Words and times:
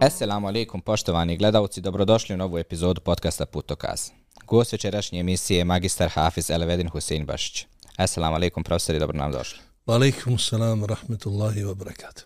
Assalamu 0.00 0.48
alaikum 0.48 0.80
poštovani 0.80 1.36
gledalci, 1.36 1.80
dobrodošli 1.80 2.34
u 2.34 2.38
novu 2.38 2.58
epizodu 2.58 3.00
podcasta 3.00 3.46
Putokaz. 3.46 4.10
Gost 4.46 4.72
večerašnje 4.72 5.20
emisije 5.20 5.58
je 5.58 5.64
magistar 5.64 6.08
Hafiz 6.08 6.50
Elevedin 6.50 6.88
Husein 6.88 7.26
Bašić. 7.26 7.66
Assalamu 7.96 8.36
alaikum 8.36 8.64
profesori, 8.64 8.98
dobro 8.98 9.18
nam 9.18 9.32
došli. 9.32 9.58
Alaikum 9.86 10.38
salam, 10.38 10.84
rahmetullahi 10.84 11.60
wa 11.60 11.74
barakatuh. 11.74 12.24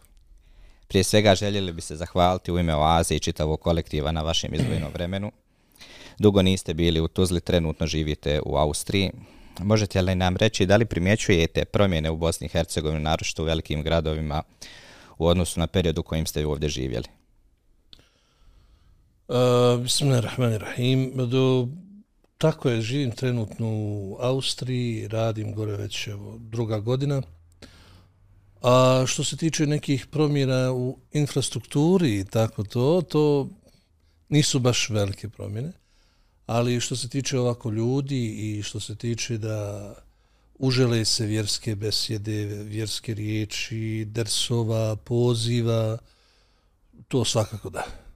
Prije 0.89 1.05
svega 1.05 1.35
željeli 1.35 1.73
bi 1.73 1.81
se 1.81 1.97
zahvaliti 1.97 2.53
u 2.53 2.59
ime 2.59 2.75
Oaze 2.75 3.17
i 3.17 3.21
čitavog 3.21 3.61
kolektiva 3.61 4.13
na 4.13 4.23
vašem 4.23 4.55
izvojenom 4.55 4.93
vremenu. 4.93 5.33
Dugo 6.19 6.43
niste 6.43 6.75
bili 6.75 7.01
u 7.01 7.09
Tuzli, 7.09 7.41
trenutno 7.41 7.87
živite 7.87 8.41
u 8.47 8.57
Austriji. 8.57 9.11
Možete 9.59 10.03
li 10.03 10.15
nam 10.15 10.37
reći 10.37 10.67
da 10.67 10.77
li 10.77 10.85
primjećujete 10.85 11.65
promjene 11.65 12.11
u 12.11 12.17
Bosni 12.17 12.47
i 12.47 12.51
Hercegovini, 12.51 13.01
naročito 13.01 13.43
u 13.43 13.47
velikim 13.47 13.83
gradovima, 13.83 14.43
u 15.19 15.27
odnosu 15.27 15.61
na 15.61 15.67
period 15.67 15.99
u 15.99 16.03
kojim 16.03 16.27
ste 16.27 16.47
ovdje 16.47 16.69
živjeli? 16.69 17.20
Uh, 19.31 19.83
Bismillahirrahmanirrahim. 19.83 21.13
Do, 21.31 21.69
tako 22.39 22.71
je, 22.71 22.81
živim 22.83 23.11
trenutno 23.11 23.67
u 23.69 24.17
Austriji, 24.21 25.09
radim 25.09 25.55
gore 25.55 25.77
već 25.77 26.07
evo, 26.07 26.39
druga 26.39 26.79
godina. 26.79 27.23
A 28.63 29.05
što 29.07 29.25
se 29.25 29.37
tiče 29.37 29.67
nekih 29.67 30.07
promjena 30.07 30.73
u 30.73 30.99
infrastrukturi 31.13 32.19
i 32.19 32.25
tako 32.25 32.65
to, 32.65 33.03
to 33.09 33.49
nisu 34.29 34.59
baš 34.59 34.91
velike 34.91 35.29
promjene. 35.29 35.73
Ali 36.47 36.81
što 36.81 36.97
se 36.97 37.09
tiče 37.09 37.39
ovako 37.39 37.71
ljudi 37.71 38.27
i 38.27 38.63
što 38.63 38.81
se 38.81 38.97
tiče 38.97 39.39
da 39.39 39.95
užele 40.59 41.05
se 41.05 41.27
vjerske 41.27 41.75
besjede, 41.75 42.45
vjerske 42.65 43.15
riječi, 43.15 44.05
dersova, 44.09 44.97
poziva, 44.97 45.99
to 47.09 47.25
svakako 47.25 47.71
da. 47.71 48.10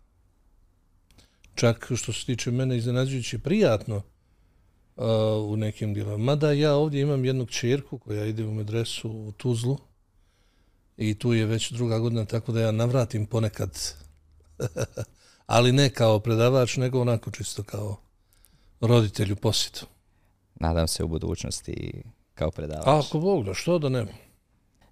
Čak 1.54 1.92
što 1.96 2.12
se 2.12 2.26
tiče 2.26 2.50
mene 2.50 2.76
iznenađujući 2.76 3.38
prijatno 3.38 3.96
uh, 3.96 5.04
u 5.52 5.56
nekim 5.56 5.94
dijelom. 5.94 6.22
Mada 6.22 6.52
ja 6.52 6.74
ovdje 6.74 7.00
imam 7.00 7.24
jednu 7.24 7.46
čerku 7.46 7.98
koja 7.98 8.24
ide 8.24 8.44
u 8.44 8.54
medresu 8.54 9.10
u 9.10 9.32
Tuzlu 9.32 9.78
i 10.96 11.18
tu 11.18 11.32
je 11.32 11.46
već 11.46 11.70
druga 11.70 11.98
godina 11.98 12.24
tako 12.24 12.52
da 12.52 12.60
ja 12.60 12.72
navratim 12.72 13.26
ponekad 13.26 13.78
ali 15.46 15.72
ne 15.72 15.90
kao 15.90 16.18
predavač 16.18 16.76
nego 16.76 17.00
onako 17.00 17.30
čisto 17.30 17.62
kao 17.62 17.96
roditelju 18.80 19.36
posjetu. 19.36 19.86
Nadam 20.54 20.88
se 20.88 21.04
u 21.04 21.08
budućnosti 21.08 22.02
kao 22.34 22.50
predavač. 22.50 22.86
Ako 22.86 23.18
Bog 23.18 23.44
da, 23.44 23.54
što 23.54 23.78
da 23.78 23.88
ne? 23.88 24.06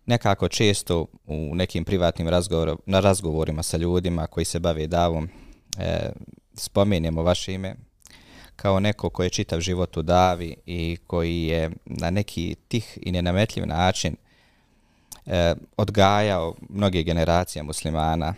Nekako 0.07 0.49
često 0.49 1.07
u 1.27 1.55
nekim 1.55 1.85
privatnim 1.85 2.29
razgovor, 2.29 2.77
na 2.87 3.01
razgovorima 3.01 3.63
sa 3.63 3.77
ljudima 3.77 4.27
koji 4.27 4.45
se 4.45 4.61
bave 4.61 4.87
davom 4.87 5.29
e, 5.79 6.11
spomenemo 6.55 7.23
vaše 7.23 7.55
ime 7.55 7.75
kao 8.57 8.81
neko 8.81 9.11
koji 9.11 9.27
je 9.27 9.31
čitav 9.31 9.61
život 9.61 9.97
u 9.97 10.03
davi 10.03 10.57
i 10.67 10.97
koji 11.07 11.43
je 11.43 11.71
na 11.85 12.11
neki 12.11 12.57
tih 12.69 12.99
i 13.03 13.13
nenametljiv 13.13 13.67
način 13.67 14.17
e, 15.27 15.55
odgajao 15.77 16.55
mnoge 16.69 17.03
generacije 17.03 17.63
muslimana. 17.63 18.35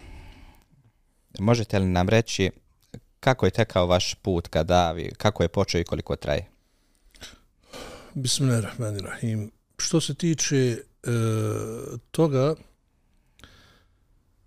Možete 1.39 1.79
li 1.79 1.87
nam 1.87 2.09
reći 2.09 2.51
kako 3.21 3.47
je 3.47 3.51
tekao 3.51 3.87
vaš 3.87 4.15
put 4.15 4.49
ka 4.49 4.63
davi, 4.63 5.11
kako 5.17 5.43
je 5.43 5.49
počeo 5.49 5.81
i 5.81 5.85
koliko 5.85 6.17
traje? 6.17 6.47
Bismillahirrahmanirrahim. 8.15 9.51
Što 9.79 10.01
se 10.01 10.15
tiče 10.15 10.57
e, 10.57 10.77
toga, 12.11 12.55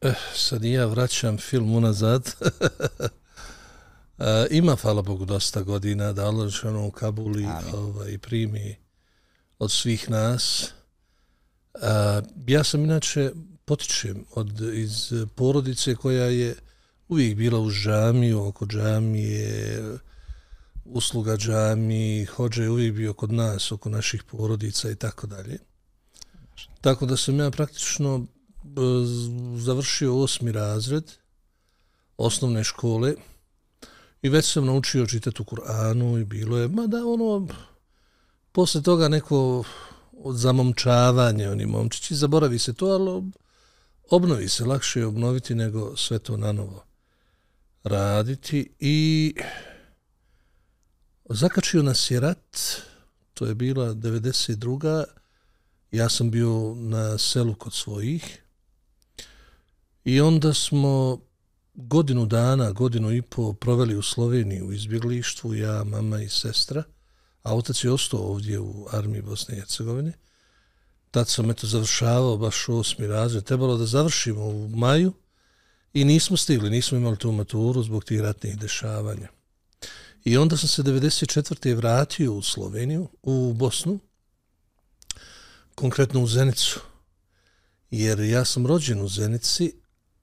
eh, 0.01 0.13
sad 0.33 0.63
ja 0.63 0.85
vraćam 0.85 1.37
film 1.37 1.75
unazad, 1.75 2.35
e, 4.17 4.47
ima, 4.51 4.75
hvala 4.75 5.01
Bogu, 5.01 5.25
dosta 5.25 5.61
godina 5.61 6.13
da 6.13 6.25
Allah 6.25 6.53
u 6.87 6.91
Kabuli 6.91 7.47
ovaj, 7.73 8.17
primi 8.17 8.75
od 9.59 9.71
svih 9.71 10.09
nas. 10.09 10.63
E, 11.73 11.79
ja 12.47 12.63
sam 12.63 12.83
inače 12.83 13.31
potičem 13.65 14.25
od, 14.31 14.61
iz 14.73 15.13
porodice 15.35 15.95
koja 15.95 16.25
je 16.25 16.55
uvijek 17.07 17.37
bila 17.37 17.59
u 17.59 17.71
džamiju, 17.71 18.45
oko 18.45 18.65
džamije, 18.65 19.81
usluga 20.85 21.37
džami, 21.37 22.25
hođe 22.25 22.63
je 22.63 22.69
uvijek 22.69 22.93
bio 22.93 23.13
kod 23.13 23.31
nas, 23.31 23.71
oko 23.71 23.89
naših 23.89 24.23
porodica 24.23 24.91
i 24.91 24.95
tako 24.95 25.27
dalje. 25.27 25.57
Tako 26.81 27.05
da 27.05 27.17
sam 27.17 27.39
ja 27.39 27.51
praktično 27.51 28.25
završio 29.57 30.17
osmi 30.17 30.51
razred 30.51 31.11
osnovne 32.17 32.63
škole 32.63 33.13
i 34.21 34.29
već 34.29 34.51
sam 34.51 34.65
naučio 34.65 35.05
čitati 35.05 35.41
u 35.41 35.45
Kur'anu 35.45 36.21
i 36.21 36.25
bilo 36.25 36.57
je, 36.57 36.67
ma 36.67 36.87
da 36.87 36.97
ono, 37.05 37.47
posle 38.51 38.81
toga 38.81 39.07
neko 39.07 39.63
zamomčavanje, 40.31 41.49
oni 41.49 41.65
momčići, 41.65 42.15
zaboravi 42.15 42.59
se 42.59 42.73
to, 42.73 42.85
ali 42.85 43.31
obnovi 44.09 44.49
se, 44.49 44.65
lakše 44.65 44.99
je 44.99 45.05
obnoviti 45.05 45.55
nego 45.55 45.97
sve 45.97 46.19
to 46.19 46.37
na 46.37 46.51
novo 46.51 46.83
raditi 47.83 48.69
i 48.79 49.35
zakačio 51.29 51.83
nas 51.83 52.11
je 52.11 52.19
rat, 52.19 52.57
to 53.33 53.45
je 53.45 53.55
bila 53.55 53.93
92. 53.93 55.03
Ja 55.91 56.09
sam 56.09 56.31
bio 56.31 56.73
na 56.75 57.17
selu 57.17 57.55
kod 57.55 57.73
svojih 57.73 58.41
i 60.03 60.21
onda 60.21 60.53
smo 60.53 61.19
godinu 61.77 62.25
dana, 62.25 62.71
godinu 62.71 63.13
i 63.13 63.21
po 63.21 63.53
proveli 63.53 63.95
u 63.95 64.01
Sloveniji 64.01 64.61
u 64.61 64.73
izbjeglištvu, 64.73 65.55
ja, 65.55 65.83
mama 65.83 66.21
i 66.21 66.29
sestra, 66.29 66.83
a 67.43 67.55
otac 67.55 67.83
je 67.83 67.91
ostao 67.91 68.19
ovdje 68.19 68.59
u 68.59 68.87
armiji 68.91 69.21
Bosne 69.21 69.55
i 69.55 69.59
Hercegovine. 69.59 70.13
Tad 71.11 71.29
sam 71.29 71.51
eto 71.51 71.67
završavao 71.67 72.37
baš 72.37 72.69
osmi 72.69 73.07
razred. 73.07 73.43
Trebalo 73.43 73.77
da 73.77 73.85
završimo 73.85 74.45
u 74.45 74.69
maju 74.69 75.13
i 75.93 76.05
nismo 76.05 76.37
stigli, 76.37 76.69
nismo 76.69 76.97
imali 76.97 77.17
tu 77.17 77.31
maturu 77.31 77.83
zbog 77.83 78.03
tih 78.03 78.21
ratnih 78.21 78.57
dešavanja. 78.57 79.27
I 80.25 80.37
onda 80.37 80.57
sam 80.57 80.69
se 80.69 80.83
94. 80.83 81.75
vratio 81.75 82.33
u 82.33 82.41
Sloveniju, 82.41 83.07
u 83.23 83.53
Bosnu, 83.53 83.99
konkretno 85.75 86.23
u 86.23 86.27
Zenicu. 86.27 86.79
Jer 87.91 88.19
ja 88.19 88.45
sam 88.45 88.67
rođen 88.67 89.01
u 89.01 89.07
Zenici, 89.07 89.73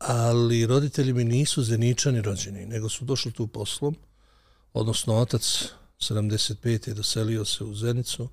ali 0.07 0.67
roditelji 0.67 1.13
mi 1.13 1.25
nisu 1.25 1.63
zeničani 1.63 2.23
rođeni, 2.23 2.67
nego 2.67 2.89
su 2.89 3.05
došli 3.05 3.33
tu 3.33 3.47
poslom, 3.47 3.97
odnosno 4.73 5.15
otac 5.15 5.69
75. 6.01 6.89
je 6.89 6.95
doselio 6.95 7.45
se 7.45 7.65
u 7.65 7.75
Zenicu 7.75 8.29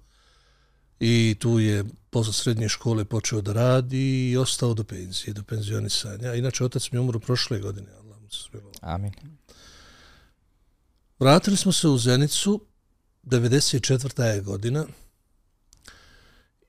i 0.99 1.35
tu 1.39 1.59
je 1.59 1.85
posle 2.09 2.33
srednje 2.33 2.69
škole 2.69 3.05
počeo 3.05 3.41
da 3.41 3.53
radi 3.53 4.31
i 4.31 4.37
ostao 4.37 4.73
do 4.73 4.83
penzije, 4.83 5.33
do 5.33 5.43
penzionisanja. 5.43 6.33
Inače, 6.33 6.65
otac 6.65 6.91
mi 6.91 6.99
umro 6.99 7.19
prošle 7.19 7.59
godine. 7.59 7.87
Allah 7.91 8.21
mu 8.21 8.29
se 8.29 8.49
Amin. 8.81 9.11
Vratili 11.19 11.57
smo 11.57 11.71
se 11.71 11.87
u 11.87 11.97
Zenicu, 11.97 12.65
94. 13.23 14.23
je 14.23 14.41
godina, 14.41 14.85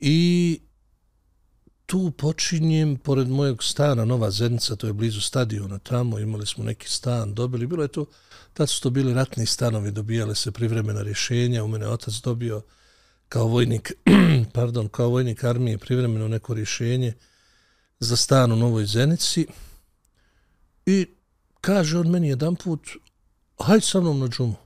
i 0.01 0.61
tu 1.87 2.11
počinjem, 2.11 2.97
pored 2.97 3.29
mojeg 3.29 3.63
stana, 3.63 4.05
Nova 4.05 4.31
Zenica, 4.31 4.77
to 4.77 4.87
je 4.87 4.93
blizu 4.93 5.21
stadiona 5.21 5.79
tamo, 5.79 6.19
imali 6.19 6.47
smo 6.47 6.65
neki 6.65 6.89
stan, 6.89 7.35
dobili, 7.35 7.67
bilo 7.67 7.83
je 7.83 7.89
to, 7.89 8.05
tad 8.53 8.71
su 8.71 8.81
to 8.81 8.91
bili 8.91 9.15
ratni 9.15 9.47
stanovi, 9.47 9.91
dobijale 9.91 10.35
se 10.35 10.53
privremena 10.53 11.03
rješenja, 11.03 11.65
u 11.65 11.69
mene 11.69 11.89
otac 11.89 12.15
dobio 12.15 12.63
kao 13.29 13.47
vojnik, 13.47 13.93
pardon, 14.55 14.89
kao 14.89 15.09
vojnik 15.09 15.45
armije 15.45 15.79
privremeno 15.79 16.29
neko 16.29 16.55
rješenje 16.55 17.15
za 18.01 18.17
stan 18.17 18.53
u 18.53 18.57
Novoj 18.57 18.87
Zenici 18.87 19.47
i 20.87 21.07
kaže 21.61 21.99
on 21.99 22.11
meni 22.11 22.29
jedan 22.29 22.57
put, 22.57 22.89
hajde 23.59 23.87
sa 23.87 24.01
mnom 24.01 24.19
na 24.19 24.29
džumu. 24.29 24.57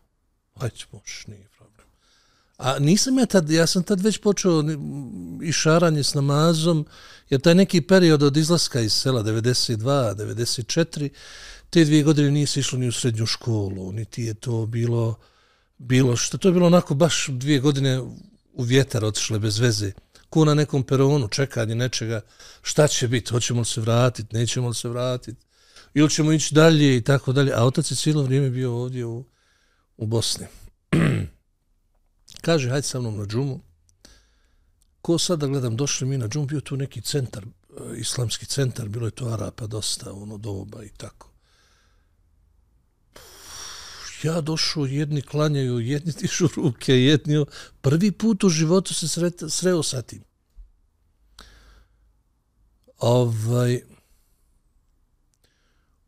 Hajde, 0.54 0.84
možeš, 0.92 1.26
nije. 1.26 1.48
A 2.56 2.78
nisam 2.78 3.18
ja 3.18 3.26
tad, 3.26 3.50
ja 3.50 3.66
sam 3.66 3.82
tad 3.82 4.00
već 4.00 4.18
počeo 4.18 4.64
i 5.42 5.52
šaranje 5.52 6.02
s 6.02 6.14
namazom, 6.14 6.86
jer 7.30 7.40
taj 7.40 7.54
neki 7.54 7.80
period 7.80 8.22
od 8.22 8.36
izlaska 8.36 8.80
iz 8.80 8.92
sela, 8.92 9.22
92, 9.22 10.14
94, 10.14 11.08
te 11.70 11.84
dvije 11.84 12.02
godine 12.02 12.30
nije 12.30 12.46
se 12.46 12.60
išlo 12.60 12.78
ni 12.78 12.88
u 12.88 12.92
srednju 12.92 13.26
školu, 13.26 13.92
niti 13.92 14.22
je 14.22 14.34
to 14.34 14.66
bilo, 14.66 15.14
bilo 15.78 16.16
što, 16.16 16.38
to 16.38 16.48
je 16.48 16.52
bilo 16.52 16.66
onako 16.66 16.94
baš 16.94 17.26
dvije 17.28 17.60
godine 17.60 18.00
u 18.52 18.62
vjetar 18.62 19.04
otišle 19.04 19.38
bez 19.38 19.58
veze, 19.58 19.92
ko 20.30 20.44
na 20.44 20.54
nekom 20.54 20.82
peronu, 20.82 21.28
čekanje 21.28 21.74
nečega, 21.74 22.20
šta 22.62 22.88
će 22.88 23.08
biti, 23.08 23.30
hoćemo 23.30 23.60
li 23.60 23.66
se 23.66 23.80
vratiti, 23.80 24.36
nećemo 24.36 24.68
li 24.68 24.74
se 24.74 24.88
vratiti, 24.88 25.46
ili 25.94 26.10
ćemo 26.10 26.32
ići 26.32 26.54
dalje 26.54 26.96
i 26.96 27.00
tako 27.00 27.32
dalje. 27.32 27.52
A 27.54 27.64
otac 27.64 27.90
je 27.90 27.96
cijelo 27.96 28.22
vrijeme 28.22 28.50
bio 28.50 28.74
ovdje 28.74 29.04
u, 29.04 29.24
u 29.96 30.06
Bosni. 30.06 30.46
Kaže, 32.40 32.70
hajde 32.70 32.86
sa 32.86 33.00
mnom 33.00 33.18
na 33.18 33.26
džumu. 33.26 33.60
Ko 35.02 35.18
sad 35.18 35.38
da 35.38 35.46
gledam, 35.46 35.76
došli 35.76 36.06
mi 36.06 36.18
na 36.18 36.28
džumu, 36.28 36.46
bio 36.46 36.60
tu 36.60 36.76
neki 36.76 37.00
centar, 37.00 37.44
e, 37.44 37.48
islamski 37.96 38.46
centar, 38.46 38.88
bilo 38.88 39.06
je 39.06 39.10
to 39.10 39.28
Arapa 39.28 39.66
dosta, 39.66 40.12
ono 40.12 40.38
doba 40.38 40.84
i 40.84 40.88
tako. 40.88 41.36
ja 44.22 44.40
došao, 44.40 44.86
jedni 44.86 45.22
klanjaju, 45.22 45.80
jedni 45.80 46.12
tišu 46.12 46.48
ruke, 46.56 46.94
jedni... 46.94 47.44
Prvi 47.80 48.12
put 48.12 48.44
u 48.44 48.48
životu 48.48 48.94
se 48.94 49.08
sreta, 49.08 49.48
sreo 49.48 49.82
sa 49.82 50.02
tim. 50.02 50.22
Ovaj, 52.98 53.80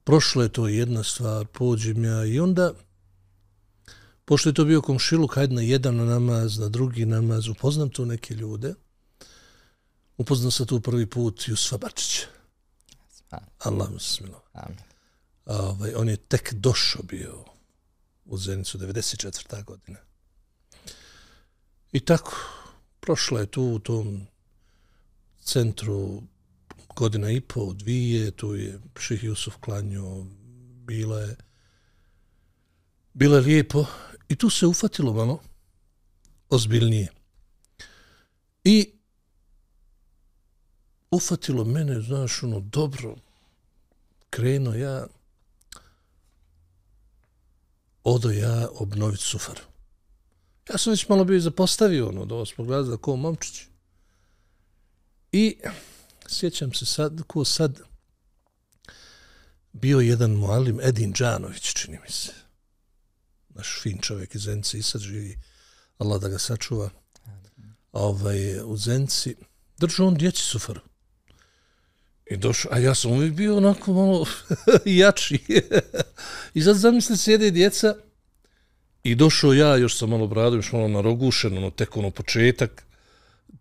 prošlo 0.04 0.42
je 0.42 0.48
to 0.48 0.69
jedna 0.69 1.02
stvar, 1.04 1.46
pođem 1.46 2.04
ja 2.04 2.24
i 2.24 2.40
onda, 2.40 2.72
pošto 4.28 4.48
je 4.48 4.54
to 4.54 4.64
bio 4.64 4.82
komšiluk, 4.82 5.34
hajde 5.34 5.54
na 5.54 5.62
jedan 5.62 5.96
namaz, 5.96 6.58
na 6.58 6.69
drugi 6.69 7.06
namaz, 7.06 7.48
upoznam 7.48 7.88
tu 7.90 8.06
neke 8.06 8.34
ljude, 8.34 8.75
upoznam 10.16 10.50
se 10.50 10.66
tu 10.66 10.80
prvi 10.80 11.06
put 11.06 11.48
Jusfa 11.48 11.78
Bačića. 11.78 12.26
Allah 13.58 13.90
mu 13.90 13.98
se 13.98 14.14
smilo. 14.14 14.42
Ovaj, 15.46 15.94
on 15.94 16.08
je 16.08 16.16
tek 16.16 16.52
došao 16.52 17.02
bio 17.02 17.44
u 18.25 18.38
Zenicu, 18.38 18.78
94. 18.78 19.64
godina. 19.64 19.98
I 21.92 22.00
tako, 22.00 22.36
prošla 23.00 23.40
je 23.40 23.46
tu 23.46 23.62
u 23.62 23.78
tom 23.78 24.26
centru 25.40 26.22
godina 26.96 27.31
i 27.31 27.40
po, 27.40 27.72
dvije, 27.72 28.31
tu 28.31 28.54
je 28.54 28.81
Ših 28.98 29.24
Jusuf 29.24 29.54
klanio, 29.60 30.26
bila 30.84 31.20
je, 31.20 31.36
bila 33.14 33.36
je 33.36 33.42
lijepo 33.42 33.86
i 34.28 34.36
tu 34.36 34.50
se 34.50 34.66
ufatilo 34.66 35.12
malo 35.12 35.40
ozbiljnije. 36.50 37.08
I 38.64 38.92
ufatilo 41.10 41.64
mene, 41.64 42.00
znaš, 42.00 42.42
ono, 42.42 42.60
dobro, 42.60 43.16
kreno 44.30 44.75
ja, 44.75 45.06
odo 48.04 48.30
ja 48.30 48.69
obnoviti 48.72 49.22
sufar. 49.22 49.60
Ja 50.70 50.78
sam 50.78 50.90
već 50.90 51.08
malo 51.08 51.24
bio 51.24 51.40
zapostavio, 51.40 52.08
ono, 52.08 52.24
da 52.24 52.34
osmog 52.34 52.70
razda, 52.70 52.96
ko 52.96 53.16
momčić. 53.16 53.62
I 55.32 55.58
sjećam 56.28 56.72
se 56.72 56.86
sad, 56.86 57.22
ko 57.26 57.44
sad, 57.44 57.81
bio 59.72 60.00
jedan 60.00 60.31
mualim, 60.31 60.81
Edin 60.81 61.12
Đanović, 61.12 61.72
čini 61.74 61.98
mi 62.04 62.10
se. 62.10 62.47
Naš 63.58 63.81
fin 63.82 63.99
čovjek 63.99 64.34
iz 64.34 64.43
Zence 64.43 64.78
i 64.78 64.82
sad 64.82 65.00
živi, 65.00 65.38
Allah 65.99 66.20
da 66.20 66.28
ga 66.28 66.38
sačuva. 66.38 66.90
Ovaj, 67.93 68.60
u 68.64 68.76
Zenci, 68.76 69.37
držao 69.78 70.06
on 70.06 70.14
djeci 70.14 70.43
sufaru. 70.43 70.81
I 72.31 72.37
došao, 72.37 72.72
a 72.72 72.78
ja 72.78 72.94
sam 72.94 73.10
uvijek 73.10 73.32
bio 73.32 73.56
onako 73.56 73.93
malo 73.93 74.26
jači. 74.84 75.38
I 76.55 76.62
sad 76.62 76.76
zamisli 76.76 77.16
sjede 77.16 77.50
djeca 77.50 77.94
i 79.02 79.14
došao 79.14 79.52
ja, 79.52 79.76
još 79.76 79.99
sam 79.99 80.10
malo 80.10 80.26
brado, 80.26 80.56
još 80.56 80.72
malo 80.72 80.88
narogušen, 80.88 81.58
ono, 81.58 81.70
tek 81.70 81.96
ono 81.96 82.10
početak 82.10 82.87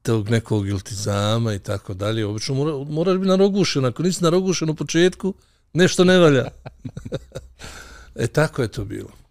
tog 0.02 0.30
nekog 0.30 0.68
iltizama 0.68 1.54
i 1.54 1.60
tako 1.60 1.94
dalje. 1.94 2.26
Obično 2.26 2.56
mora, 2.56 2.92
moraš 2.92 3.18
biti 3.18 3.28
narogušen, 3.28 3.86
ako 3.86 4.04
nisi 4.04 4.24
narogušen 4.24 4.70
u 4.70 4.76
početku, 4.76 5.34
nešto 5.74 6.04
ne 6.04 6.18
valja. 6.18 6.48
e 8.24 8.28
tako 8.28 8.62
je 8.62 8.68
to 8.68 8.86
bilo. 8.86 9.27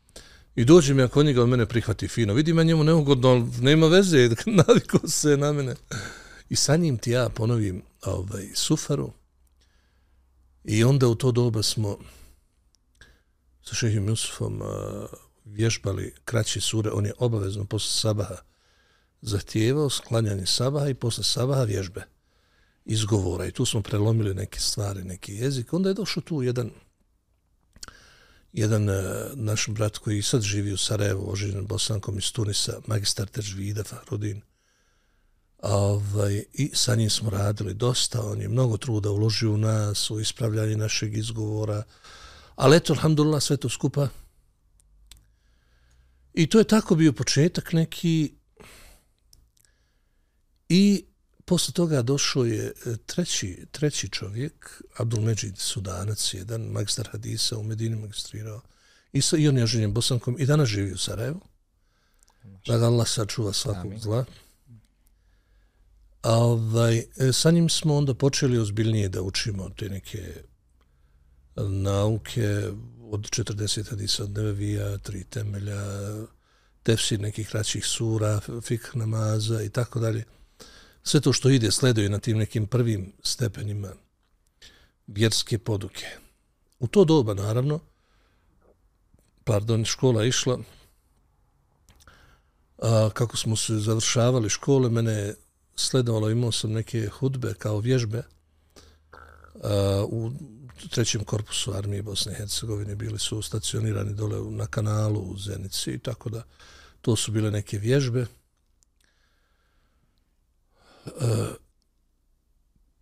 I 0.57 0.65
dođe 0.65 0.95
mi 0.95 1.03
ako 1.03 1.23
njega 1.23 1.43
od 1.43 1.49
mene 1.49 1.67
prihvati 1.67 2.09
fino. 2.09 2.35
Vidi 2.35 2.53
me 2.53 2.65
njemu 2.65 2.85
neugodno, 2.85 3.49
nema 3.61 3.87
veze, 3.87 4.31
naviko 4.67 5.09
se 5.09 5.37
na 5.37 5.53
mene. 5.53 5.75
I 6.49 6.57
sa 6.57 6.77
njim 6.77 6.99
ti 6.99 7.11
ja 7.11 7.29
ponovim 7.29 7.83
ovaj, 8.03 8.49
sufaru, 8.55 9.13
I 10.67 10.85
onda 10.85 11.09
u 11.09 11.15
to 11.15 11.33
doba 11.33 11.63
smo 11.63 11.99
sa 13.63 13.75
šehim 13.75 14.09
Jusufom 14.09 14.63
vježbali 15.45 16.15
kraći 16.25 16.61
sure. 16.61 16.91
On 16.91 17.07
je 17.07 17.13
obavezno 17.19 17.65
posle 17.65 17.91
sabaha 17.91 18.37
zahtijevao 19.21 19.91
sklanjanje 19.91 20.47
sabaha 20.47 20.89
i 20.89 20.95
posle 20.95 21.25
sabaha 21.25 21.63
vježbe 21.63 22.03
izgovora. 22.85 23.47
I 23.47 23.53
tu 23.53 23.67
smo 23.67 23.83
prelomili 23.83 24.35
neke 24.35 24.61
stvari, 24.61 25.05
neki 25.05 25.35
jezik. 25.35 25.73
Onda 25.73 25.89
je 25.89 25.95
došao 25.95 26.23
tu 26.23 26.43
jedan 26.43 26.71
jedan 28.57 28.89
e, 28.91 29.03
naš 29.35 29.69
brat 29.69 29.99
koji 29.99 30.23
sad 30.23 30.43
živi 30.43 30.73
u 30.73 30.77
Sarajevu, 30.77 31.33
oženjen 31.33 31.67
bosankom 31.67 32.19
iz 32.19 32.33
Tunisa, 32.33 32.81
magistar 32.87 33.29
Teržvida, 33.29 33.85
Farudin, 33.85 34.41
ovaj, 35.63 36.45
i 36.53 36.71
sa 36.75 36.95
njim 36.95 37.11
smo 37.11 37.31
radili 37.31 37.75
dosta, 37.75 38.23
on 38.23 38.41
je 38.41 38.49
mnogo 38.49 38.77
truda 38.77 39.11
uložio 39.11 39.53
u 39.53 39.57
nas, 39.57 40.11
u 40.11 40.21
ispravljanje 40.21 40.77
našeg 40.77 41.17
izgovora, 41.17 41.83
ali 42.55 42.77
eto, 42.77 42.93
alhamdulillah, 42.93 43.43
sve 43.43 43.57
to 43.57 43.69
skupa. 43.69 44.09
I 46.35 46.47
to 46.47 46.59
je 46.59 46.65
tako 46.65 46.95
bio 46.95 47.13
početak 47.13 47.73
neki. 47.73 48.35
I 50.69 51.05
posle 51.47 51.73
toga 51.73 52.03
došao 52.03 52.45
je 52.45 52.67
e, 52.67 52.97
treći, 53.07 53.67
treći 53.71 54.09
čovjek, 54.09 54.83
Abdul 54.97 55.21
Međid 55.21 55.59
Sudanac, 55.59 56.35
jedan 56.35 56.61
magistar 56.63 57.09
Hadisa 57.13 57.59
u 57.59 57.63
Medini 57.63 57.97
magistrirao, 57.97 58.61
i, 59.13 59.23
sa, 59.23 59.37
i 59.37 59.49
on 59.49 59.57
je 59.57 59.65
oženjen 59.65 59.93
bosankom 59.93 60.37
i 60.39 60.47
danas 60.47 60.69
živi 60.69 60.93
u 60.93 60.99
Sarajevu. 60.99 61.41
Da 62.67 62.79
ga 62.79 62.87
Allah 62.87 63.09
sačuva 63.09 63.53
svakog 63.53 63.93
zla. 63.99 64.25
A 66.23 66.35
ovaj, 66.35 66.99
e, 66.99 67.33
sa 67.33 67.51
njim 67.51 67.69
smo 67.69 67.97
onda 67.97 68.15
počeli 68.15 68.59
ozbiljnije 68.59 69.09
da 69.09 69.23
učimo 69.23 69.69
te 69.69 69.89
neke 69.89 70.35
nauke 71.57 72.71
od 73.01 73.21
40 73.21 73.91
hadisa 73.91 74.25
od 74.25 74.31
nevevija, 74.31 74.99
tri 74.99 75.25
temelja, 75.25 75.83
tefsir 76.83 77.21
nekih 77.21 77.49
kraćih 77.49 77.87
sura, 77.87 78.41
fik 78.63 78.95
namaza 78.95 79.63
i 79.63 79.69
tako 79.69 80.01
dalje. 80.01 80.25
Sve 81.07 81.21
to 81.21 81.33
što 81.33 81.51
ide 81.51 81.71
sleduje 81.71 82.09
na 82.09 82.19
tim 82.19 82.39
nekim 82.39 82.67
prvim 82.67 83.13
stepenima 83.23 83.89
vjerske 85.07 85.59
poduke. 85.59 86.07
U 86.79 86.87
to 86.87 87.05
doba, 87.05 87.35
naravno, 87.35 87.81
pardon, 89.45 89.85
škola 89.85 90.25
išla, 90.25 90.59
a 92.83 93.11
kako 93.15 93.37
smo 93.37 93.57
se 93.57 93.79
završavali 93.79 94.49
škole, 94.49 94.91
mene 94.91 95.35
sledovalo, 95.77 96.31
imao 96.31 96.53
sam 96.53 96.73
neke 96.73 97.09
hudbe 97.09 97.55
kao 97.55 97.79
vježbe 97.79 98.23
a, 99.63 100.05
u 100.09 100.33
trećem 100.91 101.25
korpusu 101.25 101.73
armije 101.73 102.03
Bosne 102.03 102.33
i 102.33 102.37
Hercegovine, 102.37 102.95
bili 102.95 103.19
su 103.19 103.43
stacionirani 103.43 104.15
dole 104.15 104.51
na 104.51 104.67
kanalu 104.67 105.21
u 105.21 105.39
Zenici 105.39 105.91
i 105.91 105.99
tako 105.99 106.31
da 106.31 106.43
to 107.01 107.17
su 107.17 107.33
bile 107.33 107.51
neke 107.51 107.79
vježbe. 107.79 108.27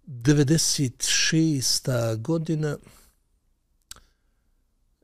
96. 0.07 2.17
godina 2.17 2.79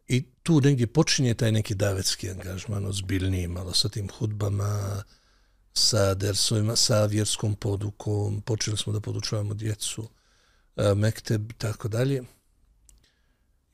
i 0.08 0.24
tu 0.42 0.60
negdje 0.60 0.86
počinje 0.86 1.34
taj 1.34 1.52
neki 1.52 1.74
davetski 1.74 2.30
angažman, 2.30 2.86
ozbiljniji 2.86 3.48
malo 3.48 3.72
sa 3.72 3.88
tim 3.88 4.08
hudbama, 4.18 5.02
sa 5.72 6.14
dersovima, 6.14 6.76
sa 6.76 7.04
vjerskom 7.04 7.54
podukom, 7.54 8.40
počeli 8.40 8.76
smo 8.76 8.92
da 8.92 9.00
podučavamo 9.00 9.54
djecu, 9.54 10.08
e, 10.76 10.94
mekteb 10.94 11.50
i 11.50 11.54
tako 11.54 11.88
dalje. 11.88 12.22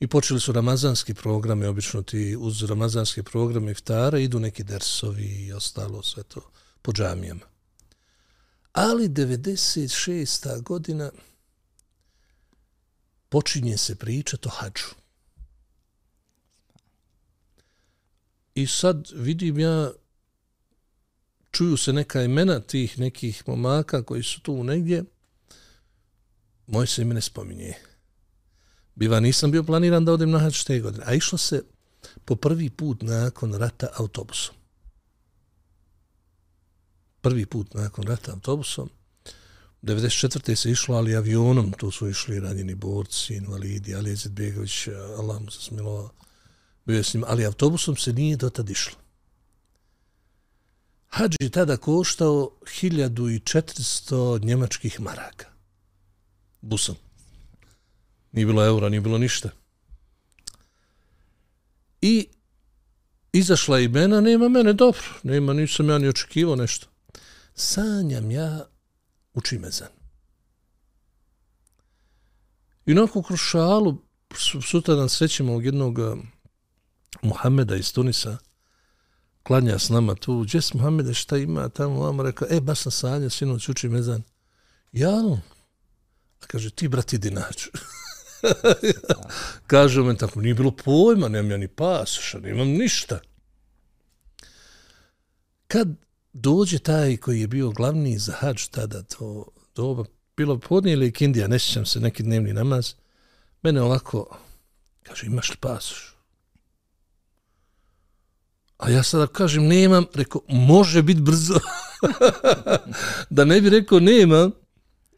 I 0.00 0.06
počeli 0.06 0.40
su 0.40 0.52
ramazanski 0.52 1.14
programe, 1.14 1.68
obično 1.68 2.02
ti 2.02 2.36
uz 2.40 2.62
ramazanski 2.62 3.22
programe 3.22 3.70
iftara 3.70 4.18
idu 4.18 4.40
neki 4.40 4.64
dersovi 4.64 5.46
i 5.46 5.52
ostalo 5.52 6.02
sve 6.02 6.22
to 6.22 6.40
po 6.82 6.92
džamijama. 6.92 7.55
Ali 8.76 9.08
96. 9.08 10.62
godina 10.62 11.10
počinje 13.28 13.76
se 13.76 13.94
pričati 13.94 14.48
o 14.48 14.50
hađu. 14.50 14.94
I 18.54 18.66
sad 18.66 19.08
vidim 19.14 19.58
ja 19.58 19.90
čuju 21.50 21.76
se 21.76 21.92
neka 21.92 22.22
imena 22.22 22.60
tih 22.60 22.98
nekih 22.98 23.48
momaka 23.48 24.02
koji 24.02 24.22
su 24.22 24.40
tu 24.40 24.64
negdje, 24.64 25.04
moj 26.66 26.86
se 26.86 27.02
ime 27.02 27.14
ne 27.14 27.20
spominje. 27.20 27.74
Biva, 28.94 29.20
nisam 29.20 29.50
bio 29.50 29.64
planiran 29.64 30.04
da 30.04 30.12
odem 30.12 30.30
na 30.30 30.38
hač 30.38 30.64
te 30.64 30.80
godine, 30.80 31.04
a 31.06 31.14
išlo 31.14 31.38
se 31.38 31.62
po 32.24 32.36
prvi 32.36 32.70
put 32.70 33.02
nakon 33.02 33.54
rata 33.54 33.88
autobusom. 33.96 34.55
Prvi 37.26 37.46
put 37.46 37.74
nakon 37.74 38.04
rata 38.06 38.32
autobusom. 38.32 38.88
94. 39.82 40.54
se 40.54 40.70
išlo, 40.70 40.96
ali 40.96 41.16
avionom, 41.16 41.72
tu 41.72 41.90
su 41.90 42.08
išli 42.08 42.40
ranjeni 42.40 42.74
borci, 42.74 43.34
invalidi, 43.34 43.94
Ali 43.94 44.10
Jezid 44.10 44.32
Begović, 44.32 44.88
Allah 45.18 45.42
mu 45.42 45.50
se 45.50 45.60
smilovao, 45.60 46.10
bio 46.84 46.96
je 46.96 47.04
s 47.04 47.14
njim, 47.14 47.24
ali 47.26 47.46
autobusom 47.46 47.96
se 47.96 48.12
nije 48.12 48.36
dotad 48.36 48.70
išlo. 48.70 48.96
Hadž 51.06 51.34
je 51.40 51.50
tada 51.50 51.76
koštao 51.76 52.50
1400 52.82 54.44
njemačkih 54.44 55.00
maraka. 55.00 55.46
Busom. 56.60 56.96
Nije 58.32 58.46
bilo 58.46 58.66
eura, 58.66 58.88
nije 58.88 59.00
bilo 59.00 59.18
ništa. 59.18 59.50
I 62.02 62.28
izašla 63.32 63.80
imena, 63.80 64.20
nema 64.20 64.48
mene, 64.48 64.72
dobro, 64.72 65.02
nema, 65.22 65.52
nisam 65.52 65.90
ja 65.90 65.98
ni 65.98 66.08
očekivao 66.08 66.56
nešto. 66.56 66.95
Sanjam 67.56 68.30
ja 68.30 68.66
u 69.34 69.40
Čimezan. 69.40 69.88
I 72.86 72.92
onako 72.92 73.22
kroz 73.22 73.38
šalu, 73.40 73.96
sutra 74.62 74.94
dan 74.94 75.08
srećemo 75.08 75.54
od 75.54 75.64
jednog 75.64 75.98
eh, 75.98 76.14
Muhameda 77.22 77.76
iz 77.76 77.92
Tunisa, 77.92 78.36
klanja 79.42 79.78
s 79.78 79.88
nama 79.88 80.14
tu, 80.14 80.40
gdje 80.40 80.62
si 80.62 80.76
Muhammede, 80.76 81.14
šta 81.14 81.36
ima 81.36 81.68
tamo, 81.68 82.00
vamo 82.00 82.22
rekao, 82.22 82.48
e, 82.50 82.60
baš 82.60 82.78
sam 82.78 82.92
sanja, 82.92 83.30
sinoć 83.30 83.68
uči 83.68 83.88
mezan. 83.88 84.22
Ja, 84.92 85.14
a 86.42 86.46
kaže, 86.46 86.70
ti, 86.70 86.88
brat, 86.88 87.12
idi 87.12 87.30
naću. 87.30 87.70
kaže 89.66 90.02
me 90.02 90.16
tako, 90.16 90.40
nije 90.40 90.54
bilo 90.54 90.70
pojma, 90.70 91.28
nemam 91.28 91.50
ja 91.50 91.56
ni 91.56 91.68
pasoša, 91.68 92.38
nemam 92.38 92.68
ništa. 92.68 93.20
Kad 95.68 96.05
dođe 96.40 96.78
taj 96.78 97.16
koji 97.16 97.40
je 97.40 97.46
bio 97.46 97.70
glavni 97.70 98.18
za 98.18 98.32
hađ 98.32 98.66
tada, 98.66 99.02
to 99.02 99.46
doba, 99.74 100.04
bilo 100.36 100.58
podnije 100.58 100.92
ili 100.92 101.12
kindija, 101.12 101.48
ne 101.48 101.58
sjećam 101.58 101.86
se, 101.86 102.00
neki 102.00 102.22
dnevni 102.22 102.52
namaz, 102.52 102.94
mene 103.62 103.82
ovako, 103.82 104.38
kaže, 105.02 105.26
imaš 105.26 105.50
li 105.50 105.56
pasoš? 105.60 106.16
A 108.78 108.90
ja 108.90 109.02
sada 109.02 109.26
kažem, 109.26 109.66
nemam, 109.66 110.04
rekao, 110.14 110.40
može 110.48 111.02
biti 111.02 111.20
brzo. 111.20 111.54
da 113.30 113.44
ne 113.44 113.60
bi 113.60 113.70
rekao, 113.70 114.00
nemam, 114.00 114.50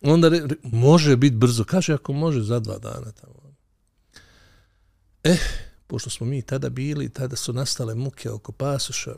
onda 0.03 0.29
re, 0.29 0.41
re, 0.47 0.57
može 0.63 1.17
biti 1.17 1.37
brzo. 1.37 1.65
Kaže, 1.65 1.95
ako 1.95 2.13
može, 2.13 2.43
za 2.43 2.61
dva 2.61 2.79
dana 2.79 3.13
tamo. 3.13 3.55
Eh, 5.25 5.39
pošto 5.87 6.11
smo 6.11 6.27
mi 6.27 6.43
tada 6.43 6.69
bili, 6.69 7.09
tada 7.09 7.37
su 7.37 7.53
nastale 7.53 7.95
muke 7.95 8.31
oko 8.31 8.53
pasoša, 8.53 9.15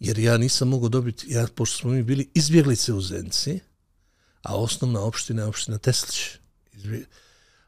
jer 0.00 0.18
ja 0.18 0.38
nisam 0.38 0.68
mogao 0.68 0.88
dobiti, 0.88 1.26
ja, 1.28 1.46
pošto 1.54 1.78
smo 1.78 1.90
mi 1.90 2.02
bili 2.02 2.30
izbjeglice 2.34 2.92
u 2.92 3.00
Zenci, 3.00 3.60
a 4.42 4.56
osnovna 4.56 5.00
opština 5.00 5.42
je 5.42 5.48
opština 5.48 5.78
Teslić. 5.78 6.20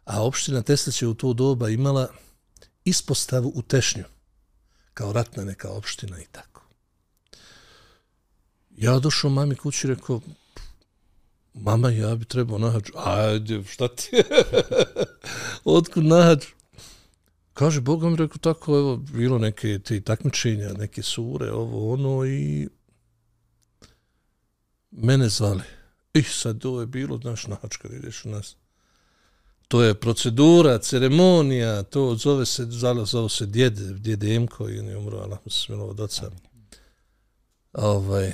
A 0.04 0.22
opština 0.22 0.62
Teslić 0.62 1.02
je 1.02 1.08
u 1.08 1.14
to 1.14 1.32
doba 1.32 1.68
imala 1.68 2.08
ispostavu 2.84 3.52
u 3.54 3.62
Tešnju 3.62 4.04
kao 4.94 5.12
ratna 5.12 5.44
neka 5.44 5.70
opština 5.70 6.20
i 6.20 6.26
tako. 6.32 6.62
Ja 8.76 8.98
došao 8.98 9.30
mami 9.30 9.56
kući 9.56 9.86
i 9.86 9.90
rekao, 9.90 10.20
mama, 11.54 11.90
ja 11.90 12.14
bi 12.14 12.24
trebao 12.24 12.58
nahađu. 12.58 12.92
Ajde, 12.96 13.64
šta 13.64 13.88
ti 13.88 14.08
je? 14.16 14.24
Otkud 15.64 16.04
nahađu? 16.04 16.48
Kaže, 17.60 17.80
Boga 17.80 18.10
mi 18.10 18.16
rekao 18.16 18.38
tako, 18.38 18.78
evo, 18.78 18.96
bilo 18.96 19.38
neke 19.38 19.78
te 19.78 20.00
takmičenja, 20.00 20.72
neke 20.78 21.02
sure, 21.02 21.52
ovo, 21.52 21.92
ono, 21.92 22.26
i 22.26 22.68
mene 24.90 25.28
zvali. 25.28 25.62
I 26.14 26.22
sad, 26.22 26.64
ovo 26.66 26.80
je 26.80 26.86
bilo, 26.86 27.18
znaš, 27.18 27.46
nahač 27.46 27.76
kad 27.76 27.92
ideš 27.92 28.24
u 28.24 28.28
nas 28.28 28.56
to 29.70 29.82
je 29.82 29.94
procedura, 29.94 30.78
ceremonija, 30.78 31.82
to 31.82 32.14
zove 32.14 32.46
se, 32.46 32.64
zove, 32.64 33.04
zove 33.04 33.28
se 33.28 33.46
djede, 33.46 33.84
djede 33.94 34.34
Emko 34.34 34.68
i 34.68 34.78
on 34.78 34.88
je 34.88 34.96
umro, 34.96 35.18
Allah 35.18 35.38
mu 35.44 35.50
se 35.50 35.60
smilo 35.60 35.84
od 35.84 36.00
oca. 36.00 36.30
Ovaj, 37.72 38.32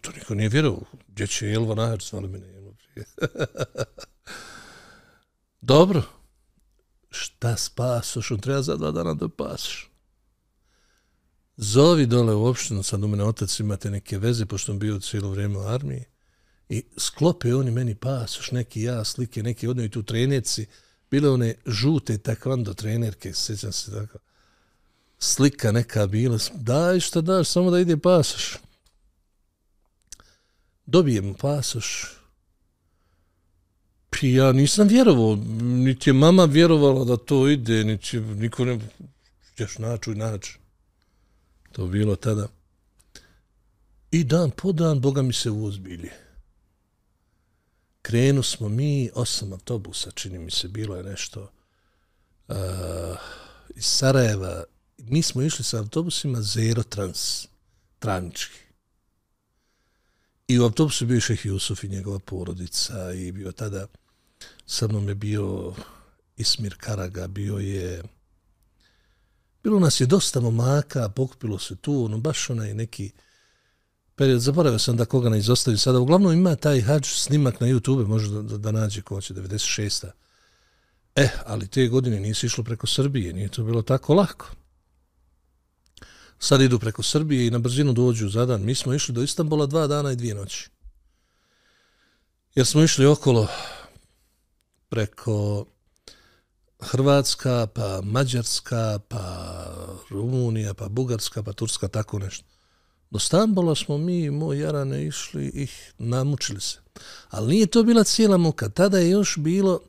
to 0.00 0.10
niko 0.12 0.34
nije 0.34 0.48
vjerovao, 0.48 0.82
gdje 1.08 1.26
će 1.26 1.46
Jelva 1.46 1.74
Nahač, 1.74 2.10
zvali 2.10 2.28
mene 2.28 2.46
Dobro, 5.60 6.02
šta 7.10 7.56
spasoš, 7.56 8.30
on 8.30 8.40
treba 8.40 8.62
za 8.62 8.76
dva 8.76 8.90
dana 8.90 9.14
da 9.14 9.28
pasoš. 9.28 9.90
Zovi 11.56 12.06
dole 12.06 12.34
u 12.34 12.46
opštinu, 12.46 12.82
sad 12.82 13.04
u 13.04 13.08
mene 13.08 13.24
otac 13.24 13.60
imate 13.60 13.90
neke 13.90 14.18
veze, 14.18 14.46
pošto 14.46 14.72
on 14.72 14.78
bio 14.78 15.00
cijelo 15.00 15.30
vrijeme 15.30 15.58
u 15.58 15.66
armiji, 15.66 16.04
I 16.68 16.82
sklope 16.96 17.54
oni 17.54 17.70
meni 17.70 17.94
pasoš, 17.94 18.50
neki 18.50 18.82
ja, 18.82 19.04
slike, 19.04 19.42
neki 19.42 19.68
odnoj 19.68 19.88
tu 19.90 20.02
trenerci, 20.02 20.66
bile 21.10 21.30
one 21.30 21.54
žute 21.66 22.18
takvando 22.18 22.74
trenerke, 22.74 23.32
sjećam 23.34 23.72
se 23.72 23.92
tako. 23.92 24.18
Slika 25.18 25.72
neka 25.72 26.06
bila, 26.06 26.38
daj 26.54 27.00
šta 27.00 27.20
daš, 27.20 27.48
samo 27.48 27.70
da 27.70 27.80
ide 27.80 27.96
pasoš. 27.96 28.56
Dobijem 30.86 31.34
pasoš. 31.34 32.17
Pi 34.20 34.32
ja 34.32 34.52
nisam 34.52 34.88
vjerovao, 34.88 35.36
niti 35.60 36.10
je 36.10 36.14
mama 36.14 36.44
vjerovala 36.44 37.04
da 37.04 37.16
to 37.16 37.48
ide, 37.48 37.84
niti 37.84 38.20
niko 38.20 38.64
ne... 38.64 38.78
Ćeš 39.56 39.78
načuj, 39.78 40.14
naći. 40.14 40.58
To 41.72 41.86
bilo 41.86 42.16
tada. 42.16 42.48
I 44.10 44.24
dan 44.24 44.50
po 44.50 44.72
dan, 44.72 45.00
Boga 45.00 45.22
mi 45.22 45.32
se 45.32 45.50
uozbilje. 45.50 46.10
krenu 48.02 48.42
smo 48.42 48.68
mi, 48.68 49.10
osam 49.14 49.52
autobusa, 49.52 50.10
čini 50.10 50.38
mi 50.38 50.50
se, 50.50 50.68
bilo 50.68 50.96
je 50.96 51.02
nešto 51.02 51.50
uh, 52.48 52.56
iz 53.74 53.84
Sarajeva. 53.84 54.64
Mi 54.98 55.22
smo 55.22 55.42
išli 55.42 55.64
sa 55.64 55.78
autobusima 55.78 56.42
Zero 56.42 56.82
Trans, 56.82 57.46
Tranički. 57.98 58.58
I 60.48 60.58
u 60.58 60.62
autobusu 60.62 61.06
bio 61.06 61.20
Šeh 61.20 61.46
Jusuf 61.46 61.84
i 61.84 61.88
njegova 61.88 62.18
porodica 62.18 63.12
i 63.12 63.32
bio 63.32 63.52
tada, 63.52 63.86
sa 64.68 64.88
mnom 64.88 65.08
je 65.08 65.14
bio 65.14 65.74
Ismir 66.36 66.74
Karaga, 66.80 67.26
bio 67.26 67.56
je, 67.56 68.02
bilo 69.62 69.78
nas 69.78 70.00
je 70.00 70.06
dosta 70.06 70.40
momaka, 70.40 71.08
pokupilo 71.08 71.58
se 71.58 71.76
tu, 71.76 72.04
ono, 72.04 72.18
baš 72.18 72.50
onaj 72.50 72.74
neki, 72.74 73.10
period, 74.14 74.40
zaboravio 74.40 74.78
sam 74.78 74.96
da 74.96 75.04
koga 75.04 75.28
ne 75.28 75.38
izostavim 75.38 75.78
sada. 75.78 75.98
Uglavnom 75.98 76.32
ima 76.32 76.56
taj 76.56 76.80
hađ 76.80 77.06
snimak 77.06 77.60
na 77.60 77.66
YouTube, 77.66 78.06
može 78.06 78.30
da, 78.30 78.42
da, 78.42 78.58
da 78.58 78.72
nađe 78.72 79.02
ko 79.02 79.20
će, 79.20 79.34
96. 79.34 80.06
Eh, 81.16 81.30
ali 81.46 81.68
te 81.68 81.88
godine 81.88 82.20
nisi 82.20 82.46
išlo 82.46 82.64
preko 82.64 82.86
Srbije, 82.86 83.32
nije 83.32 83.48
to 83.48 83.64
bilo 83.64 83.82
tako 83.82 84.14
lako. 84.14 84.50
Sad 86.38 86.60
idu 86.60 86.78
preko 86.78 87.02
Srbije 87.02 87.46
i 87.46 87.50
na 87.50 87.58
brzinu 87.58 87.92
dođu 87.92 88.28
za 88.28 88.46
dan. 88.46 88.62
Mi 88.62 88.74
smo 88.74 88.94
išli 88.94 89.14
do 89.14 89.22
Istanbula 89.22 89.66
dva 89.66 89.86
dana 89.86 90.12
i 90.12 90.16
dvije 90.16 90.34
noći. 90.34 90.70
Jer 92.54 92.66
smo 92.66 92.82
išli 92.82 93.06
okolo 93.06 93.48
preko 94.88 95.66
Hrvatska, 96.80 97.66
pa 97.74 98.00
Mađarska, 98.04 98.98
pa 99.08 99.64
Rumunija, 100.10 100.74
pa 100.74 100.88
Bugarska, 100.88 101.42
pa 101.42 101.52
Turska, 101.52 101.88
tako 101.88 102.18
nešto. 102.18 102.44
Do 103.10 103.18
Stambola 103.18 103.74
smo 103.74 103.98
mi 103.98 104.24
i 104.24 104.30
moj 104.30 104.58
Jarane 104.58 105.06
išli 105.06 105.46
i 105.46 105.68
namučili 105.98 106.60
se. 106.60 106.78
Ali 107.28 107.54
nije 107.54 107.66
to 107.66 107.82
bila 107.82 108.04
cijela 108.04 108.36
muka. 108.36 108.68
Tada 108.68 108.98
je 108.98 109.10
još 109.10 109.36
bilo, 109.38 109.80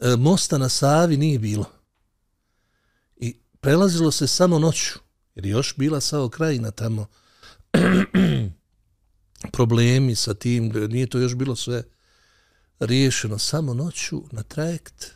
e, 0.00 0.16
mosta 0.16 0.58
na 0.58 0.68
Savi 0.68 1.16
nije 1.16 1.38
bilo. 1.38 1.64
I 3.16 3.36
prelazilo 3.60 4.10
se 4.10 4.26
samo 4.26 4.58
noću. 4.58 4.98
Jer 5.34 5.46
još 5.46 5.74
bila 5.76 6.00
sao 6.00 6.28
krajina 6.28 6.70
tamo. 6.70 7.06
problemi 9.52 10.14
sa 10.14 10.34
tim. 10.34 10.72
Nije 10.88 11.06
to 11.06 11.18
još 11.18 11.34
bilo 11.34 11.56
sve 11.56 11.82
riješeno. 12.86 13.38
Samo 13.38 13.74
noću 13.74 14.22
na 14.30 14.42
trajekt 14.42 15.14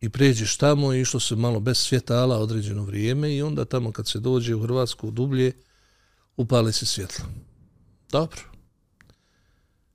i 0.00 0.08
pređeš 0.08 0.56
tamo 0.56 0.92
i 0.92 1.00
išlo 1.00 1.20
se 1.20 1.36
malo 1.36 1.60
bez 1.60 1.78
svjetala 1.78 2.38
određeno 2.38 2.82
vrijeme 2.84 3.36
i 3.36 3.42
onda 3.42 3.64
tamo 3.64 3.92
kad 3.92 4.08
se 4.08 4.18
dođe 4.18 4.54
u 4.54 4.62
Hrvatsku 4.62 5.10
dublje 5.10 5.52
upali 6.36 6.72
se 6.72 6.86
svjetlo. 6.86 7.24
Dobro. 8.10 8.40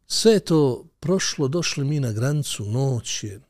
Sve 0.08 0.40
to 0.40 0.90
prošlo, 1.00 1.48
došli 1.48 1.86
mi 1.86 2.00
na 2.00 2.12
granicu, 2.12 2.66
noć 2.66 3.24
je, 3.24 3.42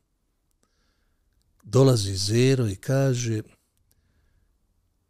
dolazi 1.62 2.16
Zero 2.16 2.68
i 2.68 2.76
kaže 2.76 3.42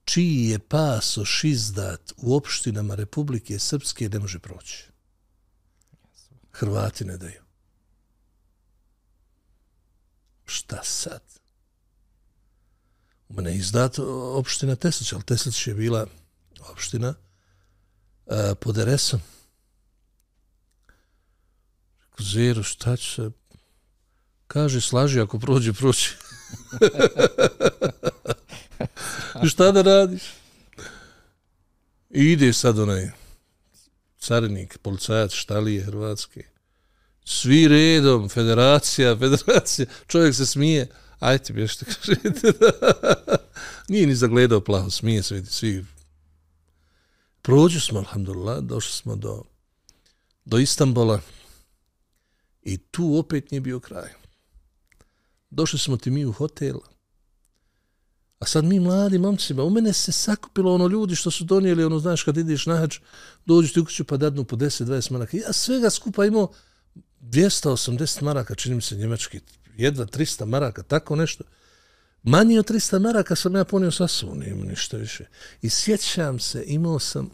čiji 0.04 0.48
je 0.48 0.58
pasoš 0.58 1.44
izdat 1.44 2.12
u 2.16 2.36
opštinama 2.36 2.94
Republike 2.94 3.58
Srpske 3.58 4.08
ne 4.08 4.18
može 4.18 4.38
proći. 4.38 4.95
Hrvati 6.58 7.04
ne 7.04 7.16
daju. 7.16 7.40
Šta 10.44 10.82
sad? 10.82 11.22
Mene 13.28 13.50
je 13.50 13.56
izdat 13.56 13.98
opština 14.34 14.76
Teslić, 14.76 15.12
ali 15.12 15.22
Teslić 15.22 15.66
je 15.66 15.74
bila 15.74 16.06
opština 16.72 17.14
uh, 18.26 18.34
pod. 18.60 18.76
Rekao, 18.76 19.20
Zero, 22.18 22.62
šta 22.62 22.96
će 22.96 23.14
se? 23.14 23.30
Kaže, 24.46 24.80
slaži, 24.80 25.20
ako 25.20 25.38
prođe, 25.38 25.72
prođe. 25.72 26.08
šta 29.50 29.72
da 29.72 29.82
radiš? 29.82 30.22
I 32.10 32.32
ide 32.32 32.52
sad 32.52 32.78
onaj 32.78 33.25
carinik, 34.18 34.78
policajac, 34.78 35.32
štalije, 35.32 35.84
hrvatske. 35.84 36.44
Svi 37.24 37.68
redom, 37.68 38.28
federacija, 38.28 39.16
federacija. 39.20 39.86
Čovjek 40.06 40.34
se 40.34 40.46
smije 40.46 40.88
ajte 41.18 41.52
bi 41.52 41.68
što 41.68 41.84
kažete. 41.94 42.52
Nije 43.88 44.06
ni 44.06 44.14
zagledao 44.14 44.60
plaho, 44.60 44.90
smije 44.90 45.22
se, 45.22 45.34
vidi, 45.34 45.46
svi. 45.46 45.84
Prođu 47.42 47.80
smo, 47.80 47.98
alhamdulillah, 47.98 48.58
došli 48.58 48.92
smo 48.92 49.16
do, 49.16 49.42
do 50.44 50.58
Istanbula 50.58 51.20
i 52.62 52.78
tu 52.78 53.18
opet 53.18 53.50
nije 53.50 53.60
bio 53.60 53.80
kraj. 53.80 54.10
Došli 55.50 55.78
smo 55.78 55.96
ti 55.96 56.10
mi 56.10 56.24
u 56.24 56.32
hotel, 56.32 56.76
a 58.38 58.46
sad 58.46 58.64
mi 58.64 58.80
mladi 58.80 59.18
momcima, 59.18 59.62
u 59.62 59.70
mene 59.70 59.92
se 59.92 60.12
sakupilo 60.12 60.74
ono 60.74 60.86
ljudi 60.86 61.16
što 61.16 61.30
su 61.30 61.44
donijeli, 61.44 61.84
ono, 61.84 61.98
znaš, 61.98 62.22
kad 62.22 62.36
ideš 62.36 62.66
na 62.66 62.76
hač, 62.76 62.98
dođu 63.46 63.72
ti 63.72 63.80
u 63.80 63.84
kuću 63.84 64.04
pa 64.04 64.16
dadnu 64.16 64.44
po 64.44 64.56
10-20 64.56 65.12
maraka. 65.12 65.36
Ja 65.36 65.52
svega 65.52 65.90
skupa 65.90 66.24
imao 66.24 66.52
280 67.20 68.22
maraka, 68.22 68.54
čini 68.54 68.74
mi 68.74 68.82
se 68.82 68.96
njemački, 68.96 69.40
jedva 69.76 70.06
300 70.06 70.44
maraka, 70.44 70.82
tako 70.82 71.16
nešto. 71.16 71.44
Manje 72.22 72.58
od 72.58 72.70
300 72.70 72.98
maraka 72.98 73.36
sam 73.36 73.54
ja 73.56 73.64
ponio 73.64 73.90
sa 73.90 74.06
sobom, 74.06 74.38
nije 74.38 74.54
ništa 74.54 74.96
više. 74.96 75.24
I 75.62 75.70
sjećam 75.70 76.38
se, 76.38 76.64
imao 76.66 76.98
sam 76.98 77.30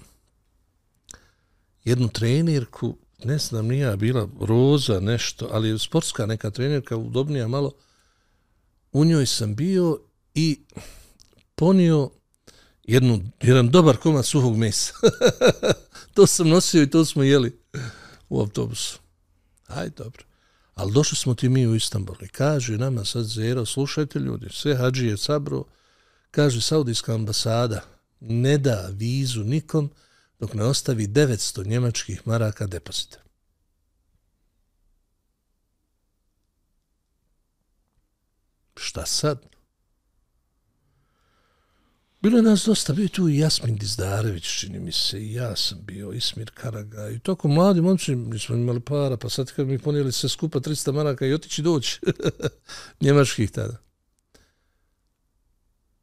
jednu 1.85 2.09
trenirku, 2.09 2.97
ne 3.25 3.39
znam, 3.39 3.67
nije 3.67 3.97
bila 3.97 4.29
roza, 4.41 5.01
nešto, 5.01 5.49
ali 5.53 5.79
sportska 5.79 6.27
neka 6.27 6.51
trenirka, 6.51 6.97
udobnija 6.97 7.49
malo. 7.49 7.73
U 8.93 9.05
njoj 9.05 9.27
sam 9.27 9.55
bio 9.55 9.99
i 10.35 10.61
ponio 11.55 12.11
jednu, 12.85 13.21
jedan 13.43 13.71
dobar 13.71 13.97
komad 13.97 14.27
suhog 14.27 14.57
mesa. 14.57 14.93
to 16.15 16.27
sam 16.27 16.49
nosio 16.49 16.83
i 16.83 16.91
to 16.91 17.05
smo 17.05 17.23
jeli 17.23 17.59
u 18.29 18.41
autobusu. 18.41 18.99
Aj, 19.67 19.91
dobro. 19.91 20.25
Ali 20.75 20.93
došli 20.93 21.17
smo 21.17 21.35
ti 21.35 21.49
mi 21.49 21.67
u 21.67 21.75
Istanbul 21.75 22.17
i 22.23 22.29
kaže 22.29 22.79
nama 22.79 23.05
sad 23.05 23.25
Zero, 23.25 23.67
slušajte 23.67 24.19
ljudi, 24.19 24.47
sve 24.51 24.77
hađije 24.77 25.17
sabro, 25.17 25.65
kaže 26.31 26.61
Saudijska 26.61 27.15
ambasada, 27.15 27.85
ne 28.21 28.59
da 28.59 28.89
vizu 28.93 29.45
nikom 29.45 29.91
dok 30.39 30.55
ne 30.55 30.65
ostavi 30.65 31.07
900 31.07 31.67
njemačkih 31.67 32.27
maraka 32.27 32.67
depozita. 32.67 33.19
Šta 38.77 39.07
sad? 39.07 39.52
Bilo 42.23 42.37
je 42.37 42.43
nas 42.43 42.65
dosta, 42.67 42.93
bio 42.93 43.09
tu 43.09 43.29
i 43.29 43.39
Jasmin 43.39 43.77
Dizdarević, 43.77 44.61
čini 44.61 44.79
mi 44.79 44.93
se, 44.93 45.21
i 45.21 45.33
ja 45.33 45.57
sam 45.57 45.79
bio, 45.85 46.13
Ismir 46.13 46.51
Karaga, 46.55 47.11
i 47.11 47.19
toko 47.19 47.49
mladi 47.49 47.81
momci, 47.81 48.15
mi 48.15 48.39
smo 48.39 48.57
imali 48.57 48.81
para, 48.81 49.17
pa 49.17 49.29
sad 49.29 49.53
kad 49.53 49.67
mi 49.67 49.79
ponijeli 49.79 50.13
se 50.13 50.29
skupa 50.29 50.61
300 50.61 50.93
maraka 50.93 51.27
i 51.27 51.35
otići 51.35 51.63
doći, 51.63 52.01
njemačkih 53.01 53.51
tada. 53.51 53.77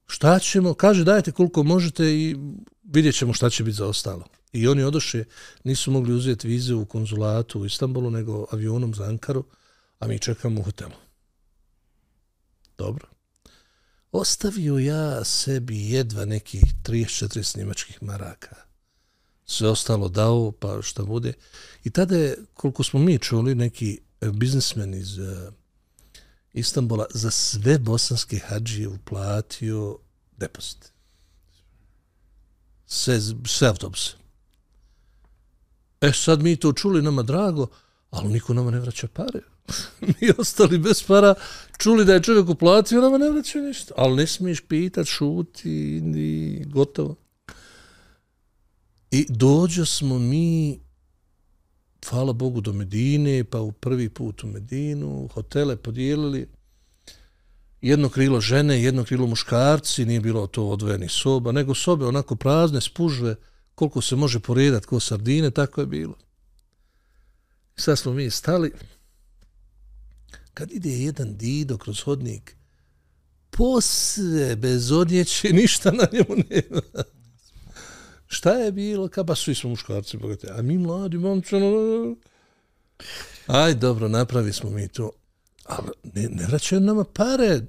Šta 0.08 0.40
ćemo? 0.40 0.74
Kaže, 0.74 1.04
dajte 1.04 1.32
koliko 1.32 1.64
možete 1.64 2.06
i 2.06 2.36
vidjet 2.84 3.16
ćemo 3.16 3.34
šta 3.34 3.50
će 3.50 3.64
biti 3.64 3.78
za 3.78 3.86
ostalo. 3.86 4.28
I 4.54 4.68
oni 4.68 4.84
odoše, 4.84 5.24
nisu 5.64 5.92
mogli 5.92 6.14
uzeti 6.14 6.48
vize 6.48 6.74
u 6.74 6.86
konzulatu 6.86 7.62
u 7.62 7.66
Istanbulu, 7.66 8.12
nego 8.12 8.46
avionom 8.52 8.94
za 8.94 9.04
Ankaru, 9.04 9.44
a 10.00 10.08
mi 10.08 10.20
čekamo 10.20 10.62
u 10.62 10.64
hotelu. 10.64 10.96
Dobro 12.78 13.19
ostavio 14.12 14.78
ja 14.78 15.24
sebi 15.24 15.90
jedva 15.90 16.26
nekih 16.26 16.64
30-40 16.84 17.58
njemačkih 17.58 18.04
maraka. 18.04 18.56
Sve 19.46 19.70
ostalo 19.70 20.10
dao, 20.10 20.52
pa 20.52 20.82
šta 20.82 21.04
bude. 21.04 21.34
I 21.84 21.90
tada 21.90 22.18
je, 22.18 22.38
koliko 22.54 22.84
smo 22.84 23.00
mi 23.00 23.20
čuli, 23.20 23.56
neki 23.56 24.00
e, 24.22 24.30
biznismen 24.30 24.94
iz 24.94 25.18
uh, 25.18 25.54
Istanbula 26.54 27.06
za 27.14 27.32
sve 27.32 27.80
bosanske 27.80 28.40
hađije 28.40 28.88
uplatio 28.88 29.98
depozit. 30.38 30.92
Sve, 32.86 33.20
sve 33.46 33.68
autobuse. 33.68 34.12
E 36.02 36.12
sad 36.14 36.42
mi 36.42 36.56
to 36.56 36.74
čuli, 36.74 37.02
nama 37.02 37.24
drago, 37.24 37.68
ali 38.10 38.34
niko 38.34 38.54
nama 38.54 38.72
ne 38.72 38.80
vraća 38.80 39.08
pare. 39.08 39.40
mi 40.08 40.32
ostali 40.38 40.78
bez 40.78 41.04
para, 41.04 41.36
čuli 41.78 42.06
da 42.06 42.14
je 42.14 42.24
čovjek 42.24 42.50
uplatio, 42.50 43.02
nama 43.02 43.18
ne 43.18 43.30
vraćaju 43.30 43.66
ništa. 43.66 43.94
Ali 43.98 44.16
ne 44.16 44.28
smiješ 44.28 44.62
pitat, 44.62 45.08
šuti 45.08 46.02
i 46.16 46.64
gotovo. 46.66 47.16
I 49.12 49.26
dođo 49.30 49.86
smo 49.86 50.20
mi, 50.20 50.80
hvala 52.10 52.34
Bogu, 52.34 52.62
do 52.62 52.74
Medine, 52.74 53.44
pa 53.44 53.60
u 53.60 53.72
prvi 53.72 54.10
put 54.10 54.44
u 54.44 54.48
Medinu, 54.48 55.30
hotele 55.34 55.76
podijelili, 55.76 56.48
jedno 57.82 58.10
krilo 58.10 58.42
žene, 58.42 58.84
jedno 58.84 59.04
krilo 59.04 59.28
muškarci, 59.28 60.06
nije 60.06 60.20
bilo 60.22 60.48
to 60.48 60.68
odvojeni 60.68 61.10
soba, 61.10 61.52
nego 61.52 61.76
sobe 61.76 62.06
onako 62.06 62.36
prazne, 62.36 62.82
spužve, 62.82 63.36
koliko 63.76 64.02
se 64.02 64.16
može 64.16 64.40
poredat 64.40 64.86
ko 64.86 65.00
sardine, 65.00 65.52
tako 65.52 65.82
je 65.82 65.88
bilo. 65.88 66.16
Sad 67.76 68.00
smo 68.00 68.14
mi 68.14 68.30
stali, 68.30 68.72
kad 70.60 70.72
ide 70.72 70.90
jedan 70.90 71.38
dido 71.38 71.78
kroz 71.78 72.02
hodnik, 72.02 72.56
posve 73.50 74.56
bez 74.56 74.92
odjeće, 74.92 75.54
ništa 75.54 75.92
na 75.92 76.08
njemu 76.12 76.44
nema. 76.50 76.82
Šta 78.28 78.52
je 78.52 78.72
bilo? 78.72 79.08
Ka 79.08 79.24
ba, 79.24 79.36
svi 79.36 79.56
smo 79.56 79.70
muškarci, 79.70 80.18
bogate. 80.18 80.48
A 80.52 80.62
mi 80.62 80.78
mladi 80.78 81.18
momci, 81.18 81.56
ono, 81.56 81.68
ono, 81.68 81.96
ono... 81.96 82.16
Aj, 83.48 83.76
dobro, 83.76 84.08
napravi 84.08 84.54
smo 84.54 84.70
mi 84.70 84.88
to. 84.88 85.12
Ali 85.66 85.90
ne, 86.04 86.30
ne 86.30 86.48
vraćaju 86.48 86.82
nama 86.82 87.04
pare. 87.04 87.62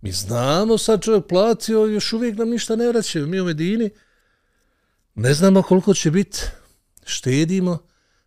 Mi 0.00 0.12
znamo, 0.12 0.78
sad 0.78 1.02
čovjek 1.02 1.26
platio, 1.28 1.86
još 1.86 2.12
uvijek 2.12 2.38
nam 2.38 2.48
ništa 2.50 2.76
ne 2.76 2.88
vraćaju. 2.88 3.26
Mi 3.26 3.40
u 3.40 3.44
Medini 3.44 3.90
ne 5.14 5.34
znamo 5.34 5.62
koliko 5.62 5.94
će 5.94 6.10
biti. 6.10 6.38
Štedimo. 7.04 7.78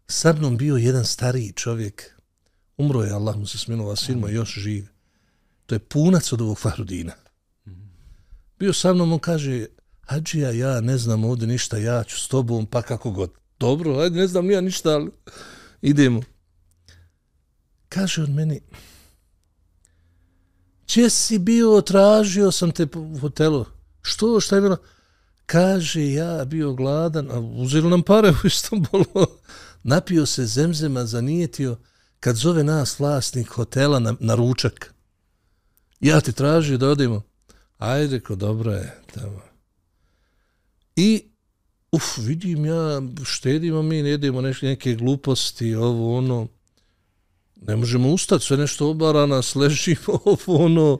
Sa 0.07 0.33
mnom 0.33 0.57
bio 0.57 0.75
jedan 0.75 1.05
stariji 1.05 1.51
čovjek, 1.51 2.13
Umro 2.77 3.03
je, 3.03 3.11
Allah 3.11 3.35
mu 3.35 3.47
se 3.47 3.57
smilova, 3.57 3.95
sin 3.95 4.19
mu 4.19 4.29
još 4.29 4.53
živ. 4.53 4.87
To 5.65 5.75
je 5.75 5.79
punac 5.79 6.33
od 6.33 6.41
ovog 6.41 6.59
Fahrudina. 6.59 7.13
Bio 8.59 8.73
sa 8.73 8.93
mnom, 8.93 9.13
on 9.13 9.19
kaže, 9.19 9.65
Hadžija, 10.01 10.51
ja 10.51 10.81
ne 10.81 10.97
znam 10.97 11.23
ovdje 11.23 11.47
ništa, 11.47 11.77
ja 11.77 12.03
ću 12.03 12.19
s 12.19 12.27
tobom, 12.27 12.65
pa 12.65 12.81
kako 12.81 13.11
god. 13.11 13.31
Dobro, 13.59 13.99
ajde, 13.99 14.19
ne 14.19 14.27
znam 14.27 14.51
ja 14.51 14.61
ništa, 14.61 14.89
ali 14.89 15.11
idemo. 15.81 16.21
Kaže 17.89 18.23
on 18.23 18.33
meni, 18.33 18.61
če 20.85 21.09
si 21.09 21.39
bio, 21.39 21.81
tražio 21.81 22.51
sam 22.51 22.71
te 22.71 22.87
u 22.95 23.17
hotelu. 23.19 23.65
Što, 24.01 24.39
šta 24.39 24.55
je 24.55 24.61
bilo? 24.61 24.77
Kaže, 25.45 26.11
ja 26.11 26.45
bio 26.45 26.73
gladan, 26.73 27.31
a 27.31 27.39
uzeli 27.39 27.89
nam 27.89 28.03
pare 28.03 28.29
u 28.29 28.47
Istanbulu. 28.47 29.27
Napio 29.83 30.25
se 30.25 30.45
zemzema, 30.45 31.05
zanijetio, 31.05 31.77
kad 32.23 32.35
zove 32.35 32.63
nas 32.63 32.99
vlasnik 32.99 33.49
hotela 33.49 33.99
na, 33.99 34.15
na 34.19 34.35
ručak, 34.35 34.93
ja 35.99 36.21
ti 36.21 36.31
tražio 36.31 36.77
da 36.77 36.89
odimo, 36.89 37.21
ajde, 37.77 38.19
ko 38.19 38.35
dobro 38.35 38.71
je, 38.71 39.01
tamo. 39.13 39.41
I, 40.95 41.23
uf, 41.91 42.17
vidim 42.17 42.65
ja, 42.65 43.01
štedimo 43.25 43.81
mi, 43.81 44.01
ne 44.03 44.09
jedemo 44.09 44.41
neke, 44.41 44.65
neke 44.65 44.95
gluposti, 44.95 45.75
ovo, 45.75 46.17
ono, 46.17 46.47
ne 47.55 47.75
možemo 47.75 48.09
ustati, 48.09 48.45
sve 48.45 48.57
nešto 48.57 48.89
obara 48.89 49.25
nas, 49.25 49.55
ležimo, 49.59 50.19
ovo, 50.25 50.65
ono, 50.65 50.99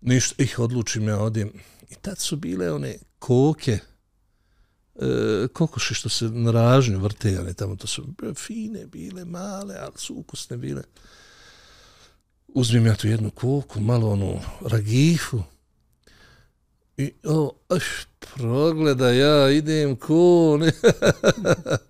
ništa, 0.00 0.42
ih 0.42 0.58
odlučim 0.58 1.08
ja, 1.08 1.18
odim. 1.18 1.52
I 1.90 1.94
tad 1.94 2.18
su 2.18 2.36
bile 2.36 2.72
one 2.72 2.94
koke, 3.18 3.78
e, 5.00 5.48
kokoši 5.52 5.94
što 5.94 6.08
se 6.08 6.24
na 6.24 6.50
ražnju 6.50 6.98
vrtejane 6.98 7.54
tamo 7.54 7.76
to 7.76 7.86
su 7.86 8.06
fine 8.36 8.86
bile, 8.86 9.24
male, 9.24 9.76
ali 9.80 9.92
su 9.96 10.14
ukusne 10.14 10.56
bile. 10.56 10.82
Uzmim 12.48 12.86
ja 12.86 12.94
tu 12.94 13.08
jednu 13.08 13.30
koku, 13.30 13.80
malo 13.80 14.10
onu 14.10 14.40
ragifu, 14.60 15.42
i 17.00 17.12
o, 17.24 17.52
aš, 17.68 17.84
progleda, 18.20 19.10
ja 19.10 19.50
idem 19.50 19.96
ko, 19.96 20.58
ne. 20.60 20.72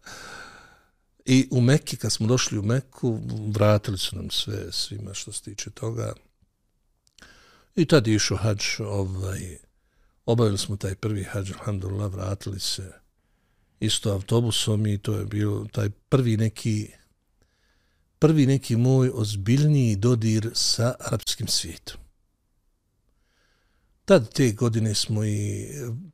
I 1.34 1.48
u 1.50 1.60
Mekki, 1.60 1.96
kad 1.96 2.12
smo 2.12 2.26
došli 2.26 2.58
u 2.58 2.62
Mekku, 2.62 3.18
vratili 3.54 3.98
su 3.98 4.16
nam 4.16 4.30
sve, 4.30 4.72
svima 4.72 5.14
što 5.14 5.32
se 5.32 5.42
tiče 5.42 5.70
toga. 5.70 6.12
I 7.76 7.84
tad 7.86 8.06
je 8.06 8.14
išao 8.14 8.36
hađ, 8.36 8.64
ovaj, 8.78 9.56
obavili 10.26 10.58
smo 10.58 10.76
taj 10.76 10.94
prvi 10.94 11.24
hađ, 11.24 11.52
alhamdulillah, 11.52 12.12
vratili 12.12 12.60
se 12.60 12.92
isto 13.80 14.12
autobusom 14.12 14.86
i 14.86 14.98
to 14.98 15.14
je 15.14 15.24
bio 15.24 15.66
taj 15.72 15.90
prvi 15.90 16.36
neki 16.36 16.88
prvi 18.18 18.46
neki 18.46 18.76
moj 18.76 19.10
ozbiljniji 19.14 19.96
dodir 19.96 20.50
sa 20.54 20.94
arapskim 21.00 21.48
svijetom. 21.48 21.96
Tad 24.04 24.32
te 24.32 24.52
godine 24.52 24.94
smo 24.94 25.24
i 25.24 25.68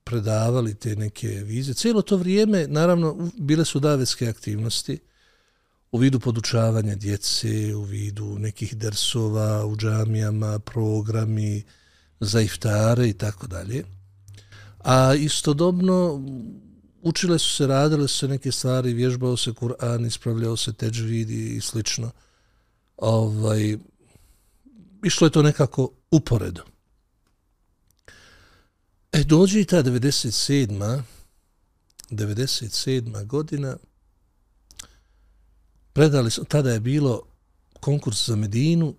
predavali 0.04 0.74
te 0.74 0.96
neke 0.96 1.28
vize. 1.28 1.74
Cijelo 1.74 2.02
to 2.02 2.16
vrijeme, 2.16 2.66
naravno, 2.68 3.30
bile 3.38 3.64
su 3.64 3.80
davetske 3.80 4.28
aktivnosti 4.28 4.98
u 5.92 5.98
vidu 5.98 6.20
podučavanja 6.20 6.94
djece, 6.94 7.74
u 7.74 7.82
vidu 7.82 8.38
nekih 8.38 8.76
dersova 8.76 9.66
u 9.66 9.76
džamijama, 9.76 10.58
programi, 10.58 11.64
za 12.20 12.40
iftare 12.40 13.08
i 13.08 13.12
tako 13.12 13.46
dalje. 13.46 13.84
A 14.78 15.14
istodobno 15.14 16.22
učile 17.06 17.38
su 17.38 17.56
se, 17.56 17.66
radile 17.66 18.08
su 18.08 18.18
se 18.18 18.28
neke 18.28 18.52
stvari, 18.52 18.92
vježbao 18.92 19.36
se 19.36 19.52
Kur'an, 19.52 20.06
ispravljao 20.06 20.56
se 20.56 20.72
teđvid 20.72 21.30
i 21.30 21.60
slično. 21.60 22.10
Ovaj, 22.96 23.78
išlo 25.04 25.26
je 25.26 25.30
to 25.30 25.42
nekako 25.42 25.90
uporedo. 26.10 26.62
E, 29.12 29.24
dođe 29.24 29.60
i 29.60 29.64
ta 29.64 29.82
97. 29.82 31.02
97. 32.10 33.26
godina, 33.26 33.76
predali 35.92 36.30
su, 36.30 36.44
tada 36.44 36.70
je 36.70 36.80
bilo 36.80 37.22
konkurs 37.80 38.26
za 38.26 38.36
Medinu, 38.36 38.94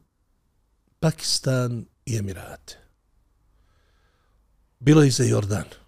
Pakistan 1.00 1.86
i 2.06 2.18
Emirate. 2.18 2.78
Bilo 4.80 5.02
je 5.02 5.08
i 5.08 5.12
za 5.12 5.24
Jordan. 5.24 5.87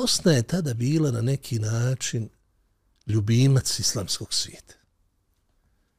Bosna 0.00 0.32
je 0.32 0.42
tada 0.42 0.74
bila 0.74 1.10
na 1.10 1.20
neki 1.22 1.58
način 1.58 2.28
ljubimac 3.06 3.78
islamskog 3.78 4.34
svijeta. 4.34 4.74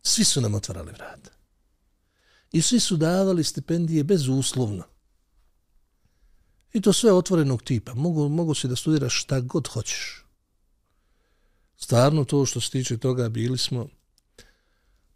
Svi 0.02 0.24
su 0.24 0.42
nam 0.42 0.56
otvarali 0.56 0.92
vrata. 0.92 1.32
I 2.52 2.62
svi 2.62 2.80
su 2.80 2.98
davali 2.98 3.44
stipendije 3.44 4.04
bezuslovno. 4.04 4.84
I 6.74 6.82
to 6.82 6.94
sve 6.94 7.14
otvorenog 7.14 7.64
tipa. 7.64 7.94
Mogu, 7.94 8.30
mogu 8.30 8.54
se 8.54 8.68
da 8.68 8.76
studiraš 8.76 9.22
šta 9.22 9.40
god 9.40 9.68
hoćeš. 9.68 10.26
Stvarno 11.78 12.26
to 12.26 12.46
što 12.46 12.62
se 12.62 12.72
tiče 12.72 12.98
toga 12.98 13.30
bili 13.30 13.58
smo 13.58 13.88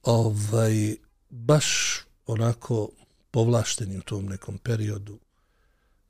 ovaj, 0.01 0.95
baš 1.29 1.99
onako 2.25 2.89
povlašteni 3.31 3.97
u 3.97 4.01
tom 4.01 4.25
nekom 4.25 4.57
periodu. 4.57 5.19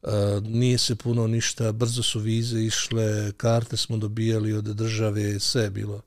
Uh, 0.04 0.44
nije 0.44 0.78
se 0.78 0.96
puno 0.96 1.28
ništa, 1.28 1.72
brzo 1.72 2.04
su 2.04 2.20
vize 2.20 2.60
išle, 2.60 3.32
karte 3.32 3.78
smo 3.78 3.98
dobijali 3.98 4.54
od 4.54 4.64
države, 4.64 5.40
sve 5.40 5.64
je 5.64 5.70
bilo, 5.70 6.02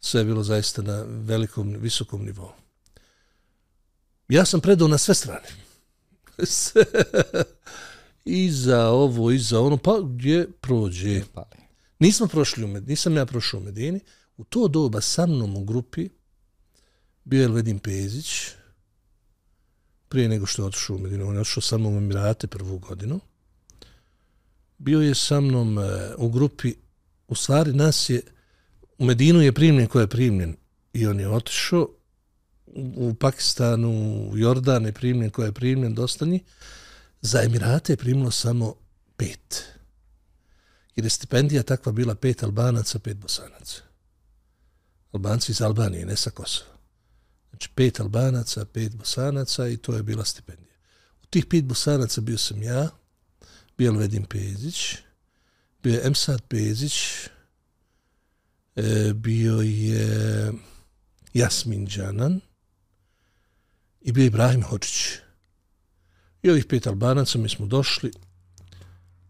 sve 0.00 0.20
je 0.20 0.24
bilo 0.24 0.42
zaista 0.42 0.82
na 0.82 1.04
velikom, 1.08 1.76
visokom 1.80 2.24
nivou. 2.24 2.52
Ja 4.28 4.44
sam 4.44 4.60
predao 4.60 4.88
na 4.88 4.98
sve 4.98 5.14
strane. 5.14 5.48
I 8.24 8.50
za 8.50 8.88
ovo, 8.88 9.30
i 9.30 9.38
za 9.38 9.60
ono, 9.60 9.76
pa 9.76 10.00
gdje 10.00 10.48
prođe. 10.60 11.22
Nismo 11.98 12.26
prošli 12.26 12.64
u 12.64 12.68
Medini, 12.68 12.90
nisam 12.90 13.16
ja 13.16 13.26
prošao 13.26 13.60
u 13.60 13.62
Medini. 13.62 14.00
U 14.36 14.44
to 14.44 14.68
doba 14.68 15.00
sa 15.00 15.26
mnom 15.26 15.56
u 15.56 15.64
grupi 15.64 16.08
bio 17.24 17.40
je 17.40 17.44
Elvedin 17.44 17.78
Pezić, 17.78 18.50
prije 20.08 20.28
nego 20.28 20.46
što 20.46 20.62
je 20.62 20.66
otišao 20.66 20.96
u 20.96 20.98
Medinu. 20.98 21.28
On 21.28 21.34
je 21.34 21.40
otišao 21.40 21.60
sa 21.60 21.78
mnom 21.78 21.94
u 21.94 21.98
Emirate 21.98 22.46
prvu 22.46 22.78
godinu. 22.78 23.20
Bio 24.78 25.00
je 25.00 25.14
sa 25.14 25.40
mnom 25.40 25.78
e, 25.78 25.82
u 26.16 26.28
grupi, 26.28 26.74
u 27.28 27.34
stvari 27.34 27.72
nas 27.72 28.10
je, 28.10 28.22
u 28.98 29.04
Medinu 29.04 29.40
je 29.40 29.52
primljen 29.52 29.86
ko 29.86 30.00
je 30.00 30.06
primljen 30.06 30.56
i 30.92 31.06
on 31.06 31.20
je 31.20 31.28
otišao 31.28 31.88
u 32.76 33.14
Pakistanu, 33.14 33.90
u 34.32 34.38
Jordan 34.38 34.86
je 34.86 34.92
primljen 34.92 35.30
ko 35.30 35.44
je 35.44 35.52
primljen, 35.52 35.94
dosta 35.94 36.24
njih. 36.24 36.42
Za 37.20 37.42
Emirate 37.42 37.92
je 37.92 37.96
primilo 37.96 38.30
samo 38.30 38.74
pet. 39.16 39.64
Jer 40.96 41.06
je 41.06 41.10
stipendija 41.10 41.62
takva 41.62 41.92
bila 41.92 42.14
pet 42.14 42.42
Albanaca, 42.42 42.98
pet 42.98 43.16
Bosanaca. 43.16 43.82
Albanci 45.12 45.52
iz 45.52 45.62
Albanije, 45.62 46.06
ne 46.06 46.16
sa 46.16 46.30
Kosova. 46.30 46.73
Znači 47.54 47.68
pet 47.74 48.00
Albanaca, 48.00 48.64
pet 48.64 48.96
Bosanaca 48.96 49.68
i 49.68 49.76
to 49.76 49.94
je 49.94 50.02
bila 50.02 50.24
stipendija. 50.24 50.76
U 51.22 51.26
tih 51.26 51.46
pet 51.46 51.64
Bosanaca 51.64 52.20
bio 52.20 52.38
sam 52.38 52.62
ja, 52.62 52.88
bio 53.78 53.92
Alvedin 53.92 54.24
Pezić, 54.24 54.96
bio 55.82 55.94
je 55.94 56.06
Emsad 56.06 56.42
Pezić, 56.48 56.94
e, 58.76 59.12
bio 59.14 59.60
je 59.60 60.52
Jasmin 61.34 61.86
Đanan 61.86 62.40
i 64.00 64.12
bio 64.12 64.22
je 64.22 64.26
Ibrahim 64.26 64.62
Hočić. 64.62 65.18
I 66.42 66.50
ovih 66.50 66.64
pet 66.64 66.86
Albanaca 66.86 67.38
mi 67.38 67.48
smo 67.48 67.66
došli, 67.66 68.12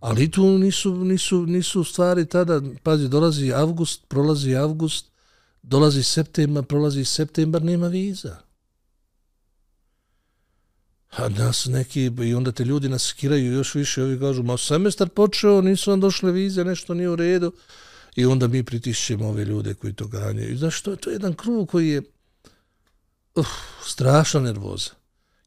ali 0.00 0.30
tu 0.30 0.58
nisu, 0.58 0.94
nisu, 1.04 1.46
nisu 1.46 1.84
stvari 1.84 2.26
tada, 2.26 2.62
pazi, 2.82 3.08
dolazi 3.08 3.52
avgust, 3.52 4.08
prolazi 4.08 4.54
avgust, 4.54 5.13
dolazi 5.66 6.02
septembar, 6.02 6.64
prolazi 6.64 7.04
septembar, 7.04 7.62
nema 7.62 7.88
viza. 7.88 8.36
A 11.10 11.28
nas 11.28 11.66
neki, 11.66 12.10
i 12.24 12.34
onda 12.34 12.52
te 12.52 12.64
ljudi 12.64 12.88
nas 12.88 13.02
skiraju 13.02 13.52
još 13.52 13.74
više, 13.74 14.02
ovi 14.02 14.18
kažu, 14.18 14.42
ma 14.42 14.56
semestar 14.56 15.08
počeo, 15.08 15.60
nisu 15.60 15.90
vam 15.90 16.00
došle 16.00 16.32
vize, 16.32 16.64
nešto 16.64 16.94
nije 16.94 17.08
u 17.08 17.16
redu. 17.16 17.52
I 18.16 18.24
onda 18.24 18.48
mi 18.48 18.62
pritišćemo 18.62 19.28
ove 19.28 19.44
ljude 19.44 19.74
koji 19.74 19.92
to 19.92 20.06
ganjaju. 20.06 20.52
I 20.52 20.56
znaš, 20.56 20.82
to 20.82 20.90
je, 20.90 20.96
to 20.96 21.10
je 21.10 21.14
jedan 21.14 21.34
krug 21.34 21.68
koji 21.70 21.88
je 21.88 22.02
uh, 23.34 23.46
strašna 23.86 24.40
nervoza. 24.40 24.90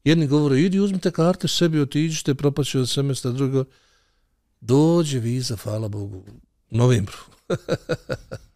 Jedni 0.04 0.26
govore, 0.26 0.60
idi 0.60 0.80
uzmite 0.80 1.10
karte 1.10 1.48
sebi, 1.48 1.80
otiđite, 1.80 2.34
propaće 2.34 2.78
od 2.78 2.88
semestra, 2.88 3.30
drugo, 3.30 3.64
dođe 4.60 5.18
viza, 5.18 5.56
hvala 5.56 5.88
Bogu, 5.88 6.24
u 6.70 6.76
novembru. 6.76 7.18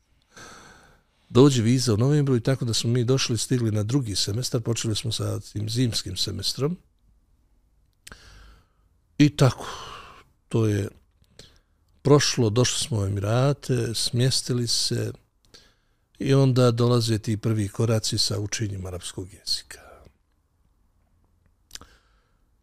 dođe 1.33 1.62
viza 1.62 1.95
u 1.95 1.97
novembru 1.97 2.37
i 2.37 2.40
tako 2.40 2.64
da 2.64 2.75
smo 2.75 2.90
mi 2.90 3.05
došli, 3.05 3.38
stigli 3.38 3.71
na 3.71 3.83
drugi 3.83 4.16
semestar, 4.16 4.61
počeli 4.61 4.97
smo 4.97 5.12
sa 5.12 5.40
tim 5.40 5.68
zimskim 5.68 6.16
semestrom. 6.16 6.77
I 9.18 9.37
tako, 9.37 9.66
to 10.49 10.66
je 10.66 10.88
prošlo, 12.03 12.51
došli 12.51 12.79
smo 12.79 12.99
u 12.99 13.05
Emirate, 13.05 13.95
smjestili 13.95 14.66
se 14.66 15.12
i 16.18 16.35
onda 16.35 16.71
dolaze 16.71 17.18
ti 17.18 17.37
prvi 17.37 17.68
koraci 17.68 18.18
sa 18.18 18.40
učenjem 18.40 18.87
arapskog 18.87 19.29
jezika. 19.33 19.81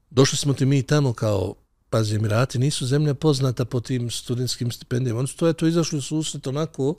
Došli 0.09 0.37
smo 0.37 0.53
ti 0.53 0.65
mi 0.65 0.83
tamo 0.83 1.13
kao, 1.13 1.55
pazi, 1.89 2.15
Emirati 2.15 2.59
nisu 2.59 2.85
zemlja 2.85 3.13
poznata 3.13 3.65
po 3.65 3.79
tim 3.79 4.11
studentskim 4.11 4.71
stipendijama. 4.71 5.19
Oni 5.19 5.27
su 5.27 5.37
to, 5.37 5.47
eto, 5.47 5.67
izašli 5.67 5.97
u 5.97 6.01
susret 6.01 6.47
onako, 6.47 6.95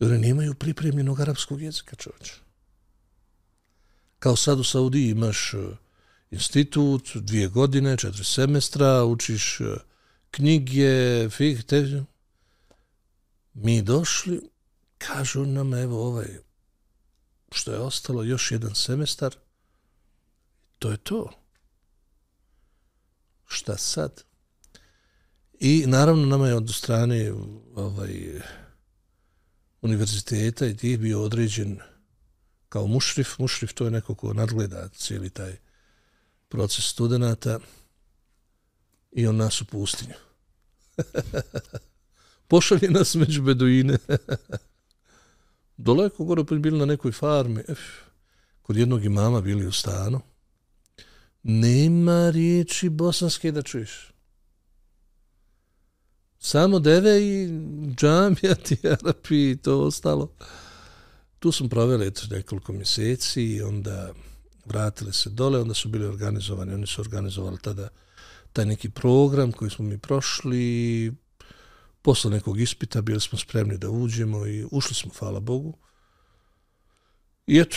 Jer 0.00 0.12
oni 0.12 0.28
nemaju 0.28 0.54
pripremljenog 0.54 1.20
arapskog 1.20 1.62
jezika, 1.62 1.96
čovječe. 1.96 2.34
Kao 4.18 4.36
sad 4.36 4.60
u 4.60 4.64
Saudiji 4.64 5.08
imaš 5.08 5.54
e, 5.54 5.58
institut, 6.30 7.10
dvije 7.14 7.48
godine, 7.48 7.96
četiri 7.96 8.24
semestra, 8.24 9.04
učiš 9.04 9.60
e, 9.60 9.64
knjige, 10.30 11.28
fih, 11.30 11.64
te... 11.64 12.04
Mi 13.54 13.82
došli, 13.82 14.40
kažu 14.98 15.46
nam, 15.46 15.74
evo 15.74 16.06
ovaj, 16.06 16.38
što 17.52 17.72
je 17.72 17.78
ostalo, 17.78 18.22
još 18.22 18.50
jedan 18.50 18.74
semestar, 18.74 19.34
to 20.78 20.90
je 20.90 20.96
to. 20.96 21.30
Šta 23.46 23.76
sad? 23.76 24.24
I 25.60 25.84
naravno 25.86 26.26
nama 26.26 26.48
je 26.48 26.54
od 26.54 26.74
strane 26.74 27.32
ovaj, 27.74 28.40
univerziteta 29.82 30.66
i 30.66 30.76
ti 30.76 30.96
bio 30.96 31.22
određen 31.22 31.78
kao 32.68 32.86
mušrif. 32.86 33.38
Mušrif 33.38 33.72
to 33.72 33.84
je 33.84 33.90
neko 33.90 34.14
ko 34.14 34.32
nadgleda 34.32 34.88
cijeli 34.88 35.30
taj 35.30 35.56
proces 36.48 36.84
studenta 36.84 37.58
i 39.12 39.26
on 39.26 39.36
nas 39.36 39.60
u 39.60 39.64
pustinju. 39.64 40.14
Pošalje 42.48 42.90
nas 42.90 43.14
među 43.14 43.42
beduine. 43.42 43.98
Doleko 45.76 46.24
gore 46.24 46.44
pa 46.44 46.54
bili 46.54 46.78
na 46.78 46.84
nekoj 46.84 47.12
farmi. 47.12 47.62
Ef, 47.68 47.78
kod 48.62 48.76
jednog 48.76 49.04
imama 49.04 49.40
bili 49.40 49.66
u 49.66 49.72
stanu. 49.72 50.20
Nema 51.42 52.30
riječi 52.30 52.88
bosanske 52.88 53.52
da 53.52 53.62
čuješ. 53.62 54.12
Samo 56.48 56.78
deve 56.78 57.22
i 57.22 57.48
džamija 57.96 58.54
ti 58.54 58.76
i 59.50 59.56
to 59.62 59.80
ostalo. 59.80 60.32
Tu 61.38 61.52
smo 61.52 61.68
proveli 61.68 62.06
eto, 62.06 62.22
nekoliko 62.30 62.72
mjeseci 62.72 63.42
i 63.42 63.62
onda 63.62 64.12
vratili 64.64 65.12
se 65.12 65.30
dole, 65.30 65.60
onda 65.60 65.74
su 65.74 65.88
bili 65.88 66.06
organizovani, 66.06 66.74
oni 66.74 66.86
su 66.86 67.00
organizovali 67.00 67.58
tada 67.62 67.88
taj 68.52 68.66
neki 68.66 68.90
program 68.90 69.52
koji 69.52 69.70
smo 69.70 69.84
mi 69.84 69.98
prošli, 69.98 71.12
posle 72.02 72.30
nekog 72.30 72.60
ispita 72.60 73.02
bili 73.02 73.20
smo 73.20 73.38
spremni 73.38 73.78
da 73.78 73.90
uđemo 73.90 74.46
i 74.46 74.66
ušli 74.70 74.94
smo, 74.94 75.10
hvala 75.18 75.40
Bogu. 75.40 75.78
I 77.46 77.58
eto, 77.58 77.76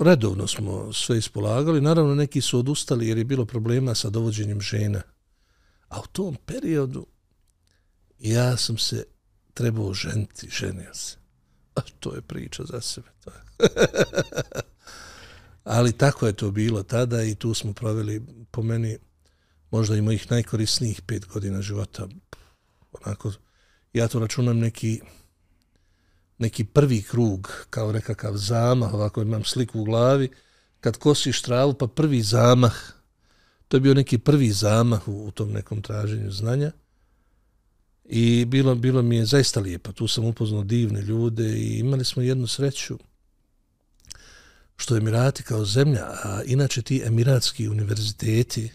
redovno 0.00 0.46
smo 0.46 0.92
sve 0.92 1.18
ispolagali, 1.18 1.80
naravno 1.80 2.14
neki 2.14 2.40
su 2.40 2.58
odustali 2.58 3.08
jer 3.08 3.18
je 3.18 3.24
bilo 3.24 3.44
problema 3.44 3.94
sa 3.94 4.10
dovođenjem 4.10 4.60
žena. 4.60 5.02
A 5.88 6.00
u 6.00 6.06
tom 6.12 6.36
periodu 6.46 7.06
ja 8.20 8.56
sam 8.56 8.78
se 8.78 9.04
trebao 9.54 9.94
ženiti, 9.94 10.48
ženio 10.50 10.94
se. 10.94 11.16
A 11.74 11.80
to 12.00 12.14
je 12.14 12.22
priča 12.22 12.64
za 12.64 12.80
sebe. 12.80 13.08
To 13.24 13.30
je. 13.30 13.40
Ali 15.64 15.92
tako 15.92 16.26
je 16.26 16.32
to 16.32 16.50
bilo 16.50 16.82
tada 16.82 17.22
i 17.22 17.34
tu 17.34 17.54
smo 17.54 17.72
proveli 17.72 18.26
po 18.50 18.62
meni 18.62 18.98
možda 19.70 19.96
i 19.96 20.02
mojih 20.02 20.30
najkorisnijih 20.30 21.02
pet 21.02 21.26
godina 21.26 21.62
života. 21.62 22.08
Onako, 22.92 23.32
ja 23.92 24.08
to 24.08 24.18
računam 24.18 24.58
neki, 24.58 25.00
neki 26.38 26.64
prvi 26.64 27.02
krug, 27.02 27.66
kao 27.70 27.92
nekakav 27.92 28.36
zamah, 28.36 28.94
ovako 28.94 29.22
imam 29.22 29.44
sliku 29.44 29.80
u 29.80 29.84
glavi, 29.84 30.30
kad 30.80 30.96
kosiš 30.96 31.42
travu, 31.42 31.74
pa 31.74 31.86
prvi 31.86 32.22
zamah, 32.22 32.74
to 33.68 33.76
je 33.76 33.80
bio 33.80 33.94
neki 33.94 34.18
prvi 34.18 34.52
zamah 34.52 35.08
u, 35.08 35.26
u 35.26 35.30
tom 35.30 35.52
nekom 35.52 35.82
traženju 35.82 36.30
znanja. 36.30 36.72
I 38.12 38.44
bilo, 38.44 38.74
bilo 38.74 39.02
mi 39.02 39.16
je 39.16 39.24
zaista 39.24 39.60
lijepo. 39.60 39.92
Tu 39.92 40.08
sam 40.08 40.24
upoznao 40.24 40.64
divne 40.64 41.02
ljude 41.02 41.58
i 41.58 41.78
imali 41.78 42.04
smo 42.04 42.22
jednu 42.22 42.46
sreću 42.46 42.98
što 44.76 44.96
Emirati 44.96 45.42
kao 45.42 45.64
zemlja, 45.64 46.04
a 46.24 46.42
inače 46.46 46.82
ti 46.82 47.02
emiratski 47.04 47.68
univerziteti 47.68 48.70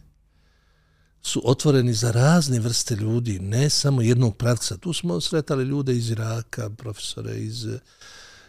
su 1.21 1.41
otvoreni 1.45 1.93
za 1.93 2.12
razne 2.12 2.60
vrste 2.60 2.95
ljudi, 2.95 3.39
ne 3.39 3.69
samo 3.69 4.02
jednog 4.02 4.38
pravca. 4.38 4.78
Tu 4.78 4.93
smo 4.93 5.21
sretali 5.21 5.63
ljude 5.63 5.95
iz 5.95 6.10
Iraka, 6.10 6.69
profesore 6.69 7.38
iz 7.38 7.67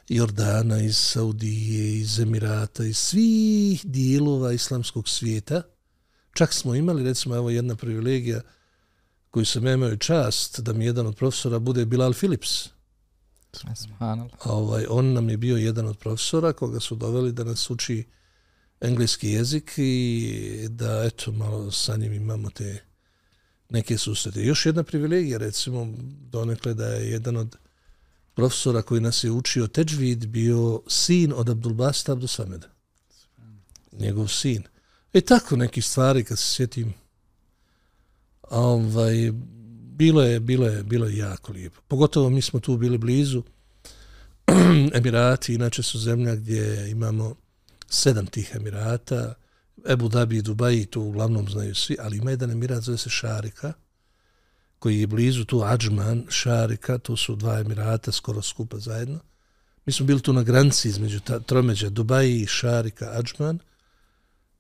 Jordana, 0.09 0.81
iz 0.81 0.97
Saudije, 0.97 1.99
iz 1.99 2.21
Emirata, 2.21 2.85
iz 2.85 2.99
svih 2.99 3.87
dijelova 3.87 4.53
islamskog 4.53 5.09
svijeta. 5.09 5.63
Čak 6.33 6.53
smo 6.53 6.75
imali, 6.75 7.05
recimo, 7.05 7.37
evo 7.37 7.51
jedna 7.51 7.77
privilegija 7.77 8.41
koju 9.37 9.47
sam 9.47 9.67
imao 9.67 9.97
čast 9.97 10.61
da 10.61 10.73
mi 10.73 10.85
jedan 10.85 11.07
od 11.07 11.17
profesora 11.17 11.59
bude 11.59 11.85
Bilal 11.85 12.13
Philips. 12.13 12.69
Ovaj, 14.45 14.87
on 14.89 15.13
nam 15.13 15.29
je 15.29 15.37
bio 15.37 15.57
jedan 15.57 15.87
od 15.87 15.99
profesora 15.99 16.53
koga 16.53 16.81
su 16.81 16.95
doveli 16.95 17.33
da 17.33 17.45
nas 17.45 17.71
uči 17.71 18.05
engleski 18.81 19.31
jezik 19.31 19.73
i 19.77 20.67
da 20.71 21.05
eto 21.05 21.33
malo 21.33 21.71
sa 21.71 21.97
njim 21.97 22.13
imamo 22.13 22.51
te 22.51 22.85
neke 23.71 23.99
susrete. 23.99 24.45
Još 24.45 24.67
jedna 24.67 24.83
privilegija 24.83 25.39
recimo 25.39 25.95
donekle 26.31 26.75
da 26.75 26.87
je 26.87 27.11
jedan 27.11 27.37
od 27.37 27.57
profesora 28.35 28.83
koji 28.83 29.01
nas 29.01 29.25
je 29.25 29.31
učio 29.31 29.67
Teđvid 29.67 30.27
bio 30.27 30.83
sin 30.89 31.33
od 31.37 31.49
Abdulbasta 31.49 32.13
Abdusameda. 32.13 32.69
Njegov 33.93 34.29
sin. 34.29 34.63
E 35.13 35.21
tako 35.21 35.57
neki 35.57 35.83
stvari 35.83 36.25
kad 36.25 36.39
se 36.39 36.55
sjetim 36.55 36.95
ovaj, 38.51 39.33
bilo 39.97 40.23
je, 40.23 40.41
bilo 40.41 40.67
je, 40.67 40.83
bilo 40.83 41.07
je 41.07 41.17
jako 41.17 41.53
lijepo. 41.53 41.81
Pogotovo 41.89 42.31
mi 42.31 42.43
smo 42.43 42.61
tu 42.61 42.77
bili 42.77 42.99
blizu. 42.99 43.43
Emirati, 44.99 45.55
inače 45.55 45.83
su 45.83 45.99
zemlja 45.99 46.35
gdje 46.35 46.91
imamo 46.91 47.35
sedam 47.89 48.27
tih 48.27 48.53
Emirata. 48.55 49.35
Ebu 49.89 50.09
Dhabi 50.09 50.37
i 50.37 50.43
Dubai, 50.43 50.87
to 50.87 51.01
uglavnom 51.01 51.49
znaju 51.49 51.75
svi, 51.75 51.97
ali 52.01 52.17
ima 52.17 52.31
jedan 52.31 52.51
Emirat, 52.51 52.83
zove 52.83 52.99
se 52.99 53.11
Šarika, 53.11 53.73
koji 54.79 55.01
je 55.01 55.07
blizu 55.07 55.45
tu 55.45 55.63
Ađman, 55.65 56.27
Šarika, 56.29 56.99
to 56.99 57.17
su 57.17 57.37
dva 57.37 57.61
Emirata 57.61 58.13
skoro 58.13 58.43
skupa 58.43 58.79
zajedno. 58.79 59.19
Mi 59.87 59.93
smo 59.93 60.07
bili 60.07 60.21
tu 60.21 60.33
na 60.33 60.43
granici 60.43 60.89
između 60.89 61.21
ta, 61.21 61.41
tromeđa 61.41 61.89
Dubai 61.89 62.41
i 62.41 62.47
Šarika, 62.47 63.11
Ađman. 63.13 63.59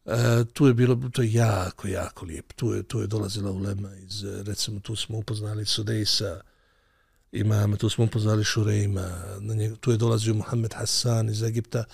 E, 0.06 0.44
tu 0.52 0.66
je 0.66 0.74
bilo 0.74 1.10
to 1.12 1.22
je 1.22 1.32
jako, 1.32 1.88
jako 1.88 2.24
lijepo. 2.24 2.54
Tu 2.56 2.72
je, 2.72 2.82
tu 2.82 3.00
je 3.00 3.06
dolazila 3.06 3.50
ulema 3.50 3.94
iz, 3.94 4.24
e, 4.24 4.42
recimo, 4.42 4.80
tu 4.80 4.96
smo 4.96 5.18
upoznali 5.18 5.64
Sudejsa, 5.64 6.40
imama, 7.32 7.76
tu 7.76 7.88
smo 7.88 8.04
upoznali 8.04 8.44
Šurejma, 8.44 9.08
na 9.40 9.54
njeg, 9.54 9.76
tu 9.80 9.90
je 9.90 9.96
dolazio 9.96 10.34
Mohamed 10.34 10.72
Hassan 10.74 11.28
iz 11.28 11.42
Egipta, 11.42 11.84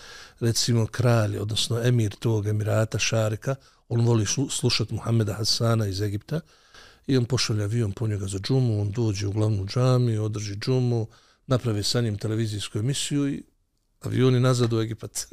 recimo 0.40 0.86
kralj, 0.86 1.38
odnosno 1.38 1.82
emir 1.84 2.14
tog 2.14 2.46
emirata 2.46 2.98
Šarika, 2.98 3.54
on 3.88 4.00
voli 4.06 4.26
slušati 4.50 4.94
Mohameda 4.94 5.34
Hassana 5.34 5.86
iz 5.86 6.00
Egipta 6.00 6.40
i 7.06 7.16
on 7.16 7.24
pošalja 7.24 7.64
avion 7.64 7.92
po 7.92 8.06
njega 8.06 8.26
za 8.26 8.38
džumu, 8.38 8.80
on 8.80 8.90
dođe 8.90 9.26
u 9.26 9.32
glavnu 9.32 9.66
džamiju, 9.66 10.24
održi 10.24 10.56
džumu, 10.56 11.06
napravi 11.46 11.82
sa 11.82 12.00
njim 12.00 12.18
televizijsku 12.18 12.78
emisiju 12.78 13.28
i 13.28 13.42
avioni 14.00 14.40
nazad 14.40 14.72
u 14.72 14.80
Egipat. 14.80 15.26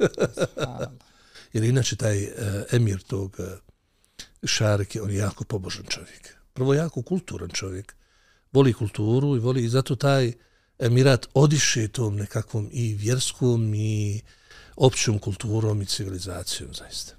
Jer 1.52 1.64
inače 1.64 1.96
taj 1.96 2.24
uh, 2.24 2.30
emir 2.72 3.02
tog 3.02 3.36
uh, 3.38 3.46
Šarike, 4.44 5.02
on 5.02 5.10
je 5.10 5.16
jako 5.16 5.44
pobožan 5.44 5.84
čovjek. 5.88 6.36
Prvo 6.52 6.74
jako 6.74 7.02
kulturan 7.02 7.48
čovjek 7.48 7.94
voli 8.52 8.72
kulturu 8.72 9.36
i 9.36 9.38
voli 9.38 9.64
i 9.64 9.68
zato 9.68 9.96
taj 9.96 10.32
emirat 10.78 11.26
odiše 11.34 11.88
tom 11.88 12.16
nekakvom 12.16 12.68
i 12.72 12.94
vjerskom 12.94 13.74
i 13.74 14.20
općom 14.76 15.18
kulturom 15.18 15.82
i 15.82 15.86
civilizacijom 15.86 16.74
zaista. 16.74 17.14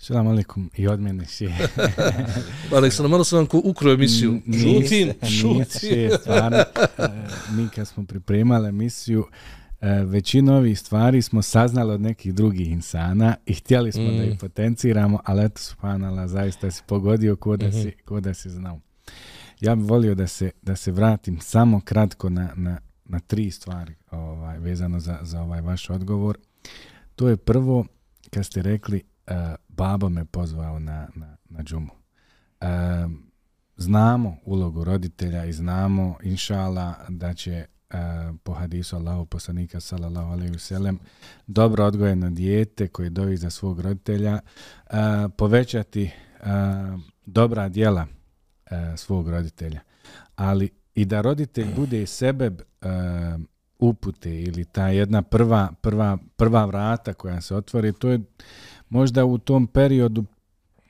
Salam 0.00 0.26
alaikum 0.26 0.70
i 0.76 0.88
od 0.88 1.00
mene 1.00 1.26
si. 1.26 1.48
Ali 2.74 2.90
sam 2.90 3.10
malo 3.10 3.24
sam 3.24 3.38
vam 3.38 3.46
ukro 3.64 3.92
emisiju. 3.92 4.40
Šutim, 4.62 5.12
šutim. 5.40 6.10
Stvarno, 6.20 6.64
mi 7.50 7.68
kad 7.74 7.88
smo 7.88 8.04
pripremali 8.04 8.68
emisiju, 8.68 9.26
e, 9.30 9.67
većinu 10.06 10.56
ovih 10.56 10.78
stvari 10.78 11.22
smo 11.22 11.42
saznali 11.42 11.92
od 11.92 12.00
nekih 12.00 12.34
drugih 12.34 12.70
insana 12.70 13.36
i 13.46 13.54
htjeli 13.54 13.92
smo 13.92 14.04
mm. 14.04 14.16
da 14.16 14.24
ih 14.24 14.38
potenciramo, 14.40 15.20
ali 15.24 15.44
eto, 15.44 15.60
subhanala, 15.60 16.28
zaista 16.28 16.70
si 16.70 16.82
pogodio 16.86 17.36
ko 17.36 17.56
da, 17.56 17.66
mm 17.66 17.70
-hmm. 17.70 17.82
si, 17.82 17.96
ko 18.04 18.20
da 18.20 18.34
si 18.34 18.50
znao. 18.50 18.80
Ja 19.60 19.74
bih 19.74 19.84
volio 19.84 20.14
da 20.14 20.26
se, 20.26 20.50
da 20.62 20.76
se 20.76 20.92
vratim 20.92 21.40
samo 21.40 21.80
kratko 21.80 22.28
na, 22.28 22.52
na, 22.56 22.78
na 23.04 23.20
tri 23.20 23.50
stvari 23.50 23.94
ovaj, 24.10 24.58
vezano 24.58 25.00
za, 25.00 25.18
za 25.22 25.42
ovaj 25.42 25.60
vaš 25.60 25.90
odgovor. 25.90 26.38
To 27.16 27.28
je 27.28 27.36
prvo, 27.36 27.86
kad 28.30 28.46
ste 28.46 28.62
rekli, 28.62 29.02
uh, 29.26 29.34
baba 29.68 30.08
me 30.08 30.24
pozvao 30.24 30.78
na, 30.78 31.08
na, 31.14 31.36
na 31.48 31.62
džumu. 31.62 31.92
Uh, 32.60 32.68
znamo 33.76 34.36
ulogu 34.44 34.84
roditelja 34.84 35.44
i 35.44 35.52
znamo, 35.52 36.16
inšala, 36.22 36.94
da 37.08 37.34
će 37.34 37.66
E, 37.90 37.98
po 38.42 38.52
hadisu 38.52 38.96
Allahu 38.96 39.26
poslanika 39.26 39.80
sallallahu 39.80 40.32
alejhi 40.32 40.52
ve 40.52 40.58
sellem 40.58 40.98
dobro 41.46 41.84
odgojeno 41.84 42.30
dijete 42.30 42.88
koje 42.88 43.10
dovi 43.10 43.36
za 43.36 43.50
svog 43.50 43.80
roditelja 43.80 44.40
uh, 44.90 44.96
povećati 45.36 46.10
uh, 46.40 47.00
dobra 47.26 47.68
djela 47.68 48.06
a, 48.70 48.96
svog 48.96 49.28
roditelja. 49.28 49.80
Ali 50.36 50.70
i 50.94 51.04
da 51.04 51.20
roditelj 51.20 51.66
bude 51.76 52.06
sebe 52.06 52.44
e, 52.46 52.54
upute 53.78 54.40
ili 54.40 54.64
ta 54.64 54.88
jedna 54.88 55.22
prva, 55.22 55.72
prva, 55.80 56.18
prva 56.36 56.64
vrata 56.64 57.12
koja 57.12 57.40
se 57.40 57.56
otvori, 57.56 57.92
to 57.92 58.08
je 58.08 58.20
možda 58.88 59.24
u 59.24 59.38
tom 59.38 59.66
periodu 59.66 60.24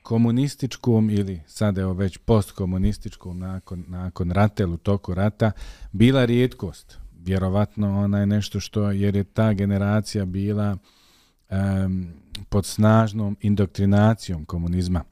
komunističkom 0.09 1.09
ili 1.09 1.41
sada 1.47 1.81
je 1.81 1.93
već 1.93 2.17
postkomunističkom 2.17 3.39
nakon, 3.39 3.85
nakon 3.87 4.31
rata 4.31 4.63
ili 4.63 4.73
u 4.73 4.77
toku 4.77 5.13
rata 5.13 5.51
bila 5.91 6.25
rijetkost. 6.25 6.97
Vjerovatno 7.19 7.99
ona 7.99 8.19
je 8.19 8.25
nešto 8.25 8.59
što, 8.59 8.91
jer 8.91 9.15
je 9.15 9.23
ta 9.23 9.53
generacija 9.53 10.25
bila 10.25 10.77
um, 11.49 12.07
pod 12.49 12.65
snažnom 12.65 13.37
indoktrinacijom 13.41 14.45
komunizma. 14.45 15.03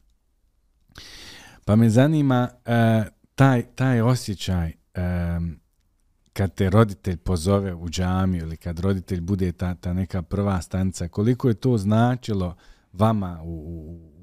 Pa 1.66 1.76
me 1.76 1.90
zanima 1.90 2.50
uh, 2.52 3.12
taj, 3.36 3.64
taj 3.76 4.02
osjećaj 4.02 4.72
um, 5.38 5.60
kad 6.34 6.54
te 6.54 6.70
roditelj 6.70 7.18
pozove 7.18 7.74
u 7.74 7.90
džamiju 7.90 8.42
ili 8.42 8.58
kad 8.58 8.80
roditelj 8.80 9.22
bude 9.22 9.52
ta, 9.52 9.76
ta 9.76 9.94
neka 9.94 10.22
prva 10.22 10.62
stanica, 10.62 11.08
koliko 11.08 11.48
je 11.48 11.54
to 11.54 11.78
značilo 11.78 12.56
vama 12.94 13.42
u, 13.44 13.54
u 13.54 14.17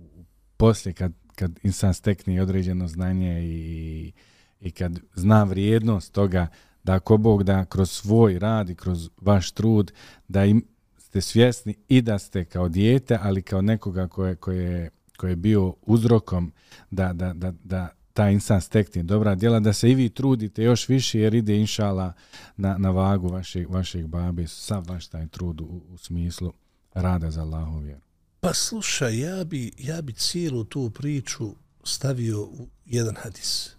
poslije 0.57 0.95
kad, 0.95 1.13
kad 1.35 1.59
insan 1.63 1.95
stekne 1.95 2.43
određeno 2.43 2.89
znanje 2.89 3.43
i, 3.45 4.13
i 4.61 4.71
kad 4.71 5.01
zna 5.15 5.45
vrijednost 5.45 6.13
toga 6.13 6.47
da 6.85 6.95
ako 6.95 7.17
Bog 7.17 7.43
da 7.43 7.65
kroz 7.65 7.91
svoj 7.91 8.39
rad 8.39 8.71
i 8.71 8.75
kroz 8.75 9.11
vaš 9.21 9.51
trud 9.51 9.93
da 10.29 10.45
im 10.45 10.65
ste 10.99 11.21
svjesni 11.21 11.75
i 11.89 12.03
da 12.03 12.19
ste 12.19 12.45
kao 12.45 12.69
dijete, 12.69 13.19
ali 13.23 13.43
kao 13.43 13.63
nekoga 13.63 14.09
koje, 14.09 14.37
koje 14.37 14.91
koje 15.17 15.31
je 15.31 15.37
bio 15.37 15.75
uzrokom 15.83 16.53
da, 16.91 17.13
da, 17.13 17.33
da, 17.33 17.53
da 17.65 17.89
ta 18.13 18.31
insan 18.31 18.61
stekne 18.61 19.03
dobra 19.03 19.35
djela, 19.35 19.61
da 19.61 19.73
se 19.73 19.91
i 19.91 19.95
vi 19.95 20.09
trudite 20.09 20.63
još 20.63 20.89
više 20.89 21.21
jer 21.21 21.35
ide 21.35 21.57
inšala 21.57 22.13
na, 22.57 22.79
na 22.79 22.91
vagu 22.91 23.29
vašeg, 23.29 23.71
vašeg 23.71 24.07
babi, 24.07 24.47
sav 24.47 24.85
vaš 24.89 25.09
taj 25.09 25.29
trud 25.29 25.61
u, 25.61 25.83
u 25.89 25.99
smislu 25.99 26.53
rada 26.95 27.31
za 27.31 27.41
Allahov 27.41 27.83
vjeru. 27.83 28.01
Pa 28.45 28.55
slušaj, 28.55 29.19
ja 29.19 29.45
bi, 29.45 29.73
ja 29.79 30.03
bi 30.03 30.13
cijelu 30.13 30.65
tu 30.65 30.91
priču 30.91 31.55
stavio 31.85 32.43
u 32.43 32.69
jedan 32.87 33.17
hadis. 33.17 33.71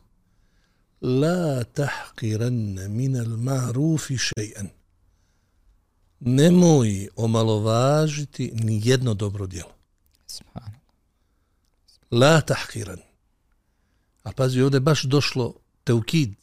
La 1.01 1.63
tahqiran 1.63 2.89
min 2.89 3.15
al 3.15 3.25
ma'rufi 3.25 4.17
shay'an. 4.17 4.67
Nemoj 6.19 7.07
omalovažiti 7.15 8.51
ni 8.53 8.81
jedno 8.83 9.13
dobro 9.13 9.47
djelo. 9.47 9.71
La 12.11 12.41
tahkiran. 12.41 12.99
A 14.23 14.31
pazi, 14.31 14.61
ovdje 14.61 14.79
baš 14.79 15.03
došlo 15.03 15.53
teukid. 15.83 16.33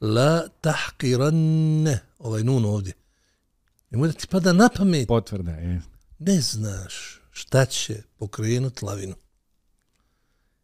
La 0.00 0.48
tahkiran 0.60 1.34
ne. 1.82 2.00
Ovaj 2.18 2.44
nun 2.44 2.64
ovdje. 2.64 2.92
Nemoj 3.90 4.08
da 4.08 4.14
ti 4.14 4.26
pada 4.26 4.52
na 4.52 4.68
pamet. 4.76 5.08
Potvrda, 5.08 5.50
je. 5.50 5.82
Ne 6.18 6.40
znaš 6.40 7.21
šta 7.32 7.64
će 7.66 8.02
pokrenut 8.16 8.82
lavinu. 8.82 9.14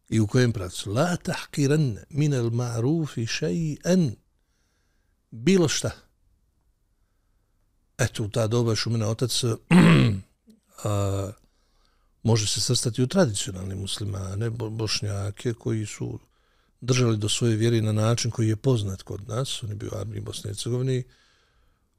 I 0.09 0.21
u 0.21 0.27
kojem 0.27 0.53
pravcu? 0.53 0.93
La 0.93 1.17
tahkiran 1.17 1.99
min 2.11 2.35
al 2.35 2.51
ma'rufi 2.51 3.27
šeji'an. 3.27 4.15
Bilo 5.31 5.69
šta. 5.69 5.91
Eto, 7.99 8.25
u 8.25 8.29
ta 8.29 8.47
doba 8.47 8.75
šumena 8.75 9.09
otac 9.09 9.43
a, 10.85 11.31
može 12.23 12.47
se 12.47 12.61
srstati 12.61 13.03
u 13.03 13.07
tradicionalni 13.07 13.75
muslimane, 13.75 14.51
bo, 14.51 14.71
bošnjake, 14.71 15.55
koji 15.55 15.87
su 15.87 16.19
držali 16.81 17.17
do 17.17 17.29
svoje 17.29 17.57
vjere 17.57 17.83
na 17.83 17.93
način 17.93 18.31
koji 18.31 18.49
je 18.49 18.57
poznat 18.57 19.03
kod 19.03 19.29
nas. 19.29 19.63
On 19.63 19.69
je 19.69 19.75
bio 19.75 19.91
armiji 19.95 20.21
Bosne 20.21 20.51
i 20.51 20.55
Hercegovine. 20.55 21.03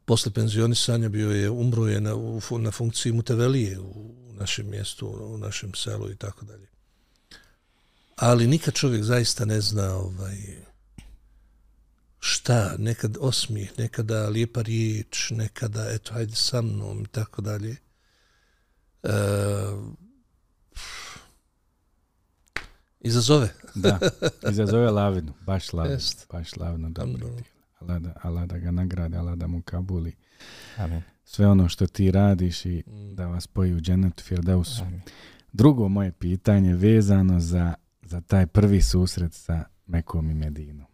Posle 0.10 0.32
penzionisanja 0.32 1.10
bio 1.10 1.32
je, 1.32 1.50
umro 1.50 1.88
je 1.88 2.02
na, 2.02 2.16
u, 2.16 2.42
na 2.60 2.72
funkciji 2.72 3.14
mutevelije 3.14 3.80
u 3.80 4.14
našem 4.34 4.70
mjestu, 4.70 5.08
u 5.08 5.38
našem 5.38 5.74
selu 5.74 6.12
i 6.12 6.16
tako 6.16 6.46
dalje. 6.46 6.68
Ali 8.16 8.48
nikad 8.48 8.74
čovjek 8.74 9.04
zaista 9.04 9.46
ne 9.46 9.62
zna 9.62 9.96
ovaj, 9.96 10.38
šta, 12.20 12.76
nekad 12.78 13.18
osmijeh, 13.20 13.70
nekada 13.78 14.30
lijepa 14.30 14.62
riječ, 14.62 15.32
nekada, 15.32 15.90
eto, 15.92 16.14
hajde 16.14 16.36
sa 16.36 16.62
mnom 16.62 17.04
i 17.04 17.08
tako 17.08 17.42
dalje. 17.42 17.76
E, 19.04 19.14
izazove. 23.00 23.54
da, 23.76 24.00
izazove 24.52 24.92
lavinu, 24.92 25.34
baš 25.46 25.74
lavinu, 25.74 25.96
Jest. 25.96 26.28
baš 26.32 26.56
lavinu, 26.56 26.90
dobro. 26.90 27.30
Allah 27.80 28.00
da, 28.02 28.14
Allah 28.22 28.46
da 28.46 28.58
ga 28.58 28.72
nagrade, 28.72 29.18
Allah 29.18 29.36
da 29.36 29.48
mu 29.48 29.62
kabuli. 29.62 30.16
Amen. 30.78 31.02
Sve 31.24 31.48
ono 31.48 31.70
što 31.70 31.88
ti 31.88 32.12
radiš 32.12 32.66
i 32.66 32.84
mm. 32.88 33.16
da 33.16 33.28
vas 33.28 33.48
poji 33.48 33.74
u 33.74 33.80
dženetu 33.80 34.24
Firdausu. 34.24 34.84
Drugo 35.52 35.88
moje 35.88 36.12
pitanje 36.12 36.76
vezano 36.76 37.40
za, 37.40 37.74
za 38.02 38.22
taj 38.22 38.48
prvi 38.48 38.82
susret 38.82 39.34
sa 39.34 39.64
Mekom 39.88 40.30
i 40.30 40.34
Medinom. 40.34 40.86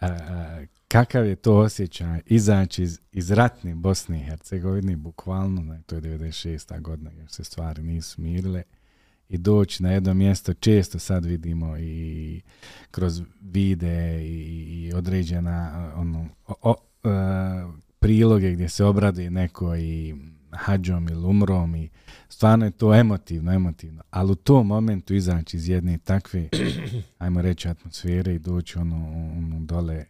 A, 0.00 0.06
a, 0.06 0.64
kakav 0.88 1.26
je 1.26 1.36
to 1.36 1.56
osjećaj 1.56 2.20
izaći 2.26 2.82
iz, 2.82 3.00
iz 3.12 3.30
ratne 3.30 3.74
Bosne 3.74 4.20
i 4.20 4.24
Hercegovine, 4.24 4.96
bukvalno, 4.96 5.78
to 5.86 5.94
je 5.94 6.02
96. 6.02 6.80
godina, 6.80 7.10
jer 7.10 7.28
se 7.28 7.44
stvari 7.44 7.82
nisu 7.82 8.20
mirile, 8.22 8.62
i 9.30 9.38
doći 9.38 9.82
na 9.82 9.92
jedno 9.92 10.14
mjesto, 10.14 10.54
često 10.54 10.98
sad 10.98 11.24
vidimo 11.24 11.78
i 11.78 12.40
kroz 12.90 13.22
vide 13.40 14.24
i, 14.24 14.92
određena 14.94 15.92
ono, 15.96 16.28
o, 16.46 16.54
o, 16.62 16.70
uh, 16.70 17.74
priloge 17.98 18.52
gdje 18.52 18.68
se 18.68 18.84
obradi 18.84 19.30
neko 19.30 19.76
i 19.76 20.14
hađom 20.50 21.08
ili 21.08 21.26
umrom 21.26 21.74
i 21.74 21.88
stvarno 22.28 22.64
je 22.64 22.70
to 22.70 22.94
emotivno, 22.94 23.52
emotivno. 23.52 24.02
Ali 24.10 24.32
u 24.32 24.34
tom 24.34 24.66
momentu 24.66 25.14
izaći 25.14 25.56
iz 25.56 25.68
jedne 25.68 25.98
takve, 25.98 26.48
ajmo 27.18 27.42
reći, 27.42 27.68
atmosfere 27.68 28.34
i 28.34 28.38
doći 28.38 28.78
ono, 28.78 28.96
ono 29.38 29.60
dole 29.60 30.04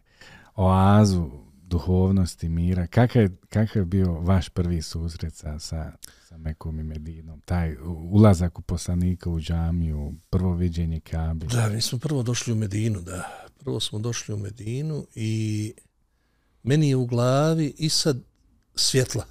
oazu 0.55 1.31
duhovnosti, 1.71 2.49
mira. 2.49 2.87
Kakav 2.87 3.21
je, 3.21 3.37
kakav 3.49 3.81
je 3.81 3.85
bio 3.85 4.13
vaš 4.13 4.49
prvi 4.49 4.81
susret 4.81 5.35
sa, 5.35 5.59
sa, 5.59 5.91
sa 6.29 6.37
Mekom 6.37 6.79
i 6.79 6.83
Medinom? 6.83 7.41
Taj 7.41 7.77
ulazak 8.11 8.59
u 8.59 8.61
poslanika 8.61 9.29
u 9.29 9.39
džamiju, 9.39 10.13
prvo 10.29 10.55
viđenje 10.55 10.99
Kabe? 10.99 11.45
Da, 11.45 11.69
mi 11.69 11.81
smo 11.81 11.99
prvo 11.99 12.23
došli 12.23 12.53
u 12.53 12.55
Medinu, 12.55 13.01
da. 13.01 13.47
Prvo 13.59 13.79
smo 13.79 13.99
došli 13.99 14.35
u 14.35 14.37
Medinu 14.37 15.07
i 15.15 15.73
meni 16.63 16.89
je 16.89 16.95
u 16.95 17.05
glavi 17.05 17.73
i 17.77 17.89
sad 17.89 18.17
svjetla. 18.75 19.25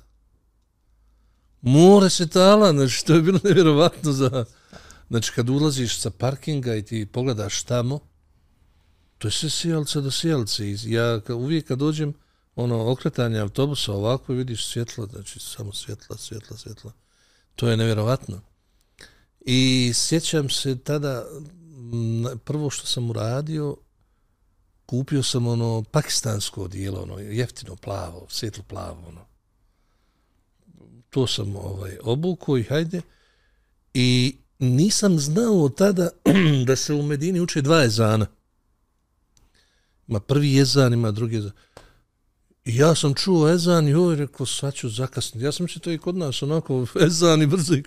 More 1.63 2.11
se 2.11 2.29
tala, 2.29 2.73
znači 2.73 3.07
to 3.07 3.15
je 3.15 3.23
bilo 3.23 3.41
nevjerovatno 3.49 4.13
za... 4.13 4.45
Znači 5.09 5.33
kad 5.33 5.49
ulaziš 5.49 6.01
sa 6.01 6.11
parkinga 6.11 6.77
i 6.77 6.83
ti 6.83 7.07
pogledaš 7.07 7.63
tamo, 7.63 7.99
to 9.19 9.29
je 9.29 9.33
sve 9.33 9.51
sjelce 9.51 10.01
do 10.01 10.11
sjelce. 10.11 10.65
Ja 10.85 11.21
uvijek 11.29 11.67
kad 11.67 11.79
dođem, 11.79 12.15
ono 12.61 12.91
okretanje 12.91 13.39
autobusa 13.39 13.93
ovako 13.93 14.33
vidiš 14.33 14.67
svjetla, 14.67 15.07
znači 15.07 15.41
samo 15.41 15.73
svjetla, 15.73 16.17
svjetla, 16.17 16.57
svjetla. 16.57 16.93
To 17.57 17.69
je 17.69 17.77
nevjerovatno. 17.77 18.41
I 19.41 19.93
sjećam 19.95 20.51
se 20.51 20.79
tada, 20.79 21.25
prvo 22.45 22.71
što 22.71 22.87
sam 22.87 23.11
uradio, 23.11 23.77
kupio 24.87 25.23
sam 25.23 25.47
ono 25.47 25.85
pakistansko 25.91 26.63
odijelo, 26.63 27.03
ono 27.03 27.19
jeftino 27.19 27.77
plavo, 27.77 28.27
svjetlo 28.29 28.65
plavo, 28.69 29.05
ono. 29.09 29.21
To 31.11 31.27
sam 31.27 31.57
ovaj 31.57 31.99
obuko 32.03 32.59
i 32.59 32.63
hajde. 32.63 33.03
I 33.95 34.37
nisam 34.59 35.19
znao 35.19 35.69
tada 35.69 36.11
da 36.67 36.77
se 36.77 36.95
u 36.95 37.03
Medini 37.03 37.41
uče 37.41 37.63
dva 37.63 37.85
ezana. 37.85 38.27
Ima 40.09 40.21
prvi 40.21 40.59
ezan, 40.59 40.93
ima 40.93 41.11
drugi 41.11 41.37
ezan. 41.37 41.53
I 42.65 42.77
ja 42.77 42.95
sam 42.95 43.15
čuo 43.15 43.49
ezan 43.49 43.89
i 43.89 43.95
ovaj 43.95 44.17
rekao, 44.17 44.47
sad 44.47 44.75
ću 44.75 44.89
zakasniti. 44.89 45.45
Ja 45.45 45.53
sam 45.53 45.69
se 45.69 45.81
to 45.81 45.91
i 45.91 45.99
kod 45.99 46.17
nas 46.17 46.43
onako 46.43 46.87
ezan 47.07 47.43
i 47.43 47.47
brzo 47.47 47.75
i. 47.75 47.83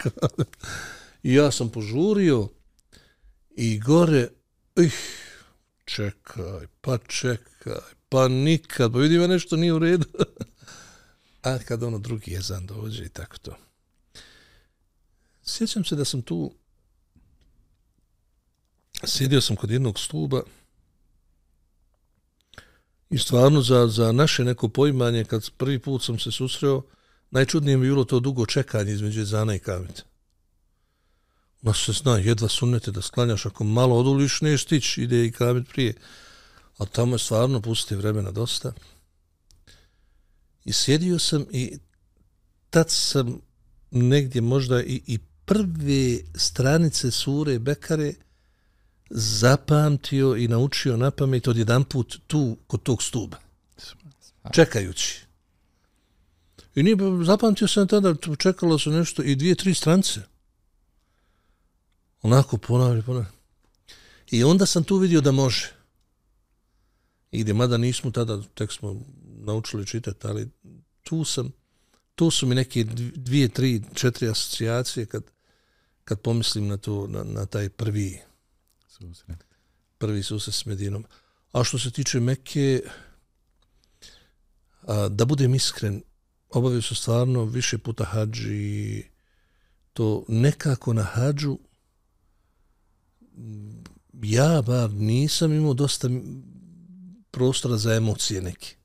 I 1.24 1.34
ja 1.34 1.52
sam 1.52 1.70
požurio 1.70 2.50
i 3.56 3.80
gore, 3.80 4.28
ih, 4.76 4.96
čekaj, 5.86 6.68
pa 6.82 6.98
čekaj, 6.98 7.74
pa 8.10 8.28
nikad, 8.28 8.92
pa 8.92 8.98
vidim 8.98 9.22
ja 9.22 9.28
nešto 9.28 9.56
nije 9.56 9.74
u 9.74 9.80
redu. 9.80 10.06
A 11.44 11.58
kad 11.68 11.84
ono 11.84 12.00
drugi 12.00 12.36
ezan 12.36 12.66
dođe 12.66 13.06
i 13.06 13.10
tako 13.10 13.38
to. 13.38 13.58
Sjećam 15.44 15.84
se 15.84 15.96
da 15.96 16.06
sam 16.06 16.22
tu, 16.22 16.54
sjedio 19.06 19.42
sam 19.42 19.56
kod 19.56 19.72
jednog 19.72 20.00
stuba, 20.00 20.44
I 23.14 23.18
stvarno 23.18 23.62
za, 23.62 23.88
za 23.88 24.12
naše 24.12 24.44
neko 24.44 24.68
poimanje, 24.68 25.24
kad 25.24 25.50
prvi 25.58 25.80
put 25.80 26.04
sam 26.04 26.20
se 26.20 26.32
susreo, 26.32 26.82
najčudnije 27.32 27.78
mi 27.78 27.88
bilo 27.88 28.04
to 28.04 28.20
dugo 28.20 28.46
čekanje 28.46 28.92
između 28.92 29.26
Zana 29.26 29.56
i 29.56 29.60
Kamita. 29.60 30.02
Ma 31.62 31.74
se 31.74 31.92
zna, 31.92 32.18
jedva 32.18 32.48
sunete 32.48 32.92
da 32.92 33.02
sklanjaš, 33.02 33.46
ako 33.46 33.64
malo 33.64 33.96
oduliš, 33.96 34.42
ne 34.42 34.58
stić, 34.58 34.98
ide 34.98 35.26
i 35.26 35.32
Kamit 35.32 35.70
prije. 35.70 35.94
A 36.78 36.86
tamo 36.86 37.16
je 37.16 37.20
stvarno 37.20 37.62
pusti 37.62 37.96
vremena 37.96 38.32
dosta. 38.32 38.74
I 40.66 40.74
sjedio 40.74 41.20
sam 41.20 41.46
i 41.52 41.78
tad 42.70 42.90
sam 42.90 43.42
negdje 43.92 44.42
možda 44.42 44.84
i, 44.84 45.02
i 45.08 45.20
prve 45.46 46.18
stranice 46.36 47.12
sure 47.12 47.60
Bekare 47.60 48.14
zapamtio 49.16 50.36
i 50.36 50.48
naučio 50.48 50.98
na 50.98 51.12
pamet 51.12 51.48
od 51.48 51.58
jedan 51.58 51.84
put 51.84 52.18
tu 52.28 52.58
kod 52.68 52.84
tog 52.84 53.04
stuba. 53.04 53.38
Čekajući. 54.54 55.26
I 56.76 56.84
nije, 56.84 56.98
zapamtio 57.26 57.68
sam 57.68 57.88
tada, 57.88 58.16
čekalo 58.38 58.80
su 58.80 58.92
nešto 58.92 59.24
i 59.24 59.36
dvije, 59.36 59.56
tri 59.56 59.74
strance. 59.74 60.22
Onako 62.22 62.58
ponavlja, 62.58 63.02
ponavlja. 63.02 63.30
I 64.32 64.44
onda 64.44 64.66
sam 64.66 64.84
tu 64.84 64.98
vidio 64.98 65.22
da 65.22 65.32
može. 65.32 65.72
I 67.32 67.42
gdje, 67.42 67.54
mada 67.54 67.78
nismo 67.78 68.12
tada, 68.12 68.42
tek 68.54 68.72
smo 68.72 69.02
naučili 69.24 69.88
čitati, 69.88 70.28
ali 70.28 70.50
tu 71.04 71.24
sam, 71.24 71.52
tu 72.16 72.32
su 72.32 72.48
mi 72.48 72.56
neke 72.56 72.84
dvije, 73.16 73.50
tri, 73.50 73.82
četiri 73.94 74.30
asocijacije 74.30 75.06
kad, 75.06 75.24
kad 76.04 76.22
pomislim 76.22 76.68
na, 76.68 76.78
to, 76.78 77.08
na, 77.08 77.24
na 77.24 77.46
taj 77.46 77.70
prvi 77.70 78.20
susret. 79.08 79.46
Prvi 79.98 80.24
susret 80.24 80.56
s 80.56 80.66
Medinom. 80.66 81.06
A 81.52 81.64
što 81.64 81.80
se 81.80 81.92
tiče 81.92 82.20
Mekke, 82.20 82.82
a, 84.82 85.08
da 85.10 85.26
budem 85.26 85.56
iskren, 85.56 86.02
obavio 86.50 86.82
sam 86.82 86.96
stvarno 86.96 87.46
više 87.46 87.78
puta 87.78 88.04
hađi 88.04 89.04
to 89.94 90.26
nekako 90.28 90.94
na 90.94 91.04
hađu 91.04 91.58
ja 94.22 94.62
bar 94.62 94.92
nisam 94.92 95.54
imao 95.54 95.74
dosta 95.74 96.10
prostora 97.32 97.78
za 97.78 97.94
emocije 97.94 98.42
neke. 98.42 98.76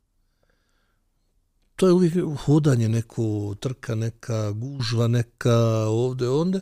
To 1.77 1.87
je 1.87 1.93
uvijek 1.93 2.15
hodanje 2.45 2.89
neko, 2.89 3.55
trka 3.61 3.95
neka, 3.95 4.51
gužva 4.51 5.09
neka, 5.09 5.59
ovde, 5.89 6.29
onda, 6.29 6.61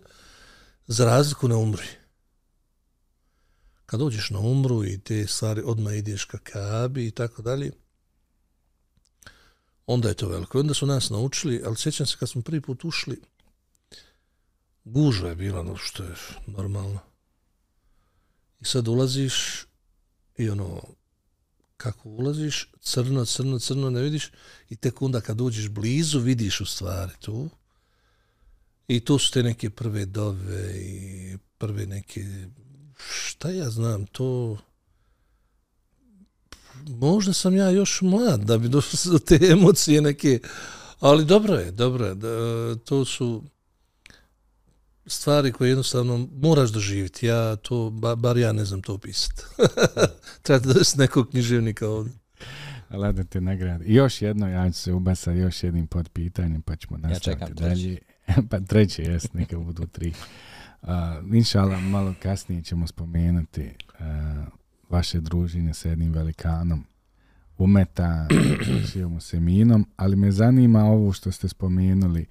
za 0.87 1.05
razliku 1.05 1.49
na 1.49 1.57
umri 1.57 1.87
kad 3.87 4.01
dođeš 4.01 4.31
na 4.31 4.39
umru 4.39 4.85
i 4.85 5.01
te 5.01 5.27
stvari 5.27 5.63
odmah 5.65 5.95
ideš 5.95 6.25
ka 6.25 6.39
kabi 6.39 7.07
i 7.07 7.11
tako 7.11 7.43
dalje, 7.43 7.73
onda 9.87 10.09
je 10.09 10.15
to 10.15 10.29
veliko. 10.29 10.61
Onda 10.61 10.75
su 10.75 10.87
nas 10.87 11.11
naučili, 11.11 11.63
ali 11.67 11.77
sjećam 11.77 12.07
se 12.07 12.17
kad 12.19 12.29
smo 12.29 12.43
prvi 12.43 12.61
put 12.61 12.85
ušli, 12.85 13.21
gužva 14.85 15.29
je 15.29 15.37
bila, 15.37 15.63
no 15.63 15.77
što 15.77 16.03
je 16.03 16.15
normalno. 16.47 17.01
I 18.61 18.65
sad 18.65 18.89
ulaziš 18.89 19.67
i 20.39 20.51
ono, 20.51 20.83
kako 21.77 22.09
ulaziš, 22.09 22.71
crno, 22.81 23.25
crno, 23.25 23.59
crno 23.59 23.91
ne 23.91 24.03
vidiš 24.03 24.31
i 24.71 24.77
tek 24.77 25.03
onda 25.03 25.21
kad 25.21 25.41
uđeš 25.41 25.69
blizu 25.69 26.21
vidiš 26.21 26.61
u 26.61 26.67
stvari 26.67 27.13
tu. 27.21 27.49
I 28.89 29.01
to 29.01 29.19
su 29.19 29.33
te 29.33 29.43
neke 29.43 29.71
prve 29.71 30.05
dove 30.05 30.77
i 30.77 31.37
prve 31.59 31.87
neke 31.87 32.47
šta 32.97 33.51
ja 33.51 33.71
znam, 33.71 34.07
to 34.07 34.59
možda 36.89 37.33
sam 37.33 37.57
ja 37.57 37.71
još 37.71 38.03
mlad 38.03 38.41
da 38.41 38.59
bi 38.59 38.69
došao 38.69 39.13
do 39.13 39.19
te 39.19 39.39
emocije 39.53 40.01
neke, 40.01 40.41
ali 41.01 41.25
dobro 41.25 41.55
je, 41.55 41.71
dobro 41.71 42.07
je, 42.07 42.15
da, 42.15 42.77
to 42.85 43.05
su 43.05 43.43
stvari 45.07 45.53
koje 45.53 45.69
jednostavno 45.69 46.29
moraš 46.33 46.71
doživjeti. 46.71 47.27
Ja 47.27 47.57
to, 47.57 47.91
bar 48.17 48.37
ja 48.37 48.53
ne 48.53 48.65
znam 48.65 48.83
to 48.83 48.95
opisati. 48.95 49.43
Treba 50.43 50.73
da 50.73 50.85
se 50.85 50.99
nekog 50.99 51.31
književnika 51.31 51.89
ovdje. 51.89 52.13
Allah 52.89 53.15
da 53.15 53.25
te 53.25 53.41
nagradi. 53.41 53.85
I 53.85 53.95
još 53.95 54.23
jedno, 54.23 54.49
ja 54.49 54.71
ću 54.71 54.79
se 54.79 54.93
ubasa 54.93 55.33
još 55.33 55.63
jednim 55.63 55.87
pod 55.87 56.09
pitanjem, 56.09 56.63
pa 56.63 56.77
ćemo 56.77 56.99
nastaviti 56.99 57.43
ja 57.43 57.49
dalje. 57.49 57.99
pa 58.51 58.61
treće, 58.61 59.03
jes, 59.03 59.33
neka 59.33 59.59
budu 59.59 59.87
tri. 59.87 60.13
Uh, 60.83 60.89
inšala, 61.35 61.81
malo 61.81 62.15
kasnije 62.23 62.63
ćemo 62.63 62.87
spomenuti 62.87 63.63
uh, 63.63 64.47
vaše 64.89 65.21
druženje 65.21 65.75
sa 65.75 65.89
jednim 65.89 66.13
velikanom 66.13 66.85
umeta, 67.59 68.29
Šijom 68.93 69.21
Seminom, 69.29 69.87
ali 69.97 70.17
me 70.17 70.33
zanima 70.33 70.85
ovo 70.85 71.13
što 71.13 71.33
ste 71.33 71.49
spomenuli, 71.49 72.27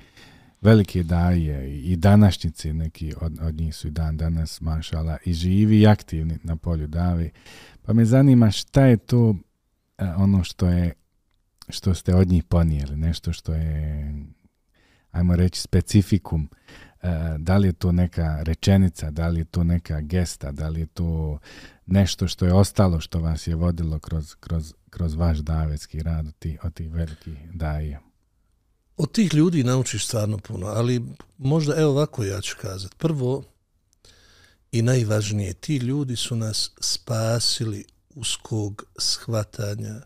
velike 0.61 1.03
daje 1.03 1.81
i 1.81 1.95
današnjice, 1.95 2.73
neki 2.73 3.13
od, 3.21 3.39
od 3.41 3.55
njih 3.55 3.75
su 3.75 3.87
i 3.87 3.91
dan 3.91 4.17
danas, 4.17 4.61
mašala, 4.61 5.17
i 5.25 5.33
živi 5.33 5.79
i 5.79 5.87
aktivni 5.87 6.37
na 6.43 6.55
polju 6.55 6.87
davi. 6.87 7.31
Pa 7.85 7.93
me 7.93 8.05
zanima 8.05 8.51
šta 8.51 8.85
je 8.85 8.97
to 8.97 9.35
E, 9.97 10.05
ono 10.17 10.43
što 10.43 10.67
je 10.67 10.93
što 11.69 11.93
ste 11.93 12.15
od 12.15 12.27
njih 12.27 12.43
ponijeli, 12.43 12.97
nešto 12.97 13.33
što 13.33 13.53
je 13.53 14.13
ajmo 15.11 15.35
reći 15.35 15.61
specifikum, 15.61 16.49
e, 16.51 16.55
E, 17.05 17.37
da 17.37 17.57
li 17.57 17.67
je 17.67 17.73
to 17.73 17.91
neka 17.91 18.43
rečenica, 18.43 19.11
da 19.11 19.27
li 19.27 19.39
je 19.39 19.45
to 19.45 19.63
neka 19.63 20.01
gesta, 20.01 20.51
da 20.51 20.69
li 20.69 20.79
je 20.79 20.85
to 20.85 21.39
nešto 21.85 22.27
što 22.27 22.45
je 22.45 22.53
ostalo 22.53 22.99
što 22.99 23.19
vas 23.19 23.47
je 23.47 23.55
vodilo 23.55 23.99
kroz, 23.99 24.35
kroz, 24.39 24.73
kroz 24.89 25.15
vaš 25.15 25.37
davetski 25.37 26.03
rad 26.03 26.27
od 26.27 26.35
tih, 26.39 26.59
od 26.63 26.73
tih 26.73 26.91
velikih 26.91 27.37
daje. 27.53 27.99
Od 28.97 29.11
tih 29.11 29.33
ljudi 29.33 29.63
naučiš 29.63 30.05
stvarno 30.05 30.37
puno, 30.37 30.67
ali 30.67 31.01
možda 31.37 31.75
evo 31.77 31.91
ovako 31.91 32.23
ja 32.23 32.41
ću 32.41 32.55
kazati. 32.61 32.95
Prvo 32.97 33.43
i 34.71 34.81
najvažnije, 34.81 35.53
ti 35.53 35.77
ljudi 35.77 36.15
su 36.15 36.35
nas 36.35 36.71
spasili 36.79 37.85
uskog 38.15 38.83
shvatanja, 38.97 40.01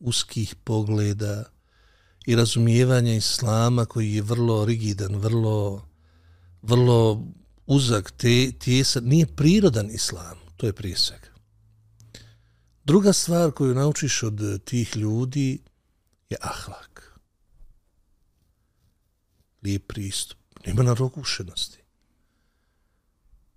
uskih 0.00 0.54
pogleda 0.64 1.44
i 2.26 2.36
razumijevanja 2.36 3.14
islama 3.14 3.84
koji 3.84 4.14
je 4.14 4.22
vrlo 4.22 4.64
rigidan, 4.64 5.16
vrlo, 5.16 5.89
vrlo 6.62 7.26
uzak, 7.66 8.10
te, 8.10 8.52
tjesan, 8.58 9.04
nije 9.04 9.26
prirodan 9.26 9.90
islam, 9.90 10.38
to 10.56 10.66
je 10.66 10.72
prije 10.72 10.96
svega. 10.96 11.30
Druga 12.84 13.12
stvar 13.12 13.50
koju 13.50 13.74
naučiš 13.74 14.22
od 14.22 14.64
tih 14.64 14.96
ljudi 14.96 15.58
je 16.30 16.36
ahlak. 16.40 17.20
Lijep 19.62 19.86
pristup. 19.86 20.38
Nema 20.66 20.82
narokušenosti. 20.82 21.78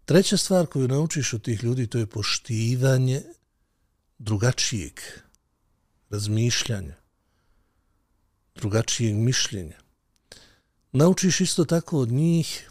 Treća 0.06 0.38
stvar 0.38 0.66
koju 0.66 0.88
naučiš 0.88 1.34
od 1.34 1.41
tih 1.41 1.64
ljudi 1.64 1.88
to 1.88 1.97
je 1.97 2.06
poštivanje 2.06 3.24
drugačijeg 4.18 4.99
razmišljanja, 6.10 6.95
drugačijeg 8.56 9.16
mišljenja. 9.16 9.80
Naučiš 10.91 11.41
isto 11.41 11.66
tako 11.66 11.99
od 11.99 12.12
njih 12.12 12.70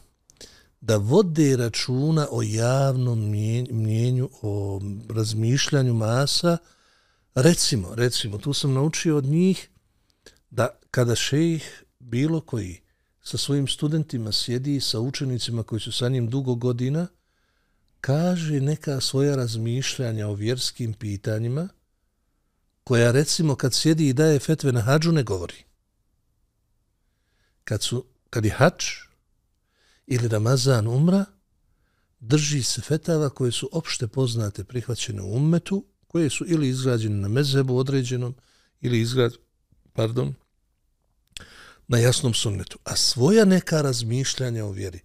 da 0.83 0.97
vode 0.97 1.57
računa 1.57 2.28
o 2.30 2.43
javnom 2.43 3.30
mnjenju, 3.70 4.30
o 4.43 4.80
razmišljanju 5.09 5.95
masa. 5.95 6.59
Recimo, 7.35 7.95
recimo, 7.95 8.39
tu 8.39 8.53
sam 8.53 8.72
naučio 8.72 9.16
od 9.16 9.24
njih 9.24 9.68
da 10.51 10.68
kada 10.91 11.14
šejih 11.14 11.85
bilo 11.99 12.41
koji 12.41 12.80
sa 13.22 13.39
svojim 13.39 13.68
studentima 13.68 14.33
sjedi 14.33 14.80
sa 14.80 15.01
učenicima 15.01 15.62
koji 15.62 15.80
su 15.80 15.93
sa 15.93 16.09
njim 16.09 16.30
dugo 16.30 16.55
godina, 16.55 17.07
kaže 18.01 18.61
neka 18.61 19.01
svoja 19.01 19.37
razmišljanja 19.37 20.28
o 20.28 20.35
vjerskim 20.35 20.93
pitanjima, 20.93 21.68
koja 22.85 23.12
recimo 23.12 23.55
kad 23.55 23.74
sjedi 23.74 24.09
i 24.09 24.12
daje 24.12 24.39
fetve 24.39 24.72
na 24.72 24.80
hađu 24.80 25.12
ne 25.12 25.22
govori. 25.22 25.64
Kad, 27.64 27.83
su, 27.83 28.05
kad 28.30 28.45
je 28.45 28.51
hač, 28.51 28.85
ili 30.07 30.28
Ramazan 30.28 30.86
umra, 30.86 31.24
drži 32.20 32.62
se 32.62 32.80
fetava 32.80 33.30
koje 33.30 33.53
su 33.53 33.68
opšte 33.72 34.07
poznate 34.07 34.64
prihvaćene 34.64 35.22
u 35.22 35.36
ummetu, 35.36 35.84
koje 36.07 36.30
su 36.30 36.44
ili 36.48 36.68
izgrađene 36.68 37.16
na 37.16 37.28
mezebu 37.28 37.76
određenom, 37.76 38.34
ili 38.80 39.00
izgrad, 39.00 39.32
pardon, 39.92 40.34
na 41.88 41.98
jasnom 41.98 42.34
sunnetu. 42.34 42.78
A 42.84 42.96
svoja 42.96 43.44
neka 43.44 43.82
razmišljanja 43.82 44.64
o 44.64 44.70
vjeri, 44.70 45.00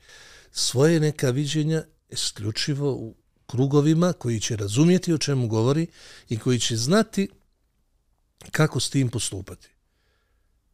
svoje 0.51 0.99
neka 0.99 1.29
viđenja 1.29 1.83
isključivo 2.09 2.91
u 2.91 3.15
krugovima 3.45 4.13
koji 4.13 4.39
će 4.39 4.55
razumjeti 4.55 5.13
o 5.13 5.17
čemu 5.17 5.47
govori 5.47 5.87
i 6.29 6.39
koji 6.39 6.59
će 6.59 6.75
znati 6.75 7.29
kako 8.51 8.79
s 8.79 8.89
tim 8.89 9.09
postupati. 9.09 9.69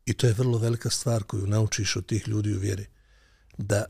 I 0.06 0.14
to 0.14 0.28
je 0.28 0.34
vrlo 0.34 0.58
velika 0.58 0.90
stvar 0.90 1.24
koju 1.24 1.48
naučiš 1.48 1.96
od 1.96 2.06
tih 2.06 2.28
ljudi 2.28 2.56
u 2.56 2.60
vjeri. 2.60 2.86
Da 3.58 3.86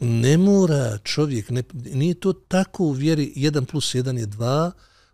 ne 0.00 0.38
mora 0.38 0.98
čovjek, 0.98 1.50
ne, 1.50 1.62
nije 1.72 2.14
to 2.14 2.32
tako 2.32 2.84
u 2.84 2.90
vjeri 2.90 3.32
1 3.36 3.64
plus 3.64 3.94
1 3.94 4.18
je 4.18 4.26
2, 4.26 4.70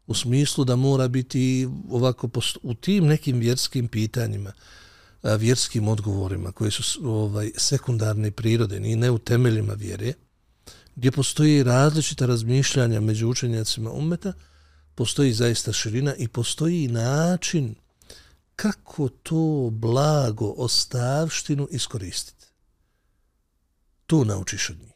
u 0.07 0.15
smislu 0.15 0.65
da 0.65 0.77
mora 0.77 1.09
biti 1.09 1.69
ovako 1.91 2.29
post, 2.29 2.59
u 2.63 2.75
tim 2.75 3.07
nekim 3.07 3.39
vjerskim 3.39 3.89
pitanjima, 3.89 4.53
vjerskim 5.23 5.89
odgovorima 5.89 6.53
koji 6.53 6.71
su 6.71 7.11
ovaj 7.11 7.51
sekundarne 7.57 8.31
prirode, 8.31 8.81
ni 8.81 8.97
ne 8.97 9.11
u 9.11 9.19
temeljima 9.19 9.73
vjere, 9.73 10.13
gdje 10.97 11.11
postoji 11.11 11.63
različita 11.63 12.27
razmišljanja 12.27 13.01
među 13.01 13.29
učenjacima 13.29 13.93
umeta, 13.93 14.33
postoji 14.95 15.33
zaista 15.33 15.73
širina 15.73 16.15
i 16.15 16.29
postoji 16.29 16.89
način 16.89 17.75
kako 18.57 19.09
to 19.09 19.69
blago 19.73 20.55
ostavštinu 20.57 21.69
iskoristiti. 21.71 22.40
Tu 24.11 24.25
naučiš 24.25 24.71
od 24.71 24.79
njih. 24.79 24.93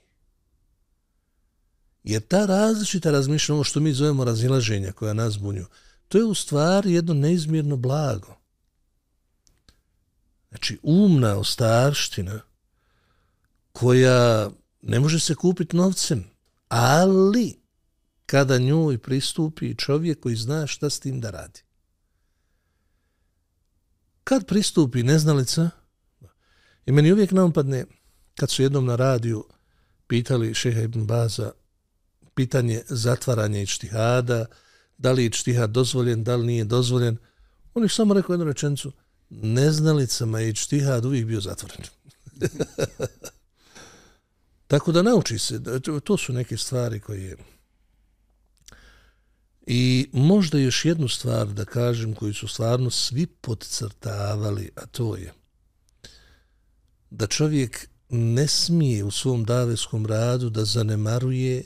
Jer 2.05 2.23
ta 2.23 2.47
različita 2.47 3.11
razmišljanja, 3.11 3.57
ono 3.57 3.65
što 3.65 3.81
mi 3.81 3.93
zovemo 3.93 4.25
razilaženja 4.25 4.93
koja 4.93 5.13
nas 5.13 5.39
bunju, 5.39 5.67
to 6.09 6.19
je 6.19 6.25
u 6.25 6.35
stvari 6.35 6.93
jedno 6.93 7.15
neizmjerno 7.15 7.77
blago. 7.77 8.37
Znači, 10.49 10.79
umna 10.83 11.37
ostarština 11.37 12.41
koja 13.73 14.51
ne 14.83 15.01
može 15.01 15.21
se 15.21 15.35
kupiti 15.35 15.77
novcem, 15.77 16.25
ali 16.69 17.57
kada 18.27 18.59
njoj 18.59 18.99
pristupi 18.99 19.75
čovjek 19.75 20.21
koji 20.21 20.37
zna 20.37 20.67
šta 20.67 20.91
s 20.91 21.01
tim 21.01 21.21
da 21.21 21.31
radi. 21.31 21.61
Kad 24.25 24.47
pristupi 24.47 25.03
neznalica, 25.03 25.71
i 26.87 26.93
meni 26.93 27.13
uvijek 27.13 27.31
naumpadne, 27.31 27.85
kad 28.37 28.51
su 28.51 28.63
jednom 28.63 28.87
na 28.87 28.97
radiju 28.97 29.45
pitali 30.07 30.55
šeha 30.55 30.81
Ibn 30.81 31.07
Baza 31.07 31.53
pitanje 32.35 32.83
zatvaranja 32.89 33.61
i 33.61 33.67
da 34.99 35.13
li 35.13 35.23
je 35.23 35.27
ičtihad 35.27 35.71
dozvoljen, 35.71 36.25
da 36.25 36.37
li 36.37 36.47
nije 36.47 36.65
dozvoljen, 36.65 37.17
on 37.75 37.83
je 37.83 37.89
samo 37.89 38.15
rekao 38.15 38.35
jednu 38.35 38.47
rečenicu, 38.47 38.93
neznalicama 39.31 40.41
je 40.41 40.49
ičtihad 40.49 41.05
uvijek 41.05 41.27
bio 41.27 41.41
zatvoren. 41.41 41.81
Tako 44.67 44.93
da 44.93 45.03
nauči 45.03 45.39
se, 45.39 45.61
to 46.05 46.17
su 46.17 46.33
neke 46.33 46.57
stvari 46.57 47.01
koje... 47.01 47.37
I 49.67 50.09
možda 50.13 50.59
još 50.59 50.85
jednu 50.85 51.09
stvar 51.09 51.47
da 51.47 51.65
kažem 51.65 52.15
koju 52.15 52.35
su 52.35 52.49
stvarno 52.49 52.91
svi 52.91 53.27
podcrtavali, 53.27 54.71
a 54.77 54.87
to 54.87 55.17
je 55.17 55.33
da 57.11 57.27
čovjek 57.27 57.89
ne 58.15 58.49
smije 58.49 59.05
u 59.05 59.11
svom 59.11 59.45
davetskom 59.45 60.07
radu 60.07 60.51
da 60.51 60.65
zanemaruje 60.65 61.65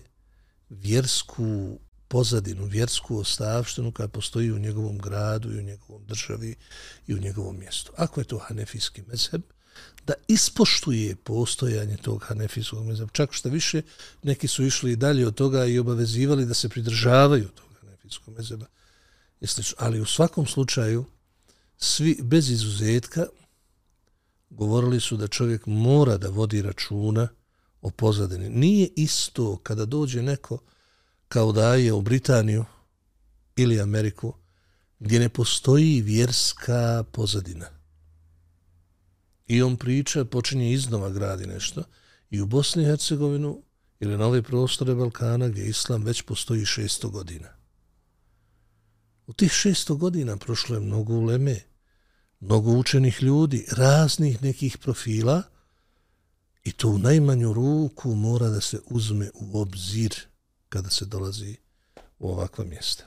vjersku 0.71 1.79
pozadinu, 2.09 2.65
vjersku 2.65 3.19
ostavštinu 3.19 3.93
koja 3.93 4.09
postoji 4.09 4.53
u 4.53 4.59
njegovom 4.59 4.99
gradu 4.99 5.53
i 5.53 5.59
u 5.59 5.63
njegovom 5.63 6.05
državi 6.07 6.55
i 7.07 7.15
u 7.15 7.19
njegovom 7.19 7.59
mjestu. 7.59 7.93
Ako 7.97 8.21
je 8.21 8.25
to 8.25 8.39
hanefijski 8.39 9.03
mezheb, 9.07 9.43
da 10.07 10.15
ispoštuje 10.29 11.17
postojanje 11.17 11.97
tog 11.97 12.25
hanefijskog 12.27 12.87
mezheba. 12.87 13.11
Čak 13.13 13.33
što 13.33 13.49
više, 13.49 13.83
neki 14.23 14.49
su 14.49 14.65
išli 14.65 14.93
i 14.93 14.97
dalje 14.97 15.27
od 15.27 15.35
toga 15.35 15.65
i 15.65 15.79
obavezivali 15.79 16.47
da 16.47 16.55
se 16.55 16.69
pridržavaju 16.69 17.49
tog 17.49 17.69
hanefijskog 17.81 18.35
mezheba. 18.37 18.67
Ali 19.77 20.01
u 20.01 20.07
svakom 20.07 20.47
slučaju, 20.47 21.05
svi 21.79 22.19
bez 22.23 22.51
izuzetka 22.51 23.27
govorili 24.51 25.01
su 25.01 25.17
da 25.17 25.29
čovjek 25.29 25.67
mora 25.67 26.17
da 26.17 26.29
vodi 26.29 26.63
računa 26.63 27.29
o 27.83 27.91
pozadini. 27.91 28.49
Nije 28.49 28.89
isto 28.97 29.57
kada 29.57 29.85
dođe 29.85 30.23
neko 30.23 30.59
kao 31.29 31.53
da 31.53 31.75
je 31.75 31.93
u 31.93 32.03
Britaniju 32.03 32.65
ili 33.57 33.81
Ameriku, 33.81 34.35
gdje 34.99 35.21
ne 35.21 35.29
postoji 35.29 36.01
vjerska 36.01 37.05
pozadina. 37.13 37.67
I 39.47 39.63
on 39.63 39.77
priča, 39.77 40.25
počinje 40.25 40.73
iznova 40.73 41.11
gradi 41.11 41.47
nešto. 41.47 41.83
I 42.31 42.41
u 42.41 42.47
Bosni 42.47 42.83
i 42.83 42.87
Hercegovinu 42.87 43.63
ili 44.01 44.17
na 44.17 44.27
ove 44.27 44.43
prostore 44.43 44.95
Balkana 44.95 45.49
gdje 45.49 45.69
islam 45.69 46.05
već 46.05 46.23
postoji 46.23 46.61
600 46.61 47.11
godina. 47.11 47.49
U 49.27 49.33
tih 49.33 49.51
600 49.51 49.97
godina 49.97 50.37
prošlo 50.37 50.77
je 50.77 50.81
mnogo 50.81 51.15
uleme, 51.15 51.61
mnogo 52.41 52.71
učenih 52.71 53.23
ljudi, 53.23 53.67
raznih 53.77 54.43
nekih 54.43 54.79
profila 54.79 55.43
i 56.65 56.73
to 56.73 56.89
u 56.89 56.99
najmanju 56.99 57.53
ruku 57.53 58.15
mora 58.15 58.49
da 58.49 58.61
se 58.61 58.81
uzme 58.87 59.31
u 59.35 59.61
obzir 59.61 60.15
kada 60.69 60.91
se 60.91 61.05
dolazi 61.05 61.57
u 62.19 62.31
ovakva 62.31 62.65
mjesta. 62.65 63.05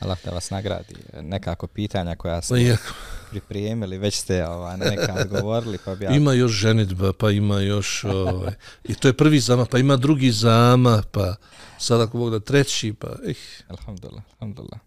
Allah 0.00 0.18
da 0.24 0.30
vas 0.30 0.50
nagradi. 0.50 0.94
Nekako 1.22 1.66
pitanja 1.66 2.16
koja 2.16 2.42
ste 2.42 2.76
Pa 2.76 2.92
pripremili, 3.30 3.98
već 3.98 4.14
ste 4.14 4.38
na 4.38 4.76
neka 4.76 5.14
odgovorili. 5.22 5.78
Pa 5.84 5.94
bi 5.94 6.04
ja... 6.04 6.10
Ima 6.10 6.32
još 6.32 6.52
ženitba, 6.52 7.12
pa 7.12 7.30
ima 7.30 7.60
još... 7.60 8.04
Ovaj, 8.04 8.52
I 8.84 8.94
to 8.94 9.08
je 9.08 9.16
prvi 9.16 9.40
zama, 9.40 9.66
pa 9.66 9.78
ima 9.78 9.96
drugi 9.96 10.30
zama, 10.30 11.02
pa 11.12 11.34
sad 11.78 12.00
ako 12.00 12.18
Bog 12.18 12.30
da 12.30 12.40
treći, 12.40 12.92
pa... 12.92 13.08
Eh. 13.26 13.34
Alhamdulillah, 13.68 14.22
alhamdulillah. 14.32 14.80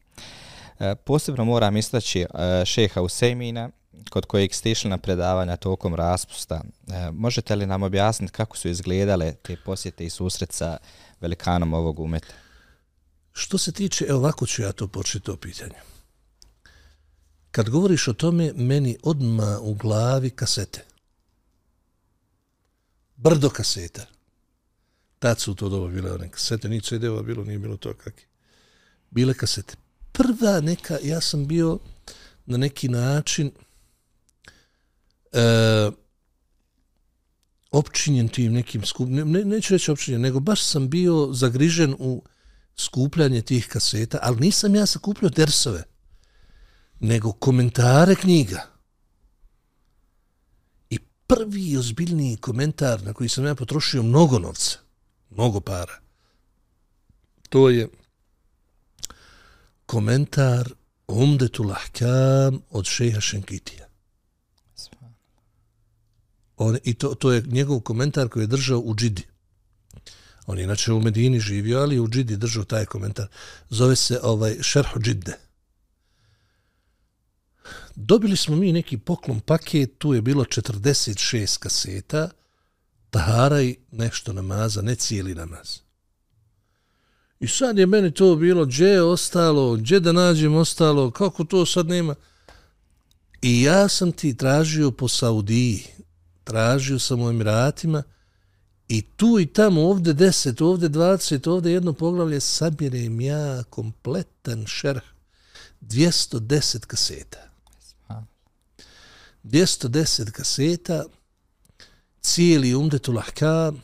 E, 0.80 0.96
posebno 0.96 1.46
moram 1.46 1.78
istaći 1.78 2.20
e, 2.22 2.26
šeha 2.66 3.02
Usejmina, 3.02 3.70
kod 4.10 4.26
kojeg 4.26 4.54
ste 4.54 4.72
išli 4.72 4.90
na 4.90 4.98
predavanja 4.98 5.56
tokom 5.56 5.96
raspusta. 5.96 6.62
E, 6.88 7.12
možete 7.12 7.56
li 7.56 7.66
nam 7.66 7.84
objasniti 7.84 8.34
kako 8.34 8.58
su 8.58 8.70
izgledale 8.70 9.34
te 9.34 9.58
posjete 9.66 10.06
i 10.06 10.10
susret 10.10 10.52
sa 10.52 10.78
velikanom 11.22 11.74
ovog 11.74 12.00
umeta? 12.00 12.34
Što 13.34 13.58
se 13.58 13.72
tiče, 13.72 14.06
evo 14.10 14.20
ovako 14.20 14.46
ću 14.46 14.62
ja 14.62 14.72
to 14.72 14.88
početi 14.88 15.26
to 15.26 15.38
pitanje. 15.38 15.76
Kad 17.52 17.70
govoriš 17.70 18.08
o 18.08 18.14
tome, 18.14 18.54
meni 18.54 18.98
odma 19.04 19.60
u 19.62 19.74
glavi 19.74 20.30
kasete. 20.30 20.86
Brdo 23.16 23.50
kaseta. 23.50 24.06
Tad 25.20 25.40
su 25.40 25.56
to 25.56 25.70
doba 25.70 25.88
bile 25.88 26.12
one 26.12 26.32
kasete, 26.32 26.70
ni 26.70 26.82
CD-ova 26.82 27.22
bilo, 27.22 27.44
nije 27.44 27.60
bilo 27.60 27.78
to 27.78 27.94
kakve. 27.94 28.24
Bile 29.12 29.34
kasete. 29.34 29.76
Prva 30.18 30.62
neka, 30.62 30.98
ja 31.04 31.22
sam 31.22 31.48
bio 31.48 31.80
na 32.46 32.58
neki 32.58 32.90
način 32.90 33.52
e, 35.32 35.92
opčinjen 37.72 38.28
tim 38.28 38.54
nekim 38.54 38.86
skup... 38.86 39.10
Ne, 39.10 39.26
ne, 39.26 39.46
neću 39.46 39.74
reći 39.74 39.92
opčinjen, 39.92 40.22
nego 40.22 40.40
baš 40.40 40.64
sam 40.64 40.90
bio 40.90 41.30
zagrižen 41.34 41.96
u 42.00 42.24
skupljanje 42.78 43.42
tih 43.42 43.68
kaseta, 43.68 44.20
ali 44.22 44.40
nisam 44.40 44.76
ja 44.76 44.86
sakupljao 44.86 45.30
dersove, 45.30 45.84
nego 47.00 47.32
komentare 47.32 48.16
knjiga. 48.16 48.62
I 50.90 51.00
prvi 51.28 51.78
ozbiljniji 51.78 52.38
komentar 52.38 53.04
na 53.04 53.14
koji 53.14 53.30
sam 53.30 53.46
ja 53.46 53.56
potrošio 53.56 54.04
mnogo 54.04 54.40
novca, 54.40 54.78
mnogo 55.30 55.60
para, 55.60 56.00
to 57.50 57.70
je 57.70 57.90
komentar 59.88 60.70
Umdetul 61.08 61.72
Ahkam 61.72 62.62
od 62.70 62.86
šeha 62.86 63.22
Šenkitija. 63.22 63.88
On, 66.58 66.78
I 66.84 66.94
to, 66.94 67.16
to 67.16 67.32
je 67.32 67.42
njegov 67.42 67.80
komentar 67.80 68.30
koji 68.30 68.44
je 68.44 68.48
držao 68.48 68.80
u 68.80 68.96
Džidi. 68.96 69.24
On 70.46 70.58
je 70.58 70.64
inače 70.64 70.92
u 70.94 71.02
Medini 71.02 71.40
živio, 71.40 71.80
ali 71.80 72.00
u 72.00 72.08
Džidi 72.08 72.38
držao 72.38 72.64
taj 72.64 72.86
komentar. 72.86 73.28
Zove 73.70 73.96
se 73.96 74.20
ovaj 74.24 74.58
Šerhu 74.62 75.00
Džidde. 75.00 75.38
Dobili 77.96 78.38
smo 78.38 78.56
mi 78.56 78.72
neki 78.72 78.98
poklon 78.98 79.40
paket, 79.40 79.98
tu 79.98 80.14
je 80.14 80.22
bilo 80.22 80.44
46 80.44 81.60
kaseta, 81.60 82.30
tahara 83.10 83.62
i 83.62 83.76
nešto 83.92 84.34
namaza, 84.34 84.82
ne 84.82 84.96
cijeli 84.96 85.36
namaz. 85.36 85.87
I 87.40 87.48
sad 87.48 87.78
je 87.78 87.86
meni 87.86 88.12
to 88.12 88.36
bilo, 88.36 88.66
gdje 88.66 88.88
je 88.88 89.04
ostalo, 89.04 89.76
gdje 89.76 90.00
da 90.00 90.12
nađem 90.12 90.56
ostalo, 90.56 91.12
kako 91.12 91.44
to 91.44 91.66
sad 91.66 91.88
nema? 91.88 92.16
I 93.42 93.62
ja 93.62 93.88
sam 93.88 94.12
ti 94.12 94.38
tražio 94.38 94.92
po 94.92 95.08
Saudiji, 95.08 95.84
tražio 96.44 97.00
sam 97.00 97.22
u 97.22 97.30
Emiratima, 97.30 98.04
I 98.88 99.02
tu 99.02 99.40
i 99.40 99.46
tamo, 99.46 99.82
ovde 99.82 100.14
10, 100.14 100.64
ovde 100.64 100.90
20, 100.90 101.50
ovde 101.50 101.72
jedno 101.72 101.94
poglavlje, 101.94 102.40
sabirem 102.40 103.22
ja 103.22 103.64
kompletan 103.70 104.66
šerh. 104.66 105.04
210 105.82 106.86
kaseta. 106.86 107.38
210 109.44 110.32
kaseta, 110.32 111.04
cijeli 112.22 112.76
umdetul 112.76 113.20
ahkam, 113.20 113.82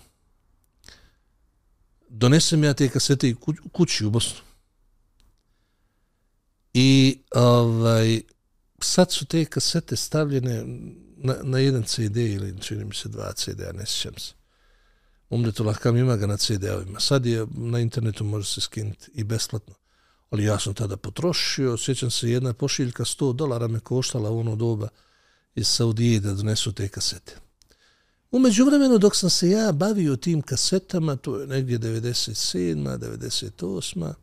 donesem 2.14 2.64
ja 2.64 2.74
te 2.74 2.90
kasete 2.90 3.30
i 3.30 3.36
kući 3.72 4.06
u 4.06 4.10
Bosnu. 4.10 4.40
I 6.74 7.20
ovaj, 7.36 8.22
sad 8.82 9.12
su 9.12 9.26
te 9.26 9.46
kasete 9.46 9.96
stavljene 9.96 10.64
na, 11.18 11.36
na 11.44 11.60
jedan 11.60 11.84
CD 11.84 12.18
ili 12.18 12.62
čini 12.62 12.86
mi 12.86 12.96
se 12.96 13.10
dva 13.10 13.34
CD, 13.34 13.60
ja 13.60 13.72
ne 13.72 13.86
sjećam 13.86 14.18
se. 14.18 14.34
Umretu 15.30 15.64
Lahkam 15.64 15.98
ima 15.98 16.16
ga 16.18 16.28
na 16.28 16.38
CD-ovima. 16.38 17.00
Sad 17.00 17.26
je 17.26 17.48
na 17.52 17.80
internetu 17.80 18.24
može 18.24 18.54
se 18.54 18.62
skinuti 18.62 19.12
i 19.14 19.24
besplatno. 19.24 19.74
Ali 20.30 20.44
ja 20.44 20.60
sam 20.60 20.74
tada 20.74 20.98
potrošio, 20.98 21.78
sjećam 21.78 22.12
se 22.12 22.30
jedna 22.30 22.54
pošiljka 22.54 23.04
100 23.04 23.34
dolara 23.34 23.68
me 23.68 23.80
koštala 23.80 24.30
u 24.30 24.40
ono 24.40 24.56
doba 24.56 24.88
iz 25.56 25.68
Saudije 25.68 26.20
da 26.20 26.34
donesu 26.34 26.74
te 26.74 26.88
kasete. 26.88 27.36
Umeđu 28.34 28.66
vremenu 28.66 28.98
dok 28.98 29.16
sam 29.16 29.30
se 29.30 29.50
ja 29.50 29.72
bavio 29.72 30.16
tim 30.16 30.42
kasetama, 30.42 31.16
to 31.16 31.40
je 31.40 31.48
negdje 31.48 31.80
97. 31.80 32.98
98. 32.98 34.14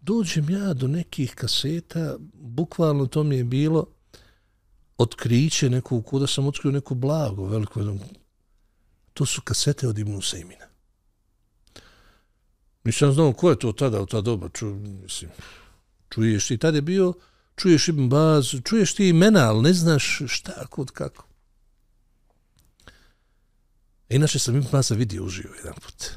Dođem 0.00 0.50
ja 0.50 0.74
do 0.74 0.88
nekih 0.88 1.34
kaseta, 1.34 2.16
bukvalno 2.34 3.06
to 3.06 3.22
mi 3.22 3.36
je 3.36 3.44
bilo 3.44 3.86
otkriće 4.98 5.70
nekog, 5.70 6.06
kuda 6.06 6.26
sam 6.26 6.46
otkrio 6.46 6.72
neko 6.72 6.94
blago, 6.94 7.46
veliko 7.46 7.80
to 9.14 9.26
su 9.26 9.42
kasete 9.42 9.88
od 9.88 9.98
Ibnu 9.98 10.20
Sejmina. 10.20 10.66
Nisam 12.84 13.12
znao 13.12 13.32
ko 13.32 13.50
je 13.50 13.58
to 13.58 13.72
tada 13.72 14.00
u 14.00 14.06
ta 14.06 14.20
doba. 14.20 14.48
Ču, 14.48 14.66
mislim, 15.02 15.30
čuješ 16.08 16.48
ti, 16.48 16.58
tada 16.58 16.78
je 16.78 16.82
bio, 16.82 17.12
čuješ 17.56 17.88
Ibn 17.88 18.08
Baz, 18.08 18.54
čuješ 18.64 18.94
ti 18.94 19.08
imena, 19.08 19.48
ali 19.48 19.62
ne 19.62 19.72
znaš 19.72 20.22
šta, 20.28 20.66
kod, 20.66 20.90
kako. 20.90 21.29
E, 24.10 24.16
inače 24.16 24.38
sam 24.38 24.56
Ibn 24.56 24.66
Baza 24.72 24.94
vidio 24.94 25.24
uživo 25.24 25.54
jedan 25.54 25.74
put. 25.74 26.10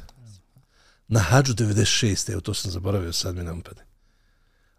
Na 1.08 1.20
hađu 1.20 1.54
96. 1.54 2.32
Evo 2.32 2.42
to 2.42 2.54
sam 2.54 2.72
zaboravio, 2.72 3.14
sad 3.14 3.36
mi 3.36 3.44
ne 3.44 3.64
pade. 3.64 3.82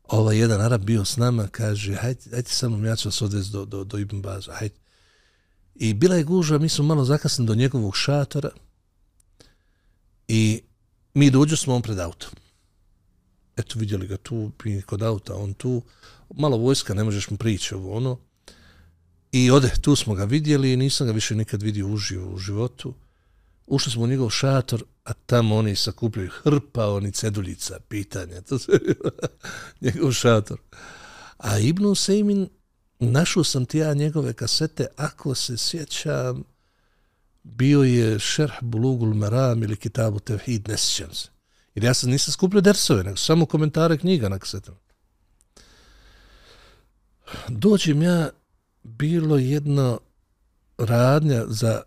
Ovaj 0.04 0.38
jedan 0.38 0.60
Arab 0.60 0.82
bio 0.82 1.04
s 1.04 1.16
nama, 1.16 1.46
kaže, 1.46 1.94
hajde, 1.94 2.20
hajde 2.30 2.48
sa 2.48 2.68
mnom, 2.68 2.84
ja 2.84 2.96
ću 2.96 3.08
vas 3.08 3.22
odvesti 3.22 3.52
do, 3.52 3.64
do, 3.64 3.84
do 3.84 3.98
Ibn 3.98 4.22
Baza, 4.22 4.52
hajde. 4.52 4.74
I 5.74 5.94
bila 5.94 6.16
je 6.16 6.24
gužva, 6.24 6.58
mi 6.58 6.68
smo 6.68 6.84
malo 6.84 7.04
zakasni 7.04 7.46
do 7.46 7.54
njegovog 7.54 7.96
šatora 7.96 8.50
i 10.28 10.62
mi 11.14 11.30
dođu 11.30 11.56
smo 11.56 11.74
on 11.74 11.82
pred 11.82 11.98
auto. 11.98 12.26
Eto, 13.56 13.78
vidjeli 13.78 14.06
ga 14.06 14.16
tu, 14.16 14.52
kod 14.86 15.02
auta, 15.02 15.34
on 15.34 15.54
tu. 15.54 15.82
Malo 16.34 16.56
vojska, 16.56 16.94
ne 16.94 17.04
možeš 17.04 17.30
mu 17.30 17.36
prići 17.36 17.74
ovo 17.74 17.96
ono. 17.96 18.18
I 19.32 19.50
ode, 19.50 19.72
tu 19.80 19.96
smo 19.96 20.14
ga 20.14 20.24
vidjeli 20.24 20.72
i 20.72 20.76
nisam 20.76 21.06
ga 21.06 21.12
više 21.12 21.34
nikad 21.34 21.62
vidio 21.62 21.88
uživo 21.88 22.34
u 22.34 22.38
životu. 22.38 22.94
Ušli 23.66 23.92
smo 23.92 24.02
u 24.02 24.06
njegov 24.06 24.30
šator, 24.30 24.84
a 25.04 25.12
tamo 25.12 25.56
oni 25.56 25.76
sakupljaju 25.76 26.30
hrpa, 26.42 26.86
oni 26.86 27.12
ceduljica, 27.12 27.80
pitanja. 27.88 28.40
To 28.40 28.58
se 28.58 28.72
njegov 29.80 30.12
šator. 30.12 30.58
A 31.38 31.58
Ibn 31.58 31.94
Sejmin 31.94 32.48
našao 32.98 33.44
sam 33.44 33.66
ti 33.66 33.78
ja 33.78 33.94
njegove 33.94 34.32
kasete, 34.32 34.86
ako 34.96 35.34
se 35.34 35.56
sjećam, 35.56 36.44
bio 37.42 37.82
je 37.82 38.18
Šerh 38.18 38.54
Bulugul 38.60 39.14
Maram 39.14 39.62
ili 39.62 39.76
Kitabu 39.76 40.18
Tevhid, 40.18 40.68
ne 40.68 40.76
sjećam 40.76 41.14
se. 41.14 41.28
Jer 41.74 41.84
ja 41.84 41.94
sam 41.94 42.10
nisam 42.10 42.32
skupljio 42.32 42.60
dersove, 42.60 43.04
nego 43.04 43.16
samo 43.16 43.46
komentare 43.46 43.98
knjiga 43.98 44.28
na 44.28 44.38
kasetama. 44.38 44.78
Dođem 47.48 48.02
ja, 48.02 48.30
bilo 48.82 49.36
jedno 49.36 50.00
radnja 50.78 51.44
za 51.46 51.82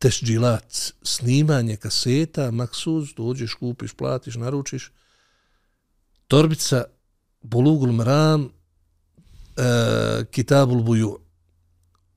tešđilat, 0.00 0.92
snimanje 1.02 1.76
kaseta, 1.76 2.50
maksuz, 2.50 3.12
dođeš, 3.16 3.54
kupiš, 3.54 3.92
platiš, 3.92 4.34
naručiš, 4.34 4.92
torbica, 6.26 6.84
Bulugul 7.42 7.92
mram, 7.92 8.48
e, 9.56 10.24
Kitabul 10.30 10.82
Buju 10.82 11.18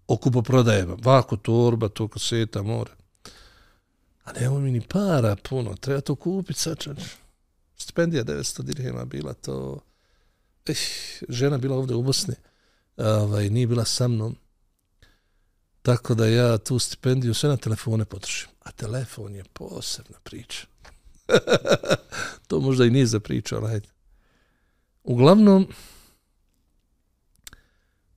o 0.07 0.17
kupoprodajama. 0.17 0.97
Vako 1.03 1.37
torba, 1.37 1.89
to 1.89 2.07
kaseta, 2.07 2.63
more. 2.63 2.91
A 4.23 4.31
nema 4.39 4.59
mi 4.59 4.71
ni 4.71 4.81
para 4.81 5.35
puno, 5.35 5.75
treba 5.75 6.01
to 6.01 6.15
kupiti 6.15 6.59
sad. 6.59 6.77
Stipendija 7.77 8.23
900 8.23 8.61
dirhema 8.61 9.05
bila 9.05 9.33
to... 9.33 9.79
Eh, 10.65 10.73
žena 11.29 11.57
bila 11.57 11.77
ovdje 11.77 11.95
u 11.95 12.03
Bosni, 12.03 12.35
ovaj, 12.97 13.49
nije 13.49 13.67
bila 13.67 13.85
sa 13.85 14.07
mnom. 14.07 14.35
Tako 15.83 16.15
da 16.15 16.27
ja 16.27 16.57
tu 16.57 16.79
stipendiju 16.79 17.33
sve 17.33 17.49
na 17.49 17.57
telefone 17.57 18.05
potrošim. 18.05 18.49
A 18.63 18.71
telefon 18.71 19.35
je 19.35 19.43
posebna 19.53 20.17
priča. 20.23 20.67
to 22.47 22.59
možda 22.59 22.85
i 22.85 22.89
nije 22.89 23.05
za 23.05 23.19
priču, 23.19 23.55
ali 23.55 23.67
hajde. 23.67 23.87
Uglavnom, 25.03 25.67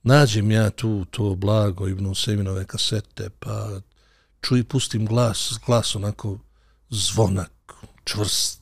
nađem 0.02 0.50
ja 0.50 0.70
tu 0.70 1.04
to 1.10 1.34
blago 1.34 1.88
Ibnu 1.88 2.14
Seminove 2.14 2.64
kasete, 2.64 3.30
pa 3.38 3.80
čuj, 4.40 4.64
pustim 4.64 5.06
glas, 5.06 5.52
glas 5.66 5.94
onako 5.94 6.38
zvonak, 6.90 7.72
čvrst. 8.04 8.60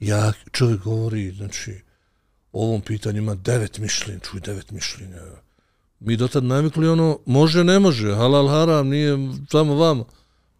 Ja, 0.00 0.32
čovjek 0.52 0.80
govori, 0.80 1.30
znači, 1.30 1.80
o 2.52 2.66
ovom 2.66 2.80
pitanju 2.80 3.18
ima 3.18 3.34
devet 3.34 3.78
mišljenja, 3.78 4.20
čuj, 4.20 4.40
devet 4.40 4.70
mišljenja. 4.70 5.20
Mi 6.04 6.16
do 6.16 6.28
tad 6.28 6.44
navikli 6.44 6.88
ono, 6.88 7.18
može, 7.26 7.64
ne 7.64 7.78
može, 7.78 8.14
halal, 8.14 8.48
haram, 8.48 8.88
nije 8.88 9.18
samo 9.50 9.74
vama. 9.74 10.04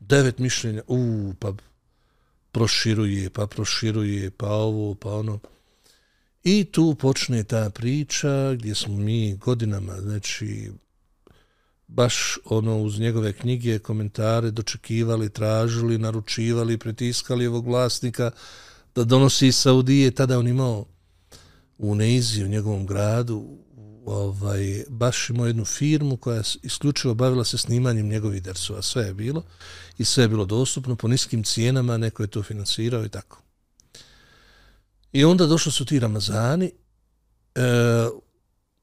Devet 0.01 0.38
mišljenja, 0.38 0.82
u, 0.86 1.32
pa 1.38 1.53
proširuje, 2.53 3.30
pa 3.30 3.47
proširuje, 3.47 4.30
pa 4.30 4.51
ovo, 4.51 4.95
pa 4.95 5.14
ono. 5.14 5.38
I 6.45 6.64
tu 6.64 6.95
počne 6.95 7.45
ta 7.45 7.70
priča 7.70 8.55
gdje 8.55 8.74
smo 8.74 8.97
mi 8.97 9.36
godinama, 9.36 10.01
znači, 10.01 10.70
baš 11.88 12.38
ono 12.45 12.78
uz 12.78 13.01
njegove 13.01 13.32
knjige, 13.32 13.78
komentare 13.78 14.51
dočekivali, 14.51 15.30
tražili, 15.30 15.99
naručivali, 15.99 16.78
pritiskali 16.78 17.47
ovog 17.47 17.66
vlasnika 17.66 18.30
da 18.95 19.05
donosi 19.05 19.47
iz 19.47 19.57
Saudije. 19.57 20.11
Tada 20.11 20.38
on 20.38 20.49
imao 20.49 20.86
u 21.78 21.95
Neizi, 21.95 22.45
u 22.45 22.49
njegovom 22.49 22.86
gradu, 22.86 23.59
ovaj, 24.07 24.84
baš 24.88 25.30
imao 25.30 25.46
jednu 25.46 25.64
firmu 25.64 26.16
koja 26.16 26.36
je 26.36 26.42
isključivo 26.62 27.14
bavila 27.14 27.44
se 27.44 27.59
snimanjem 27.59 28.09
njegovih 28.09 28.42
dersova. 28.42 28.82
Sve 28.82 29.05
je 29.05 29.14
bilo 29.14 29.42
i 29.98 30.05
sve 30.05 30.24
je 30.24 30.28
bilo 30.28 30.44
dostupno 30.44 30.96
po 30.96 31.09
niskim 31.09 31.44
cijenama, 31.44 31.96
neko 31.96 32.22
je 32.22 32.26
to 32.26 32.42
finansirao 32.42 33.05
i 33.05 33.09
tako. 33.09 33.42
I 35.12 35.24
onda 35.24 35.46
došli 35.46 35.72
su 35.72 35.84
ti 35.84 35.98
Ramazani, 35.98 36.72
e, 37.55 37.62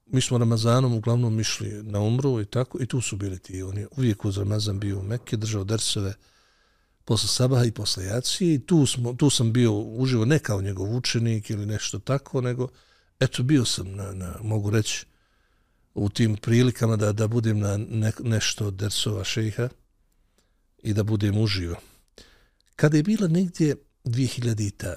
mi 0.06 0.22
smo 0.22 0.38
Ramazanom 0.38 0.94
uglavnom 0.94 1.40
išli 1.40 1.84
na 1.84 2.00
umru 2.00 2.42
i 2.42 2.46
tako, 2.46 2.78
i 2.82 2.86
tu 2.86 3.02
su 3.02 3.16
bili 3.16 3.40
ti, 3.40 3.64
on 3.64 3.78
je 3.78 3.88
uvijek 3.98 4.26
uz 4.26 4.38
Ramazan 4.38 4.80
bio 4.80 5.00
u 5.00 5.04
Mekke, 5.04 5.38
držao 5.38 5.64
dersove 5.64 6.14
posle 7.06 7.28
Sabaha 7.28 7.66
i 7.66 7.72
posle 7.72 8.06
Jacije 8.06 8.54
i 8.54 8.60
tu, 8.60 8.86
smo, 8.86 9.14
tu 9.14 9.30
sam 9.30 9.54
bio 9.54 9.74
uživo 9.74 10.26
ne 10.26 10.40
kao 10.40 10.62
njegov 10.62 10.96
učenik 10.96 11.50
ili 11.50 11.66
nešto 11.66 12.00
tako, 12.00 12.42
nego 12.42 12.68
eto 13.20 13.44
bio 13.44 13.66
sam 13.66 13.96
na, 13.96 14.12
na 14.12 14.36
mogu 14.42 14.70
reći, 14.70 15.06
u 15.94 16.10
tim 16.10 16.38
prilikama 16.38 16.96
da, 16.96 17.12
da 17.12 17.28
budem 17.28 17.60
na 17.60 17.78
ne, 17.78 18.12
nešto 18.20 18.72
dersova 18.72 19.24
šeha 19.24 19.70
i 20.84 20.94
da 20.94 21.04
budem 21.04 21.38
uživo. 21.38 21.76
Kada 22.76 22.98
je 22.98 23.04
bila 23.04 23.28
negdje 23.28 23.76
2000-ta, 24.06 24.96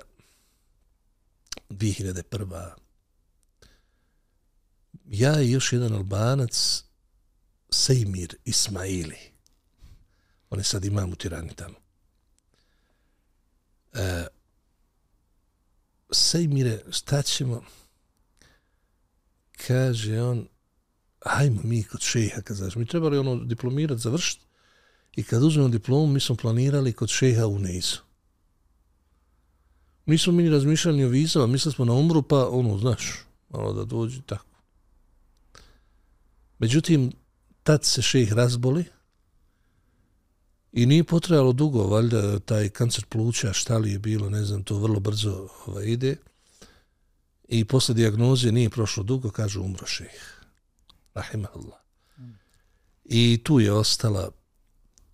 2001 1.71 2.71
ja 5.07 5.41
i 5.41 5.51
još 5.51 5.73
jedan 5.73 5.95
albanac, 5.95 6.85
Sejmir 7.71 8.37
Ismaili. 8.45 9.19
On 10.51 10.59
je 10.59 10.65
sad 10.65 10.85
imam 10.85 11.13
u 11.13 11.17
Tirani 11.17 11.55
tamo. 11.55 11.75
E, 13.93 14.27
Sejmire, 16.13 16.81
šta 16.91 17.23
ćemo? 17.23 17.63
Kaže 19.67 20.23
on, 20.23 20.47
hajmo 21.25 21.61
mi 21.65 21.83
kod 21.83 22.01
šeha, 22.01 22.41
kad 22.41 22.57
znaš, 22.57 22.77
mi 22.77 22.87
trebali 22.87 23.19
ono 23.19 23.45
diplomirat, 23.45 23.99
završiti. 23.99 24.45
I 25.17 25.23
kad 25.23 25.43
uzmemo 25.43 25.69
diplomu, 25.69 26.07
mi 26.07 26.21
smo 26.21 26.37
planirali 26.37 26.93
kod 26.93 27.09
šeha 27.09 27.47
u 27.47 27.59
Neizu. 27.59 27.99
Mi 30.07 30.19
smo 30.19 30.33
mi 30.33 30.51
razmišljali 30.51 31.05
o 31.05 31.09
vizama, 31.09 31.47
mislili 31.47 31.75
smo 31.75 31.85
na 31.85 31.93
umru, 31.93 32.23
pa 32.23 32.49
ono, 32.49 32.79
znaš, 32.79 33.13
malo 33.49 33.73
da 33.73 33.85
dođe 33.85 34.23
tako. 34.27 34.57
Međutim, 36.59 37.13
tad 37.63 37.85
se 37.85 38.03
šejh 38.03 38.33
razboli 38.33 38.85
i 40.73 40.87
nije 40.87 41.05
potrebalo 41.05 41.53
dugo, 41.53 41.87
valjda 41.87 42.39
taj 42.39 42.69
kancer 42.69 43.05
pluća, 43.09 43.53
šta 43.53 43.79
li 43.79 43.93
je 43.93 43.99
bilo, 43.99 44.31
ne 44.31 44.45
znam, 44.45 44.63
to 44.63 44.79
vrlo 44.79 45.01
brzo 45.01 45.49
ovaj, 45.67 45.85
ide. 45.85 46.17
I 47.49 47.65
posle 47.65 47.95
dijagnoze 47.95 48.53
nije 48.53 48.71
prošlo 48.71 49.03
dugo, 49.03 49.31
kaže 49.31 49.61
umro 49.61 49.87
šejh. 49.87 50.43
Rahimahullah. 51.15 51.79
I 53.05 53.41
tu 53.45 53.61
je 53.61 53.73
ostala, 53.73 54.31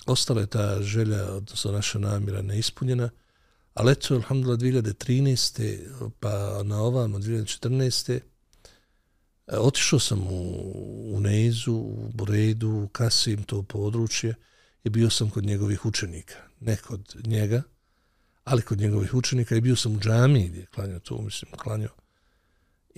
ostala 0.07 0.41
je 0.41 0.47
ta 0.47 0.83
želja, 0.83 1.33
odnosno 1.33 1.73
naša 1.73 1.99
namjera 1.99 2.43
neispunjena, 2.43 3.11
ali 3.75 3.93
eto, 3.93 4.15
alhamdulillah, 4.15 4.85
2013. 4.85 6.11
pa 6.21 6.63
na 6.63 6.83
ovam, 6.83 7.15
2014. 7.15 8.21
Otišao 9.47 9.99
sam 9.99 10.27
u, 10.27 11.17
u 11.17 11.21
Neizu, 11.21 11.73
u 11.73 12.11
Buredu, 12.15 12.69
u 12.69 12.89
Kasim, 12.89 13.43
to 13.43 13.63
područje, 13.63 14.35
i 14.85 14.91
bio 14.91 15.11
sam 15.11 15.31
kod 15.31 15.45
njegovih 15.45 15.87
učenika. 15.87 16.35
Ne 16.61 16.77
kod 16.77 17.17
njega, 17.25 17.63
ali 18.45 18.63
kod 18.63 18.79
njegovih 18.79 19.15
učenika. 19.15 19.57
I 19.57 19.61
bio 19.61 19.77
sam 19.77 19.97
u 19.97 19.99
džami 19.99 20.49
gdje 20.49 20.61
je 20.61 20.67
klanio 20.67 20.99
to, 20.99 21.23
mislim, 21.23 21.53
klanio. 21.53 21.91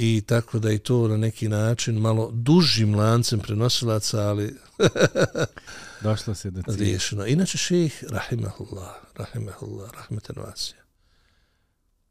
I 0.02 0.22
tako 0.26 0.58
da 0.58 0.72
i 0.72 0.78
to 0.78 1.08
na 1.08 1.16
neki 1.16 1.48
način 1.48 1.98
malo 1.98 2.30
dužim 2.32 2.94
lancem 2.94 3.40
prenosilaca, 3.40 4.18
ali... 4.18 4.56
Došlo 6.02 6.34
se 6.34 6.50
do 6.50 6.62
cilja. 6.62 6.76
Riješeno. 6.76 7.26
Inače, 7.26 7.58
šeheh, 7.58 8.04
rahimahullah, 8.08 8.94
rahimahullah, 9.14 9.90
rahmetan 9.94 10.36
vasija, 10.44 10.82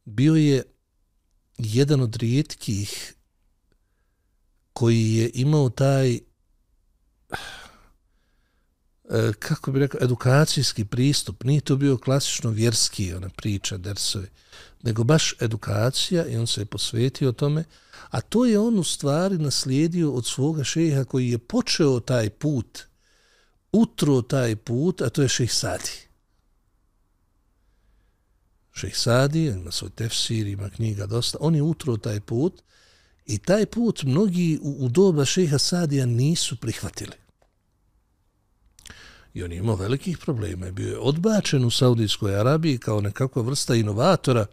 bio 0.05 0.35
je 0.35 0.63
jedan 1.57 2.01
od 2.01 2.15
rijetkih 2.15 3.13
koji 4.73 5.13
je 5.13 5.31
imao 5.33 5.69
taj 5.69 6.19
Eh, 9.09 9.33
kako 9.39 9.71
bi 9.71 9.79
rekao, 9.79 9.99
edukacijski 10.03 10.85
pristup, 10.85 11.43
nije 11.43 11.61
to 11.61 11.75
bio 11.75 11.97
klasično 11.97 12.49
vjerski 12.49 13.13
ona 13.13 13.29
priča, 13.29 13.77
dersovi, 13.77 14.27
nego 14.83 15.03
baš 15.03 15.35
edukacija 15.39 16.25
i 16.25 16.37
on 16.37 16.47
se 16.47 16.61
je 16.61 16.65
posvetio 16.65 17.31
tome, 17.31 17.63
a 18.09 18.21
to 18.21 18.45
je 18.45 18.59
on 18.59 18.79
u 18.79 18.83
stvari 18.83 19.37
naslijedio 19.37 20.11
od 20.11 20.25
svoga 20.25 20.63
šeha 20.63 21.03
koji 21.03 21.29
je 21.29 21.37
počeo 21.37 21.99
taj 21.99 22.29
put, 22.29 22.79
utro 23.71 24.21
taj 24.21 24.55
put, 24.55 25.01
a 25.01 25.09
to 25.09 25.21
je 25.21 25.27
šeh 25.27 25.53
Sadi. 25.53 25.91
Šeh 28.71 28.97
Sadi, 28.97 29.45
ima 29.45 29.71
svoj 29.71 29.89
tefsir, 29.89 30.47
ima 30.47 30.69
knjiga 30.69 31.05
dosta, 31.05 31.37
on 31.41 31.55
je 31.55 31.61
utro 31.61 31.97
taj 31.97 32.19
put, 32.19 32.61
I 33.29 33.37
taj 33.37 33.65
put 33.65 34.03
mnogi 34.03 34.59
u, 34.61 34.85
u 34.85 34.89
doba 34.89 35.25
šeha 35.25 35.57
Sadija 35.57 36.05
nisu 36.05 36.55
prihvatili. 36.55 37.28
I 39.39 39.43
on 39.43 39.51
imao 39.51 39.75
velikih 39.75 40.17
problema. 40.17 40.71
Bio 40.71 40.89
je 40.89 40.99
odbačen 40.99 41.65
u 41.65 41.69
Saudijskoj 41.69 42.39
Arabiji 42.39 42.77
kao 42.77 43.01
nekakva 43.01 43.41
vrsta 43.41 43.75
inovatora 43.75 44.45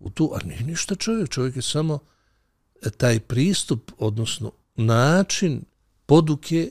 u 0.00 0.10
tu, 0.10 0.32
a 0.34 0.46
nije 0.46 0.62
ništa 0.62 0.94
čovjek. 0.94 1.28
Čovjek 1.28 1.56
je 1.56 1.62
samo 1.62 1.98
e, 2.82 2.90
taj 2.90 3.20
pristup, 3.20 3.90
odnosno 3.98 4.52
način 4.76 5.62
poduke 6.06 6.70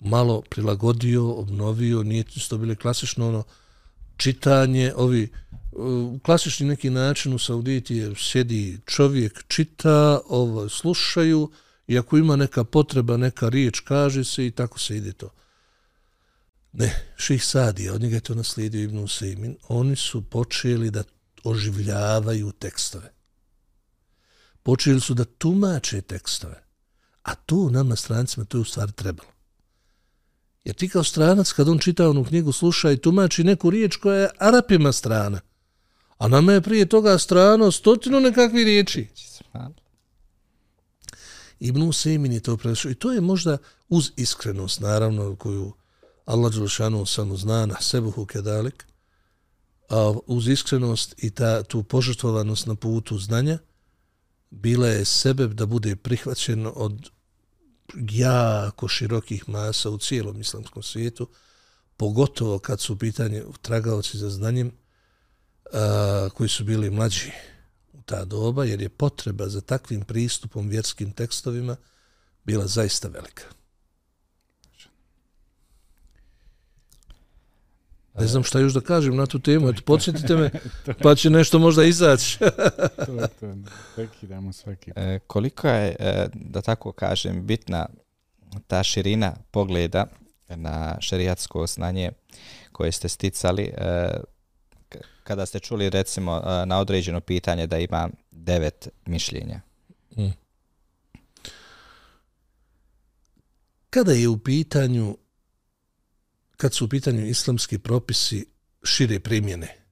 malo 0.00 0.42
prilagodio, 0.50 1.32
obnovio, 1.32 2.02
nije 2.02 2.24
to 2.48 2.58
bile 2.58 2.74
klasično 2.74 3.28
ono 3.28 3.44
čitanje, 4.16 4.92
ovi 4.96 5.28
u 5.72 6.18
klasični 6.22 6.66
neki 6.66 6.90
način 6.90 7.34
u 7.34 7.38
Sauditi 7.38 7.96
je 7.96 8.14
sjedi 8.16 8.78
čovjek, 8.86 9.44
čita, 9.48 10.20
ovo, 10.28 10.68
slušaju 10.68 11.50
i 11.86 11.98
ako 11.98 12.18
ima 12.18 12.36
neka 12.36 12.64
potreba, 12.64 13.16
neka 13.16 13.48
riječ, 13.48 13.80
kaže 13.80 14.24
se 14.24 14.46
i 14.46 14.50
tako 14.50 14.78
se 14.78 14.96
ide 14.96 15.12
to. 15.12 15.30
Ne, 16.76 16.94
Ših 17.16 17.44
Sadija, 17.44 17.94
od 17.94 18.00
njega 18.00 18.16
je 18.16 18.20
to 18.20 18.34
naslijedio 18.34 18.82
Ibn 18.82 18.98
Usaymin, 18.98 19.56
oni 19.68 19.96
su 19.96 20.22
počeli 20.22 20.90
da 20.90 21.04
oživljavaju 21.44 22.52
tekstove. 22.52 23.12
Počeli 24.62 25.00
su 25.00 25.14
da 25.14 25.24
tumače 25.24 26.00
tekstove. 26.00 26.64
A 27.22 27.34
to 27.34 27.70
nama 27.70 27.96
strancima, 27.96 28.44
to 28.44 28.58
je 28.58 28.60
u 28.60 28.64
stvari 28.64 28.92
trebalo. 28.92 29.28
Jer 30.64 30.74
ti 30.74 30.88
kao 30.88 31.04
stranac, 31.04 31.52
kad 31.52 31.68
on 31.68 31.78
čita 31.78 32.08
onu 32.10 32.24
knjigu, 32.24 32.52
sluša 32.52 32.90
i 32.90 32.96
tumači 32.96 33.44
neku 33.44 33.70
riječ 33.70 33.96
koja 33.96 34.18
je 34.18 34.30
Arapima 34.38 34.92
strana, 34.92 35.40
A 36.18 36.28
nama 36.28 36.52
je 36.52 36.60
prije 36.60 36.86
toga 36.86 37.18
strano 37.18 37.70
stotinu 37.70 38.20
nekakvi 38.20 38.64
riječi. 38.64 39.08
Ibn 41.60 41.82
Usaymin 41.82 42.32
je 42.32 42.40
to 42.40 42.56
prešao. 42.56 42.90
I 42.90 42.94
to 42.94 43.12
je 43.12 43.20
možda 43.20 43.58
uz 43.88 44.10
iskrenost, 44.16 44.80
naravno, 44.80 45.36
koju 45.36 45.72
Allah 46.24 46.52
Đelšanu 46.52 47.06
samo 47.06 47.36
zna 47.36 47.66
na 47.66 47.80
sebuhu 47.80 48.26
kedalik. 48.26 48.84
a 49.88 50.14
uz 50.26 50.48
iskrenost 50.48 51.14
i 51.18 51.30
ta, 51.30 51.62
tu 51.62 51.82
požrtvovanost 51.82 52.66
na 52.66 52.74
putu 52.74 53.18
znanja, 53.18 53.58
bila 54.50 54.88
je 54.88 55.04
sebeb 55.04 55.52
da 55.52 55.66
bude 55.66 55.96
prihvaćen 55.96 56.66
od 56.74 57.10
jako 58.10 58.88
širokih 58.88 59.48
masa 59.48 59.90
u 59.90 59.98
cijelom 59.98 60.40
islamskom 60.40 60.82
svijetu, 60.82 61.28
pogotovo 61.96 62.58
kad 62.58 62.80
su 62.80 62.98
pitanje 62.98 63.42
tragaoci 63.62 64.18
za 64.18 64.30
znanjem, 64.30 64.72
a, 65.72 66.28
koji 66.34 66.48
su 66.48 66.64
bili 66.64 66.90
mlađi 66.90 67.30
u 67.92 68.02
ta 68.02 68.24
doba, 68.24 68.64
jer 68.64 68.82
je 68.82 68.88
potreba 68.88 69.48
za 69.48 69.60
takvim 69.60 70.04
pristupom 70.04 70.68
vjerskim 70.68 71.12
tekstovima 71.12 71.76
bila 72.44 72.66
zaista 72.66 73.08
velika. 73.08 73.44
Ne 78.18 78.26
znam 78.26 78.42
šta 78.42 78.58
još 78.58 78.72
da 78.72 78.80
kažem 78.80 79.16
na 79.16 79.26
tu 79.26 79.38
temu, 79.38 79.68
eto, 79.68 79.82
podsjetite 79.86 80.36
me, 80.36 80.50
pa 81.02 81.14
će 81.14 81.30
nešto 81.30 81.58
možda 81.58 81.84
izaći. 81.84 82.38
to, 83.06 83.26
to, 83.40 83.54
prekidamo 83.94 84.52
svaki. 84.52 84.90
E, 84.96 85.18
koliko 85.26 85.68
je, 85.68 85.96
e, 85.98 86.28
da 86.34 86.62
tako 86.62 86.92
kažem, 86.92 87.46
bitna 87.46 87.86
ta 88.66 88.82
širina 88.82 89.36
pogleda 89.50 90.06
na 90.48 90.96
šerijatsko 91.00 91.66
znanje 91.66 92.10
koje 92.72 92.92
ste 92.92 93.08
sticali, 93.08 93.62
e, 93.62 94.10
kada 95.24 95.46
ste 95.46 95.60
čuli, 95.60 95.90
recimo, 95.90 96.36
e, 96.36 96.66
na 96.66 96.80
određeno 96.80 97.20
pitanje 97.20 97.66
da 97.66 97.78
ima 97.78 98.08
devet 98.30 98.88
mišljenja? 99.06 99.60
Mm. 100.16 100.30
Kada 103.90 104.12
je 104.12 104.28
u 104.28 104.38
pitanju 104.38 105.16
kad 106.64 106.74
su 106.74 106.84
u 106.84 106.88
pitanju 106.88 107.26
islamski 107.26 107.78
propisi 107.78 108.46
šire 108.84 109.20
primjene, 109.20 109.84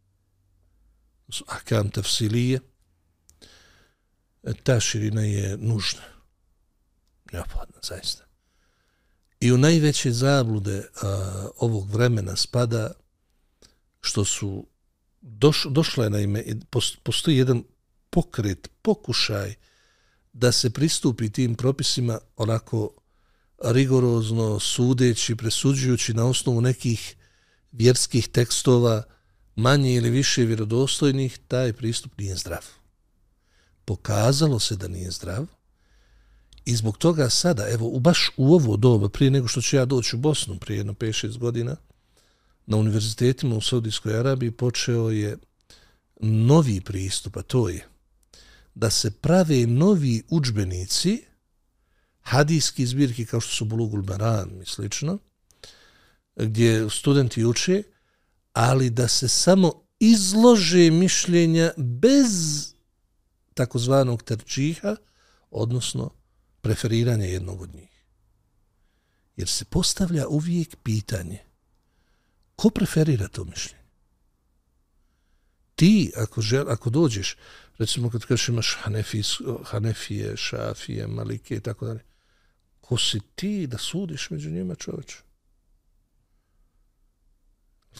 su 1.28 1.44
akam 1.48 1.90
tafsilije, 1.90 2.60
ta 4.62 4.80
širina 4.80 5.22
je 5.22 5.56
nužna. 5.56 6.00
Neophodna, 7.32 7.78
zaista. 7.82 8.24
I 9.40 9.52
u 9.52 9.58
najveće 9.58 10.12
zablude 10.12 10.88
a, 11.02 11.48
ovog 11.56 11.90
vremena 11.90 12.36
spada 12.36 12.92
što 14.00 14.24
su 14.24 14.66
doš, 15.20 15.66
došle 15.70 16.10
na 16.10 16.20
ime, 16.20 16.44
postoji 17.02 17.36
jedan 17.36 17.64
pokret, 18.10 18.70
pokušaj 18.82 19.54
da 20.32 20.52
se 20.52 20.70
pristupi 20.70 21.32
tim 21.32 21.54
propisima 21.54 22.18
onako 22.36 23.01
rigorozno 23.64 24.60
sudeći, 24.60 25.36
presuđujući 25.36 26.14
na 26.14 26.26
osnovu 26.26 26.60
nekih 26.60 27.16
vjerskih 27.72 28.28
tekstova 28.28 29.02
manje 29.56 29.94
ili 29.94 30.10
više 30.10 30.44
vjerodostojnih, 30.44 31.38
taj 31.48 31.72
pristup 31.72 32.18
nije 32.18 32.36
zdrav. 32.36 32.66
Pokazalo 33.84 34.58
se 34.58 34.76
da 34.76 34.88
nije 34.88 35.10
zdrav 35.10 35.46
i 36.64 36.76
zbog 36.76 36.98
toga 36.98 37.30
sada, 37.30 37.68
evo, 37.68 37.86
u 37.86 38.00
baš 38.00 38.30
u 38.36 38.54
ovo 38.54 38.76
doba, 38.76 39.08
prije 39.08 39.30
nego 39.30 39.48
što 39.48 39.60
ću 39.60 39.76
ja 39.76 39.84
doći 39.84 40.16
u 40.16 40.18
Bosnu, 40.18 40.58
prije 40.58 40.78
jedno 40.78 40.92
5-6 40.92 41.38
godina, 41.38 41.76
na 42.66 42.76
univerzitetima 42.76 43.56
u 43.56 43.60
Saudijskoj 43.60 44.18
Arabiji 44.18 44.50
počeo 44.50 45.10
je 45.10 45.38
novi 46.20 46.80
pristup, 46.80 47.36
a 47.36 47.42
to 47.42 47.68
je 47.68 47.86
da 48.74 48.90
se 48.90 49.10
prave 49.10 49.66
novi 49.66 50.22
učbenici 50.28 51.24
hadijski 52.22 52.86
zbirki 52.86 53.26
kao 53.26 53.40
što 53.40 53.54
su 53.54 53.64
Bulugul 53.64 54.02
Maran 54.02 54.62
i 54.62 54.66
slično, 54.66 55.18
gdje 56.36 56.90
studenti 56.90 57.44
uče, 57.44 57.82
ali 58.52 58.90
da 58.90 59.08
se 59.08 59.28
samo 59.28 59.72
izlože 59.98 60.90
mišljenja 60.90 61.72
bez 61.76 62.32
takozvanog 63.54 64.22
terčiha, 64.22 64.96
odnosno 65.50 66.10
preferiranja 66.60 67.24
jednog 67.24 67.60
od 67.60 67.74
njih. 67.74 68.04
Jer 69.36 69.48
se 69.48 69.64
postavlja 69.64 70.28
uvijek 70.28 70.76
pitanje 70.82 71.38
ko 72.56 72.70
preferira 72.70 73.28
to 73.28 73.44
mišljenje? 73.44 73.82
Ti, 75.74 76.12
ako, 76.16 76.40
žel, 76.40 76.70
ako 76.70 76.90
dođeš, 76.90 77.36
recimo 77.78 78.10
kad 78.10 78.24
kažeš 78.24 78.48
imaš 78.48 78.76
Hanefis, 78.80 79.28
Hanefije, 79.64 80.36
Šafije, 80.36 81.06
Malike 81.06 81.56
i 81.56 81.60
tako 81.60 81.86
dalje, 81.86 82.00
ko 82.92 82.98
si 82.98 83.20
ti 83.34 83.66
da 83.66 83.78
sudiš 83.78 84.30
među 84.30 84.50
njima 84.50 84.74
čoveče? 84.74 85.18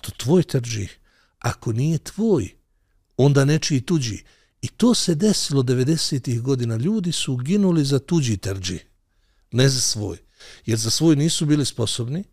To 0.00 0.10
tvoj 0.16 0.42
trđi. 0.42 0.88
Ako 1.38 1.72
nije 1.72 1.98
tvoj, 1.98 2.50
onda 3.16 3.44
nečiji 3.44 3.80
tuđi. 3.80 4.24
I 4.62 4.68
to 4.68 4.94
se 4.94 5.14
desilo 5.14 5.62
90-ih 5.62 6.42
godina. 6.42 6.76
Ljudi 6.76 7.12
su 7.12 7.36
ginuli 7.36 7.84
za 7.84 7.98
tuđi 7.98 8.36
trđi, 8.36 8.78
ne 9.52 9.68
za 9.68 9.80
svoj. 9.80 10.18
Jer 10.66 10.78
za 10.78 10.90
svoj 10.90 11.16
nisu 11.16 11.46
bili 11.46 11.64
sposobni 11.64 12.24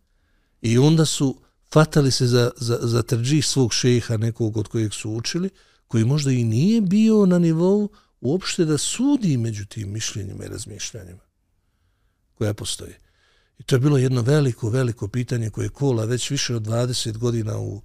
i 0.61 0.77
onda 0.77 1.05
su 1.05 1.41
fatali 1.73 2.11
se 2.11 2.27
za, 2.27 2.51
za, 2.57 2.79
za 2.81 3.01
trđi 3.01 3.41
svog 3.41 3.73
šeha, 3.73 4.17
nekog 4.17 4.57
od 4.57 4.67
kojeg 4.67 4.93
su 4.93 5.11
učili, 5.11 5.49
koji 5.87 6.05
možda 6.05 6.31
i 6.31 6.43
nije 6.43 6.81
bio 6.81 7.25
na 7.25 7.39
nivou 7.39 7.89
uopšte 8.21 8.65
da 8.65 8.77
sudi 8.77 9.37
među 9.37 9.65
tim 9.65 9.91
mišljenjima 9.93 10.45
i 10.45 10.47
razmišljanjima 10.47 11.28
koja 12.39 12.53
postoji. 12.53 12.93
I 13.59 13.63
to 13.63 13.75
je 13.75 13.79
bilo 13.79 13.97
jedno 13.97 14.21
veliko, 14.21 14.69
veliko 14.69 15.07
pitanje 15.07 15.49
koje 15.49 15.69
kola 15.69 16.05
već 16.05 16.29
više 16.29 16.55
od 16.55 16.63
20 16.63 17.17
godina 17.17 17.57
u 17.57 17.81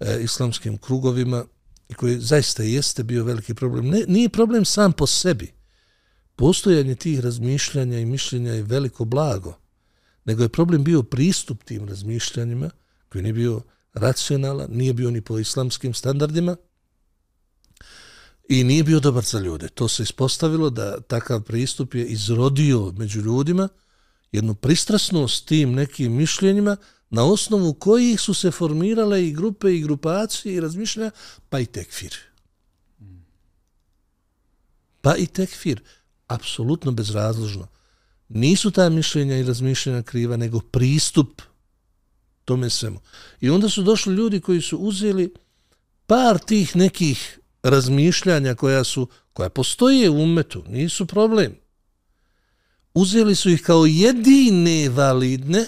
e, 0.00 0.18
islamskim 0.22 0.78
krugovima 0.78 1.44
i 1.88 1.94
koji 1.94 2.20
zaista 2.20 2.62
jeste 2.62 3.02
bio 3.02 3.24
veliki 3.24 3.54
problem. 3.54 3.88
Ne, 3.88 4.04
nije 4.08 4.28
problem 4.28 4.64
sam 4.64 4.92
po 4.92 5.06
sebi. 5.06 5.52
Postojanje 6.36 6.94
tih 6.94 7.20
razmišljanja 7.20 7.98
i 7.98 8.06
mišljenja 8.06 8.52
je 8.52 8.62
veliko 8.62 9.04
blago, 9.04 9.58
nego 10.24 10.42
je 10.42 10.48
problem 10.48 10.84
bio 10.84 11.02
pristup 11.02 11.64
tim 11.64 11.88
razmišljanjima 11.88 12.70
koji 13.08 13.22
nije 13.22 13.32
bio 13.32 13.62
racionalan, 13.92 14.70
nije 14.70 14.92
bio 14.92 15.10
ni 15.10 15.20
po 15.20 15.38
islamskim 15.38 15.94
standardima 15.94 16.56
i 18.48 18.64
nije 18.64 18.84
bio 18.84 19.00
dobar 19.00 19.24
za 19.24 19.40
ljude. 19.40 19.68
To 19.68 19.88
se 19.88 20.02
ispostavilo 20.02 20.70
da 20.70 21.00
takav 21.00 21.42
pristup 21.42 21.94
je 21.94 22.06
izrodio 22.06 22.92
među 22.96 23.20
ljudima– 23.20 23.68
jednu 24.34 24.54
pristrasnost 24.54 25.46
tim 25.46 25.72
nekim 25.72 26.12
mišljenjima 26.12 26.76
na 27.10 27.24
osnovu 27.24 27.74
kojih 27.74 28.20
su 28.20 28.34
se 28.34 28.50
formirale 28.50 29.26
i 29.26 29.32
grupe 29.32 29.76
i 29.76 29.80
grupacije 29.80 30.54
i 30.54 30.60
razmišljanja, 30.60 31.10
pa 31.48 31.60
i 31.60 31.66
tekfir. 31.66 32.16
Pa 35.00 35.16
i 35.16 35.26
tekfir. 35.26 35.82
Apsolutno 36.26 36.92
bezrazložno. 36.92 37.68
Nisu 38.28 38.70
ta 38.70 38.88
mišljenja 38.88 39.36
i 39.36 39.42
razmišljanja 39.42 40.02
kriva, 40.02 40.36
nego 40.36 40.60
pristup 40.60 41.42
tome 42.44 42.70
svemu. 42.70 43.00
I 43.40 43.50
onda 43.50 43.68
su 43.68 43.82
došli 43.82 44.14
ljudi 44.14 44.40
koji 44.40 44.60
su 44.60 44.76
uzeli 44.78 45.34
par 46.06 46.38
tih 46.38 46.76
nekih 46.76 47.38
razmišljanja 47.62 48.54
koja 48.54 48.84
su 48.84 49.08
koja 49.32 49.48
postoje 49.48 50.10
u 50.10 50.22
umetu, 50.22 50.64
nisu 50.68 51.06
problem 51.06 51.63
uzeli 52.94 53.34
su 53.34 53.50
ih 53.50 53.62
kao 53.62 53.86
jedine 53.86 54.88
validne 54.88 55.66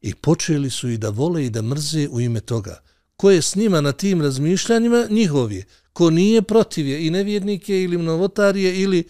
i 0.00 0.14
počeli 0.14 0.70
su 0.70 0.88
i 0.88 0.98
da 0.98 1.08
vole 1.08 1.46
i 1.46 1.50
da 1.50 1.62
mrze 1.62 2.08
u 2.08 2.20
ime 2.20 2.40
toga. 2.40 2.82
Ko 3.16 3.30
je 3.30 3.42
s 3.42 3.54
njima 3.54 3.80
na 3.80 3.92
tim 3.92 4.22
razmišljanjima, 4.22 5.06
njihov 5.10 5.52
je. 5.52 5.64
Ko 5.92 6.10
nije 6.10 6.42
protiv 6.42 6.86
je 6.86 7.06
i 7.06 7.10
nevjernike 7.10 7.82
ili 7.82 7.98
mnovotarije 7.98 8.80
ili 8.80 9.08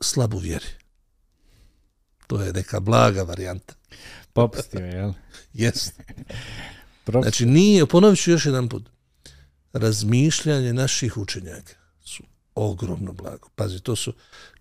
slabu 0.00 0.38
vjeri. 0.38 0.66
To 2.26 2.42
je 2.42 2.52
neka 2.52 2.80
blaga 2.80 3.22
varijanta. 3.22 3.74
Popustio, 4.32 4.80
jel? 4.80 5.12
Jes. 5.52 5.90
znači, 7.06 7.46
nije, 7.46 7.86
ponovit 7.86 8.20
ću 8.20 8.30
još 8.30 8.46
jedan 8.46 8.68
put, 8.68 8.90
razmišljanje 9.72 10.72
naših 10.72 11.16
učenjaka 11.16 11.83
ogromno 12.54 13.12
blago. 13.12 13.48
Pazi, 13.54 13.80
to 13.80 13.96
su 13.96 14.12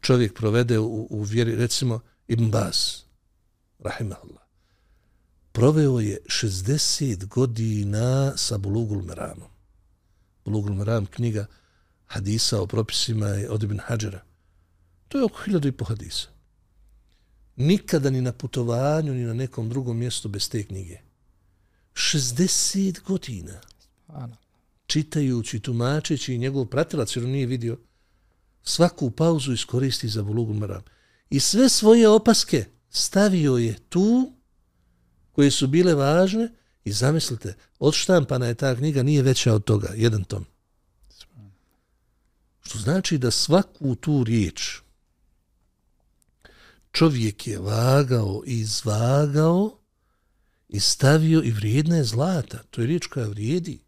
čovjek 0.01 0.33
provede 0.33 0.79
u, 0.79 1.07
u 1.09 1.21
vjeri, 1.21 1.55
recimo 1.55 1.99
Ibn 2.27 2.51
Bas, 2.51 3.05
rahimahullah, 3.79 4.43
proveo 5.51 5.99
je 5.99 6.19
60 6.25 7.25
godina 7.25 8.37
sa 8.37 8.57
Bulugul 8.57 9.03
Meramom. 9.03 9.49
Bulugul 10.45 10.75
Meram, 10.75 11.05
knjiga 11.05 11.45
hadisa 12.05 12.61
o 12.61 12.67
propisima 12.67 13.27
je 13.27 13.49
od 13.49 13.63
Ibn 13.63 13.79
Hadžera. 13.79 14.23
To 15.07 15.17
je 15.17 15.25
oko 15.25 15.43
hiljadu 15.45 15.67
i 15.67 15.71
po 15.71 15.85
hadisa. 15.85 16.27
Nikada 17.55 18.09
ni 18.09 18.21
na 18.21 18.31
putovanju, 18.31 19.13
ni 19.13 19.23
na 19.23 19.33
nekom 19.33 19.69
drugom 19.69 19.97
mjestu 19.97 20.29
bez 20.29 20.49
te 20.49 20.63
knjige. 20.63 20.99
60 21.93 23.01
godina. 23.03 23.61
Ano 24.07 24.42
čitajući, 24.93 25.59
tumačeći 25.59 26.33
i 26.33 26.37
njegov 26.37 26.65
pratilac, 26.65 27.15
jer 27.15 27.25
on 27.25 27.31
nije 27.31 27.45
vidio, 27.45 27.77
svaku 28.63 29.11
pauzu 29.11 29.53
iskoristi 29.53 30.07
za 30.07 30.23
bulugu 30.23 30.53
Maram. 30.53 30.83
I 31.29 31.39
sve 31.39 31.69
svoje 31.69 32.09
opaske 32.09 32.65
stavio 32.89 33.57
je 33.57 33.75
tu, 33.89 34.33
koje 35.31 35.51
su 35.51 35.67
bile 35.67 35.95
važne, 35.95 36.49
I 36.85 36.91
zamislite, 36.91 37.55
odštampana 37.79 38.47
je 38.47 38.55
ta 38.55 38.75
knjiga, 38.75 39.03
nije 39.03 39.21
veća 39.23 39.53
od 39.53 39.63
toga, 39.63 39.93
jedan 39.95 40.23
tom. 40.23 40.45
Što 42.61 42.79
znači 42.79 43.17
da 43.17 43.31
svaku 43.31 43.95
tu 43.95 44.23
riječ 44.23 44.81
čovjek 46.91 47.47
je 47.47 47.59
vagao 47.59 48.43
i 48.45 48.59
izvagao 48.59 49.77
i 50.69 50.79
stavio 50.79 51.41
i 51.43 51.51
vrijedna 51.51 51.95
je 51.95 52.03
zlata. 52.03 52.63
To 52.69 52.81
je 52.81 52.87
riječ 52.87 53.07
koja 53.07 53.27
vrijedi. 53.27 53.82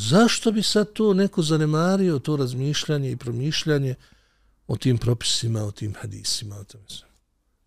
Zašto 0.00 0.52
bi 0.52 0.62
sad 0.62 0.92
to 0.92 1.14
neko 1.14 1.42
zanemario, 1.42 2.18
to 2.18 2.36
razmišljanje 2.36 3.10
i 3.10 3.16
promišljanje 3.16 3.94
o 4.66 4.76
tim 4.76 4.98
propisima, 4.98 5.62
o 5.62 5.70
tim 5.70 5.94
hadisima, 6.00 6.56
o 6.56 6.64
tome 6.64 6.84
sve? 6.88 7.08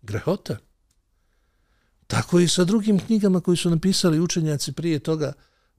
Grehota. 0.02 0.56
Tako 2.06 2.40
i 2.40 2.48
sa 2.48 2.64
drugim 2.64 2.98
knjigama 2.98 3.40
koji 3.40 3.56
su 3.56 3.70
napisali 3.70 4.20
učenjaci 4.20 4.72
prije 4.72 4.98
toga, 4.98 5.32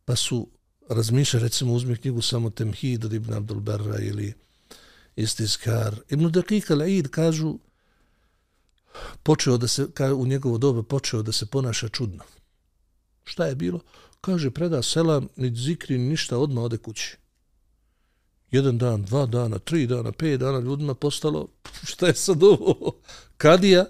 pa 0.06 0.16
su 0.16 0.48
razmišljali, 0.90 1.44
recimo 1.44 1.74
uzmi 1.74 1.98
knjigu 1.98 2.22
samo 2.22 2.50
Temhid 2.50 3.06
od 3.06 3.14
Ibn 3.14 3.34
Abdul 3.34 3.60
Barra 3.60 4.00
ili 4.00 4.34
Istiskar. 5.16 5.96
Ibn 6.10 6.32
Dakik 6.32 6.70
al-Aid 6.70 7.08
kažu, 7.08 7.58
počeo 9.24 9.58
da 9.58 9.68
se, 9.68 9.88
ka, 9.94 10.14
u 10.14 10.26
njegovo 10.26 10.58
doba 10.58 10.84
počeo 10.84 11.22
da 11.22 11.32
se 11.32 11.46
ponaša 11.46 11.90
čudno. 11.90 12.24
Šta 13.24 13.46
je 13.46 13.56
bilo? 13.56 13.80
Kaže, 14.24 14.52
preda 14.52 14.82
selam, 14.82 15.28
ni 15.36 15.56
zikri, 15.56 15.98
ništa, 15.98 16.38
odmah 16.38 16.64
ode 16.64 16.78
kući. 16.78 17.18
Jedan 18.52 18.78
dan, 18.78 19.04
dva 19.04 19.26
dana, 19.26 19.60
tri 19.60 19.88
dana, 19.88 20.12
pet 20.12 20.40
dana, 20.40 20.60
ljudima 20.60 20.94
postalo, 20.94 21.48
šta 21.90 22.08
je 22.08 22.16
sad 22.16 22.44
ovo? 22.44 22.92
Kadija? 23.38 23.86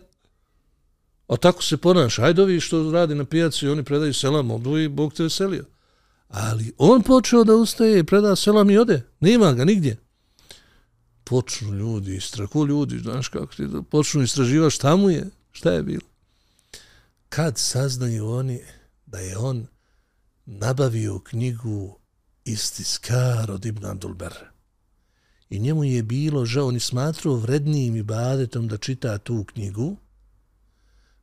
A 1.27 1.37
tako 1.37 1.63
se 1.63 1.77
ponaša. 1.77 2.23
Ajde 2.23 2.41
ovi 2.41 2.59
što 2.59 2.91
radi 2.91 3.15
na 3.15 3.25
pijaci, 3.25 3.67
oni 3.67 3.83
predaju 3.83 4.13
selam, 4.13 4.51
odu 4.51 4.89
Bog 4.89 5.13
te 5.13 5.23
veselio. 5.23 5.65
Ali 6.27 6.73
on 6.77 7.01
počeo 7.01 7.43
da 7.43 7.55
ustaje 7.55 7.99
i 7.99 8.03
preda 8.03 8.35
selam 8.35 8.69
i 8.69 8.77
ode. 8.77 9.01
Nema 9.19 9.53
ga 9.53 9.65
nigdje 9.65 9.97
počnu 11.23 11.73
ljudi, 11.73 12.19
strahu 12.19 12.67
ljudi, 12.67 12.97
znaš 12.99 13.27
kako 13.27 13.55
ti 13.55 13.67
počnu 13.89 14.21
istraživati 14.21 14.75
šta 14.75 14.95
mu 14.95 15.09
je, 15.09 15.29
šta 15.51 15.71
je 15.71 15.83
bilo. 15.83 16.07
Kad 17.29 17.57
saznaju 17.57 18.29
oni 18.29 18.61
da 19.05 19.19
je 19.19 19.37
on 19.37 19.67
nabavio 20.45 21.19
knjigu 21.19 21.99
Istiskar 22.45 23.51
od 23.51 23.65
Ibn 23.65 23.85
Abdulber. 23.85 24.33
I 25.49 25.59
njemu 25.59 25.83
je 25.83 26.03
bilo, 26.03 26.45
žao, 26.45 26.67
on 26.67 26.73
je 26.73 26.79
smatrao 26.79 27.35
vrednijim 27.35 27.95
i 27.95 28.03
badetom 28.03 28.67
da 28.67 28.77
čita 28.77 29.17
tu 29.17 29.43
knjigu, 29.43 29.97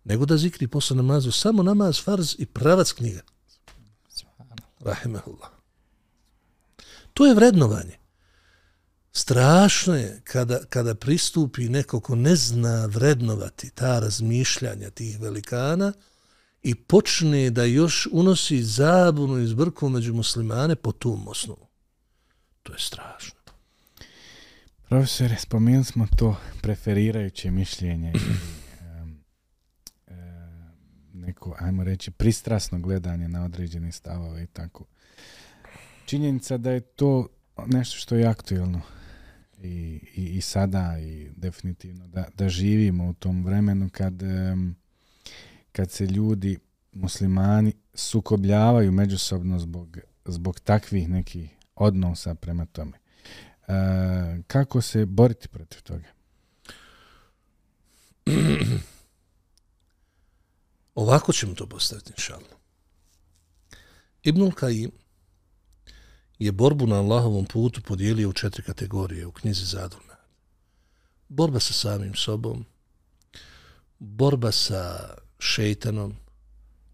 nego 0.04 0.26
da 0.26 0.36
zikri 0.36 0.68
posle 0.68 0.96
namazu, 0.96 1.32
samo 1.32 1.62
namaz, 1.62 2.00
farz 2.04 2.34
i 2.38 2.46
pravac 2.46 2.92
knjiga. 2.92 3.22
Rahimahullah. 4.80 5.50
To 7.14 7.26
je 7.26 7.34
vrednovanje 7.34 8.00
strašno 9.12 9.96
je 9.96 10.20
kada, 10.24 10.60
kada 10.68 10.94
pristupi 10.94 11.68
neko 11.68 12.00
ko 12.00 12.14
ne 12.14 12.36
zna 12.36 12.86
vrednovati 12.86 13.70
ta 13.70 13.98
razmišljanja 13.98 14.90
tih 14.90 15.20
velikana 15.20 15.92
i 16.62 16.74
počne 16.74 17.50
da 17.50 17.64
još 17.64 18.08
unosi 18.12 18.62
zabunu 18.62 19.38
i 19.38 19.46
zbrku 19.46 19.88
među 19.88 20.14
muslimane 20.14 20.76
po 20.76 20.92
tom 20.92 21.28
osnovu. 21.28 21.66
To 22.62 22.72
je 22.72 22.78
strašno. 22.78 23.40
Profesore, 24.88 25.36
spomenuli 25.38 25.84
smo 25.84 26.06
to 26.16 26.36
preferirajuće 26.62 27.50
mišljenje 27.50 28.12
i 28.16 28.60
neko, 31.14 31.56
ajmo 31.58 31.84
reći, 31.84 32.10
pristrasno 32.10 32.78
gledanje 32.78 33.28
na 33.28 33.44
određene 33.44 33.92
stavove 33.92 34.42
i 34.42 34.46
tako. 34.46 34.84
Činjenica 36.06 36.56
da 36.56 36.70
je 36.70 36.80
to 36.80 37.28
nešto 37.66 37.98
što 37.98 38.16
je 38.16 38.26
aktuelno 38.26 38.80
i, 39.62 40.00
i, 40.16 40.24
i 40.24 40.40
sada 40.40 40.98
i 41.00 41.30
definitivno 41.36 42.08
da, 42.08 42.24
da 42.34 42.48
živimo 42.48 43.08
u 43.08 43.12
tom 43.12 43.44
vremenu 43.44 43.88
kad, 43.92 44.22
kad 45.72 45.90
se 45.90 46.06
ljudi 46.06 46.58
muslimani 46.92 47.72
sukobljavaju 47.94 48.92
međusobno 48.92 49.58
zbog, 49.58 49.98
zbog 50.24 50.60
takvih 50.60 51.08
nekih 51.08 51.50
odnosa 51.74 52.34
prema 52.34 52.66
tome. 52.66 52.98
E, 53.68 53.72
kako 54.46 54.80
se 54.80 55.06
boriti 55.06 55.48
protiv 55.48 55.82
toga? 55.82 56.08
Ovako 60.94 61.32
ćemo 61.32 61.54
to 61.54 61.66
postaviti, 61.66 62.12
inšalno. 62.16 62.60
Ibnul 64.22 64.52
Kajim 64.52 64.90
je 66.38 66.52
borbu 66.52 66.86
na 66.86 66.96
Allahovom 66.96 67.44
putu 67.44 67.82
podijelio 67.82 68.28
u 68.28 68.32
četiri 68.32 68.62
kategorije 68.62 69.26
u 69.26 69.32
knjizi 69.32 69.64
Zadruna. 69.64 70.16
Borba 71.28 71.60
sa 71.60 71.72
samim 71.72 72.14
sobom, 72.14 72.64
borba 73.98 74.52
sa 74.52 75.14
šeitanom, 75.40 76.16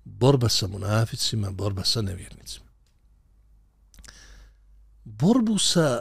borba 0.04 0.48
sa 0.48 0.66
munaficima, 0.66 1.50
borba 1.50 1.84
sa 1.84 2.02
nevjernicima. 2.02 2.66
Borbu 5.04 5.58
sa 5.58 6.00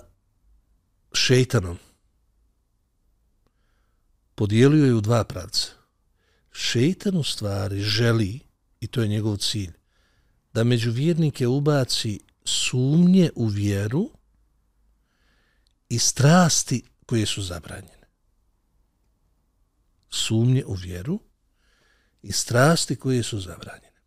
šeitanom 1.14 1.78
podijelio 4.36 4.86
je 4.86 4.94
u 4.94 5.02
dva 5.02 5.24
pravca. 5.24 5.68
Šeitan 6.52 7.18
u 7.18 7.24
stvari 7.24 7.82
želi, 7.82 8.40
i 8.80 8.88
to 8.88 9.02
je 9.02 9.08
njegov 9.08 9.38
cilj, 9.38 9.74
da 10.54 10.64
među 10.64 10.92
vjernike 10.92 11.48
ubaci 11.48 12.20
sumnje 12.46 13.32
u 13.36 13.48
vjeru 13.48 14.10
i 15.90 16.00
strasti 16.00 16.84
koje 17.06 17.26
su 17.26 17.42
zabranjene. 17.42 18.08
Sumnje 20.10 20.66
u 20.66 20.74
vjeru 20.74 21.20
i 22.26 22.32
strasti 22.32 22.96
koje 22.96 23.24
su 23.24 23.40
zabranjene. 23.40 24.02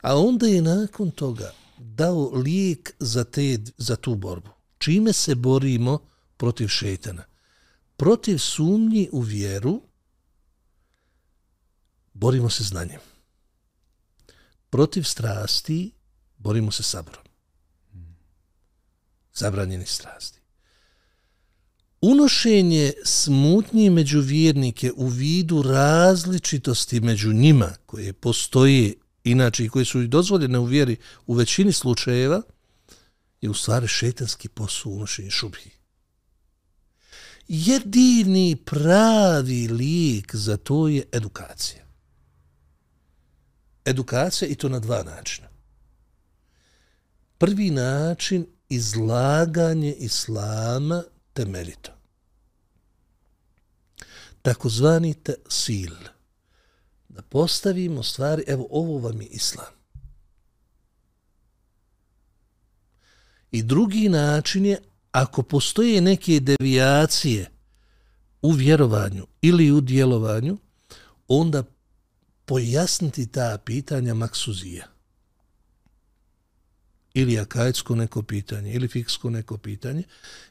A 0.00 0.16
onda 0.16 0.46
je 0.46 0.62
nakon 0.62 1.10
toga 1.10 1.52
dao 1.78 2.30
lijek 2.30 2.94
za, 2.98 3.24
te, 3.24 3.58
za 3.76 3.96
tu 3.96 4.14
borbu. 4.14 4.50
Čime 4.78 5.12
se 5.12 5.34
borimo 5.34 6.08
protiv 6.36 6.68
šetana? 6.68 7.24
Protiv 7.96 8.38
sumnji 8.38 9.08
u 9.12 9.20
vjeru 9.20 9.82
borimo 12.12 12.50
se 12.50 12.64
znanjem. 12.64 13.00
Protiv 14.70 15.02
strasti 15.02 15.92
borimo 16.36 16.72
se 16.72 16.82
saborom 16.82 17.28
zabranjeni 19.38 19.86
strasti. 19.86 20.37
Unošenje 22.00 22.92
smutnji 23.04 23.90
među 23.90 24.20
vjernike 24.20 24.92
u 24.96 25.06
vidu 25.06 25.62
različitosti 25.62 27.00
među 27.00 27.32
njima 27.32 27.74
koje 27.86 28.12
postoje 28.12 28.94
inače 29.24 29.64
i 29.64 29.68
koje 29.68 29.84
su 29.84 30.02
i 30.02 30.08
dozvoljene 30.08 30.58
u 30.58 30.64
vjeri 30.64 30.96
u 31.26 31.34
većini 31.34 31.72
slučajeva 31.72 32.42
je 33.40 33.50
u 33.50 33.54
stvari 33.54 33.88
šetanski 33.88 34.48
posao 34.48 34.92
unošenje 34.92 35.30
šubhi. 35.30 35.70
Jedini 37.48 38.56
pravi 38.64 39.68
lijek 39.68 40.34
za 40.34 40.56
to 40.56 40.88
je 40.88 41.02
edukacija. 41.12 41.82
Edukacija 43.84 44.48
i 44.48 44.54
to 44.54 44.68
na 44.68 44.78
dva 44.78 45.02
načina. 45.02 45.48
Prvi 47.38 47.70
način 47.70 48.46
izlaganje 48.68 49.92
islama 49.92 51.04
temeljito. 51.38 51.90
Takozvani 54.42 55.14
te 55.14 55.34
sil. 55.60 55.94
Da 57.08 57.22
postavimo 57.22 58.02
stvari, 58.02 58.44
evo 58.46 58.66
ovo 58.70 58.98
vam 58.98 59.22
je 59.22 59.28
islam. 59.28 59.72
I 63.50 63.62
drugi 63.62 64.08
način 64.08 64.66
je, 64.66 64.82
ako 65.12 65.42
postoje 65.42 66.00
neke 66.00 66.40
devijacije 66.40 67.50
u 68.42 68.52
vjerovanju 68.52 69.26
ili 69.42 69.70
u 69.72 69.80
djelovanju, 69.80 70.58
onda 71.28 71.62
pojasniti 72.44 73.26
ta 73.26 73.58
pitanja 73.64 74.14
maksuzija 74.14 74.97
ili 77.20 77.38
akajsko 77.38 77.94
neko 77.94 78.22
pitanje, 78.22 78.72
ili 78.72 78.88
fiksko 78.88 79.30
neko 79.30 79.56
pitanje, 79.58 80.02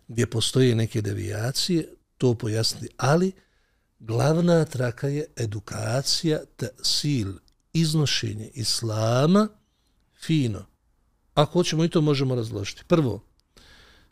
gdje 0.08 0.30
postoje 0.30 0.76
neke 0.76 1.02
devijacije, 1.02 1.94
to 2.18 2.34
pojasniti. 2.34 2.94
Ali 2.98 3.32
glavna 4.00 4.66
traka 4.66 5.08
je 5.08 5.26
edukacija, 5.36 6.40
te 6.58 6.70
sil, 6.94 7.30
iznošenje 7.74 8.50
islama, 8.54 9.48
fino. 10.26 10.66
Ako 11.34 11.52
hoćemo 11.54 11.84
i 11.84 11.90
to 11.90 12.02
možemo 12.02 12.36
razložiti. 12.36 12.84
Prvo, 12.88 13.24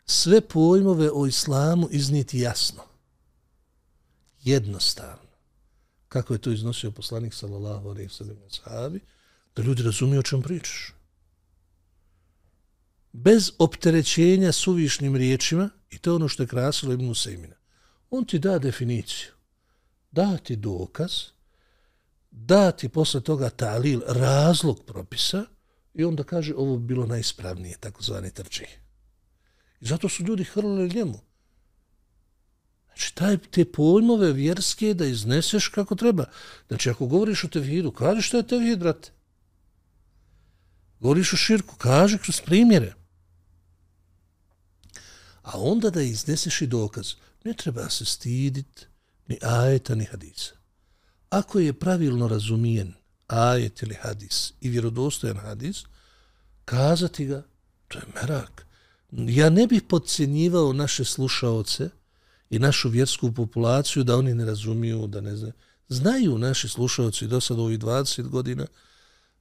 sve 0.06 0.40
pojmove 0.40 1.10
o 1.12 1.26
islamu 1.26 1.88
iznijeti 1.90 2.38
jasno. 2.38 2.82
Jednostavno. 4.42 5.26
kako 6.08 6.32
je 6.32 6.38
to 6.38 6.50
iznosio 6.50 6.90
poslanik 6.90 7.34
sallallahu 7.34 7.88
alejhi 7.88 8.08
ve 8.08 8.14
sellem 8.14 8.36
sahabi, 8.48 9.00
da 9.56 9.62
ljudi 9.62 9.82
razumiju 9.82 10.20
o 10.20 10.22
čem 10.22 10.42
pričaš. 10.42 10.95
Bez 13.18 13.52
opterećenja 13.58 14.52
suvišnim 14.52 15.16
riječima, 15.16 15.70
i 15.90 15.98
to 15.98 16.10
je 16.10 16.14
ono 16.14 16.28
što 16.28 16.42
je 16.42 16.46
krasilo 16.46 16.92
Ibn 16.92 17.08
Usaimina, 17.08 17.54
on 18.10 18.24
ti 18.24 18.38
da 18.38 18.58
definiciju, 18.58 19.28
da 20.10 20.36
ti 20.36 20.56
dokaz, 20.56 21.12
da 22.30 22.72
ti 22.72 22.88
posle 22.88 23.20
toga 23.20 23.50
talil 23.50 24.00
razlog 24.06 24.84
propisa 24.84 25.44
i 25.94 26.04
onda 26.04 26.22
kaže 26.22 26.54
ovo 26.54 26.76
bi 26.76 26.86
bilo 26.86 27.06
najispravnije, 27.06 27.76
takozvani 27.80 28.30
trči. 28.30 28.66
I 29.80 29.86
zato 29.86 30.08
su 30.08 30.24
ljudi 30.24 30.44
hrlili 30.44 30.94
njemu. 30.94 31.20
Znači, 32.86 33.14
taj, 33.14 33.38
te 33.38 33.64
pojmove 33.64 34.32
vjerske 34.32 34.94
da 34.94 35.06
izneseš 35.06 35.68
kako 35.68 35.94
treba. 35.94 36.24
Znači, 36.68 36.90
ako 36.90 37.06
govoriš 37.06 37.44
o 37.44 37.48
tevhidu, 37.48 37.90
kaži 37.90 38.22
što 38.22 38.36
je 38.36 38.46
tevhid, 38.46 38.78
brate. 38.78 39.10
Govoriš 41.00 41.32
o 41.32 41.36
širku, 41.36 41.76
kaži 41.76 42.18
kroz 42.18 42.40
primjere. 42.40 43.05
A 45.46 45.52
onda 45.54 45.90
da 45.90 46.02
izneseš 46.02 46.62
i 46.62 46.66
dokaz. 46.66 47.14
Ne 47.44 47.52
treba 47.52 47.88
se 47.90 48.04
stidit 48.04 48.86
ni 49.28 49.38
ajeta, 49.42 49.94
ni 49.94 50.04
hadisa. 50.04 50.54
Ako 51.30 51.58
je 51.58 51.72
pravilno 51.72 52.28
razumijen 52.28 52.94
ajet 53.26 53.82
ili 53.82 53.94
hadis 53.94 54.52
i 54.60 54.68
vjerodostojan 54.68 55.36
hadis, 55.36 55.84
kazati 56.64 57.26
ga, 57.26 57.42
to 57.88 57.98
je 57.98 58.04
merak. 58.14 58.66
Ja 59.10 59.50
ne 59.50 59.66
bih 59.66 59.82
podcjenjivao 59.88 60.72
naše 60.72 61.04
slušaoce, 61.04 61.90
i 62.50 62.58
našu 62.58 62.88
vjersku 62.88 63.32
populaciju 63.32 64.04
da 64.04 64.16
oni 64.16 64.34
ne 64.34 64.44
razumiju, 64.44 65.06
da 65.06 65.20
ne 65.20 65.36
znaju. 65.36 65.52
Znaju 65.88 66.38
naši 66.38 66.68
slušaoci 66.68 67.26
do 67.26 67.40
sada 67.40 67.62
ovih 67.62 67.78
20 67.78 68.28
godina 68.28 68.66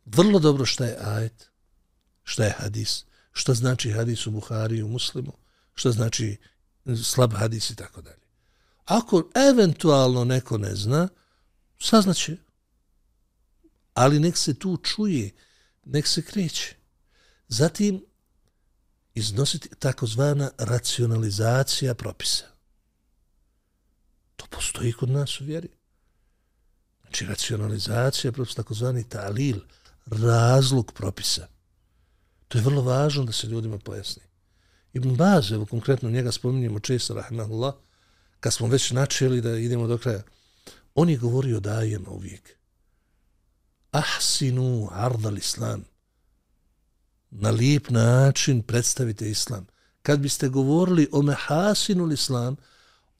vrlo 0.05 0.39
dobro 0.39 0.65
šta 0.65 0.85
je 0.85 0.97
ajet, 1.01 1.49
šta 2.23 2.43
je 2.43 2.55
hadis, 2.57 3.05
šta 3.31 3.53
znači 3.53 3.91
hadis 3.91 4.27
u 4.27 4.31
Buhari 4.31 4.81
u 4.81 4.87
Muslimu, 4.87 5.33
što 5.75 5.91
znači 5.91 6.37
slab 7.03 7.33
hadis 7.33 7.69
i 7.69 7.75
tako 7.75 8.01
dalje. 8.01 8.25
Ako 8.85 9.29
eventualno 9.51 10.23
neko 10.23 10.57
ne 10.57 10.75
zna, 10.75 11.07
saznaće. 11.79 12.37
Ali 13.93 14.19
nek 14.19 14.37
se 14.37 14.53
tu 14.53 14.77
čuje, 14.77 15.31
nek 15.85 16.07
se 16.07 16.21
kreće. 16.21 16.75
Zatim 17.47 18.05
iznositi 19.13 19.69
takozvana 19.79 20.51
racionalizacija 20.57 21.95
propisa. 21.95 22.45
To 24.35 24.45
postoji 24.49 24.93
kod 24.93 25.09
nas 25.09 25.41
u 25.41 25.43
vjeri. 25.43 25.69
Znači, 27.01 27.25
racionalizacija, 27.25 28.31
propisa, 28.31 28.55
takozvani 28.55 29.09
talil, 29.09 29.59
razlog 30.05 30.91
propisa. 30.91 31.47
To 32.47 32.57
je 32.57 32.63
vrlo 32.63 32.81
važno 32.81 33.23
da 33.23 33.31
se 33.31 33.47
ljudima 33.47 33.77
pojasni. 33.77 34.23
Ibn 34.95 35.15
Baz, 35.15 35.51
evo 35.51 35.65
konkretno 35.65 36.09
njega 36.09 36.31
spominjemo 36.31 36.79
često, 36.79 37.13
rahmanullah, 37.13 37.73
kad 38.39 38.53
smo 38.53 38.67
već 38.67 38.91
načeli 38.91 39.41
da 39.41 39.57
idemo 39.57 39.87
do 39.87 39.97
kraja, 39.97 40.23
on 40.95 41.09
je 41.09 41.17
govorio 41.17 41.59
dajema 41.59 42.09
uvijek. 42.09 42.57
Ahsinu 43.91 44.89
ardal 44.91 45.37
islam. 45.37 45.83
Na 47.31 47.49
lijep 47.49 47.89
način 47.89 48.61
predstavite 48.61 49.29
islam. 49.29 49.67
Kad 50.01 50.19
biste 50.19 50.49
govorili 50.49 51.07
o 51.11 51.21
mehasinu 51.21 52.11
islam, 52.11 52.55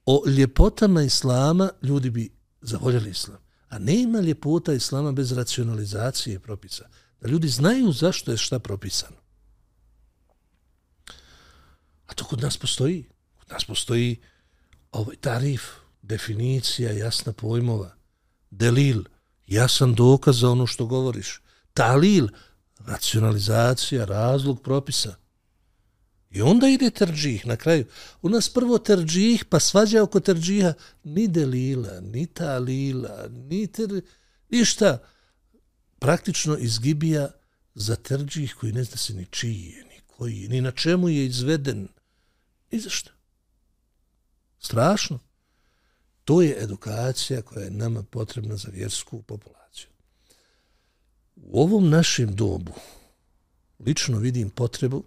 o 0.05 0.23
ljepotama 0.27 1.03
islama 1.03 1.69
ljudi 1.81 2.09
bi 2.09 2.31
zavoljeli 2.61 3.09
islam. 3.09 3.37
A 3.69 3.79
ne 3.79 4.01
ima 4.01 4.19
ljepota 4.19 4.73
islama 4.73 5.11
bez 5.11 5.31
racionalizacije 5.31 6.39
propisa. 6.39 6.89
Da 7.21 7.27
ljudi 7.27 7.47
znaju 7.47 7.91
zašto 7.91 8.31
je 8.31 8.37
šta 8.37 8.59
propisano. 8.59 9.24
A 12.05 12.13
to 12.13 12.25
kod 12.25 12.41
nas 12.41 12.57
postoji. 12.57 13.05
Kod 13.39 13.49
nas 13.49 13.65
postoji 13.65 14.21
ovaj 14.91 15.15
tarif, 15.15 15.63
definicija, 16.01 16.91
jasna 16.91 17.33
pojmova, 17.33 17.95
delil, 18.51 19.03
jasan 19.47 19.95
dokaz 19.95 20.39
za 20.39 20.49
ono 20.49 20.67
što 20.67 20.85
govoriš, 20.85 21.41
talil, 21.73 22.27
racionalizacija, 22.79 24.05
razlog 24.05 24.61
propisa– 24.61 25.15
I 26.35 26.41
onda 26.41 26.67
ide 26.67 26.89
terđih 26.89 27.47
na 27.47 27.55
kraju. 27.55 27.85
U 28.21 28.29
nas 28.29 28.49
prvo 28.49 28.77
terđih, 28.77 29.45
pa 29.45 29.59
svađa 29.59 30.03
oko 30.03 30.19
terđiha, 30.19 30.73
ni 31.03 31.27
delila, 31.27 31.99
ni 32.01 32.25
talila, 32.27 33.27
ni 33.29 33.67
ter... 33.67 34.01
ništa. 34.49 34.97
Praktično 35.99 36.57
izgibija 36.57 37.29
za 37.75 37.95
terđih 37.95 38.55
koji 38.59 38.73
ne 38.73 38.83
zna 38.83 38.97
se 38.97 39.13
ni 39.13 39.25
čiji 39.31 39.75
ni 39.89 39.94
koji 40.17 40.47
ni 40.47 40.61
na 40.61 40.71
čemu 40.71 41.09
je 41.09 41.25
izveden. 41.25 41.87
Ni 42.71 42.79
za 42.79 42.89
što. 42.89 43.11
Strašno. 44.59 45.19
To 46.23 46.41
je 46.41 46.63
edukacija 46.63 47.41
koja 47.41 47.63
je 47.63 47.71
nama 47.71 48.03
potrebna 48.03 48.57
za 48.57 48.69
vjersku 48.69 49.21
populaciju. 49.21 49.89
U 51.35 51.61
ovom 51.61 51.89
našem 51.89 52.35
dobu 52.35 52.73
lično 53.79 54.19
vidim 54.19 54.49
potrebu 54.49 55.03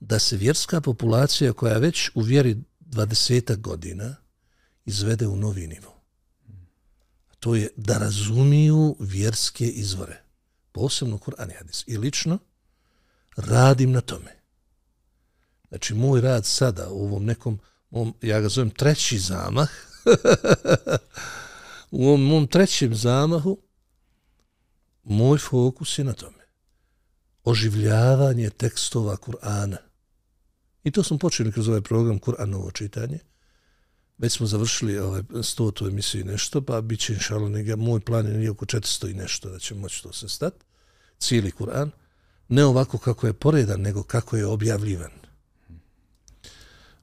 da 0.00 0.18
se 0.18 0.36
vjerska 0.36 0.80
populacija 0.80 1.52
koja 1.52 1.78
već 1.78 2.10
u 2.14 2.20
vjeri 2.20 2.56
20 2.80 3.56
godina 3.60 4.16
izvede 4.84 5.26
u 5.26 5.36
novi 5.36 5.66
nivo. 5.66 5.94
To 7.38 7.54
je 7.54 7.68
da 7.76 7.98
razumiju 7.98 8.96
vjerske 9.00 9.66
izvore. 9.66 10.22
Posebno 10.72 11.18
Kur'an 11.18 11.50
i 11.50 11.54
Hadis. 11.54 11.84
I 11.86 11.98
lično 11.98 12.38
radim 13.36 13.92
na 13.92 14.00
tome. 14.00 14.42
Znači, 15.68 15.94
moj 15.94 16.20
rad 16.20 16.46
sada 16.46 16.88
u 16.90 17.04
ovom 17.04 17.24
nekom, 17.24 17.58
mom, 17.90 18.14
ja 18.22 18.40
ga 18.40 18.48
zovem 18.48 18.70
treći 18.70 19.18
zamah, 19.18 19.70
u 21.90 22.06
ovom 22.06 22.22
mom 22.22 22.46
trećem 22.46 22.94
zamahu, 22.94 23.58
moj 25.02 25.38
fokus 25.38 25.98
je 25.98 26.04
na 26.04 26.12
tome. 26.12 26.42
Oživljavanje 27.44 28.50
tekstova 28.50 29.16
Kur'ana. 29.16 29.76
I 30.84 30.90
to 30.90 31.02
smo 31.02 31.18
počeli 31.18 31.52
kroz 31.52 31.68
ovaj 31.68 31.80
program 31.80 32.20
Kur'anovo 32.20 32.72
čitanje. 32.72 33.18
Već 34.18 34.32
smo 34.32 34.46
završili 34.46 34.98
ovaj 34.98 35.22
stotu 35.42 35.86
emisiju 35.86 36.20
i 36.20 36.24
nešto, 36.24 36.60
pa 36.60 36.80
bit 36.80 37.00
će 37.00 37.12
inšalo 37.12 37.50
moj 37.76 38.00
plan 38.00 38.42
je 38.42 38.50
oko 38.50 38.64
400 38.64 39.10
i 39.10 39.14
nešto 39.14 39.50
da 39.50 39.58
će 39.58 39.74
moći 39.74 40.02
to 40.02 40.12
se 40.12 40.28
stati. 40.28 40.64
Cijeli 41.18 41.50
Kur'an. 41.50 41.90
Ne 42.48 42.64
ovako 42.64 42.98
kako 42.98 43.26
je 43.26 43.32
poredan, 43.32 43.80
nego 43.80 44.02
kako 44.02 44.36
je 44.36 44.46
objavljivan. 44.46 45.10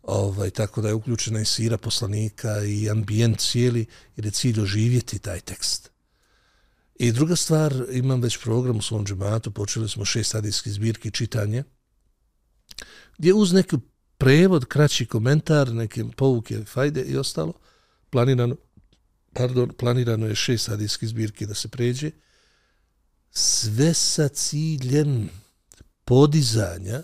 Ovaj, 0.04 0.50
tako 0.50 0.82
da 0.82 0.88
je 0.88 0.94
uključena 0.94 1.42
i 1.42 1.46
sira 1.46 1.78
poslanika 1.78 2.64
i 2.64 2.90
ambijent 2.90 3.40
cijeli, 3.40 3.86
jer 4.16 4.26
je 4.26 4.32
cilj 4.32 4.62
oživjeti 4.62 5.20
taj 5.20 5.40
tekst. 5.40 5.92
I 6.96 7.12
druga 7.12 7.36
stvar, 7.36 7.74
imam 7.92 8.22
već 8.22 8.38
program 8.38 8.78
u 8.78 8.82
svom 8.82 9.06
džematu, 9.06 9.52
počeli 9.52 9.90
smo 9.90 10.06
šest 10.06 10.34
hadijskih 10.34 10.74
zbirki 10.74 11.12
čitanje, 11.12 11.64
gdje 13.18 13.34
uz 13.34 13.54
neki 13.54 13.78
prevod, 14.18 14.66
kraći 14.66 15.06
komentar, 15.06 15.74
neke 15.74 16.06
povuke, 16.18 16.64
fajde 16.66 17.02
i 17.02 17.18
ostalo, 17.18 17.54
planirano, 18.10 18.56
pardon, 19.34 19.70
planirano 19.78 20.28
je 20.28 20.36
šest 20.36 20.68
hadijskih 20.68 21.10
zbirki 21.10 21.46
da 21.46 21.54
se 21.54 21.68
pređe, 21.68 22.12
sve 23.40 23.94
sa 23.94 24.28
ciljem 24.28 25.30
podizanja 26.06 27.04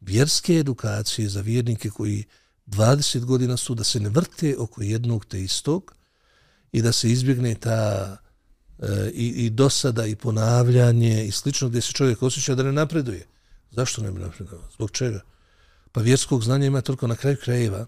vjerske 0.00 0.54
edukacije 0.54 1.28
za 1.28 1.40
vjernike 1.40 1.90
koji 1.90 2.24
20 2.66 3.24
godina 3.24 3.56
su 3.56 3.74
da 3.74 3.84
se 3.84 4.00
ne 4.00 4.08
vrte 4.08 4.56
oko 4.58 4.82
jednog 4.82 5.24
te 5.24 5.40
istog 5.40 5.94
i 6.72 6.82
da 6.82 6.92
se 6.92 7.10
izbjegne 7.10 7.54
ta 7.54 8.16
e, 8.78 9.10
i, 9.14 9.28
i 9.28 9.50
dosada 9.50 10.06
i 10.06 10.16
ponavljanje 10.16 11.24
i 11.24 11.30
slično 11.30 11.68
gdje 11.68 11.80
se 11.80 11.92
čovjek 11.92 12.22
osjeća 12.22 12.54
da 12.54 12.62
ne 12.62 12.72
napreduje. 12.72 13.26
Zašto 13.70 14.02
ne 14.02 14.12
bi 14.12 14.20
napredovao? 14.20 14.68
Zbog 14.74 14.90
čega? 14.90 15.20
Pa 15.92 16.00
vjerskog 16.00 16.44
znanja 16.44 16.66
ima 16.66 16.80
toliko 16.80 17.06
na 17.06 17.16
kraju 17.16 17.36
krajeva. 17.42 17.86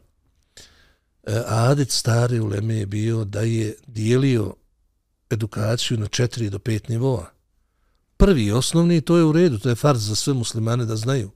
E, 1.26 1.43
Adit 1.47 1.91
stari 1.91 2.41
u 2.41 2.47
Leme 2.47 2.74
je 2.74 2.87
bio 2.87 3.24
da 3.24 3.41
je 3.41 3.74
dijelio 3.87 4.55
edukaciju 5.33 5.99
na 5.99 6.07
četiri 6.07 6.51
do 6.51 6.59
pet 6.59 6.89
nivoa. 6.89 7.30
Prvi 8.16 8.53
osnovni, 8.53 9.01
to 9.01 9.16
je 9.16 9.24
u 9.24 9.33
redu, 9.33 9.59
to 9.59 9.68
je 9.68 9.74
farz 9.74 10.09
za 10.09 10.14
sve 10.14 10.35
muslimane 10.35 10.85
da 10.85 10.97
znaju 10.97 11.30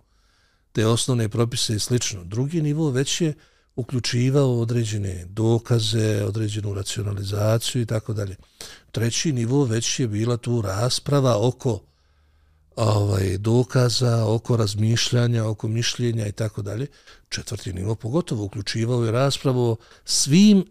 te 0.72 0.86
osnovne 0.86 1.28
propise 1.28 1.74
i 1.74 1.78
slično. 1.78 2.24
Drugi 2.24 2.62
nivo 2.62 2.90
već 2.90 3.20
je 3.20 3.34
uključivao 3.76 4.60
određene 4.60 5.24
dokaze, 5.28 6.24
određenu 6.24 6.74
racionalizaciju 6.74 7.82
i 7.82 7.86
tako 7.86 8.12
dalje. 8.12 8.36
Treći 8.92 9.32
nivo 9.32 9.64
već 9.64 10.00
je 10.00 10.08
bila 10.08 10.36
tu 10.36 10.62
rasprava 10.62 11.36
oko 11.46 11.80
ovaj 12.76 13.38
dokaza 13.38 14.24
oko 14.26 14.56
razmišljanja, 14.56 15.44
oko 15.44 15.68
mišljenja 15.68 16.26
i 16.26 16.32
tako 16.32 16.62
dalje. 16.62 16.86
Četvrti 17.28 17.72
nivo 17.72 17.94
pogotovo 17.94 18.44
uključivao 18.44 19.04
je 19.04 19.12
raspravu 19.12 19.76
svim 20.04 20.64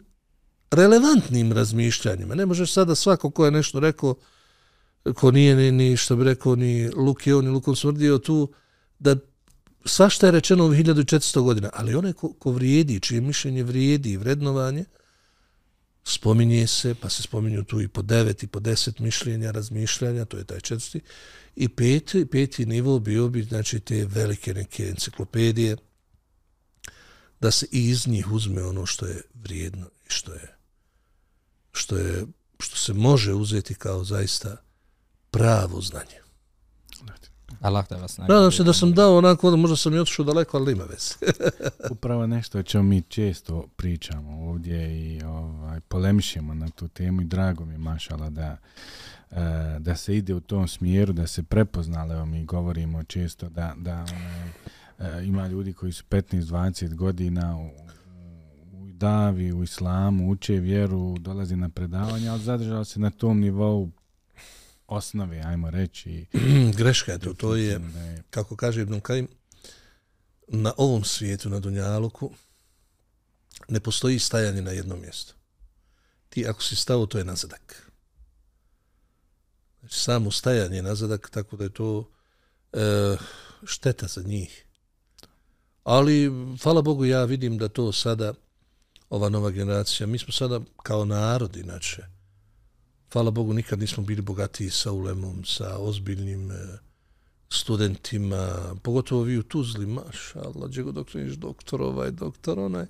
relevantnim 0.75 1.51
razmišljanjima. 1.51 2.35
Ne 2.35 2.45
možeš 2.45 2.73
sada 2.73 2.95
svako 2.95 3.29
ko 3.29 3.45
je 3.45 3.51
nešto 3.51 3.79
rekao, 3.79 4.15
ko 5.13 5.31
nije 5.31 5.55
ni, 5.55 5.71
ni 5.71 5.97
što 5.97 6.15
bi 6.15 6.23
rekao, 6.23 6.55
ni 6.55 6.89
Lukio, 6.89 7.41
ni 7.41 7.49
lukom 7.49 7.75
smrdio 7.75 8.17
tu, 8.17 8.53
da 8.99 9.15
svašta 9.85 10.25
je 10.25 10.31
rečeno 10.31 10.65
u 10.65 10.69
1400 10.69 11.41
godina, 11.41 11.69
ali 11.73 11.95
onaj 11.95 12.13
ko, 12.13 12.33
ko 12.33 12.51
vrijedi, 12.51 12.99
čije 12.99 13.21
mišljenje 13.21 13.63
vrijedi 13.63 14.11
i 14.11 14.17
vrednovanje, 14.17 14.85
spominje 16.03 16.67
se, 16.67 16.95
pa 16.95 17.09
se 17.09 17.23
spominju 17.23 17.63
tu 17.63 17.81
i 17.81 17.87
po 17.87 18.01
devet 18.01 18.43
i 18.43 18.47
po 18.47 18.59
deset 18.59 18.99
mišljenja, 18.99 19.51
razmišljanja, 19.51 20.25
to 20.25 20.37
je 20.37 20.43
taj 20.43 20.59
četvrti, 20.59 21.01
i 21.55 21.69
peti, 21.69 22.25
peti 22.25 22.65
nivo 22.65 22.99
bio 22.99 23.29
bi, 23.29 23.43
znači, 23.43 23.79
te 23.79 24.05
velike 24.05 24.53
neke 24.53 24.87
enciklopedije, 24.87 25.77
da 27.39 27.51
se 27.51 27.65
iz 27.71 28.07
njih 28.07 28.31
uzme 28.31 28.63
ono 28.63 28.85
što 28.85 29.05
je 29.05 29.21
vrijedno 29.33 29.85
i 29.85 30.09
što 30.09 30.33
je, 30.33 30.54
što 31.75 31.97
je, 31.97 32.25
što 32.59 32.77
se 32.77 32.93
može 32.93 33.33
uzeti 33.33 33.73
kao 33.73 34.03
zaista 34.03 34.57
pravo 35.31 35.81
znanje. 35.81 36.25
Allah 37.61 37.89
da 37.89 37.95
vas 37.95 38.17
nagradi. 38.17 38.37
Nadam 38.37 38.51
se 38.51 38.63
da 38.63 38.73
sam 38.73 38.93
dao 38.93 39.17
onako, 39.17 39.57
možda 39.57 39.75
sam 39.75 39.93
i 39.93 39.99
otišao 39.99 40.25
daleko, 40.25 40.57
ali 40.57 40.71
ima 40.71 40.83
veze. 40.83 41.33
Upravo 41.95 42.27
nešto 42.27 42.59
o 42.59 42.63
čemu 42.63 42.83
mi 42.83 43.01
često 43.01 43.67
pričamo 43.75 44.49
ovdje 44.49 44.99
i 44.99 45.23
ovaj, 45.23 45.79
polemišemo 45.79 46.53
na 46.53 46.69
tu 46.69 46.87
temu 46.87 47.21
i 47.21 47.25
drago 47.25 47.65
mi 47.65 47.73
je 47.73 47.77
mašala 47.77 48.29
da, 48.29 48.57
e, 49.31 49.79
da 49.79 49.95
se 49.95 50.17
ide 50.17 50.33
u 50.33 50.39
tom 50.39 50.67
smjeru, 50.67 51.13
da 51.13 51.27
se 51.27 51.43
prepoznale, 51.43 52.15
evo 52.15 52.25
mi 52.25 52.45
govorimo 52.45 53.03
često 53.03 53.49
da, 53.49 53.73
da 53.77 54.05
ono, 54.99 55.21
ima 55.21 55.47
ljudi 55.47 55.73
koji 55.73 55.91
su 55.91 56.03
15-20 56.09 56.95
godina 56.95 57.57
u 57.57 57.84
davi, 59.05 59.53
u 59.53 59.63
islamu, 59.63 60.29
uče 60.31 60.53
vjeru, 60.53 61.17
dolazi 61.19 61.55
na 61.55 61.69
predavanje, 61.69 62.29
ali 62.29 62.43
zadržao 62.43 62.85
se 62.85 62.99
na 62.99 63.09
tom 63.09 63.39
nivou 63.39 63.91
osnove, 64.87 65.41
ajmo 65.45 65.69
reći. 65.69 66.25
Greška 66.77 67.11
je 67.11 67.19
to, 67.19 67.33
to 67.33 67.55
je, 67.55 67.81
kako 68.29 68.55
kaže 68.55 68.81
Ibn 68.81 68.99
Kajim, 68.99 69.27
na 70.47 70.73
ovom 70.77 71.03
svijetu, 71.03 71.49
na 71.49 71.59
Dunjaluku, 71.59 72.31
ne 73.67 73.79
postoji 73.79 74.19
stajanje 74.19 74.61
na 74.61 74.71
jednom 74.71 75.01
mjestu. 75.01 75.33
Ti 76.29 76.47
ako 76.47 76.63
si 76.63 76.75
stao, 76.75 77.05
to 77.05 77.17
je 77.17 77.25
nazadak. 77.25 77.91
Znači, 79.79 79.99
samo 79.99 80.31
stajanje 80.31 80.75
je 80.75 80.83
nazadak, 80.83 81.29
tako 81.29 81.57
da 81.57 81.63
je 81.63 81.73
to 81.73 82.09
e, 82.73 83.17
šteta 83.65 84.07
za 84.07 84.21
njih. 84.21 84.65
Ali, 85.83 86.31
hvala 86.63 86.81
Bogu, 86.81 87.05
ja 87.05 87.23
vidim 87.25 87.57
da 87.57 87.67
to 87.67 87.91
sada, 87.91 88.33
ova 89.09 89.29
nova 89.29 89.51
generacija, 89.51 90.07
mi 90.07 90.17
smo 90.17 90.33
sada 90.33 90.59
kao 90.83 91.05
narod, 91.05 91.55
inače, 91.55 92.03
hvala 93.13 93.31
Bogu, 93.31 93.53
nikad 93.53 93.79
nismo 93.79 94.03
bili 94.03 94.21
bogatiji 94.21 94.69
sa 94.69 94.91
ulemom, 94.91 95.45
sa 95.45 95.77
ozbiljnim 95.77 96.51
e, 96.51 96.55
studentima, 97.49 98.75
pogotovo 98.83 99.21
vi 99.21 99.37
u 99.37 99.43
Tuzli, 99.43 99.85
maš, 99.85 100.35
Allah, 100.35 100.69
džego 100.69 100.91
doktor, 100.91 101.21
niš 101.21 101.33
doktor, 101.33 101.81
ovaj 101.81 102.11
doktor, 102.11 102.59
onaj, 102.59 102.85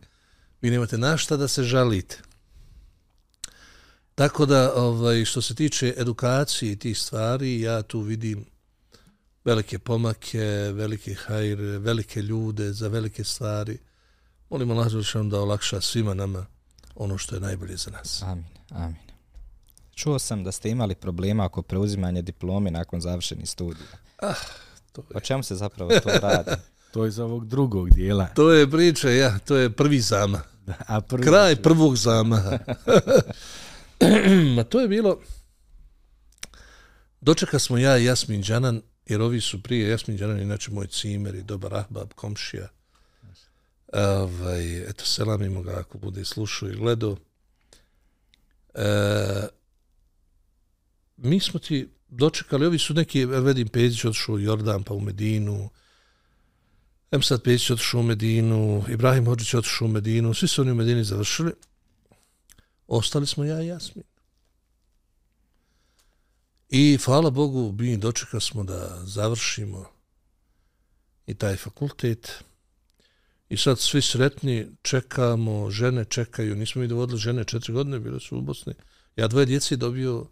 vi 0.61 0.69
nemate 0.69 0.97
našta 0.97 1.37
da 1.37 1.47
se 1.47 1.63
žalite. 1.63 2.21
Tako 4.15 4.45
da, 4.45 4.73
ovaj, 4.75 5.25
što 5.25 5.41
se 5.41 5.55
tiče 5.55 5.93
edukacije 5.97 6.71
i 6.71 6.79
tih 6.79 6.99
stvari, 6.99 7.61
ja 7.61 7.81
tu 7.81 7.99
vidim 7.99 8.45
velike 9.45 9.79
pomake, 9.79 10.71
velike 10.73 11.13
hajre, 11.13 11.77
velike 11.77 12.21
ljude 12.21 12.73
za 12.73 12.87
velike 12.87 13.23
stvari. 13.23 13.77
Molim 14.55 14.71
Allah 14.71 14.87
da 15.31 15.39
olakša 15.39 15.81
svima 15.81 16.13
nama 16.13 16.45
ono 16.95 17.17
što 17.17 17.35
je 17.35 17.41
najbolje 17.41 17.77
za 17.77 17.91
nas. 17.91 18.21
Amin, 18.23 18.45
amin. 18.69 18.95
Čuo 19.95 20.19
sam 20.19 20.43
da 20.43 20.51
ste 20.51 20.69
imali 20.69 20.95
problema 20.95 21.45
oko 21.45 21.61
preuzimanja 21.61 22.21
diplome 22.21 22.71
nakon 22.71 23.01
završenih 23.01 23.49
studija. 23.49 23.87
Ah, 24.21 24.33
to 24.91 25.01
je. 25.01 25.17
O 25.17 25.19
čemu 25.19 25.43
se 25.43 25.55
zapravo 25.55 25.91
to 26.03 26.09
radi? 26.21 26.51
to 26.93 27.03
je 27.03 27.09
iz 27.09 27.19
ovog 27.19 27.47
drugog 27.47 27.89
dijela. 27.89 28.27
To 28.27 28.51
je 28.51 28.71
priča, 28.71 29.09
ja, 29.09 29.39
to 29.39 29.55
je 29.55 29.69
prvi 29.69 29.99
zama. 29.99 30.41
A 30.87 31.01
prvi 31.01 31.23
Kraj 31.23 31.55
prvog 31.55 31.97
zama. 31.97 32.41
Ma 34.55 34.63
to 34.63 34.79
je 34.79 34.87
bilo... 34.87 35.19
Dočeka 37.21 37.59
smo 37.59 37.77
ja 37.77 37.97
i 37.97 38.05
Jasmin 38.05 38.41
Đanan, 38.41 38.81
jer 39.05 39.21
ovi 39.21 39.41
su 39.41 39.63
prije, 39.63 39.89
Jasmin 39.89 40.17
Đanan, 40.17 40.39
inače 40.39 40.71
moj 40.71 40.87
cimer 40.87 41.35
i 41.35 41.43
dobar 41.43 41.73
ahbab, 41.73 42.13
komšija. 42.13 42.74
Ovaj, 43.95 44.89
eto, 44.89 45.05
selamimo 45.05 45.61
ga 45.61 45.79
ako 45.79 45.97
bude 45.97 46.25
slušao 46.25 46.69
i 46.69 46.75
gledao. 46.75 47.17
E, 48.73 49.47
mi 51.17 51.39
smo 51.39 51.59
ti 51.59 51.89
dočekali, 52.07 52.65
ovi 52.65 52.79
su 52.79 52.93
neki, 52.93 53.25
vedim, 53.25 53.67
Pezić 53.67 54.05
odšao 54.05 54.35
u 54.35 54.39
Jordan, 54.39 54.83
pa 54.83 54.93
u 54.93 54.99
Medinu, 54.99 55.69
Emsad 57.11 57.43
Pezić 57.43 57.69
odšao 57.69 57.99
u 57.99 58.03
Medinu, 58.03 58.83
Ibrahim 58.89 59.25
Hođić 59.25 59.53
odšao 59.53 59.85
u 59.85 59.91
Medinu, 59.91 60.33
svi 60.33 60.47
su 60.47 60.61
oni 60.61 60.71
u 60.71 60.75
Medini 60.75 61.03
završili. 61.03 61.53
Ostali 62.87 63.27
smo 63.27 63.43
ja 63.43 63.61
i 63.61 63.67
Jasmin. 63.67 64.03
I 66.69 66.97
hvala 67.05 67.29
Bogu, 67.29 67.75
mi 67.79 67.97
dočekali 67.97 68.41
smo 68.41 68.63
da 68.63 69.05
završimo 69.05 69.85
i 71.27 71.33
taj 71.33 71.55
fakultet. 71.55 72.43
I 73.49 73.57
sad 73.57 73.79
svi 73.79 74.01
sretni 74.01 74.67
čekamo, 74.81 75.69
žene 75.69 76.05
čekaju, 76.05 76.55
nismo 76.55 76.81
mi 76.81 76.87
dovodili 76.87 77.19
žene 77.19 77.43
četiri 77.43 77.73
godine, 77.73 77.99
bile 77.99 78.19
su 78.19 78.37
u 78.37 78.41
Bosni. 78.41 78.73
Ja 79.15 79.27
dvoje 79.27 79.45
djeci 79.45 79.77
dobio 79.77 80.19
uh, 80.19 80.27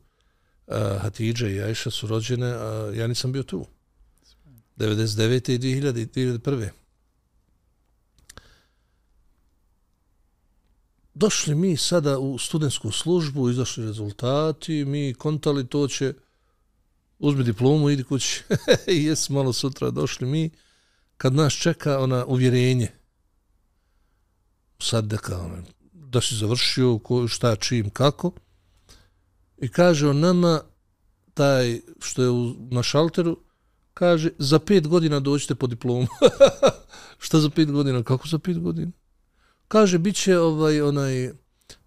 Hatidža 1.02 1.48
i 1.48 1.62
Ajša 1.62 1.92
su 1.92 2.08
rođene, 2.08 2.48
a 2.48 2.92
ja 2.96 3.08
nisam 3.08 3.32
bio 3.32 3.44
tu. 3.44 3.66
99. 4.78 5.52
i 5.52 5.60
2000, 5.60 6.40
2001. 6.42 6.70
Došli 11.14 11.56
mi 11.56 11.78
sada 11.78 12.20
u 12.20 12.38
studentsku 12.38 12.92
službu, 12.92 13.50
izašli 13.50 13.86
rezultati, 13.86 14.86
mi 14.86 15.14
kontali 15.14 15.68
to 15.68 15.88
će, 15.88 16.14
uzmi 17.20 17.44
diplomu, 17.44 17.90
idi 17.90 18.04
kući. 18.04 18.44
I 18.88 19.04
jes 19.06 19.30
malo 19.30 19.54
sutra 19.54 19.92
došli 19.92 20.28
mi, 20.28 20.50
kad 21.18 21.34
nas 21.34 21.54
čeka 21.54 22.00
ona 22.00 22.26
uvjerenje. 22.26 23.03
Sad 24.80 25.06
da 25.06 25.18
kao, 25.18 25.58
da 25.94 26.22
si 26.22 26.36
završio, 26.36 27.00
ko, 27.00 27.28
šta, 27.28 27.56
čim, 27.56 27.90
kako. 27.90 28.32
I 29.58 29.68
kaže 29.68 30.10
on 30.10 30.20
nama, 30.20 30.62
taj 31.34 31.82
što 32.00 32.24
je 32.24 32.30
u, 32.30 32.56
na 32.72 32.84
šalteru, 32.84 33.38
kaže, 33.94 34.30
za 34.38 34.60
pet 34.60 34.88
godina 34.88 35.20
dođete 35.20 35.56
po 35.56 35.68
diplomu. 35.68 36.08
šta 37.26 37.40
za 37.40 37.50
pet 37.50 37.72
godina? 37.72 38.04
Kako 38.04 38.28
za 38.28 38.40
pet 38.40 38.60
godina? 38.60 38.92
Kaže, 39.68 39.98
bit 39.98 40.16
će 40.16 40.40
ovaj, 40.40 40.82
onaj, 40.82 41.32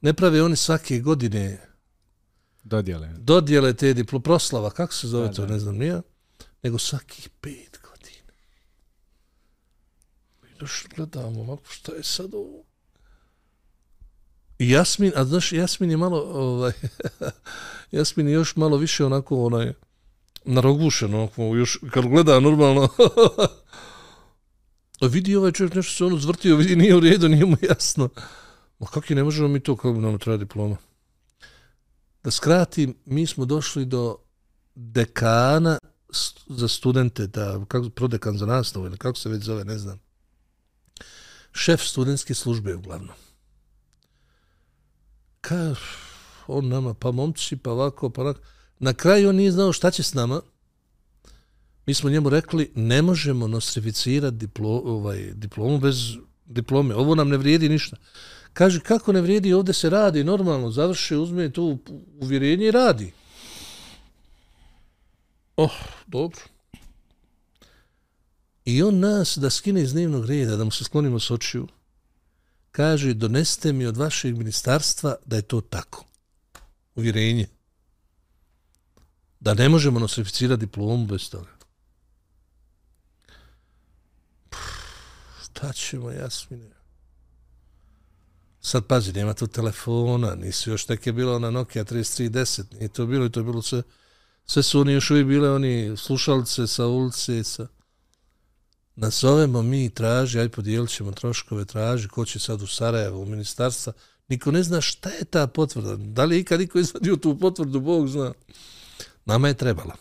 ne 0.01 0.13
prave 0.13 0.43
oni 0.43 0.57
svake 0.57 1.01
godine 1.01 1.67
dodjele. 2.67 3.09
Dodjele 3.19 3.75
te 3.75 3.95
diplo, 3.95 4.21
proslava, 4.21 4.71
kako 4.71 4.95
se 4.95 5.09
zove 5.09 5.29
da, 5.29 5.35
to, 5.35 5.47
da. 5.47 5.53
ne 5.53 5.59
znam, 5.59 5.77
nije, 5.77 6.03
nego 6.63 6.79
svakih 6.79 7.29
pet 7.41 7.79
godina. 7.83 8.33
I 10.51 10.59
došli 10.61 10.91
gledamo, 10.97 11.41
ovako, 11.41 11.65
šta 11.69 11.93
je 11.93 12.03
sad 12.03 12.35
ovo? 12.35 12.66
Jasmin, 14.59 15.13
a 15.17 15.25
znaš, 15.25 15.53
Jasmin 15.53 15.91
je 15.91 15.97
malo, 15.97 16.21
ovaj, 16.21 16.73
Jasmin 17.93 18.29
je 18.29 18.33
još 18.33 18.57
malo 18.57 18.77
više 18.77 19.05
onako, 19.05 19.45
onaj, 19.45 19.73
narogušen, 20.45 21.15
onako, 21.15 21.43
još, 21.43 21.79
kad 21.91 22.07
gleda 22.07 22.41
normalno, 22.41 22.89
vidi 25.13 25.37
ovaj 25.37 25.53
čovjek 25.53 25.75
nešto 25.75 25.93
se 25.93 26.05
ono 26.05 26.19
zvrtio, 26.19 26.57
vidi, 26.57 26.77
nije 26.77 26.97
u 26.97 27.01
redu, 27.01 27.29
nije 27.29 27.47
mu 27.47 27.57
jasno. 27.63 28.09
Ma 28.79 28.87
kako 28.87 29.07
je, 29.09 29.17
ne 29.17 29.25
možemo 29.25 29.49
mi 29.49 29.61
to, 29.61 29.77
kako 29.77 29.93
bi 29.93 29.99
nam 29.99 30.19
treba 30.19 30.37
diploma? 30.37 30.77
Da 32.25 32.31
skratim, 32.31 32.95
mi 33.05 33.27
smo 33.27 33.45
došli 33.45 33.85
do 33.85 34.17
dekana 34.75 35.79
za 36.47 36.69
studente, 36.69 37.27
da, 37.27 37.65
kako, 37.69 37.91
prodekan 37.91 38.39
za 38.39 38.47
nastavu, 38.47 38.87
ili 38.87 38.99
kako 38.99 39.19
se 39.19 39.29
već 39.29 39.43
zove, 39.43 39.65
ne 39.65 39.79
znam. 39.79 40.01
Šef 41.53 41.83
studentske 41.83 42.35
službe, 42.35 42.75
uglavnom 42.75 43.26
ka, 45.47 45.75
on 46.47 46.69
nama, 46.69 46.95
pa 46.95 47.13
momci, 47.13 47.57
pa 47.57 47.71
ovako, 47.71 48.11
pa 48.11 48.23
onako. 48.23 48.41
Na 48.79 48.93
kraju 48.95 49.29
on 49.29 49.37
nije 49.37 49.53
znao 49.53 49.73
šta 49.73 49.91
će 49.91 50.03
s 50.03 50.15
nama. 50.15 50.41
Mi 51.87 51.95
smo 51.95 52.11
njemu 52.11 52.29
rekli, 52.29 52.71
ne 52.75 53.03
možemo 53.03 53.49
nostrificirati 53.49 54.37
diplo, 54.37 54.83
ovaj, 54.85 55.31
diplomu 55.35 55.79
bez 55.79 55.97
diplome. 56.47 56.95
Ovo 56.95 57.15
nam 57.15 57.29
ne 57.29 57.37
vrijedi 57.37 57.69
ništa. 57.69 57.97
Kaže, 58.53 58.81
kako 58.81 59.13
ne 59.13 59.21
vrijedi, 59.21 59.53
ovdje 59.53 59.75
se 59.75 59.91
radi 59.91 60.25
normalno, 60.25 60.71
završi, 60.71 61.17
uzme 61.17 61.51
tu 61.53 61.79
uvjerenje 62.21 62.67
i 62.67 62.71
radi. 62.71 63.13
Oh, 65.57 65.73
dobro. 66.07 66.41
I 68.65 68.83
on 68.83 68.99
nas 68.99 69.39
da 69.39 69.51
skine 69.51 69.83
iz 69.83 69.93
dnevnog 69.93 70.27
reda, 70.27 70.57
da 70.57 70.65
mu 70.65 70.71
se 70.71 70.85
sklonimo 70.85 71.21
s 71.21 71.31
očiju, 71.31 71.67
kaže, 72.77 73.15
doneste 73.15 73.73
mi 73.73 73.87
od 73.87 73.97
vašeg 73.97 74.37
ministarstva 74.37 75.17
da 75.27 75.37
je 75.37 75.43
to 75.43 75.61
tako. 75.61 76.05
Uvjerenje. 76.95 77.49
Da 79.41 79.55
ne 79.55 79.69
možemo 79.69 80.01
nosificirati 80.01 80.61
diplomu 80.61 81.07
bez 81.07 81.31
toga. 81.31 81.57
Šta 85.43 85.73
ćemo, 85.73 86.11
Jasmine? 86.11 86.71
Sad 88.61 88.87
pazi, 88.87 89.13
nema 89.13 89.35
tu 89.35 89.47
telefona, 89.47 90.35
nisu 90.35 90.71
još 90.71 90.89
neke 90.89 91.11
je 91.11 91.15
bilo 91.15 91.39
na 91.39 91.51
Nokia 91.51 91.85
3310, 91.85 92.65
nije 92.73 92.89
to 92.89 93.07
bilo 93.07 93.27
i 93.27 93.31
to 93.31 93.41
je 93.41 93.45
bilo 93.45 93.63
sve, 93.63 93.83
sve 94.47 94.63
su 94.63 94.81
oni 94.81 94.93
još 94.93 95.11
uvijek 95.11 95.27
bile 95.27 95.51
oni 95.51 95.97
slušalce 95.97 96.67
sa 96.67 96.87
ulice, 96.87 97.45
sa... 97.45 97.67
Nazovemo 98.97 99.63
mi 99.63 99.91
traži, 99.91 100.39
aj 100.39 100.49
podijelit 100.49 100.91
ćemo 100.91 101.13
troškove, 101.13 101.65
traži, 101.65 102.09
ko 102.09 102.25
će 102.25 102.39
sad 102.39 102.63
u 102.63 102.67
Sarajevo, 102.67 103.21
u 103.21 103.27
ministarstva, 103.27 103.93
niko 104.29 104.51
ne 104.51 104.63
zna 104.63 104.81
šta 104.81 105.11
je 105.11 105.25
ta 105.25 105.47
potvrda, 105.47 105.97
da 105.97 106.25
li 106.25 106.37
je 106.37 106.41
ikad 106.41 106.61
niko 106.61 106.79
izvadio 106.79 107.17
tu 107.17 107.39
potvrdu, 107.39 107.81
Bog 107.81 108.09
zna. 108.09 108.33
Nama 109.25 109.49
je 109.49 109.55
trebala. 109.55 109.97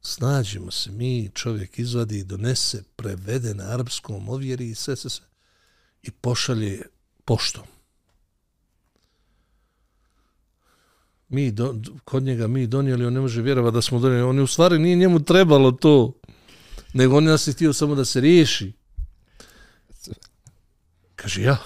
Snađimo 0.00 0.70
se, 0.70 0.90
mi 0.90 1.30
čovjek 1.34 1.78
izvadi, 1.78 2.24
donese, 2.24 2.82
prevede 2.96 3.54
na 3.54 3.64
arapskom, 3.64 4.28
ovjeri 4.28 4.70
i 4.70 4.74
sve, 4.74 4.96
sve, 4.96 5.10
sve 5.10 5.26
i 6.02 6.10
pošalje 6.10 6.82
poštom. 7.24 7.64
Mi 11.28 11.50
do, 11.50 11.74
kod 12.04 12.22
njega 12.22 12.46
mi 12.46 12.66
donijeli, 12.66 13.06
on 13.06 13.12
ne 13.12 13.20
može 13.20 13.42
vjerovati 13.42 13.74
da 13.74 13.82
smo 13.82 13.98
donijeli. 13.98 14.22
On 14.22 14.36
je 14.36 14.42
u 14.42 14.46
stvari 14.46 14.78
nije 14.78 14.96
njemu 14.96 15.24
trebalo 15.24 15.72
to, 15.72 16.12
nego 16.96 17.16
on 17.16 17.24
nas 17.24 17.46
je 17.46 17.52
htio 17.52 17.72
samo 17.72 17.94
da 17.94 18.04
se 18.04 18.20
riješi. 18.20 18.72
Kaže, 21.16 21.42
ja, 21.42 21.56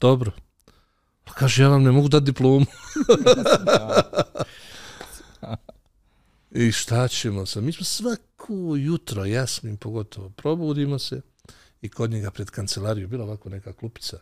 dobro. 0.00 0.32
Pa 1.24 1.32
kaže, 1.32 1.62
ja 1.62 1.68
vam 1.68 1.82
ne 1.82 1.92
mogu 1.92 2.08
dati 2.08 2.24
diplomu. 2.24 2.66
I 6.50 6.72
šta 6.72 7.08
ćemo 7.08 7.46
sa? 7.46 7.60
Mi 7.60 7.72
smo 7.72 7.84
svako 7.84 8.76
jutro, 8.76 9.24
jasnim 9.24 9.76
pogotovo, 9.76 10.30
probudimo 10.30 10.98
se, 10.98 11.20
i 11.82 11.88
kod 11.88 12.10
njega 12.10 12.30
pred 12.30 12.50
kancelariju, 12.50 13.08
bila 13.08 13.24
ovako 13.24 13.48
neka 13.48 13.72
klupica. 13.72 14.18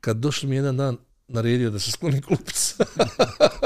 Kad 0.00 0.16
došli 0.16 0.48
mi 0.48 0.56
jedan 0.56 0.76
dan, 0.76 0.96
naredio 1.28 1.70
da 1.70 1.78
se 1.78 1.90
skloni 1.90 2.22
klupica. 2.22 2.84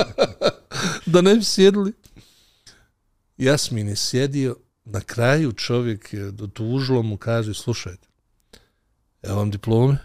da 1.12 1.20
ne 1.20 1.34
bi 1.34 1.44
sjedli. 1.44 1.92
Jasmin 3.36 3.88
je 3.88 3.96
sjedio, 3.96 4.56
na 4.84 5.00
kraju 5.00 5.52
čovjek 5.52 6.12
je 6.12 6.30
dotužilo 6.30 7.02
mu 7.02 7.16
kaže, 7.16 7.54
slušajte, 7.54 8.08
evo 9.22 9.36
vam 9.36 9.50
diplome, 9.50 9.98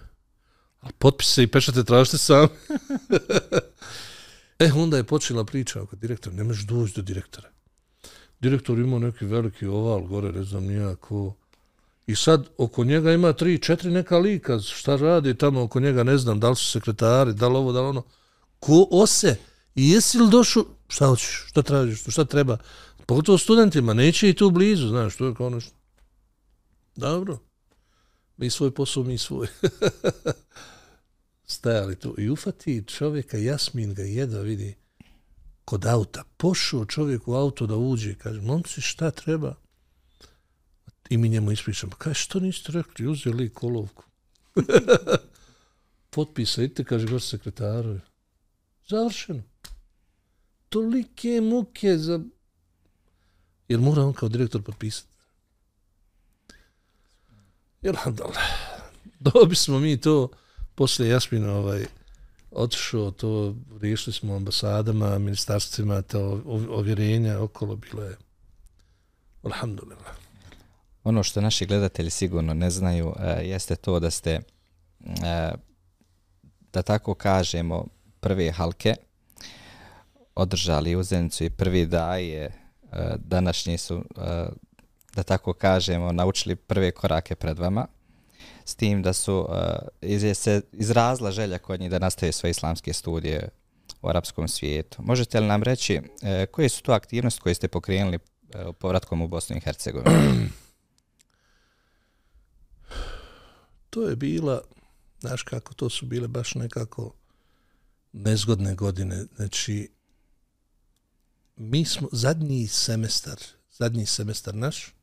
a 0.81 0.87
potpise 0.97 1.43
i 1.43 1.47
pečate 1.47 1.83
tražite 1.83 2.17
sam. 2.17 2.47
e, 4.59 4.71
onda 4.75 4.97
je 4.97 5.03
počela 5.03 5.45
priča 5.45 5.81
oko 5.81 5.95
direktora, 5.95 6.35
ne 6.35 6.43
možeš 6.43 6.65
doći 6.65 6.93
do 6.95 7.01
direktora. 7.01 7.49
Direktor 8.39 8.79
imao 8.79 8.99
neki 8.99 9.25
veliki 9.25 9.65
oval 9.65 10.01
gore, 10.01 10.31
ne 10.31 10.43
znam 10.43 10.63
nijako, 10.63 11.33
I 12.09 12.15
sad 12.15 12.47
oko 12.57 12.83
njega 12.83 13.11
ima 13.13 13.33
tri, 13.33 13.59
četiri 13.61 13.91
neka 13.91 14.17
lika, 14.17 14.59
šta 14.59 14.95
radi 14.95 15.37
tamo 15.37 15.61
oko 15.61 15.79
njega, 15.79 16.03
ne 16.03 16.17
znam, 16.17 16.39
da 16.39 16.49
li 16.49 16.55
su 16.55 16.71
sekretari, 16.71 17.33
da 17.33 17.47
li 17.47 17.57
ovo, 17.57 17.71
da 17.71 17.81
li 17.81 17.87
ono. 17.87 18.03
Ko 18.59 18.87
ose? 18.91 19.35
I 19.75 19.89
jesi 19.89 20.17
li 20.17 20.29
došao, 20.29 20.65
šta 20.87 21.07
hoćeš, 21.07 21.45
šta 21.47 21.61
tražiš, 21.61 22.03
šta 22.07 22.25
treba? 22.25 22.57
Pogotovo 23.09 23.37
studentima, 23.37 23.93
neće 23.93 24.29
i 24.29 24.33
tu 24.33 24.51
blizu, 24.51 24.87
znaš, 24.87 25.17
to 25.17 25.27
je 25.27 25.33
kao. 25.33 25.47
Ono 25.47 25.61
Dobro. 26.95 27.39
Mi 28.37 28.49
svoj 28.49 28.73
posao, 28.73 29.03
mi 29.03 29.17
svoj. 29.17 29.47
Stajali 31.55 31.95
tu. 31.95 32.15
I 32.17 32.29
ufati 32.29 32.83
čovjeka, 32.87 33.37
Jasmin 33.37 33.93
ga 33.93 34.03
jedva 34.03 34.41
vidi 34.41 34.75
kod 35.65 35.85
auta. 35.85 36.23
Pošao 36.37 36.85
čovjek 36.85 37.27
u 37.27 37.33
auto 37.33 37.67
da 37.67 37.75
uđe, 37.75 38.15
kaže, 38.15 38.41
momci, 38.41 38.81
šta 38.81 39.11
treba? 39.11 39.55
I 41.09 41.17
mi 41.17 41.29
njemu 41.29 41.51
ispričamo, 41.51 41.91
kaj, 41.97 42.13
što 42.13 42.39
niste 42.39 42.71
rekli, 42.71 43.07
uzeli 43.07 43.53
kolovku? 43.53 44.03
Potpisa, 46.09 46.63
idite, 46.63 46.83
kaže, 46.83 47.07
gost 47.07 47.29
sekretaru. 47.29 47.99
Završeno. 48.87 49.43
Tolike 50.69 51.41
muke 51.41 51.97
za... 51.97 52.19
Jer 53.69 53.79
mora 53.79 54.03
on 54.03 54.13
kao 54.13 54.29
direktor 54.29 54.61
potpisati. 54.61 55.07
Jer 57.81 57.97
onda, 58.05 58.23
dobi 59.19 59.55
smo 59.55 59.79
mi 59.79 60.01
to, 60.01 60.29
poslije 60.75 61.09
Jasmina 61.09 61.53
ovaj, 61.53 61.85
otišao, 62.51 63.11
to 63.11 63.55
riješili 63.81 64.13
smo 64.13 64.35
ambasadama, 64.35 65.19
ministarstvima, 65.19 66.01
to 66.01 66.41
ovjerenja 66.69 67.39
okolo 67.39 67.75
bilo 67.75 68.03
je. 68.03 68.17
Alhamdulillah. 69.43 70.15
Ono 71.03 71.23
što 71.23 71.41
naši 71.41 71.65
gledatelji 71.65 72.09
sigurno 72.09 72.53
ne 72.53 72.69
znaju 72.69 73.07
uh, 73.07 73.15
jeste 73.43 73.75
to 73.75 73.99
da 73.99 74.11
ste, 74.11 74.41
uh, 74.99 75.13
da 76.73 76.81
tako 76.81 77.13
kažemo, 77.13 77.85
prve 78.19 78.51
halke 78.51 78.95
održali 80.35 80.95
u 80.95 81.03
Zenicu 81.03 81.43
i 81.43 81.49
prvi 81.49 81.85
daje 81.85 82.47
uh, 82.47 82.58
današnji 83.17 83.77
su, 83.77 84.03
eh, 84.17 84.47
da 85.15 85.23
tako 85.23 85.53
kažemo, 85.53 86.11
naučili 86.11 86.55
prve 86.55 86.91
korake 86.91 87.35
pred 87.35 87.59
vama 87.59 87.87
s 88.65 88.75
tim 88.75 89.01
da 89.01 89.13
su 89.13 89.47
eh, 89.51 89.75
iz, 90.01 90.37
se 90.37 90.61
izrazla 90.71 91.31
želja 91.31 91.57
kod 91.57 91.79
njih 91.79 91.91
da 91.91 91.99
nastave 91.99 92.31
svoje 92.31 92.51
islamske 92.51 92.93
studije 92.93 93.49
u 94.01 94.09
arapskom 94.09 94.47
svijetu. 94.47 95.01
Možete 95.01 95.39
li 95.39 95.47
nam 95.47 95.63
reći 95.63 96.01
eh, 96.21 96.45
koje 96.45 96.69
su 96.69 96.83
to 96.83 96.91
aktivnosti 96.91 97.41
koje 97.41 97.55
ste 97.55 97.67
pokrenuli 97.67 98.19
povratkom 98.79 99.21
u 99.21 99.27
Bosnu 99.27 99.57
i 99.57 99.59
Hercegovinu? 99.59 100.11
to 103.89 104.09
je 104.09 104.15
bila, 104.15 104.61
znaš 105.19 105.43
kako, 105.43 105.73
to 105.73 105.89
su 105.89 106.05
bile 106.05 106.27
baš 106.27 106.55
nekako 106.55 107.13
nezgodne 108.13 108.75
godine. 108.75 109.25
Znači, 109.35 109.89
mi 111.59 111.85
smo 111.85 112.07
zadnji 112.11 112.67
semestar, 112.67 113.37
zadnji 113.71 114.05
semestar 114.05 114.55
naš, 114.55 114.93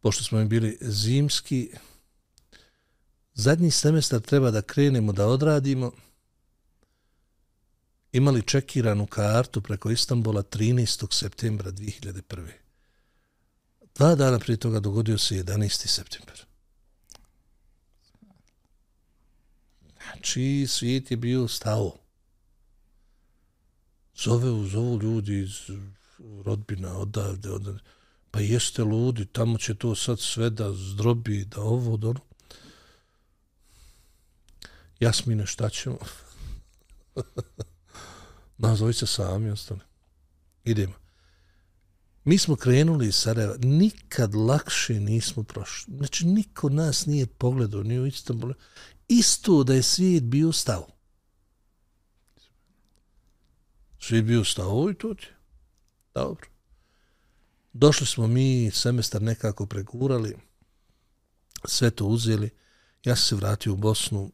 pošto 0.00 0.24
smo 0.24 0.38
mi 0.38 0.44
bili 0.44 0.78
zimski, 0.80 1.70
zadnji 3.34 3.70
semestar 3.70 4.20
treba 4.20 4.50
da 4.50 4.62
krenemo 4.62 5.12
da 5.12 5.26
odradimo, 5.26 5.92
imali 8.12 8.42
čekiranu 8.42 9.06
kartu 9.06 9.60
preko 9.60 9.90
Istanbula 9.90 10.42
13. 10.42 11.14
septembra 11.14 11.70
2001. 11.70 12.50
Dva 13.94 14.14
dana 14.14 14.38
prije 14.38 14.56
toga 14.56 14.80
dogodio 14.80 15.18
se 15.18 15.34
11. 15.34 15.86
september. 15.86 16.46
Znači, 20.04 20.66
svijet 20.68 21.10
je 21.10 21.16
bio 21.16 21.48
stao. 21.48 22.01
Zove, 24.16 24.68
zovu 24.68 24.98
ljudi 25.02 25.38
iz 25.38 25.50
rodbina, 26.44 26.98
odavde, 26.98 27.50
odavde. 27.50 27.80
Pa 28.30 28.40
jeste 28.40 28.84
ludi, 28.84 29.26
tamo 29.26 29.58
će 29.58 29.74
to 29.74 29.94
sad 29.94 30.20
sve 30.20 30.50
da 30.50 30.72
zdrobi, 30.72 31.44
da 31.44 31.60
ovo, 31.60 31.96
da 31.96 32.08
ono. 32.08 32.20
Jasmine, 35.00 35.46
šta 35.46 35.68
ćemo? 35.68 35.98
Nazovi 38.58 38.92
se 38.92 39.06
sami, 39.06 39.50
ostane. 39.50 39.80
Idemo. 40.64 40.94
Mi 42.24 42.38
smo 42.38 42.56
krenuli 42.56 43.06
iz 43.06 43.14
Sarajeva, 43.14 43.56
nikad 43.58 44.34
lakše 44.34 44.94
nismo 45.00 45.42
prošli. 45.42 45.94
Znači, 45.96 46.26
niko 46.26 46.68
nas 46.68 47.06
nije 47.06 47.26
pogledao, 47.26 47.82
ni 47.82 48.00
u 48.00 48.06
Istanbulu 48.06 48.54
isto 49.08 49.64
da 49.64 49.74
je 49.74 49.82
svijet 49.82 50.24
bio 50.24 50.52
stao. 50.52 50.86
Svi 54.02 54.22
bi 54.22 54.44
stao 54.44 54.90
i 54.90 54.94
to 54.94 55.14
ti. 55.14 55.26
Dobro. 56.14 56.46
Došli 57.72 58.06
smo 58.06 58.26
mi, 58.26 58.70
semestar 58.70 59.22
nekako 59.22 59.66
pregurali, 59.66 60.36
sve 61.64 61.90
to 61.90 62.06
uzeli. 62.06 62.50
Ja 63.04 63.16
sam 63.16 63.24
se 63.24 63.34
vratio 63.34 63.72
u 63.72 63.76
Bosnu, 63.76 64.32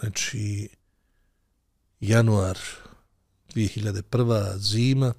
znači, 0.00 0.68
januar 2.00 2.58
2001. 3.54 4.58
zima. 4.58 5.14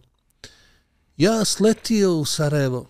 Ja 1.18 1.46
sletio 1.46 2.16
u 2.16 2.26
Sarajevo. 2.26 2.90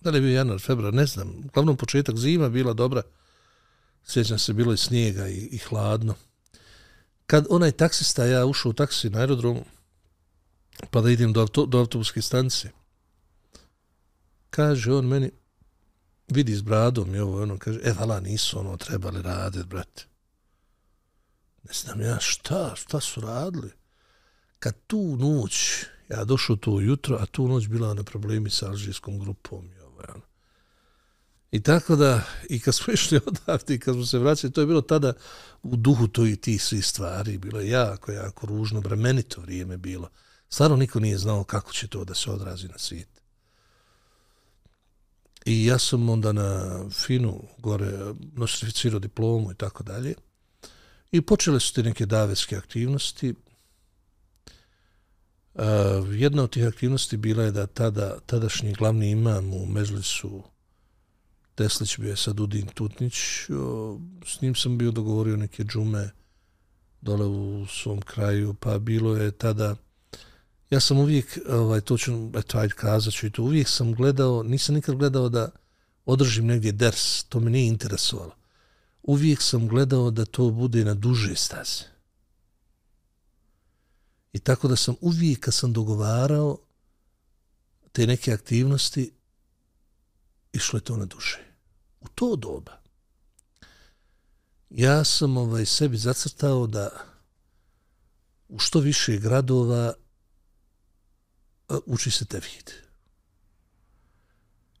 Da 0.00 0.10
li 0.10 0.16
je 0.16 0.22
bio 0.22 0.34
januar, 0.34 0.60
februar, 0.60 0.94
ne 0.94 1.06
znam. 1.06 1.44
Uglavnom 1.44 1.76
početak 1.76 2.16
zima 2.16 2.48
bila 2.48 2.72
dobra 2.72 3.02
sjećam 4.04 4.38
se, 4.38 4.52
bilo 4.52 4.72
je 4.72 4.76
snijega 4.76 5.28
i, 5.28 5.48
i 5.52 5.58
hladno. 5.58 6.14
Kad 7.32 7.46
onaj 7.50 7.72
taksista, 7.72 8.24
ja 8.24 8.46
ušao 8.46 8.70
u 8.70 8.72
taksi 8.72 9.10
na 9.10 9.18
aerodromu, 9.18 9.64
pa 10.90 11.00
da 11.00 11.10
idem 11.10 11.32
do, 11.32 11.40
auto, 11.40 11.66
do 11.66 11.78
autobuske 11.78 12.22
stanice, 12.22 12.70
kaže 14.50 14.92
on 14.92 15.06
meni, 15.06 15.30
vidi 16.28 16.54
s 16.54 16.62
bradom 16.62 17.14
i 17.14 17.18
ovo 17.18 17.42
ono, 17.42 17.58
kaže, 17.58 17.80
e, 17.84 17.92
vala, 17.92 18.20
nisu 18.20 18.58
ono 18.58 18.76
trebali 18.76 19.22
raditi, 19.22 19.66
brate. 19.68 20.04
Ne 21.62 21.72
znam 21.72 22.00
ja 22.00 22.18
šta, 22.20 22.74
šta 22.76 23.00
su 23.00 23.20
radili. 23.20 23.70
Kad 24.58 24.74
tu 24.86 25.16
noć, 25.16 25.84
ja 26.08 26.24
došao 26.24 26.56
to 26.56 26.80
jutro, 26.80 27.16
a 27.20 27.26
tu 27.26 27.48
noć 27.48 27.68
bila 27.68 27.94
na 27.94 28.02
problemi 28.02 28.50
sa 28.50 28.68
alžijskom 28.68 29.18
grupom 29.18 29.70
i 29.76 29.80
ovo, 29.80 30.02
ono. 30.14 30.31
I 31.52 31.62
tako 31.62 31.96
da, 31.96 32.22
i 32.48 32.60
kad 32.60 32.74
smo 32.74 32.92
išli 32.94 33.20
odavde, 33.26 33.74
i 33.74 33.78
kad 33.78 33.94
smo 33.94 34.06
se 34.06 34.18
vraćali, 34.18 34.52
to 34.52 34.60
je 34.60 34.66
bilo 34.66 34.80
tada 34.80 35.12
u 35.62 35.76
duhu 35.76 36.08
to 36.08 36.26
i 36.26 36.36
ti 36.36 36.58
svi 36.58 36.82
stvari, 36.82 37.38
bilo 37.38 37.60
je 37.60 37.68
jako, 37.68 38.12
jako 38.12 38.46
ružno, 38.46 38.80
bremenito 38.80 39.40
vrijeme 39.40 39.76
bilo. 39.76 40.08
Stvarno 40.48 40.76
niko 40.76 41.00
nije 41.00 41.18
znao 41.18 41.44
kako 41.44 41.72
će 41.72 41.88
to 41.88 42.04
da 42.04 42.14
se 42.14 42.30
odrazi 42.30 42.68
na 42.68 42.78
svijet. 42.78 43.08
I 45.44 45.66
ja 45.66 45.78
sam 45.78 46.08
onda 46.08 46.32
na 46.32 46.80
Finu 46.90 47.42
gore 47.58 48.14
nostrificirao 48.32 48.98
diplomu 48.98 49.52
i 49.52 49.54
tako 49.54 49.82
dalje. 49.82 50.14
I 51.12 51.20
počele 51.20 51.60
su 51.60 51.74
te 51.74 51.82
neke 51.82 52.06
davetske 52.06 52.56
aktivnosti. 52.56 53.34
Uh, 55.54 55.62
jedna 56.10 56.42
od 56.42 56.50
tih 56.50 56.66
aktivnosti 56.66 57.16
bila 57.16 57.44
je 57.44 57.50
da 57.50 57.66
tada, 57.66 58.18
tadašnji 58.26 58.72
glavni 58.72 59.10
imam 59.10 59.54
u 59.54 59.66
Mezlisu 59.66 60.42
Teslić 61.54 61.98
bio 61.98 62.10
je 62.10 62.16
sad 62.16 62.40
Udin 62.40 62.66
Tutnić. 62.66 63.14
O, 63.50 63.98
s 64.26 64.40
njim 64.40 64.54
sam 64.54 64.78
bio 64.78 64.90
dogovorio 64.90 65.36
neke 65.36 65.64
džume 65.64 66.10
dole 67.00 67.26
u 67.26 67.66
svom 67.66 68.00
kraju, 68.00 68.54
pa 68.54 68.78
bilo 68.78 69.16
je 69.16 69.30
tada 69.30 69.76
ja 70.72 70.80
sam 70.80 70.98
uvijek, 70.98 71.38
ovaj, 71.48 71.80
to 71.80 71.98
ću, 71.98 72.30
eto, 72.34 72.58
ajde 72.58 72.74
kazat 72.74 73.14
ću 73.14 73.26
i 73.26 73.30
to, 73.30 73.42
uvijek 73.42 73.68
sam 73.68 73.94
gledao, 73.94 74.42
nisam 74.42 74.74
nikad 74.74 74.96
gledao 74.96 75.28
da 75.28 75.50
održim 76.04 76.46
negdje 76.46 76.72
ders, 76.72 77.24
to 77.24 77.40
me 77.40 77.50
nije 77.50 77.68
interesovalo. 77.68 78.34
Uvijek 79.02 79.42
sam 79.42 79.68
gledao 79.68 80.10
da 80.10 80.24
to 80.24 80.50
bude 80.50 80.84
na 80.84 80.94
duže 80.94 81.36
staze. 81.36 81.84
I 84.32 84.38
tako 84.38 84.68
da 84.68 84.76
sam 84.76 84.94
uvijek 85.00 85.40
kad 85.40 85.54
sam 85.54 85.72
dogovarao 85.72 86.58
te 87.92 88.06
neke 88.06 88.32
aktivnosti, 88.32 89.10
išlo 90.52 90.76
je 90.76 90.84
to 90.84 90.96
na 90.96 91.04
duše. 91.04 91.38
U 92.00 92.08
to 92.08 92.36
doba. 92.36 92.72
Ja 94.70 95.04
sam 95.04 95.36
ovaj 95.36 95.66
sebi 95.66 95.96
zacrtao 95.96 96.66
da 96.66 96.88
u 98.48 98.58
što 98.58 98.80
više 98.80 99.16
gradova 99.16 99.94
uči 101.86 102.10
se 102.10 102.24
tevhid. 102.24 102.70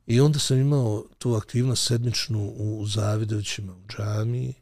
I 0.06 0.20
onda 0.20 0.38
sam 0.38 0.58
imao 0.58 1.04
tu 1.18 1.34
aktivnost 1.34 1.86
sedmičnu 1.86 2.52
u 2.56 2.86
Zavidovićima 2.86 3.76
u 3.76 3.86
džamiji, 3.88 4.54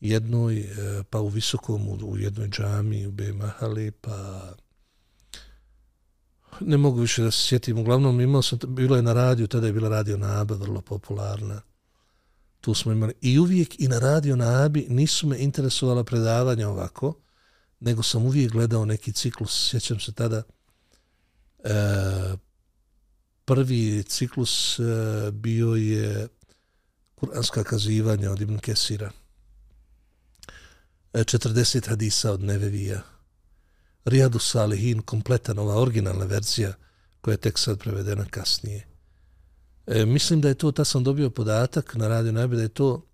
jednoj, 0.00 0.58
e, 0.58 1.02
pa 1.10 1.20
u 1.20 1.28
Visokom 1.28 1.88
u 1.88 2.16
jednoj 2.18 2.48
džamiji 2.48 3.06
u 3.06 3.12
Bemahali, 3.12 3.90
pa 3.90 4.42
ne 6.60 6.76
mogu 6.76 7.00
više 7.00 7.22
da 7.22 7.30
se 7.30 7.42
sjetim. 7.42 7.78
Uglavnom 7.78 8.20
imao 8.20 8.42
sam, 8.42 8.58
bilo 8.66 8.96
je 8.96 9.02
na 9.02 9.12
radiju, 9.12 9.46
tada 9.46 9.66
je 9.66 9.72
bila 9.72 9.88
radio 9.88 10.16
Naba, 10.16 10.54
vrlo 10.54 10.80
popularna. 10.80 11.60
Tu 12.60 12.74
smo 12.74 12.92
imali. 12.92 13.12
I 13.20 13.38
uvijek 13.38 13.80
i 13.80 13.88
na 13.88 13.98
radio 13.98 14.36
Nabi 14.36 14.86
nisu 14.88 15.26
me 15.26 15.38
interesovala 15.38 16.04
predavanja 16.04 16.68
ovako, 16.68 17.14
nego 17.80 18.02
sam 18.02 18.24
uvijek 18.24 18.52
gledao 18.52 18.84
neki 18.84 19.12
ciklus. 19.12 19.70
Sjećam 19.70 20.00
se 20.00 20.12
tada, 20.12 20.42
E, 21.64 22.36
prvi 23.44 24.02
ciklus 24.02 24.78
e, 24.78 24.82
bio 25.30 25.74
je 25.74 26.28
kuranska 27.14 27.64
kazivanja 27.64 28.30
od 28.30 28.40
Ibn 28.40 28.58
Kesira. 28.58 29.10
E, 31.12 31.18
40 31.18 31.88
hadisa 31.88 32.32
od 32.32 32.40
Nevevija. 32.40 33.02
Rijadu 34.04 34.38
Salihin, 34.38 35.02
kompletan 35.02 35.58
ova 35.58 35.80
originalna 35.80 36.24
verzija 36.24 36.72
koja 37.20 37.32
je 37.32 37.38
tek 37.38 37.58
sad 37.58 37.78
prevedena 37.78 38.24
kasnije. 38.24 38.86
E, 39.86 40.06
mislim 40.06 40.40
da 40.40 40.48
je 40.48 40.54
to, 40.54 40.72
ta 40.72 40.84
sam 40.84 41.04
dobio 41.04 41.30
podatak 41.30 41.94
na 41.94 42.08
radio 42.08 42.32
najbolje, 42.32 42.56
da 42.56 42.62
je 42.62 42.68
to 42.68 43.06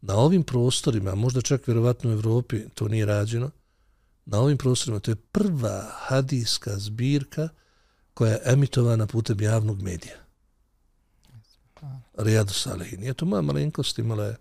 na 0.00 0.14
ovim 0.14 0.42
prostorima, 0.42 1.14
možda 1.14 1.40
čak 1.40 1.66
vjerovatno 1.66 2.10
u 2.10 2.12
Evropi, 2.12 2.68
to 2.74 2.88
nije 2.88 3.06
rađeno, 3.06 3.50
na 4.26 4.40
ovim 4.40 4.58
prostorima, 4.58 5.00
to 5.00 5.10
je 5.10 5.16
prva 5.32 5.90
hadijska 5.92 6.78
zbirka 6.78 7.48
koja 8.14 8.32
je 8.32 8.40
emitovana 8.44 9.06
putem 9.06 9.40
javnog 9.40 9.82
medija. 9.82 10.16
Rijadu 12.14 12.52
Salihin. 12.52 13.02
Je 13.02 13.14
to 13.14 13.26
moja 13.26 13.42
malenkost 13.42 13.98
imala 13.98 14.24
je 14.24 14.36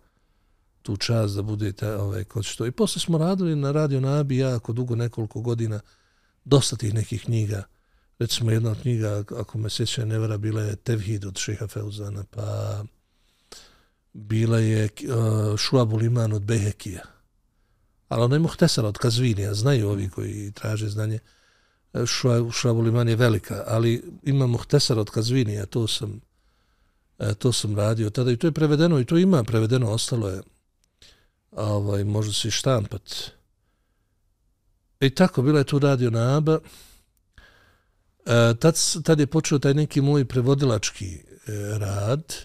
tu 0.84 0.98
čast 0.98 1.36
da 1.36 1.42
budete 1.42 1.96
ovaj, 1.96 2.24
kod 2.24 2.46
što. 2.46 2.66
I 2.66 2.72
posle 2.72 3.02
smo 3.02 3.18
radili 3.18 3.56
na 3.56 3.72
Radio 3.72 4.00
Nabi 4.00 4.38
jako 4.38 4.74
dugo, 4.74 4.96
nekoliko 4.96 5.42
godina, 5.42 5.80
dosta 6.46 6.76
tih 6.76 6.94
nekih 6.94 7.24
knjiga. 7.24 7.64
Recimo 8.20 8.52
jedna 8.52 8.72
od 8.72 8.82
knjiga, 8.82 9.24
ako 9.38 9.58
me 9.58 9.70
sjeća 9.70 10.06
nevera, 10.06 10.38
bila 10.38 10.62
je 10.62 10.76
Tevhid 10.76 11.26
od 11.26 11.38
Šeha 11.38 11.68
Feuzana, 11.68 12.24
pa 12.30 12.84
bila 14.14 14.60
je 14.60 14.84
uh, 14.84 15.58
Šuabul 15.58 16.04
Iman 16.04 16.34
od 16.34 16.44
Behekija. 16.44 17.02
Ali 18.10 18.24
ona 18.24 18.36
je 18.36 18.40
muhtesara 18.40 18.88
od 18.88 18.98
Kazvinija, 18.98 19.54
znaju 19.54 19.90
ovi 19.90 20.10
koji 20.10 20.52
traže 20.52 20.90
znanje. 20.90 21.20
Eh, 21.94 22.06
Šuabul 22.52 22.88
Iman 22.88 23.10
je 23.10 23.16
velika, 23.16 23.64
ali 23.68 24.04
ima 24.24 24.48
Muhtesara 24.48 25.02
od 25.02 25.10
Kazvinija, 25.10 25.66
to 25.66 25.88
sam, 25.88 26.22
eh, 27.20 27.34
to 27.34 27.52
sam 27.52 27.76
radio 27.76 28.10
tada 28.10 28.32
i 28.32 28.38
to 28.38 28.48
je 28.48 28.52
prevedeno 28.52 29.00
i 29.00 29.06
to 29.06 29.18
ima 29.18 29.44
prevedeno, 29.44 29.92
ostalo 29.92 30.30
je 30.30 30.42
ovaj, 31.56 32.04
može 32.04 32.34
se 32.34 32.52
štampat. 32.52 33.32
I 35.00 35.10
tako, 35.10 35.42
bila 35.42 35.60
je 35.60 35.66
tu 35.66 35.80
radio 35.80 36.10
na 36.10 36.38
ABA. 36.38 36.60
E, 38.26 38.54
tad, 38.60 38.78
tad 39.04 39.20
je 39.20 39.28
počeo 39.28 39.60
taj 39.60 39.74
neki 39.74 40.02
moj 40.02 40.26
prevodilački 40.26 41.14
e, 41.16 41.22
rad 41.80 42.36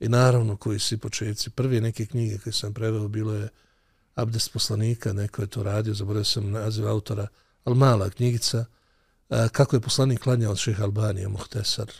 i 0.00 0.08
naravno 0.08 0.56
koji 0.56 0.78
si 0.78 0.98
početci. 0.98 1.50
Prvi 1.50 1.80
neke 1.80 2.06
knjige 2.06 2.38
koje 2.38 2.52
sam 2.52 2.74
preveo 2.74 3.08
bilo 3.08 3.34
je 3.34 3.48
Abdest 4.14 4.52
poslanika, 4.52 5.12
neko 5.12 5.42
je 5.42 5.48
to 5.48 5.62
radio, 5.62 5.94
zaboravio 5.94 6.24
sam 6.24 6.50
naziv 6.50 6.88
autora, 6.88 7.26
ali 7.64 7.76
mala 7.76 8.10
knjigica, 8.10 8.64
e, 9.30 9.48
kako 9.52 9.76
je 9.76 9.80
poslanik 9.80 10.20
klanjao 10.20 10.52
od 10.52 10.58
šeha 10.58 10.82
Albanije, 10.82 11.28
Muhtesar. 11.28 11.92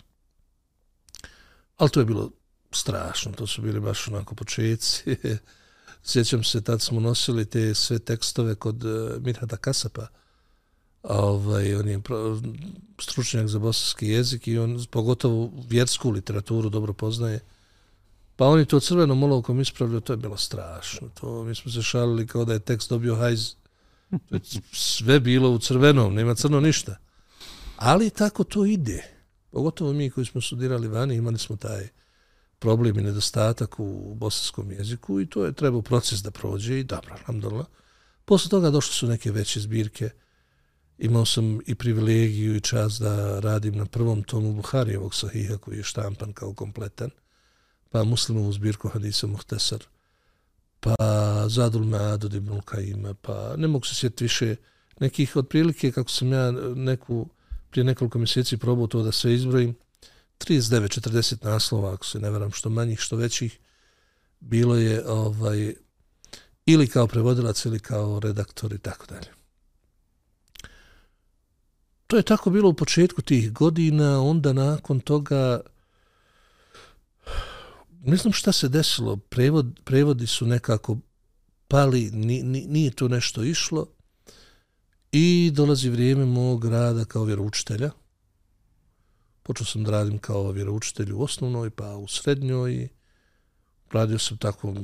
Ali 1.76 1.90
to 1.90 2.00
je 2.00 2.06
bilo 2.06 2.30
strašno, 2.72 3.32
to 3.32 3.46
su 3.46 3.62
bili 3.62 3.80
baš 3.80 4.08
onako 4.08 4.34
početci. 4.34 5.16
Sjećam 6.04 6.44
se, 6.44 6.60
tad 6.60 6.82
smo 6.82 7.00
nosili 7.00 7.44
te 7.44 7.74
sve 7.74 7.98
tekstove 7.98 8.54
kod 8.54 8.84
eh, 8.84 8.88
uh, 8.88 9.22
Mirhada 9.22 9.56
Kasapa, 9.56 10.06
ovaj, 11.02 11.74
on 11.74 11.88
je 11.88 12.00
stručnjak 12.98 13.48
za 13.48 13.58
bosanski 13.58 14.08
jezik 14.08 14.48
i 14.48 14.58
on 14.58 14.86
pogotovo 14.90 15.52
vjersku 15.68 16.10
literaturu 16.10 16.68
dobro 16.68 16.92
poznaje. 16.92 17.40
Pa 18.36 18.46
on 18.46 18.58
je 18.58 18.64
to 18.64 18.80
crvenom 18.80 19.22
olovkom 19.22 19.60
ispravljao, 19.60 20.00
to 20.00 20.12
je 20.12 20.16
bilo 20.16 20.36
strašno. 20.36 21.08
To, 21.20 21.44
mi 21.44 21.54
smo 21.54 21.72
se 21.72 21.82
šalili 21.82 22.26
kao 22.26 22.44
da 22.44 22.52
je 22.52 22.58
tekst 22.58 22.90
dobio 22.90 23.16
hajz 23.16 23.54
sve 24.72 25.20
bilo 25.20 25.50
u 25.50 25.58
crvenom, 25.58 26.14
nema 26.14 26.34
crno 26.34 26.60
ništa. 26.60 26.96
Ali 27.76 28.10
tako 28.10 28.44
to 28.44 28.64
ide. 28.64 29.04
Pogotovo 29.50 29.92
mi 29.92 30.10
koji 30.10 30.26
smo 30.26 30.40
studirali 30.40 30.88
vani, 30.88 31.14
imali 31.14 31.38
smo 31.38 31.56
taj 31.56 31.88
problem 32.60 32.98
i 32.98 33.02
nedostatak 33.02 33.80
u 33.80 34.14
bosanskom 34.14 34.70
jeziku 34.70 35.20
i 35.20 35.26
to 35.26 35.44
je 35.44 35.52
trebao 35.52 35.82
proces 35.82 36.22
da 36.22 36.30
prođe 36.30 36.80
i 36.80 36.84
dobro, 36.84 37.12
alhamdulillah. 37.12 37.66
Posle 38.24 38.50
toga 38.50 38.70
došle 38.70 38.94
su 38.94 39.06
neke 39.06 39.32
veće 39.32 39.60
zbirke. 39.60 40.10
Imao 40.98 41.24
sam 41.26 41.58
i 41.66 41.74
privilegiju 41.74 42.56
i 42.56 42.60
čas 42.60 42.98
da 42.98 43.40
radim 43.40 43.74
na 43.74 43.86
prvom 43.86 44.22
tomu 44.22 44.52
Buharijevog 44.52 45.14
sahiha 45.14 45.56
koji 45.56 45.76
je 45.76 45.82
štampan 45.82 46.32
kao 46.32 46.54
kompletan. 46.54 47.10
Pa 47.90 48.04
muslimovu 48.04 48.52
zbirku 48.52 48.88
Hadisa 48.88 49.26
Muhtesar 49.26 49.84
pa 50.80 50.94
Zadul 51.48 51.84
Mead 51.84 52.24
od 52.24 52.34
Ibn 52.34 52.60
Kaima, 52.64 53.14
pa 53.14 53.56
ne 53.56 53.68
mogu 53.68 53.86
se 53.86 53.94
sjetiti 53.94 54.24
više 54.24 54.56
nekih 55.00 55.36
otprilike, 55.36 55.92
kako 55.92 56.10
sam 56.10 56.32
ja 56.32 56.50
neku, 56.74 57.28
prije 57.70 57.84
nekoliko 57.84 58.18
mjeseci 58.18 58.56
probao 58.56 58.86
to 58.86 59.02
da 59.02 59.12
sve 59.12 59.34
izbrojim, 59.34 59.74
39-40 60.48 61.44
naslova, 61.44 61.92
ako 61.92 62.06
se 62.06 62.18
ne 62.18 62.30
veram, 62.30 62.50
što 62.50 62.70
manjih, 62.70 63.00
što 63.00 63.16
većih, 63.16 63.58
bilo 64.40 64.76
je 64.76 65.08
ovaj 65.08 65.74
ili 66.66 66.86
kao 66.86 67.06
prevodilac 67.06 67.64
ili 67.64 67.80
kao 67.80 68.20
redaktor 68.20 68.72
i 68.72 68.78
tako 68.78 69.06
dalje. 69.06 69.28
To 72.06 72.16
je 72.16 72.22
tako 72.22 72.50
bilo 72.50 72.68
u 72.68 72.74
početku 72.74 73.22
tih 73.22 73.52
godina, 73.52 74.22
onda 74.22 74.52
nakon 74.52 75.00
toga 75.00 75.60
ne 78.04 78.16
znam 78.16 78.32
šta 78.32 78.52
se 78.52 78.68
desilo, 78.68 79.16
prevod, 79.16 79.80
prevodi 79.84 80.26
su 80.26 80.46
nekako 80.46 80.98
pali, 81.68 82.10
ni, 82.10 82.42
ni, 82.42 82.66
nije 82.66 82.90
to 82.90 83.08
nešto 83.08 83.42
išlo 83.42 83.86
i 85.12 85.50
dolazi 85.54 85.88
vrijeme 85.88 86.24
mog 86.24 86.64
rada 86.64 87.04
kao 87.04 87.24
vjeroučitelja 87.24 87.90
počeo 89.50 89.66
sam 89.66 89.84
da 89.84 89.90
radim 89.90 90.18
kao 90.18 90.50
vjeroučitelj 90.50 91.12
u 91.12 91.22
osnovnoj, 91.22 91.70
pa 91.70 91.96
u 91.96 92.08
srednjoj. 92.08 92.88
Radio 93.92 94.18
sam 94.18 94.38
tako 94.38 94.74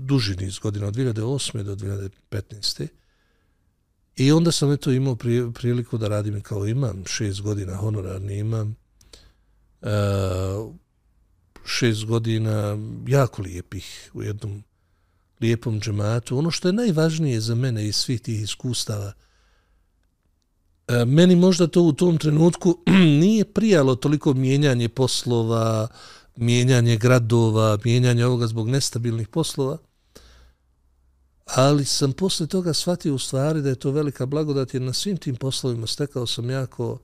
duži 0.00 0.36
niz 0.36 0.58
godina, 0.58 0.86
od 0.86 0.94
2008. 0.94 1.62
do 1.62 1.74
2015. 1.74 2.86
I 4.16 4.32
onda 4.32 4.52
sam 4.52 4.72
eto 4.72 4.90
imao 4.90 5.16
priliku 5.54 5.98
da 5.98 6.08
radim 6.08 6.42
kao 6.42 6.66
imam, 6.66 7.04
šest 7.06 7.40
godina 7.40 7.76
honorarni 7.76 8.38
imam. 8.38 8.76
E, 9.82 9.88
šest 11.64 12.04
godina 12.04 12.78
jako 13.06 13.42
lijepih 13.42 14.10
u 14.14 14.22
jednom 14.22 14.62
lijepom 15.40 15.80
džematu. 15.80 16.38
Ono 16.38 16.50
što 16.50 16.68
je 16.68 16.72
najvažnije 16.72 17.40
za 17.40 17.54
mene 17.54 17.86
iz 17.86 17.96
svih 17.96 18.20
tih 18.20 18.42
iskustava, 18.42 19.12
E, 20.88 21.04
meni 21.04 21.36
možda 21.36 21.66
to 21.66 21.82
u 21.82 21.92
tom 21.92 22.18
trenutku 22.18 22.78
nije 23.20 23.44
prijalo 23.44 23.94
toliko 23.94 24.34
mijenjanje 24.34 24.88
poslova, 24.88 25.88
mijenjanje 26.36 26.96
gradova, 26.96 27.78
mijenjanje 27.84 28.26
ovoga 28.26 28.46
zbog 28.46 28.68
nestabilnih 28.68 29.28
poslova, 29.28 29.78
ali 31.44 31.84
sam 31.84 32.12
posle 32.12 32.46
toga 32.46 32.72
shvatio 32.72 33.14
u 33.14 33.18
stvari 33.18 33.62
da 33.62 33.68
je 33.68 33.74
to 33.74 33.90
velika 33.90 34.26
blagodat 34.26 34.74
jer 34.74 34.82
na 34.82 34.92
svim 34.92 35.16
tim 35.16 35.36
poslovima 35.36 35.86
stekao 35.86 36.26
sam 36.26 36.50
jako 36.50 36.98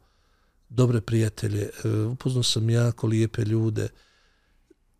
dobre 0.69 1.01
prijatelje, 1.01 1.71
e, 1.85 1.89
upoznao 1.89 2.43
sam 2.43 2.71
jako 2.71 3.07
lijepe 3.07 3.43
ljude, 3.43 3.89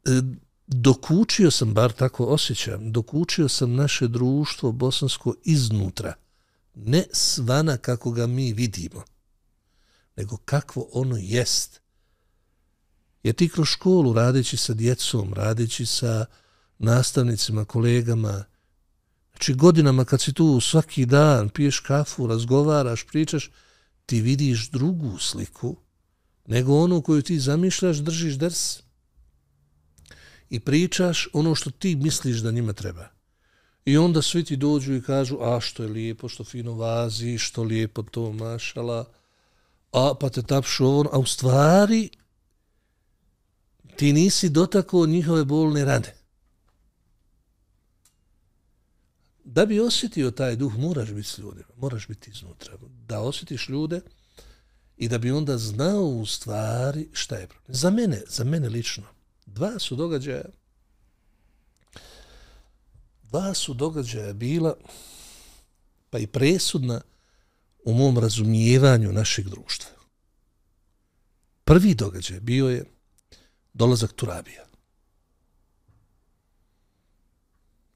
e, 0.05 0.23
dokučio 0.67 1.51
sam, 1.51 1.75
bar 1.75 1.93
tako 1.93 2.25
osjećam, 2.25 2.93
dokučio 2.93 3.49
sam 3.49 3.75
naše 3.75 4.09
društvo 4.09 4.73
bosansko 4.73 5.35
iznutra, 5.45 6.15
ne 6.75 7.05
svana 7.13 7.77
kako 7.77 8.11
ga 8.11 8.27
mi 8.27 8.53
vidimo, 8.53 9.05
nego 10.17 10.37
kakvo 10.37 10.89
ono 10.93 11.17
jest. 11.21 11.81
Jer 13.23 13.35
ti 13.35 13.49
kroz 13.49 13.69
školu, 13.69 14.13
radeći 14.13 14.57
sa 14.57 14.75
djecom, 14.75 15.35
radeći 15.35 15.87
sa 15.87 16.27
nastavnicima, 16.79 17.65
kolegama, 17.65 18.45
znači 19.31 19.55
godinama 19.55 20.05
kad 20.05 20.21
si 20.21 20.33
tu 20.33 20.61
svaki 20.61 21.07
dan, 21.07 21.49
piješ 21.49 21.81
kafu, 21.81 22.27
razgovaraš, 22.27 23.07
pričaš, 23.07 23.51
ti 24.07 24.21
vidiš 24.21 24.71
drugu 24.71 25.19
sliku, 25.19 25.77
nego 26.47 26.75
onu 26.75 27.03
koju 27.03 27.23
ti 27.23 27.39
zamišljaš, 27.39 27.97
držiš 27.97 28.35
drs 28.35 28.81
i 30.51 30.61
pričaš 30.61 31.29
ono 31.33 31.55
što 31.55 31.71
ti 31.71 31.97
misliš 31.97 32.39
da 32.39 32.51
njima 32.51 32.73
treba. 32.73 33.09
I 33.85 33.99
onda 33.99 34.23
svi 34.23 34.45
ti 34.45 34.57
dođu 34.57 34.95
i 34.95 35.03
kažu, 35.03 35.39
a 35.41 35.61
što 35.61 35.83
je 35.83 35.89
lijepo, 35.89 36.29
što 36.29 36.45
fino 36.45 36.73
vazi, 36.75 37.39
što 37.39 37.63
lijepo 37.63 38.03
to 38.03 38.33
mašala, 38.33 39.05
a 39.93 40.15
pa 40.21 40.29
te 40.29 40.43
tapšu 40.43 40.87
ovo, 40.87 41.05
a 41.13 41.19
u 41.19 41.27
stvari 41.27 42.11
ti 43.97 44.13
nisi 44.13 44.49
dotakao 44.49 45.07
njihove 45.07 45.45
bolne 45.45 45.85
rane. 45.85 46.15
Da 49.45 49.67
bi 49.67 49.81
osjetio 49.81 50.31
taj 50.31 50.57
duh, 50.57 50.79
moraš 50.79 51.11
biti 51.11 51.29
s 51.29 51.39
ljudima, 51.39 51.69
moraš 51.77 52.09
biti 52.09 52.31
iznutra. 52.31 52.77
Da 53.09 53.21
osjetiš 53.21 53.69
ljude 53.69 54.01
i 54.97 55.09
da 55.09 55.19
bi 55.19 55.31
onda 55.31 55.59
znao 55.59 56.05
u 56.05 56.27
stvari 56.27 57.09
šta 57.13 57.37
je 57.37 57.47
problem. 57.47 57.75
Za 57.75 57.91
mene, 57.91 58.23
za 58.29 58.45
mene 58.45 58.69
lično, 58.69 59.05
dva 59.47 59.79
su 59.79 59.97
događaja 59.97 60.45
dva 63.33 63.55
su 63.55 63.75
događaja 63.75 64.33
bila 64.33 64.77
pa 66.11 66.19
i 66.19 66.27
presudna 66.27 67.01
u 67.85 67.95
mom 67.95 68.19
razumijevanju 68.19 69.13
našeg 69.13 69.49
društva. 69.49 69.91
Prvi 71.65 71.95
događaj 71.95 72.41
bio 72.41 72.69
je 72.69 72.85
dolazak 73.73 74.13
Turabija. 74.13 74.65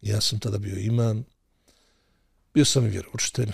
Ja 0.00 0.20
sam 0.20 0.38
tada 0.38 0.58
bio 0.58 0.78
imam, 0.78 1.24
bio 2.54 2.64
sam 2.64 2.86
i 2.86 2.88
vjeroučitelj 2.88 3.52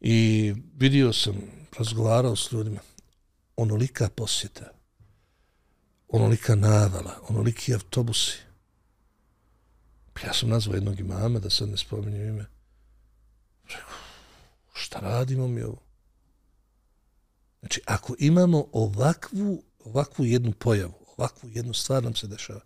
i 0.00 0.54
vidio 0.76 1.12
sam, 1.12 1.34
razgovarao 1.78 2.36
s 2.36 2.52
ljudima, 2.52 2.80
onolika 3.56 4.08
posjeta, 4.08 4.70
onolika 6.08 6.54
navala, 6.54 7.20
onoliki 7.28 7.74
autobusi. 7.74 8.49
Ja 10.24 10.32
sam 10.32 10.48
nazvao 10.48 10.74
jednog 10.74 11.00
imama, 11.00 11.38
da 11.38 11.50
sad 11.50 11.68
ne 11.68 11.76
spominjem 11.76 12.28
ime. 12.28 12.46
Rekao, 13.64 13.94
šta 14.72 14.98
radimo 15.00 15.48
mi 15.48 15.62
ovo? 15.62 15.82
Znači, 17.60 17.80
ako 17.86 18.14
imamo 18.18 18.66
ovakvu, 18.72 19.62
ovakvu 19.84 20.24
jednu 20.24 20.52
pojavu, 20.52 20.94
ovakvu 21.16 21.50
jednu 21.50 21.74
stvar 21.74 22.04
nam 22.04 22.14
se 22.14 22.26
dešava, 22.26 22.60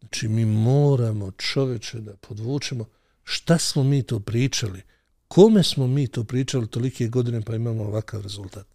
znači 0.00 0.28
mi 0.28 0.44
moramo 0.44 1.30
čoveče 1.30 2.00
da 2.00 2.16
podvučemo 2.16 2.84
šta 3.24 3.58
smo 3.58 3.84
mi 3.84 4.02
to 4.02 4.20
pričali, 4.20 4.82
kome 5.28 5.62
smo 5.62 5.86
mi 5.86 6.08
to 6.08 6.24
pričali 6.24 6.70
tolike 6.70 7.08
godine 7.08 7.42
pa 7.42 7.54
imamo 7.54 7.84
ovakav 7.84 8.20
rezultat. 8.20 8.66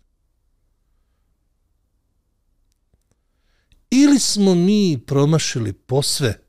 Ili 3.89 4.19
smo 4.19 4.55
mi 4.55 5.03
promašili 5.07 5.73
posve, 5.73 6.42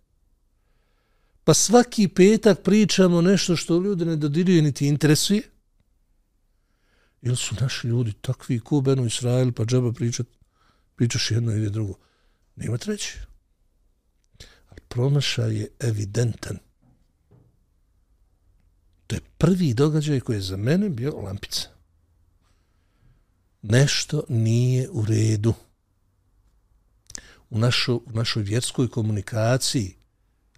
pa 1.45 1.55
svaki 1.55 2.09
petak 2.09 2.62
pričamo 2.62 3.21
nešto 3.21 3.57
što 3.57 3.81
ljudi 3.81 4.05
ne 4.05 4.16
dodiruje 4.16 4.62
niti 4.62 4.87
interesuje, 4.87 5.43
ili 7.23 7.37
su 7.37 7.55
naši 7.61 7.87
ljudi 7.87 8.12
takvi 8.12 8.61
ko 8.61 8.81
Benu 8.81 9.07
Israel, 9.07 9.53
pa 9.53 9.65
džaba 9.65 9.93
pričat, 9.93 10.27
pričaš 10.97 11.31
jedno 11.31 11.53
ili 11.53 11.71
drugo. 11.71 11.95
Nema 12.57 12.79
treće. 12.79 13.19
Ali 14.69 14.81
promašaj 14.89 15.57
je 15.57 15.69
evidentan. 15.81 16.59
To 19.07 19.16
je 19.16 19.21
prvi 19.39 19.75
događaj 19.75 20.21
koji 20.21 20.37
je 20.37 20.41
za 20.41 20.57
mene 20.57 20.89
bio 20.89 21.21
lampica. 21.21 21.69
Nešto 23.62 24.25
nije 24.29 24.91
u 24.91 25.05
redu. 25.05 25.55
U, 27.51 27.59
našo, 27.59 27.95
u 27.95 28.11
našoj 28.12 28.43
vjerskoj 28.43 28.89
komunikaciji 28.89 29.95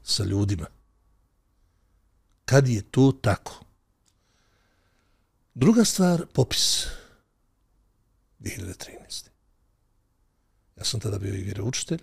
sa 0.02 0.24
ljudima. 0.24 0.66
Kad 2.46 2.68
je 2.68 2.82
to 2.82 3.12
tako? 3.22 3.64
Druga 5.54 5.84
stvar, 5.84 6.26
popis. 6.32 6.86
2013. 8.40 9.28
Ja 10.76 10.84
sam 10.84 11.00
tada 11.00 11.18
bio 11.18 11.34
i 11.34 11.42
vjeroučitelj. 11.42 11.98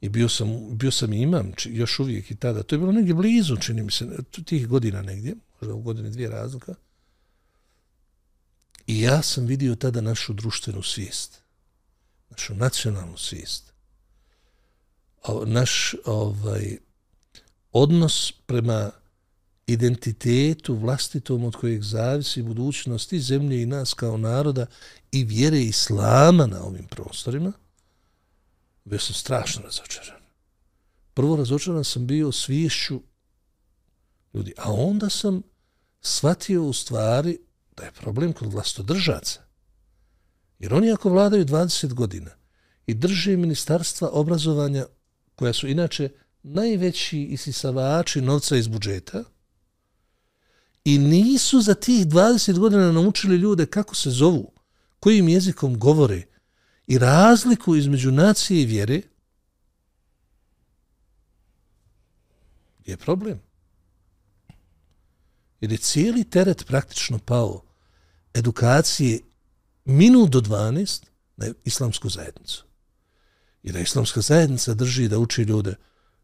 I 0.00 0.08
bio 0.08 0.28
sam, 0.28 0.78
bio 0.78 0.90
sam 0.90 1.12
i 1.12 1.22
imam, 1.22 1.52
či, 1.56 1.70
još 1.72 1.98
uvijek 1.98 2.30
i 2.30 2.36
tada. 2.36 2.62
To 2.62 2.74
je 2.74 2.78
bilo 2.78 2.92
negdje 2.92 3.14
blizu, 3.14 3.56
čini 3.56 3.82
mi 3.82 3.92
se, 3.92 4.06
tih 4.44 4.68
godina 4.68 5.02
negdje, 5.02 5.34
možda 5.60 5.74
u 5.74 5.82
godine 5.82 6.10
dvije 6.10 6.28
razlika. 6.28 6.74
I 8.86 9.00
ja 9.00 9.22
sam 9.22 9.46
vidio 9.46 9.74
tada 9.74 10.00
našu 10.00 10.32
društvenu 10.32 10.82
svijest, 10.82 11.42
našu 12.30 12.54
nacionalnu 12.54 13.16
svijest, 13.16 13.72
naš 15.46 15.94
ovaj, 16.04 16.78
odnos 17.72 18.32
prema 18.46 18.90
identitetu 19.66 20.74
vlastitom 20.74 21.44
od 21.44 21.56
kojeg 21.56 21.82
zavisi 21.82 22.42
budućnost 22.42 23.12
i 23.12 23.20
zemlje 23.20 23.62
i 23.62 23.66
nas 23.66 23.94
kao 23.94 24.16
naroda 24.16 24.66
i 25.12 25.24
vjere 25.24 25.60
islama 25.60 26.46
na 26.46 26.62
ovim 26.62 26.86
prostorima, 26.86 27.52
bio 28.84 28.98
sam 28.98 29.14
strašno 29.14 29.62
razočaran. 29.62 30.20
Prvo 31.14 31.36
razočaran 31.36 31.84
sam 31.84 32.06
bio 32.06 32.32
sviješću 32.32 33.00
ljudi, 34.34 34.52
a 34.58 34.72
onda 34.72 35.10
sam 35.10 35.42
shvatio 36.00 36.64
u 36.64 36.72
stvari 36.72 37.38
da 37.76 37.84
je 37.84 37.92
problem 37.92 38.32
kod 38.32 38.52
vlastodržaca. 38.52 39.40
Jer 40.58 40.74
oni 40.74 40.92
ako 40.92 41.10
vladaju 41.10 41.44
20 41.44 41.94
godina 41.94 42.30
i 42.86 42.94
drže 42.94 43.36
ministarstva 43.36 44.08
obrazovanja 44.12 44.86
koja 45.34 45.52
su 45.52 45.68
inače 45.68 46.08
najveći 46.54 47.22
isisavači 47.22 48.20
novca 48.20 48.56
iz 48.56 48.68
budžeta, 48.68 49.24
i 50.84 50.98
nisu 50.98 51.60
za 51.60 51.74
tih 51.74 52.06
20 52.06 52.58
godina 52.58 52.92
naučili 52.92 53.36
ljude 53.36 53.66
kako 53.66 53.94
se 53.94 54.10
zovu, 54.10 54.52
kojim 55.00 55.28
jezikom 55.28 55.78
govore 55.78 56.22
i 56.86 56.98
razliku 56.98 57.76
između 57.76 58.12
nacije 58.12 58.62
i 58.62 58.66
vjere, 58.66 59.02
je 62.84 62.96
problem. 62.96 63.40
Jer 65.60 65.72
je 65.72 65.78
cijeli 65.78 66.24
teret 66.24 66.66
praktično 66.66 67.18
pao 67.18 67.62
edukacije 68.34 69.20
minut 69.84 70.30
do 70.30 70.40
12 70.40 71.02
na 71.36 71.46
islamsku 71.64 72.08
zajednicu. 72.08 72.64
I 73.62 73.72
da 73.72 73.78
islamska 73.78 74.20
zajednica 74.20 74.74
drži 74.74 75.08
da 75.08 75.18
uči 75.18 75.42
ljude 75.42 75.74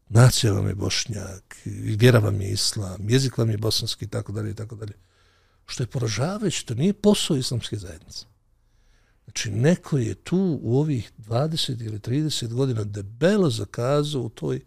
nacija 0.09 0.53
vam 0.53 0.67
je 0.67 0.75
bošnjak, 0.75 1.57
vjera 1.65 2.19
vam 2.19 2.41
je 2.41 2.51
islam, 2.51 3.09
jezik 3.09 3.37
vam 3.37 3.49
je 3.49 3.57
bosanski, 3.57 4.07
tako 4.07 4.31
dalje, 4.31 4.53
tako 4.53 4.75
dalje. 4.75 4.93
Što 5.65 5.83
je 5.83 5.87
poražavajuće, 5.87 6.65
to 6.65 6.73
nije 6.73 6.93
posao 6.93 7.37
islamske 7.37 7.77
zajednice. 7.77 8.25
Znači, 9.25 9.51
neko 9.51 9.97
je 9.97 10.15
tu 10.15 10.59
u 10.61 10.79
ovih 10.79 11.11
20 11.17 11.85
ili 11.85 11.99
30 11.99 12.53
godina 12.53 12.83
debelo 12.83 13.49
zakazao 13.49 14.21
u 14.21 14.29
toj 14.29 14.61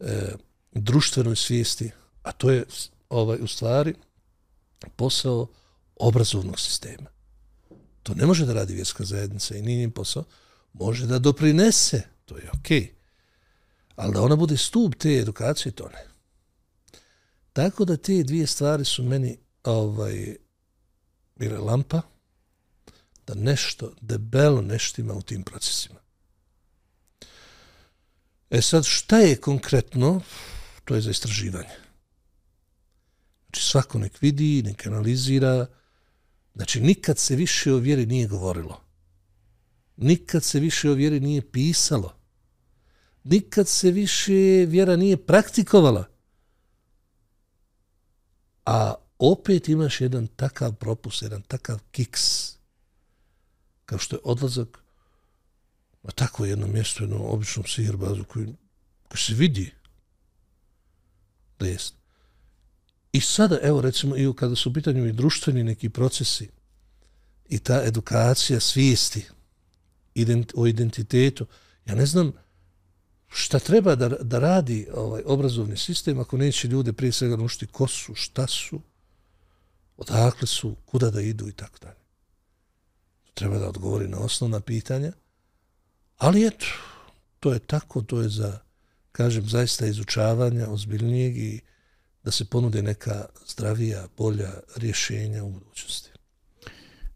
e, 0.00 0.32
društvenoj 0.72 1.36
svijesti, 1.36 1.90
a 2.22 2.32
to 2.32 2.50
je 2.50 2.64
ovaj 3.08 3.38
u 3.40 3.46
stvari 3.46 3.94
posao 4.96 5.46
obrazovnog 5.96 6.60
sistema. 6.60 7.10
To 8.02 8.14
ne 8.14 8.26
može 8.26 8.46
da 8.46 8.52
radi 8.52 8.74
vjerska 8.74 9.04
zajednica 9.04 9.56
i 9.56 9.62
nije 9.62 9.78
njim 9.78 9.90
posao. 9.90 10.24
Može 10.72 11.06
da 11.06 11.18
doprinese, 11.18 12.02
to 12.24 12.36
je 12.36 12.50
okej. 12.58 12.80
Okay. 12.80 12.95
Ali 13.96 14.14
da 14.14 14.22
ona 14.22 14.36
bude 14.36 14.56
stup 14.56 14.94
te 14.94 15.16
edukacije, 15.16 15.72
to 15.72 15.88
ne. 15.88 16.06
Tako 17.52 17.84
da 17.84 17.96
te 17.96 18.22
dvije 18.22 18.46
stvari 18.46 18.84
su 18.84 19.02
meni 19.02 19.38
ovaj, 19.64 20.36
bile 21.36 21.58
lampa, 21.58 22.02
da 23.26 23.34
nešto 23.34 23.92
debelo 24.00 24.62
nešto 24.62 25.00
ima 25.00 25.14
u 25.14 25.22
tim 25.22 25.42
procesima. 25.42 26.00
E 28.50 28.62
sad, 28.62 28.84
šta 28.84 29.18
je 29.18 29.36
konkretno? 29.36 30.20
To 30.84 30.94
je 30.94 31.00
za 31.00 31.10
istraživanje. 31.10 31.76
Znači, 33.46 33.68
svako 33.68 33.98
nek 33.98 34.22
vidi, 34.22 34.62
nek 34.62 34.86
analizira. 34.86 35.66
Znači, 36.54 36.80
nikad 36.80 37.18
se 37.18 37.36
više 37.36 37.72
o 37.72 37.76
vjeri 37.76 38.06
nije 38.06 38.26
govorilo. 38.26 38.80
Nikad 39.96 40.44
se 40.44 40.60
više 40.60 40.90
o 40.90 40.94
vjeri 40.94 41.20
nije 41.20 41.50
pisalo. 41.50 42.14
Nikad 43.28 43.68
se 43.68 43.90
više 43.90 44.66
vjera 44.68 44.96
nije 44.96 45.26
praktikovala. 45.26 46.04
A 48.66 48.94
opet 49.18 49.68
imaš 49.68 50.00
jedan 50.00 50.26
takav 50.26 50.74
propus, 50.74 51.22
jedan 51.22 51.42
takav 51.42 51.78
kiks, 51.90 52.52
kao 53.84 53.98
što 53.98 54.16
je 54.16 54.20
odlazak 54.24 54.78
na 56.02 56.10
takvo 56.10 56.46
jedno 56.46 56.66
mjesto, 56.66 57.02
jednom 57.02 57.22
običnom 57.22 57.66
sihirbazu 57.66 58.24
koji, 58.24 58.46
koji 59.08 59.18
se 59.18 59.34
vidi 59.34 59.74
da 61.58 61.66
jest. 61.66 61.94
I 63.12 63.20
sada, 63.20 63.58
evo 63.62 63.80
recimo, 63.80 64.16
i 64.16 64.32
kada 64.36 64.56
su 64.56 64.70
u 64.70 64.72
pitanju 64.72 65.06
i 65.06 65.12
društveni 65.12 65.64
neki 65.64 65.88
procesi 65.88 66.50
i 67.48 67.58
ta 67.58 67.82
edukacija 67.84 68.60
svijesti 68.60 69.26
ident, 70.14 70.52
o 70.56 70.66
identitetu, 70.66 71.46
ja 71.86 71.94
ne 71.94 72.06
znam 72.06 72.32
šta 73.28 73.58
treba 73.58 73.94
da, 73.94 74.08
da 74.08 74.38
radi 74.38 74.88
ovaj 74.94 75.22
obrazovni 75.26 75.76
sistem 75.76 76.20
ako 76.20 76.36
neće 76.36 76.68
ljude 76.68 76.92
prije 76.92 77.12
svega 77.12 77.36
naučiti 77.36 77.66
ko 77.66 77.86
su, 77.86 78.14
šta 78.14 78.46
su, 78.46 78.80
odakle 79.96 80.46
su, 80.46 80.76
kuda 80.84 81.10
da 81.10 81.20
idu 81.20 81.48
i 81.48 81.52
tako 81.52 81.78
dalje. 81.78 82.00
Treba 83.34 83.58
da 83.58 83.68
odgovori 83.68 84.08
na 84.08 84.18
osnovna 84.18 84.60
pitanja, 84.60 85.12
ali 86.16 86.46
eto, 86.46 86.66
to 87.40 87.52
je 87.52 87.58
tako, 87.58 88.02
to 88.02 88.20
je 88.20 88.28
za, 88.28 88.58
kažem, 89.12 89.48
zaista 89.48 89.86
izučavanja 89.86 90.68
ozbiljnijeg 90.68 91.36
i 91.36 91.60
da 92.24 92.30
se 92.30 92.44
ponude 92.44 92.82
neka 92.82 93.24
zdravija, 93.48 94.08
bolja 94.16 94.50
rješenja 94.76 95.44
u 95.44 95.50
budućnosti. 95.50 96.10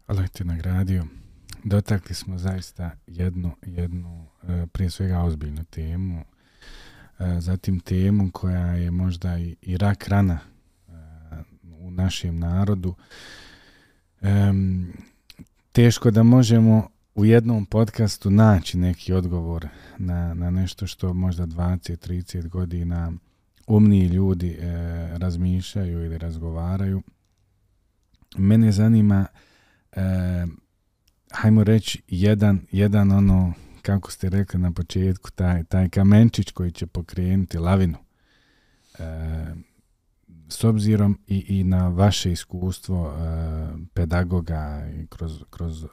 Allah 0.05 0.29
te 0.29 0.43
nagradio. 0.43 1.20
Dotakli 1.63 2.15
smo 2.15 2.37
zaista 2.37 2.91
jednu, 3.07 3.51
jednu 3.65 4.27
e, 4.43 4.65
prije 4.71 4.89
svega 4.89 5.19
ozbiljnu 5.19 5.63
temu, 5.63 6.23
e, 7.19 7.41
zatim 7.41 7.79
temu 7.79 8.31
koja 8.31 8.65
je 8.65 8.91
možda 8.91 9.37
i, 9.39 9.55
i 9.61 9.77
rak 9.77 10.07
rana 10.07 10.39
e, 10.39 10.91
u 11.79 11.91
našem 11.91 12.39
narodu. 12.39 12.95
Teško 15.71 16.11
da 16.11 16.23
možemo 16.23 16.87
u 17.15 17.25
jednom 17.25 17.65
podcastu 17.65 18.29
naći 18.29 18.77
neki 18.77 19.13
odgovor 19.13 19.67
na, 19.97 20.33
na 20.33 20.49
nešto 20.49 20.87
što 20.87 21.13
možda 21.13 21.45
20-30 21.45 22.47
godina 22.47 23.13
umniji 23.67 24.07
ljudi 24.07 24.49
e, 24.51 24.67
razmišljaju 25.17 26.05
ili 26.05 26.17
razgovaraju. 26.17 27.01
Mene 28.37 28.71
zanima, 28.71 29.25
e, 29.91 30.01
hajmo 31.31 31.63
reći, 31.63 32.01
jedan, 32.07 32.59
jedan 32.71 33.11
ono, 33.11 33.53
kako 33.81 34.11
ste 34.11 34.29
rekli 34.29 34.59
na 34.59 34.71
početku, 34.71 35.31
taj, 35.31 35.63
taj 35.63 35.89
kamenčić 35.89 36.51
koji 36.51 36.71
će 36.71 36.85
pokrenuti 36.87 37.57
lavinu. 37.57 37.97
E, 38.99 39.03
s 40.49 40.63
obzirom 40.63 41.19
i, 41.27 41.59
i 41.59 41.63
na 41.63 41.87
vaše 41.87 42.31
iskustvo 42.31 43.07
e, 43.07 43.17
pedagoga 43.93 44.89
i 44.95 45.07
kroz, 45.07 45.43
kroz 45.49 45.83
e, 45.83 45.87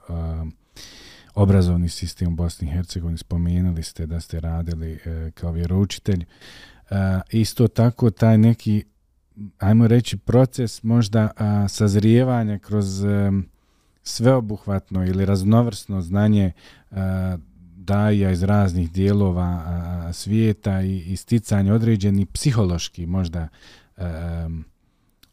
obrazovni 1.35 1.89
sistem 1.89 2.32
u 2.32 2.36
Bosni 2.36 2.69
i 2.69 2.70
Hercegovini, 2.70 3.19
spomenuli 3.19 3.82
ste 3.82 4.06
da 4.06 4.20
ste 4.20 4.40
radili 4.40 4.93
e, 4.93 5.31
kao 5.35 5.52
vjeroučitelj. 5.52 6.23
E, 6.23 6.94
isto 7.31 7.69
tako 7.69 8.10
taj 8.10 8.39
neki 8.39 8.85
ajmo 9.59 9.86
reći 9.86 10.16
proces 10.16 10.82
možda 10.82 11.31
a, 11.36 11.69
sazrijevanja 11.69 12.59
kroz 12.59 13.05
E, 13.05 13.31
sveobuhvatno 14.02 15.06
ili 15.06 15.24
raznovrsno 15.24 16.02
znanje 16.02 16.44
e, 16.44 16.52
uh, 16.90 17.40
daja 17.88 18.30
iz 18.30 18.42
raznih 18.42 18.92
dijelova 18.92 20.12
svijeta 20.12 20.82
i, 20.82 20.98
i 20.98 21.16
sticanje 21.16 21.72
određeni 21.72 22.26
psihološki 22.26 23.06
možda 23.06 23.48
e, 23.96 24.02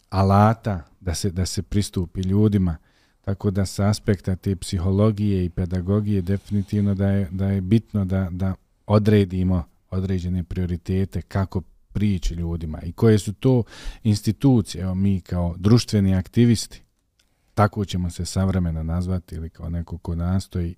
alata 0.10 0.82
da 1.00 1.14
se, 1.14 1.32
da 1.32 1.46
se 1.46 1.62
pristupi 1.62 2.22
ljudima. 2.22 2.78
Tako 3.22 3.52
da 3.52 3.66
sa 3.66 3.90
aspekta 3.90 4.36
te 4.36 4.56
psihologije 4.56 5.46
i 5.46 5.50
pedagogije 5.50 6.22
definitivno 6.22 6.96
da 6.96 7.08
je, 7.08 7.28
da 7.32 7.48
je 7.48 7.62
bitno 7.62 8.06
da, 8.06 8.28
da 8.32 8.56
odredimo 8.88 9.64
određene 9.90 10.44
prioritete 10.44 11.22
kako 11.22 11.62
prići 11.94 12.34
ljudima 12.34 12.82
i 12.82 12.92
koje 12.92 13.20
su 13.20 13.34
to 13.34 13.64
institucije, 14.04 14.84
evo 14.84 14.96
mi 14.96 15.22
kao 15.22 15.56
društveni 15.58 16.16
aktivisti, 16.16 16.85
tako 17.56 17.86
ćemo 17.86 18.10
se 18.10 18.26
savremeno 18.26 18.84
nazvati 18.84 19.36
ili 19.36 19.50
kao 19.50 19.70
neko 19.70 19.98
ko 19.98 20.16
nastoji 20.16 20.76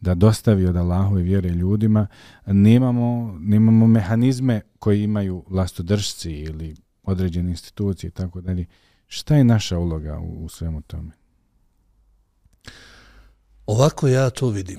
da 0.00 0.14
dostavi 0.14 0.66
od 0.66 0.76
Allahove 0.76 1.22
vjere 1.22 1.48
ljudima, 1.48 2.06
nemamo, 2.46 3.38
nemamo 3.40 3.86
mehanizme 3.86 4.60
koji 4.78 5.02
imaju 5.02 5.44
vlastodržci 5.48 6.30
ili 6.32 6.76
određene 7.02 7.50
institucije 7.50 8.08
i 8.08 8.10
tako 8.10 8.40
dalje. 8.40 8.66
Šta 9.06 9.36
je 9.36 9.44
naša 9.44 9.78
uloga 9.78 10.18
u, 10.18 10.44
u 10.44 10.48
svemu 10.48 10.82
tome? 10.82 11.10
Ovako 13.66 14.08
ja 14.08 14.30
to 14.30 14.48
vidim. 14.48 14.78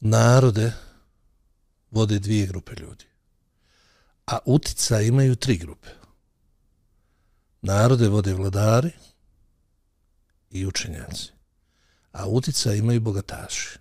Narode, 0.00 0.72
vode 1.90 2.18
dvije 2.18 2.46
grupe 2.46 2.72
ljudi. 2.80 3.04
A 4.26 4.38
utica 4.44 5.00
imaju 5.00 5.36
tri 5.36 5.56
grupe. 5.56 5.88
Narode 7.62 8.08
vode 8.08 8.34
vladari 8.34 8.90
i 10.50 10.66
učenjaci. 10.66 11.32
A 12.12 12.26
utica 12.26 12.74
imaju 12.74 13.00
bogataši. 13.00 13.78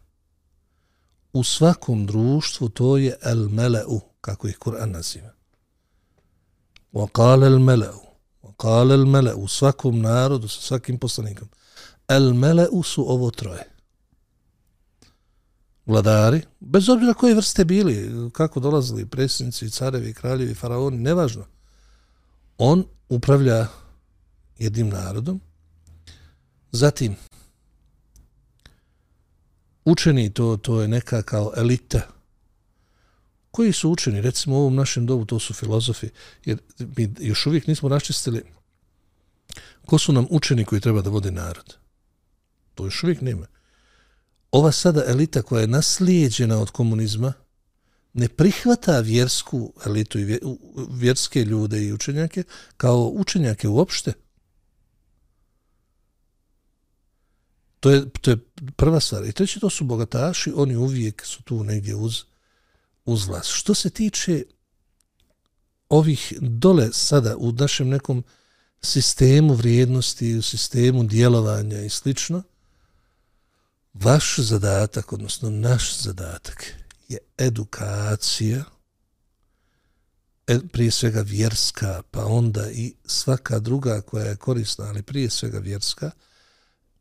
U 1.34 1.44
svakom 1.44 2.06
društvu 2.06 2.70
to 2.70 2.98
je 2.98 3.18
el 3.22 3.50
meleu, 3.50 4.00
kako 4.22 4.48
ih 4.48 4.58
Kur'an 4.58 4.92
naziva. 4.92 5.34
Wa 6.94 7.08
qala 7.12 7.46
el 7.46 7.60
meleu. 7.60 8.00
Wa 8.42 8.54
qala 8.58 8.94
el 8.94 9.06
meleu. 9.06 9.38
U 9.38 9.48
svakom 9.48 10.02
narodu, 10.02 10.48
sa 10.48 10.62
svakim 10.62 11.00
poslanikom. 11.00 11.50
El 12.08 12.34
meleu 12.34 12.84
su 12.84 13.12
ovo 13.12 13.32
troje 13.32 13.78
vladari, 15.88 16.42
bez 16.60 16.90
obzira 16.90 17.14
koje 17.14 17.36
vrste 17.36 17.66
bili, 17.66 18.30
kako 18.34 18.60
dolazili 18.60 19.06
predsjednici, 19.06 19.70
carevi, 19.70 20.14
kraljevi, 20.14 20.54
faraoni, 20.54 20.98
nevažno. 20.98 21.46
On 22.58 22.86
upravlja 23.10 23.68
jednim 24.58 24.90
narodom. 24.90 25.42
Zatim, 26.72 27.16
učeni, 29.86 30.34
to, 30.34 30.58
to 30.58 30.82
je 30.82 30.88
neka 30.88 31.22
kao 31.22 31.54
elita. 31.58 32.02
Koji 33.52 33.74
su 33.74 33.92
učeni? 33.92 34.22
Recimo 34.22 34.56
u 34.56 34.60
ovom 34.60 34.76
našem 34.76 35.06
dobu 35.06 35.26
to 35.26 35.40
su 35.40 35.54
filozofi, 35.54 36.10
jer 36.46 36.58
mi 36.98 37.14
još 37.20 37.46
uvijek 37.46 37.68
nismo 37.68 37.90
raščistili 37.90 38.44
ko 39.86 39.98
su 39.98 40.14
nam 40.14 40.28
učeni 40.30 40.66
koji 40.66 40.82
treba 40.82 41.02
da 41.02 41.10
vode 41.10 41.32
narod. 41.32 41.76
To 42.76 42.86
još 42.86 43.04
uvijek 43.04 43.22
nema 43.22 43.48
ova 44.52 44.72
sada 44.72 45.04
elita 45.08 45.42
koja 45.42 45.62
je 45.62 45.68
naslijeđena 45.68 46.58
od 46.58 46.72
komunizma 46.72 47.34
ne 48.18 48.28
prihvata 48.30 49.00
vjersku 49.00 49.74
elitu 49.86 50.20
i 50.20 50.40
vjerske 50.90 51.44
ljude 51.44 51.84
i 51.84 51.94
učenjake 51.94 52.44
kao 52.78 53.12
učenjake 53.14 53.68
uopšte. 53.68 54.14
To 57.80 57.90
je, 57.90 58.10
to 58.10 58.32
je 58.32 58.38
prva 58.76 59.00
stvar. 59.00 59.26
I 59.26 59.32
treće, 59.32 59.60
to 59.60 59.70
su 59.70 59.84
bogataši, 59.84 60.54
oni 60.56 60.76
uvijek 60.76 61.26
su 61.26 61.44
tu 61.44 61.64
negdje 61.64 61.96
uz, 61.96 62.24
uz 63.06 63.26
vlast. 63.26 63.50
Što 63.54 63.74
se 63.74 63.90
tiče 63.90 64.44
ovih 65.90 66.34
dole 66.42 66.90
sada 66.94 67.38
u 67.38 67.52
našem 67.52 67.90
nekom 67.90 68.24
sistemu 68.82 69.54
vrijednosti, 69.54 70.36
u 70.36 70.42
sistemu 70.42 71.04
djelovanja 71.04 71.82
i 71.82 71.90
slično, 71.90 72.44
vaš 73.94 74.40
zadatak, 74.40 75.14
odnosno 75.14 75.50
naš 75.50 75.98
zadatak 75.98 76.64
je 76.64 76.87
je 77.08 77.18
edukacija, 77.38 78.64
e, 80.48 80.60
prije 80.72 80.92
svega 80.92 81.22
vjerska, 81.22 82.02
pa 82.12 82.26
onda 82.26 82.72
i 82.72 82.94
svaka 83.06 83.60
druga 83.60 84.02
koja 84.02 84.26
je 84.26 84.36
korisna, 84.36 84.86
ali 84.86 85.02
prije 85.02 85.30
svega 85.30 85.60
vjerska, 85.60 86.12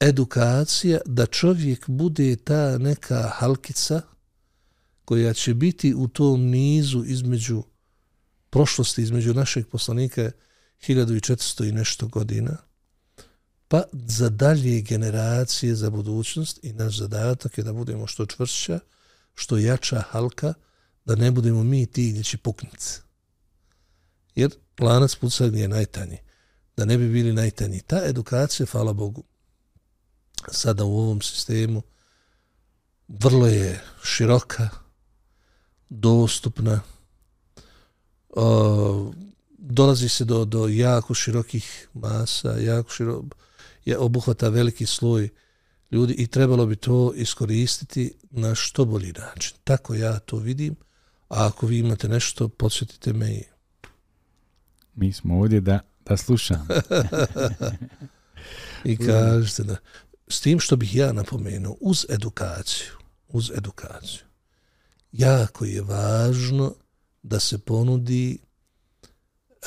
edukacija 0.01 0.99
da 1.07 1.27
čovjek 1.27 1.89
bude 1.89 2.37
ta 2.37 2.79
neka 2.79 3.31
halkica 3.35 4.03
koja 5.05 5.35
će 5.35 5.55
biti 5.55 5.95
u 5.95 6.09
tom 6.09 6.41
nizu 6.41 7.05
između 7.05 7.63
prošlosti, 8.51 9.03
između 9.03 9.35
našeg 9.35 9.67
poslanika 9.69 10.31
1400 10.81 11.69
i 11.69 11.73
nešto 11.73 12.09
godina, 12.09 12.57
pa 13.69 13.83
za 13.93 14.29
dalje 14.29 14.81
generacije, 14.81 15.75
za 15.75 15.91
budućnost 15.91 16.65
i 16.65 16.73
naš 16.73 16.99
zadatak 16.99 17.59
je 17.59 17.65
da 17.65 17.73
budemo 17.73 18.07
što 18.07 18.27
čvršća, 18.27 18.79
što 19.37 19.59
jača 19.59 20.01
halka, 20.11 20.55
da 21.05 21.15
ne 21.15 21.31
budemo 21.31 21.63
mi 21.63 21.87
ti 21.87 22.11
gdje 22.11 22.23
će 22.23 22.39
puknici. 22.39 23.01
Jer 24.35 24.51
lanac 24.81 25.15
pucanja 25.15 25.59
je 25.59 25.69
najtanji. 25.69 26.19
Da 26.77 26.85
ne 26.85 26.99
bi 26.99 27.09
bili 27.09 27.33
najtanji. 27.33 27.81
Ta 27.81 28.03
edukacija, 28.05 28.67
hvala 28.67 28.93
Bogu, 28.93 29.23
sada 30.51 30.85
u 30.85 30.99
ovom 30.99 31.23
sistemu 31.23 31.83
vrlo 33.09 33.47
je 33.47 33.81
široka, 34.05 34.69
dostupna, 35.89 36.81
o, 38.29 39.13
dolazi 39.59 40.09
se 40.09 40.25
do, 40.25 40.45
do 40.45 40.69
jako 40.69 41.15
širokih 41.15 41.89
masa, 41.95 42.51
jako 42.53 42.91
širok, 42.91 43.25
je 43.85 43.99
obuhvata 43.99 44.49
veliki 44.49 44.87
sloj 44.87 45.29
ljudi 45.91 46.13
i 46.13 46.27
trebalo 46.27 46.67
bi 46.67 46.77
to 46.77 47.13
iskoristiti 47.17 48.15
na 48.31 48.55
što 48.55 48.85
bolji 48.85 49.13
način. 49.13 49.57
Tako 49.65 49.95
ja 49.95 50.19
to 50.19 50.37
vidim, 50.37 50.77
a 51.29 51.47
ako 51.47 51.67
vi 51.67 51.79
imate 51.79 52.09
nešto, 52.09 52.49
podsjetite 52.49 53.13
me 53.13 53.33
i... 53.33 53.43
Mi 54.95 55.13
smo 55.13 55.39
ovdje 55.39 55.61
da, 55.61 55.81
da 56.05 56.17
slušamo. 56.17 56.67
I 58.85 58.97
kažete 58.97 59.63
da... 59.63 59.77
S 60.29 60.41
tim 60.41 60.61
što 60.61 60.77
bih 60.77 60.97
ja 60.97 61.13
napomenuo, 61.13 61.77
uz 61.81 62.07
edukaciju, 62.09 62.93
uz 63.29 63.51
edukaciju, 63.57 64.25
jako 65.13 65.65
je 65.65 65.83
važno 65.83 66.75
da 67.23 67.41
se 67.41 67.59
ponudi 67.59 68.39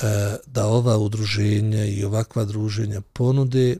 e, 0.02 0.36
da 0.46 0.66
ova 0.66 0.98
udruženja 0.98 1.84
i 1.84 2.04
ovakva 2.04 2.44
druženja 2.44 3.00
ponude 3.00 3.76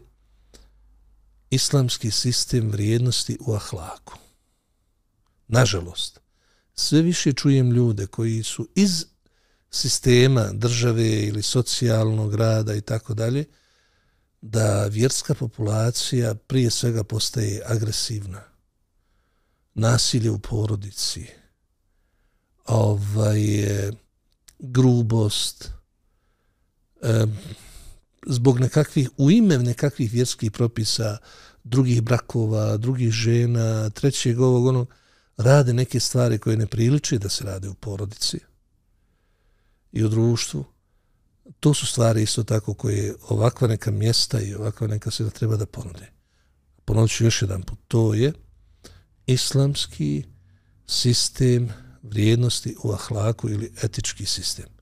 islamski 1.51 2.11
sistem 2.11 2.71
vrijednosti 2.71 3.39
u 3.41 3.55
ahlaku. 3.55 4.15
Nažalost, 5.49 6.21
sve 6.75 7.03
više 7.03 7.33
čujem 7.33 7.71
ljude 7.71 8.07
koji 8.07 8.43
su 8.43 8.69
iz 8.75 9.05
sistema 9.71 10.51
države 10.53 11.23
ili 11.23 11.43
socijalnog 11.43 12.35
rada 12.35 12.75
i 12.75 12.81
tako 12.81 13.15
dalje, 13.15 13.45
da 14.41 14.87
vjerska 14.87 15.35
populacija 15.35 16.35
prije 16.35 16.71
svega 16.71 17.05
postaje 17.05 17.63
agresivna. 17.67 18.43
Nasilje 19.75 20.31
u 20.31 20.39
porodici, 20.39 21.27
ovaj, 22.67 23.41
grubost, 24.59 25.71
zbog 28.27 28.61
nekakvih, 28.61 29.11
u 29.17 29.31
ime 29.31 29.59
nekakvih 29.59 30.13
vjerskih 30.13 30.51
propisa, 30.51 31.19
drugih 31.65 32.03
brakova, 32.03 32.77
drugih 32.77 33.11
žena, 33.11 33.91
trećeg 33.91 34.41
ovog, 34.41 34.67
onog, 34.67 34.89
rade 35.37 35.73
neke 35.73 36.01
stvari 36.01 36.39
koje 36.39 36.57
ne 36.57 36.67
priliče 36.67 37.19
da 37.19 37.29
se 37.29 37.45
rade 37.45 37.69
u 37.69 37.75
porodici 37.75 38.39
i 39.93 40.05
u 40.05 40.09
društvu. 40.09 40.65
To 41.61 41.75
su 41.75 41.87
stvari 41.87 42.23
isto 42.23 42.45
tako 42.45 42.75
koje 42.75 43.15
ovakva 43.29 43.69
neka 43.69 43.91
mjesta 43.91 44.41
i 44.41 44.55
ovakva 44.55 44.87
neka 44.87 45.11
se 45.11 45.25
da 45.25 45.31
treba 45.31 45.57
da 45.57 45.67
ponude. 45.67 46.13
Ponovit 46.85 47.13
ću 47.13 47.25
još 47.25 47.43
jedan 47.43 47.63
put. 47.63 47.79
To 47.89 48.15
je 48.15 48.33
islamski 49.27 50.25
sistem 50.87 51.69
vrijednosti 52.03 52.77
u 52.85 52.93
ahlaku 52.93 53.51
ili 53.51 53.73
etički 53.83 54.27
sistem. 54.27 54.80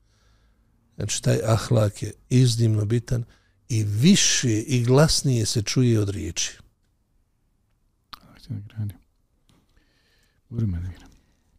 Znači, 0.99 1.23
taj 1.23 1.39
ahlak 1.45 2.03
je 2.03 2.13
iznimno 2.29 2.85
bitan 2.85 3.23
i 3.69 3.83
više 3.83 4.61
i 4.61 4.83
glasnije 4.83 5.45
se 5.45 5.61
čuje 5.61 5.99
od 5.99 6.09
riječi. 6.09 6.57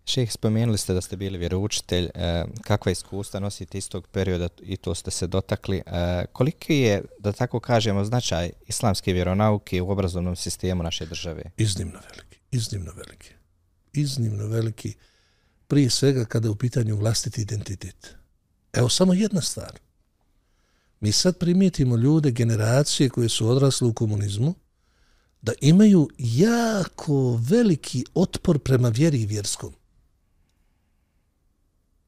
Šeh, 0.05 0.33
spomenuli 0.33 0.79
ste 0.79 0.95
da 0.95 1.01
ste 1.01 1.17
bili 1.17 1.39
vjeroučitelj. 1.39 2.05
E, 2.15 2.45
kakva 2.63 2.93
iskustva 2.93 3.41
nosite 3.41 3.79
iz 3.79 3.89
tog 3.89 4.07
perioda 4.07 4.49
i 4.63 4.77
to 4.77 4.95
ste 4.95 5.11
se 5.11 5.27
dotakli. 5.27 5.83
E, 5.87 6.25
koliki 6.33 6.75
je, 6.75 7.03
da 7.19 7.33
tako 7.33 7.61
kažemo, 7.61 8.05
značaj 8.05 8.51
islamske 8.67 9.13
vjeronauke 9.13 9.83
u 9.83 9.91
obrazovnom 9.91 10.37
sistemu 10.37 10.83
naše 10.83 11.07
države? 11.07 11.43
Iznimno 11.57 11.99
veliki. 12.11 12.39
Iznimno 12.51 12.93
veliki. 12.93 13.31
Iznimno 13.93 14.47
veliki. 14.47 14.95
Prije 15.67 15.91
svega 15.91 16.25
kada 16.25 16.47
je 16.47 16.51
u 16.51 16.57
pitanju 16.57 16.97
vlastiti 16.97 17.43
identitet. 17.43 18.20
Evo 18.73 18.89
samo 18.89 19.15
jedna 19.15 19.41
stvar. 19.41 19.79
Mi 21.01 21.13
sad 21.13 21.39
primijetimo 21.39 21.97
ljude, 21.97 22.31
generacije 22.31 23.09
koje 23.09 23.29
su 23.29 23.49
odrasle 23.49 23.89
u 23.89 23.95
komunizmu, 23.95 24.55
da 25.43 25.53
imaju 25.61 26.09
jako 26.19 27.37
veliki 27.37 28.05
otpor 28.15 28.59
prema 28.59 28.89
vjeri 28.89 29.21
i 29.23 29.27
vjerskom. 29.27 29.75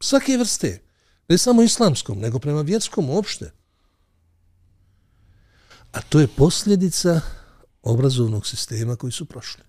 Svake 0.00 0.36
vrste. 0.36 0.82
Ne 1.28 1.38
samo 1.38 1.62
islamskom, 1.62 2.18
nego 2.18 2.38
prema 2.38 2.60
vjerskom 2.60 3.10
uopšte. 3.10 3.52
A 5.92 6.00
to 6.00 6.20
je 6.20 6.28
posljedica 6.28 7.20
obrazovnog 7.82 8.46
sistema 8.46 8.96
koji 8.96 9.12
su 9.12 9.24
prošli. 9.24 9.62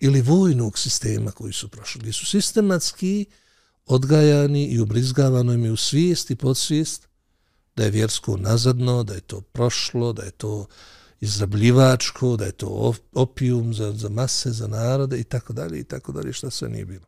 Ili 0.00 0.20
vojnog 0.20 0.78
sistema 0.78 1.30
koji 1.30 1.52
su 1.52 1.68
prošli. 1.68 2.00
Gdje 2.00 2.12
su 2.12 2.26
sistematski 2.26 3.26
odgajani 3.88 4.66
i 4.66 4.80
ubrizgavano 4.80 5.52
im 5.52 5.64
je 5.64 5.72
u 5.72 5.76
svijest 5.76 6.30
i 6.30 6.36
podsvijest 6.36 7.08
da 7.76 7.84
je 7.84 7.90
vjersko 7.90 8.36
nazadno, 8.36 9.02
da 9.02 9.14
je 9.14 9.20
to 9.20 9.40
prošlo, 9.40 10.12
da 10.12 10.22
je 10.22 10.30
to 10.30 10.66
izrabljivačko, 11.20 12.36
da 12.36 12.44
je 12.44 12.52
to 12.52 12.94
opijum 13.12 13.74
za, 13.74 13.92
za 13.92 14.08
mase, 14.08 14.50
za 14.50 14.66
narode 14.66 15.18
i 15.18 15.24
tako 15.24 15.52
dalje 15.52 15.80
i 15.80 15.84
tako 15.84 16.12
dalje, 16.12 16.32
što 16.32 16.50
sve 16.50 16.68
nije 16.68 16.84
bilo. 16.84 17.06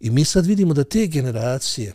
I 0.00 0.10
mi 0.10 0.24
sad 0.24 0.46
vidimo 0.46 0.74
da 0.74 0.84
te 0.84 1.06
generacije 1.06 1.94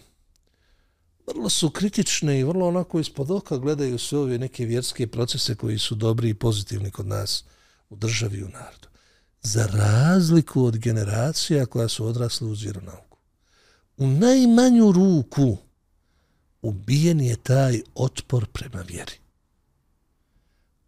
vrlo 1.28 1.50
su 1.50 1.70
kritične 1.70 2.40
i 2.40 2.44
vrlo 2.44 2.68
onako 2.68 3.00
ispod 3.00 3.32
oka 3.32 3.58
gledaju 3.58 3.98
sve 3.98 4.20
ove 4.20 4.38
neke 4.38 4.66
vjerske 4.66 5.08
procese 5.08 5.56
koji 5.56 5.80
su 5.80 5.96
dobri 5.96 6.30
i 6.30 6.34
pozitivni 6.34 6.92
kod 6.92 7.08
nas 7.08 7.44
u 7.90 7.96
državi 7.96 8.38
i 8.38 8.44
u 8.44 8.50
narodu. 8.50 8.88
Za 9.42 9.66
razliku 9.66 10.66
od 10.66 10.78
generacija 10.78 11.66
koja 11.66 11.88
su 11.88 12.06
odrasle 12.06 12.48
uz 12.48 12.62
vjeronauku. 12.62 13.11
U 14.02 14.08
najmanju 14.08 14.92
ruku 14.92 15.58
ubijen 16.62 17.22
je 17.22 17.36
taj 17.36 17.82
otpor 17.96 18.46
prema 18.46 18.82
vjeri. 18.82 19.14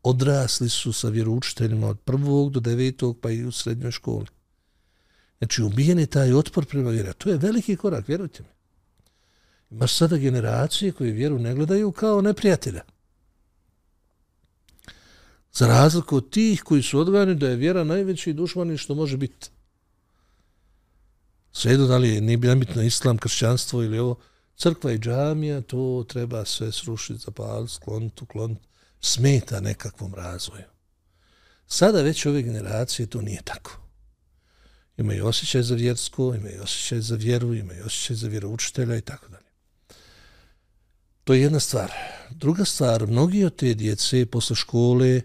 Odrasli 0.03 0.69
su 0.69 0.94
sa 0.94 1.10
vjeroučiteljima 1.10 1.88
od 1.88 1.99
prvog 1.99 2.52
do 2.52 2.60
devetog 2.60 3.19
pa 3.22 3.31
i 3.31 3.45
u 3.45 3.52
srednjoj 3.52 3.91
školi. 3.91 4.26
Znači, 5.38 5.64
ubijen 5.64 5.99
je 5.99 6.06
taj 6.06 6.34
otpor 6.34 6.65
prema 6.65 6.90
vjeri. 6.90 7.14
To 7.18 7.30
je 7.30 7.38
veliki 7.38 7.76
korak, 7.76 8.07
vjerujte 8.07 8.44
mi. 8.44 8.49
Imaš 9.77 9.94
sada 9.94 10.18
generacije 10.18 10.91
koje 10.91 11.11
vjeru 11.11 11.40
ne 11.40 11.56
gledaju 11.56 11.91
kao 11.91 12.22
neprijatelja. 12.22 12.81
Za 15.52 15.68
razliku 15.68 16.15
od 16.15 16.30
tih 16.30 16.64
koji 16.64 16.81
su 16.81 16.99
odgajani 16.99 17.35
da 17.35 17.49
je 17.49 17.56
vjera 17.56 17.84
najveći 17.84 18.34
dušman 18.34 18.77
što 18.77 18.95
može 18.95 19.18
biti. 19.18 19.49
Svedo 21.54 21.88
da 21.88 21.98
li 21.98 22.10
je 22.10 22.22
nebitno 22.22 22.82
islam, 22.82 23.18
kršćanstvo 23.18 23.84
ili 23.84 24.00
ovo, 24.00 24.20
crkva 24.56 24.92
i 24.92 25.00
džamija, 25.00 25.62
to 25.62 26.06
treba 26.08 26.46
sve 26.46 26.72
srušiti, 26.72 27.20
zapaliti, 27.20 27.74
skloniti, 27.74 28.24
ukloniti, 28.24 28.68
smeta 29.02 29.60
nekakvom 29.60 30.14
razvoju. 30.16 30.64
Sada 31.68 32.02
već 32.02 32.26
ove 32.26 32.42
generacije 32.42 33.06
to 33.06 33.22
nije 33.22 33.42
tako. 33.44 33.80
Imaju 34.98 35.28
osjećaj 35.28 35.64
za 35.64 35.76
vjersko, 35.76 36.36
imaju 36.36 36.64
osjećaj 36.64 37.00
za 37.00 37.16
vjeru, 37.16 37.54
imaju 37.54 37.86
osjećaj 37.86 38.16
za 38.16 38.28
vjeroučitelja 38.28 38.98
i 38.98 39.02
tako 39.02 39.28
dalje. 39.28 39.44
To 41.24 41.34
je 41.34 41.42
jedna 41.42 41.60
stvar. 41.60 41.92
Druga 42.30 42.66
stvar, 42.66 43.08
mnogi 43.08 43.46
od 43.46 43.56
te 43.56 43.74
djece 43.74 44.26
posle 44.26 44.56
škole 44.56 45.22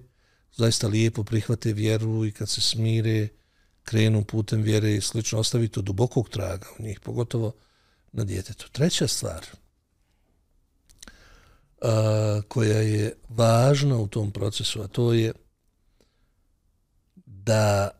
zaista 0.56 0.88
lijepo 0.88 1.24
prihvate 1.24 1.72
vjeru 1.72 2.26
i 2.26 2.32
kad 2.32 2.48
se 2.48 2.60
smire, 2.60 3.28
krenu 3.88 4.24
putem 4.24 4.62
vjere 4.62 4.94
i 4.94 5.00
slično, 5.00 5.38
ostavi 5.38 5.68
to 5.68 5.82
dubokog 5.82 6.28
traga 6.28 6.66
u 6.78 6.82
njih, 6.82 7.00
pogotovo 7.00 7.52
na 8.12 8.24
djetetu. 8.24 8.68
Treća 8.72 9.08
stvar, 9.08 9.46
a, 11.82 12.40
koja 12.48 12.78
je 12.78 13.16
važna 13.28 13.96
u 13.96 14.06
tom 14.08 14.30
procesu, 14.30 14.82
a 14.82 14.88
to 14.88 15.12
je 15.12 15.32
da 17.26 17.90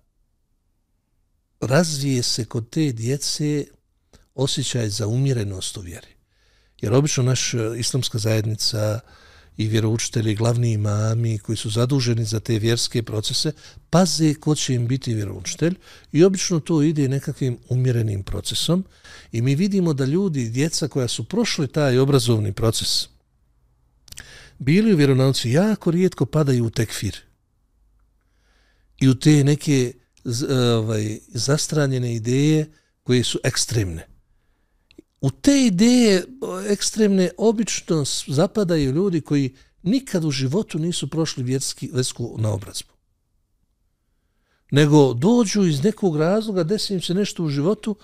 razvije 1.61 2.23
se 2.23 2.45
kod 2.45 2.71
te 2.71 2.93
djece 2.93 3.67
osjećaj 4.35 4.89
za 4.89 5.07
umjerenost 5.07 5.77
u 5.77 5.81
vjeri. 5.81 6.15
Jer 6.81 6.93
obično 6.93 7.23
naša 7.23 7.75
islamska 7.77 8.19
zajednica 8.19 9.01
i 9.59 9.69
vjeroučitelji, 9.69 10.35
glavni 10.35 10.73
imami 10.73 11.39
koji 11.39 11.57
su 11.57 11.71
zaduženi 11.71 12.25
za 12.25 12.41
te 12.41 12.59
vjerske 12.59 13.03
procese, 13.03 13.53
paze 13.91 14.35
ko 14.35 14.55
će 14.55 14.75
im 14.75 14.87
biti 14.87 15.15
vjeroučitelj 15.15 15.75
i 16.13 16.25
obično 16.25 16.61
to 16.61 16.83
ide 16.83 17.09
nekakvim 17.09 17.59
umjerenim 17.69 18.23
procesom 18.23 18.85
i 19.33 19.43
mi 19.43 19.55
vidimo 19.55 19.93
da 19.95 20.05
ljudi, 20.05 20.49
djeca 20.51 20.89
koja 20.89 21.09
su 21.09 21.25
prošli 21.25 21.69
taj 21.69 21.99
obrazovni 21.99 22.53
proces, 22.53 23.09
bili 24.59 24.95
u 24.95 24.97
vjeronauci, 24.97 25.51
jako 25.51 25.91
rijetko 25.91 26.27
padaju 26.27 26.65
u 26.65 26.71
tekfir 26.71 27.17
i 29.01 29.09
u 29.09 29.15
te 29.15 29.45
neke 29.45 29.93
ovaj, 30.79 31.19
zastranjene 31.29 32.15
ideje 32.15 32.71
koje 33.03 33.25
su 33.25 33.39
ekstremne 33.45 34.07
u 35.21 35.31
te 35.31 35.67
ideje 35.67 36.17
e, 36.17 36.25
ekstremne 36.73 37.31
obično 37.39 38.05
zapadaju 38.27 38.93
ljudi 38.93 39.21
koji 39.21 39.55
nikad 39.83 40.25
u 40.25 40.31
životu 40.31 40.79
nisu 40.79 41.11
prošli 41.11 41.43
vjerski, 41.45 41.91
vjersku 41.93 42.35
naobrazbu. 42.39 42.93
Nego 44.71 45.15
dođu 45.15 45.65
iz 45.65 45.85
nekog 45.85 46.17
razloga, 46.17 46.63
desi 46.63 46.95
im 46.95 47.01
se 47.01 47.15
nešto 47.15 47.45
u 47.45 47.49
životu, 47.49 47.97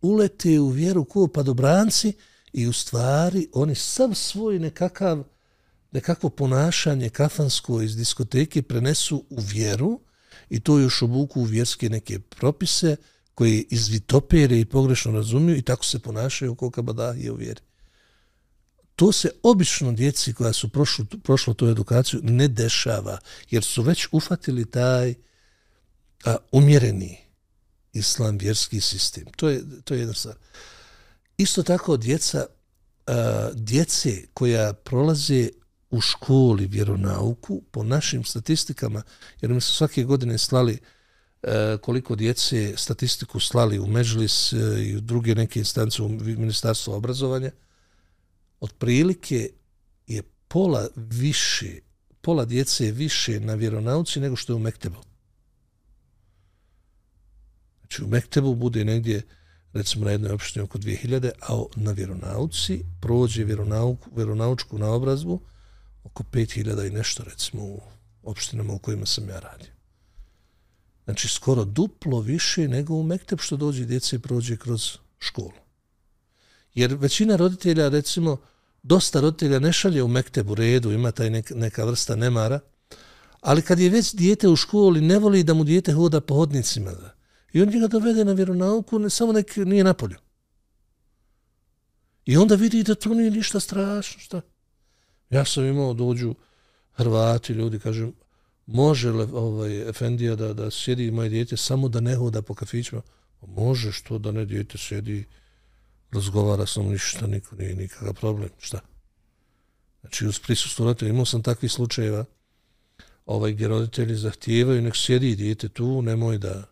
ulete 0.00 0.60
u 0.60 0.68
vjeru 0.68 1.04
ko 1.04 1.26
padobranci 1.26 2.12
i 2.52 2.66
u 2.66 2.72
stvari 2.72 3.48
oni 3.52 3.74
sav 3.74 4.14
svoj 4.14 4.58
nekakav, 4.58 5.24
nekakvo 5.92 6.30
ponašanje 6.30 7.08
kafansko 7.08 7.82
iz 7.82 7.96
diskoteke 7.96 8.62
prenesu 8.62 9.24
u 9.30 9.40
vjeru 9.40 10.00
i 10.50 10.60
to 10.60 10.78
još 10.78 11.02
obuku 11.02 11.40
u 11.40 11.44
vjerske 11.44 11.88
neke 11.88 12.18
propise, 12.18 12.96
koji 13.38 13.66
izvitopere 13.70 14.60
i 14.60 14.64
pogrešno 14.64 15.12
razumiju 15.12 15.56
i 15.56 15.62
tako 15.62 15.84
se 15.84 15.98
ponašaju 15.98 16.52
oko 16.52 16.70
kabadahije 16.70 17.32
u 17.32 17.34
vjeri. 17.34 17.60
To 18.96 19.12
se 19.12 19.30
obično 19.42 19.92
djeci 19.92 20.32
koja 20.32 20.52
su 20.52 20.68
prošlo, 20.68 21.04
prošlo 21.22 21.54
tu 21.54 21.68
edukaciju 21.68 22.20
ne 22.22 22.48
dešava, 22.48 23.18
jer 23.50 23.64
su 23.64 23.82
već 23.82 24.08
ufatili 24.12 24.70
taj 24.70 25.14
a, 26.24 26.36
umjereni 26.52 27.18
islam 27.92 28.38
vjerski 28.38 28.80
sistem. 28.80 29.24
To 29.36 29.48
je, 29.48 29.62
to 29.84 29.94
je 29.94 30.00
jedna 30.00 30.14
stvar. 30.14 30.34
Isto 31.36 31.62
tako 31.62 31.96
djeca, 31.96 32.46
a, 33.06 33.50
djece 33.54 34.26
koja 34.34 34.72
prolaze 34.72 35.48
u 35.90 36.00
školi 36.00 36.66
vjeronauku, 36.66 37.62
po 37.70 37.84
našim 37.84 38.24
statistikama, 38.24 39.02
jer 39.40 39.50
mi 39.50 39.60
su 39.60 39.72
svake 39.72 40.04
godine 40.04 40.38
slali 40.38 40.72
E, 40.74 40.97
E, 41.42 41.78
koliko 41.80 42.16
djece 42.16 42.74
statistiku 42.76 43.40
slali 43.40 43.78
u 43.78 43.86
Međlis 43.86 44.52
e, 44.52 44.56
i 44.84 44.96
u 44.96 45.00
druge 45.00 45.34
neke 45.34 45.58
instance 45.58 46.02
u 46.02 46.08
Ministarstvo 46.08 46.96
obrazovanja, 46.96 47.50
otprilike 48.60 49.50
je 50.06 50.22
pola 50.48 50.88
više, 50.96 51.78
pola 52.20 52.44
djece 52.44 52.84
je 52.84 52.92
više 52.92 53.40
na 53.40 53.54
vjeronauci 53.54 54.20
nego 54.20 54.36
što 54.36 54.52
je 54.52 54.56
u 54.56 54.58
Mektebu. 54.58 54.96
Znači 57.80 58.04
u 58.04 58.06
Mektebu 58.06 58.54
bude 58.54 58.84
negdje, 58.84 59.22
recimo 59.72 60.04
na 60.04 60.10
jednoj 60.10 60.32
opštini 60.32 60.64
oko 60.64 60.78
2000, 60.78 61.30
a 61.40 61.64
na 61.76 61.92
vjeronauci 61.92 62.84
prođe 63.00 63.44
vjeronauku, 63.44 64.10
vjeronaučku 64.16 64.78
naobrazbu 64.78 65.40
oko 66.04 66.22
5000 66.22 66.86
i 66.86 66.90
nešto, 66.90 67.22
recimo 67.24 67.62
u 67.62 67.80
opštinama 68.22 68.72
u 68.72 68.78
kojima 68.78 69.06
sam 69.06 69.28
ja 69.28 69.40
radio. 69.40 69.77
Znači, 71.08 71.28
skoro 71.28 71.64
duplo 71.64 72.20
više 72.20 72.68
nego 72.68 72.94
u 72.94 73.02
Mekteb 73.02 73.38
što 73.40 73.56
dođe 73.56 73.84
djece 73.84 74.16
i 74.16 74.18
prođe 74.18 74.56
kroz 74.56 74.98
školu. 75.18 75.52
Jer 76.74 76.94
većina 76.94 77.36
roditelja, 77.36 77.88
recimo, 77.88 78.36
dosta 78.82 79.20
roditelja 79.20 79.58
ne 79.58 79.72
šalje 79.72 80.02
u 80.02 80.08
Mekteb 80.08 80.50
u 80.50 80.54
redu, 80.54 80.92
ima 80.92 81.10
taj 81.10 81.30
neka, 81.54 81.84
vrsta 81.84 82.16
nemara, 82.16 82.60
ali 83.40 83.62
kad 83.62 83.78
je 83.78 83.90
već 83.90 84.14
dijete 84.14 84.48
u 84.48 84.56
školi, 84.56 85.00
ne 85.00 85.18
voli 85.18 85.44
da 85.44 85.54
mu 85.54 85.64
dijete 85.64 85.92
hoda 85.92 86.20
po 86.20 86.34
hodnicima. 86.34 86.90
Da. 86.90 87.14
I 87.52 87.62
on 87.62 87.68
njega 87.68 87.86
dovede 87.86 88.24
na 88.24 88.32
vjeronauku, 88.32 88.98
ne, 88.98 89.10
samo 89.10 89.32
nek 89.32 89.56
nije 89.56 89.84
na 89.84 89.94
polju. 89.94 90.16
I 92.24 92.36
onda 92.36 92.54
vidi 92.54 92.82
da 92.82 92.94
to 92.94 93.14
nije 93.14 93.30
ništa 93.30 93.60
strašno. 93.60 94.20
Šta? 94.20 94.40
Ja 95.30 95.44
sam 95.44 95.64
imao 95.64 95.94
dođu 95.94 96.34
Hrvati, 96.92 97.52
ljudi, 97.52 97.78
kažem, 97.78 98.12
može 98.68 99.10
li 99.10 99.28
ovaj, 99.32 99.88
Efendija 99.88 100.36
da, 100.36 100.52
da 100.52 100.70
sjedi 100.70 101.10
moje 101.10 101.28
dijete 101.28 101.56
samo 101.56 101.88
da 101.88 102.00
ne 102.00 102.16
hoda 102.16 102.42
po 102.42 102.54
kafićima? 102.54 103.02
Pa 103.40 103.46
može 103.46 103.92
što 103.92 104.18
da 104.18 104.32
ne 104.32 104.44
dijete 104.44 104.78
sjedi, 104.78 105.24
razgovara 106.12 106.66
sam 106.66 106.86
ništa, 106.86 107.26
niko 107.26 107.56
nije 107.56 107.74
nikakav 107.74 108.14
problem. 108.14 108.48
Šta? 108.58 108.80
Znači, 110.00 110.26
uz 110.26 110.38
prisustu 110.38 110.84
roditelja 110.84 111.10
imao 111.10 111.24
sam 111.24 111.42
takvi 111.42 111.68
slučajeva 111.68 112.24
ovaj, 113.26 113.52
gdje 113.52 113.68
roditelji 113.68 114.14
zahtijevaju, 114.14 114.82
nek 114.82 114.96
sjedi 114.96 115.36
dijete 115.36 115.68
tu, 115.68 116.02
nemoj 116.02 116.38
da 116.38 116.64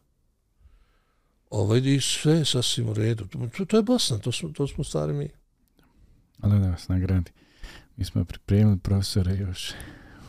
ovaj, 1.50 1.80
i 1.84 2.00
sve 2.00 2.44
sasvim 2.44 2.88
u 2.88 2.94
redu. 2.94 3.26
To, 3.56 3.64
to 3.64 3.76
je 3.76 3.82
Bosna, 3.82 4.18
to 4.18 4.32
smo, 4.32 4.48
to 4.48 4.66
smo 4.66 4.84
stari 4.84 5.12
mi. 5.12 5.28
Ali 6.40 6.60
da 6.60 6.68
vas 6.68 6.88
nagradi. 6.88 7.30
Mi 7.96 8.04
smo 8.04 8.24
pripremili 8.24 8.78
profesore 8.78 9.36
još 9.36 9.72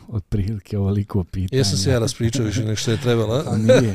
otprilike 0.08 0.78
ovoliko 0.78 1.24
pitanja. 1.24 1.58
Jesam 1.58 1.78
se 1.78 1.90
ja 1.90 1.98
raspričao 1.98 2.44
više 2.44 2.64
nek 2.64 2.78
što 2.78 2.90
je 2.90 2.96
trebalo. 2.96 3.44
Nije, 3.68 3.92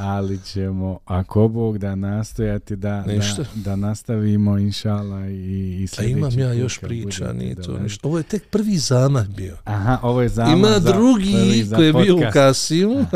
ali 0.00 0.38
ćemo, 0.44 0.98
ako 1.04 1.48
Bog 1.48 1.78
da 1.78 1.94
nastojati 1.94 2.76
da, 2.76 3.04
da, 3.06 3.44
da 3.54 3.76
nastavimo, 3.76 4.58
inšala, 4.58 5.28
i, 5.28 5.82
i 5.82 5.86
sljedeći 5.86 6.14
A 6.14 6.18
imam 6.18 6.38
ja 6.38 6.52
još 6.52 6.78
priča, 6.78 7.32
nije 7.32 7.54
to 7.54 7.78
ništa. 7.78 8.08
Ovo 8.08 8.18
je 8.18 8.22
tek 8.24 8.50
prvi 8.50 8.76
zamah 8.76 9.28
bio. 9.28 9.56
Aha, 9.64 9.98
ovo 10.02 10.22
je 10.22 10.28
zamah 10.28 10.52
Ima 10.52 10.68
za, 10.68 10.92
drugi 10.92 11.64
za 11.64 11.76
koji 11.76 11.86
je 11.86 11.92
bio 11.92 12.16
u 12.16 12.20
Kasimu. 12.32 13.06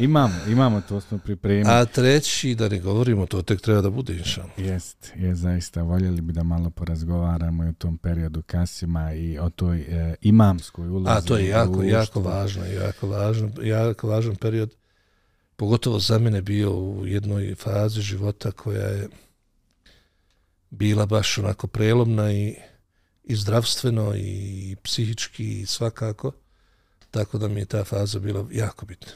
imamo, 0.00 0.34
imamo, 0.48 0.80
to 0.88 1.00
smo 1.00 1.18
pripremili. 1.18 1.70
A 1.70 1.84
treći, 1.84 2.54
da 2.54 2.68
ne 2.68 2.78
govorimo, 2.78 3.26
to 3.26 3.42
tek 3.42 3.60
treba 3.60 3.80
da 3.80 3.90
bude, 3.90 4.16
inšala. 4.16 4.48
Jest, 4.56 5.12
je 5.16 5.34
zaista, 5.34 5.82
voljeli 5.82 6.20
bi 6.20 6.32
da 6.32 6.42
malo 6.42 6.70
porazgovaramo 6.70 7.64
i 7.64 7.68
o 7.68 7.72
tom 7.72 7.98
periodu 7.98 8.42
Kasima 8.42 9.12
i 9.12 9.38
o 9.38 9.50
toj 9.50 9.80
e, 9.80 10.14
imamskoj 10.20 10.88
ulozi. 10.88 11.10
A 11.10 11.20
to 11.20 11.36
je 11.36 11.48
ja 11.48 11.63
jako, 11.64 11.82
jako 11.82 12.20
važno, 12.20 12.66
jako 12.66 13.08
važno, 13.08 13.50
jako 13.62 14.08
važan 14.08 14.36
period, 14.36 14.74
pogotovo 15.56 15.98
za 15.98 16.18
mene 16.18 16.42
bio 16.42 16.70
u 16.70 17.06
jednoj 17.06 17.54
fazi 17.54 18.00
života 18.00 18.50
koja 18.50 18.86
je 18.86 19.08
bila 20.70 21.06
baš 21.06 21.38
onako 21.38 21.66
prelomna 21.66 22.32
i, 22.32 22.56
i 23.24 23.36
zdravstveno 23.36 24.14
i 24.16 24.76
psihički 24.82 25.60
i 25.60 25.66
svakako, 25.66 26.32
tako 27.10 27.38
da 27.38 27.48
mi 27.48 27.60
je 27.60 27.66
ta 27.66 27.84
faza 27.84 28.18
bila 28.18 28.46
jako 28.52 28.86
bitna. 28.86 29.12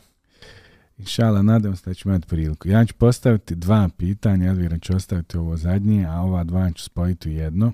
Inšala, 0.98 1.42
nadam 1.42 1.76
se 1.76 1.90
da 1.90 1.94
ću 1.94 2.08
imati 2.08 2.26
priliku. 2.26 2.68
Ja 2.68 2.86
ću 2.86 2.94
postaviti 2.94 3.54
dva 3.54 3.88
pitanja, 3.96 4.48
Elvira 4.48 4.78
će 4.78 4.96
ostaviti 4.96 5.36
ovo 5.36 5.56
zadnje, 5.56 6.06
a 6.06 6.20
ova 6.20 6.44
dva 6.44 6.70
ću 6.70 6.82
spojiti 6.82 7.28
u 7.28 7.32
jedno. 7.32 7.72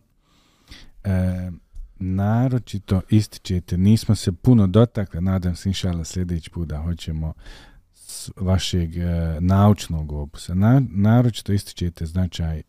E, 1.05 1.51
naročito 1.99 3.01
ističete, 3.11 3.77
nismo 3.79 4.15
se 4.15 4.33
puno 4.33 4.67
dotakli, 4.67 5.21
nadam 5.21 5.57
se 5.57 5.69
inšala 5.69 6.05
sljedeći 6.05 6.51
put 6.51 6.69
da 6.69 6.79
hoćemo 6.79 7.33
s 7.93 8.31
vašeg 8.37 8.97
e, 8.97 9.05
naučnog 9.41 10.13
opusa. 10.13 10.55
Na, 10.55 10.83
naročito 10.91 11.53
ističete 11.53 12.07
značaj 12.07 12.59
e, 12.59 12.63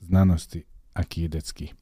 znanosti 0.00 0.64
akidetski 0.92 1.72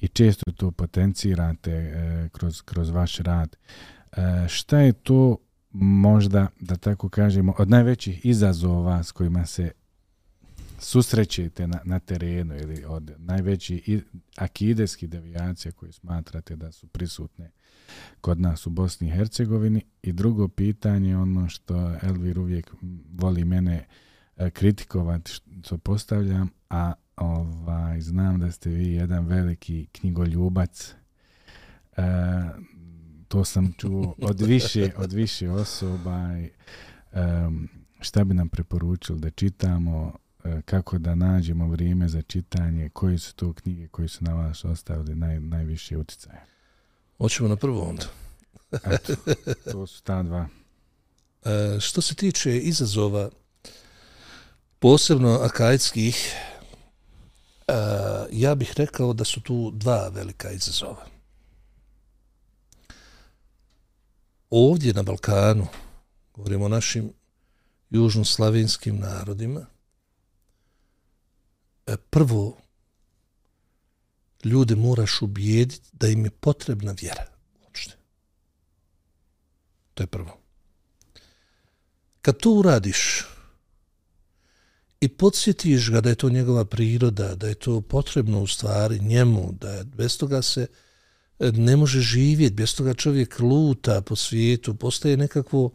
i 0.00 0.08
često 0.08 0.52
to 0.52 0.70
potencirate 0.70 1.72
e, 1.72 2.28
kroz, 2.32 2.62
kroz 2.62 2.90
vaš 2.90 3.18
rad. 3.18 3.56
E, 4.12 4.48
šta 4.48 4.78
je 4.78 4.92
to 4.92 5.36
možda, 5.72 6.46
da 6.60 6.76
tako 6.76 7.08
kažemo, 7.08 7.54
od 7.58 7.70
najvećih 7.70 8.26
izazova 8.26 9.02
s 9.02 9.12
kojima 9.12 9.46
se 9.46 9.70
susrećete 10.80 11.66
na, 11.66 11.80
na 11.84 11.98
terenu 11.98 12.56
ili 12.56 12.84
od 12.84 13.12
najveći 13.18 14.02
akideski 14.36 15.06
devijacija 15.06 15.72
koje 15.72 15.92
smatrate 15.92 16.56
da 16.56 16.72
su 16.72 16.86
prisutne 16.86 17.50
kod 18.20 18.40
nas 18.40 18.66
u 18.66 18.70
Bosni 18.70 19.08
i 19.08 19.10
Hercegovini? 19.10 19.84
I 20.02 20.12
drugo 20.12 20.48
pitanje 20.48 21.16
ono 21.16 21.48
što 21.48 21.94
Elvir 22.02 22.38
uvijek 22.38 22.70
voli 23.12 23.44
mene 23.44 23.86
e, 24.36 24.50
kritikovati 24.50 25.32
što 25.64 25.78
postavljam 25.78 26.50
a 26.70 26.92
ovaj 27.16 28.00
znam 28.00 28.40
da 28.40 28.50
ste 28.52 28.70
vi 28.70 28.92
jedan 28.92 29.26
veliki 29.26 29.86
knjigoljubac. 29.92 30.94
E, 31.96 32.02
to 33.28 33.44
sam 33.44 33.72
čuo 33.72 34.14
od 34.22 34.40
više 34.40 34.90
od 34.96 35.12
više 35.12 35.50
osoba 35.50 36.38
i, 36.38 36.44
e, 36.44 36.50
šta 38.00 38.24
bi 38.24 38.34
nam 38.34 38.48
preporučili 38.48 39.20
da 39.20 39.30
čitamo 39.30 40.18
kako 40.64 40.98
da 40.98 41.14
nađemo 41.14 41.68
vrijeme 41.68 42.08
za 42.08 42.22
čitanje, 42.22 42.88
koje 42.88 43.18
su 43.18 43.34
to 43.34 43.52
knjige 43.52 43.88
koje 43.88 44.08
su 44.08 44.24
na 44.24 44.34
vas 44.34 44.64
ostavili 44.64 45.14
naj, 45.14 45.40
najviše 45.40 45.96
utjecaje? 45.96 46.40
Hoćemo 47.18 47.48
na 47.48 47.56
prvo 47.56 47.82
onda. 47.82 48.06
Eto, 48.72 49.14
to 49.72 49.86
su 49.86 50.02
ta 50.02 50.22
dva. 50.22 50.48
E, 51.44 51.80
što 51.80 52.00
se 52.00 52.14
tiče 52.14 52.58
izazova, 52.58 53.30
posebno 54.78 55.38
akajskih, 55.42 56.34
e, 57.68 57.72
ja 58.32 58.54
bih 58.54 58.72
rekao 58.76 59.12
da 59.12 59.24
su 59.24 59.40
tu 59.40 59.70
dva 59.74 60.08
velika 60.08 60.50
izazova. 60.50 61.06
Ovdje 64.50 64.92
na 64.92 65.02
Balkanu, 65.02 65.66
govorimo 66.34 66.64
o 66.64 66.68
našim 66.68 67.12
južnoslavenskim 67.90 68.98
narodima, 68.98 69.60
e, 69.60 69.79
E, 71.86 71.96
prvo 71.96 72.58
ljude 74.44 74.76
moraš 74.76 75.22
ubijediti 75.22 75.88
da 75.92 76.08
im 76.08 76.24
je 76.24 76.30
potrebna 76.30 76.92
vjera. 76.92 77.26
Uopšte. 77.62 77.96
To 79.94 80.02
je 80.02 80.06
prvo. 80.06 80.40
Kad 82.22 82.36
to 82.36 82.50
uradiš 82.50 83.24
i 85.00 85.08
podsjetiš 85.08 85.90
ga 85.90 86.00
da 86.00 86.08
je 86.08 86.14
to 86.14 86.30
njegova 86.30 86.64
priroda, 86.64 87.34
da 87.34 87.48
je 87.48 87.54
to 87.54 87.80
potrebno 87.80 88.42
u 88.42 88.46
stvari 88.46 88.98
njemu, 88.98 89.52
da 89.60 89.70
je 89.70 89.84
bez 89.84 90.18
toga 90.18 90.42
se 90.42 90.66
e, 91.38 91.52
ne 91.52 91.76
može 91.76 92.00
živjeti, 92.00 92.54
bez 92.54 92.74
toga 92.74 92.94
čovjek 92.94 93.38
luta 93.38 94.00
po 94.00 94.16
svijetu, 94.16 94.74
postaje 94.74 95.16
nekakvo 95.16 95.70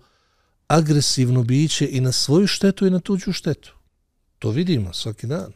agresivno 0.68 1.44
biće 1.44 1.88
i 1.92 2.02
na 2.02 2.12
svoju 2.12 2.48
štetu 2.48 2.88
i 2.88 2.90
na 2.90 3.00
tuđu 3.00 3.32
štetu. 3.32 3.76
To 4.40 4.50
vidimo 4.50 4.94
svaki 4.94 5.28
dan. 5.28 5.54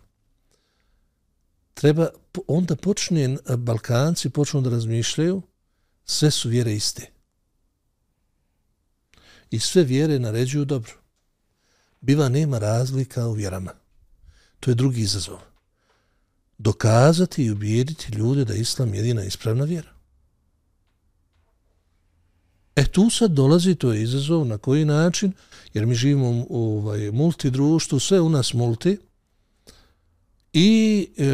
Treba, 1.73 2.09
onda 2.47 2.75
počne, 2.75 3.23
eh, 3.23 3.57
Balkanci 3.57 4.29
počnu 4.29 4.61
da 4.61 4.69
razmišljaju, 4.69 5.41
sve 6.05 6.31
su 6.31 6.49
vjere 6.49 6.73
iste. 6.73 7.11
I 9.51 9.59
sve 9.59 9.83
vjere 9.83 10.19
naređuju 10.19 10.65
dobro. 10.65 10.93
Biva 12.01 12.29
nema 12.29 12.57
razlika 12.57 13.27
u 13.27 13.33
vjerama. 13.33 13.71
To 14.59 14.71
je 14.71 14.75
drugi 14.75 15.01
izazov. 15.01 15.37
Dokazati 16.57 17.43
i 17.43 17.51
ubijediti 17.51 18.13
ljude 18.13 18.45
da 18.45 18.53
islam 18.53 18.93
jedina 18.93 19.23
ispravna 19.23 19.65
vjera. 19.65 19.99
E 22.75 22.85
tu 22.85 23.09
sad 23.09 23.31
dolazi 23.31 23.75
to 23.75 23.93
je 23.93 24.03
izazov 24.03 24.45
na 24.45 24.57
koji 24.57 24.85
način, 24.85 25.31
jer 25.73 25.85
mi 25.85 25.95
živimo 25.95 26.45
u 26.49 26.77
ovaj, 26.77 27.11
multidruštvu, 27.11 27.99
sve 27.99 28.21
u 28.21 28.29
nas 28.29 28.53
multi, 28.53 28.97
i 30.53 31.09
e, 31.17 31.25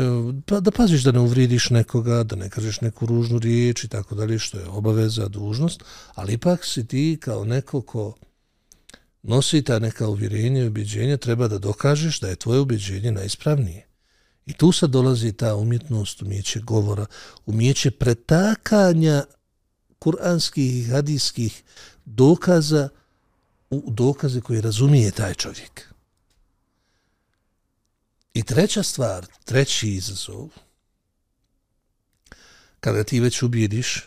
pa 0.45 0.59
da 0.59 0.71
paziš 0.71 1.03
da 1.03 1.11
ne 1.11 1.19
uvridiš 1.19 1.69
nekoga, 1.69 2.23
da 2.23 2.35
ne 2.35 2.49
kažeš 2.49 2.81
neku 2.81 3.05
ružnu 3.05 3.39
riječ 3.39 3.83
i 3.83 3.87
tako 3.87 4.15
dalje, 4.15 4.39
što 4.39 4.59
je 4.59 4.67
obaveza, 4.67 5.27
dužnost, 5.27 5.83
ali 6.13 6.33
ipak 6.33 6.65
si 6.65 6.87
ti 6.87 7.17
kao 7.21 7.45
neko 7.45 7.81
ko 7.81 8.15
nosi 9.23 9.61
ta 9.61 9.79
neka 9.79 10.07
uvjerenja 10.07 10.63
i 10.63 10.67
ubjeđenja, 10.67 11.17
treba 11.17 11.47
da 11.47 11.57
dokažeš 11.57 12.19
da 12.19 12.27
je 12.27 12.35
tvoje 12.35 12.59
ubjeđenje 12.59 13.11
najispravnije. 13.11 13.87
I 14.45 14.53
tu 14.53 14.71
sad 14.71 14.89
dolazi 14.89 15.31
ta 15.31 15.55
umjetnost, 15.55 16.21
umjeće 16.21 16.59
govora, 16.59 17.05
umjeće 17.45 17.91
pretakanja 17.91 19.23
kuranskih 19.99 20.79
i 20.79 20.83
hadijskih 20.83 21.63
dokaza 22.05 22.89
u 23.69 23.83
dokaze 23.87 24.41
koje 24.41 24.61
razumije 24.61 25.11
taj 25.11 25.33
čovjek. 25.33 25.94
I 28.35 28.43
treća 28.43 28.83
stvar, 28.83 29.25
treći 29.45 29.89
izazov, 29.89 30.49
kada 32.79 33.03
ti 33.03 33.19
već 33.19 33.41
ubijediš, 33.41 34.03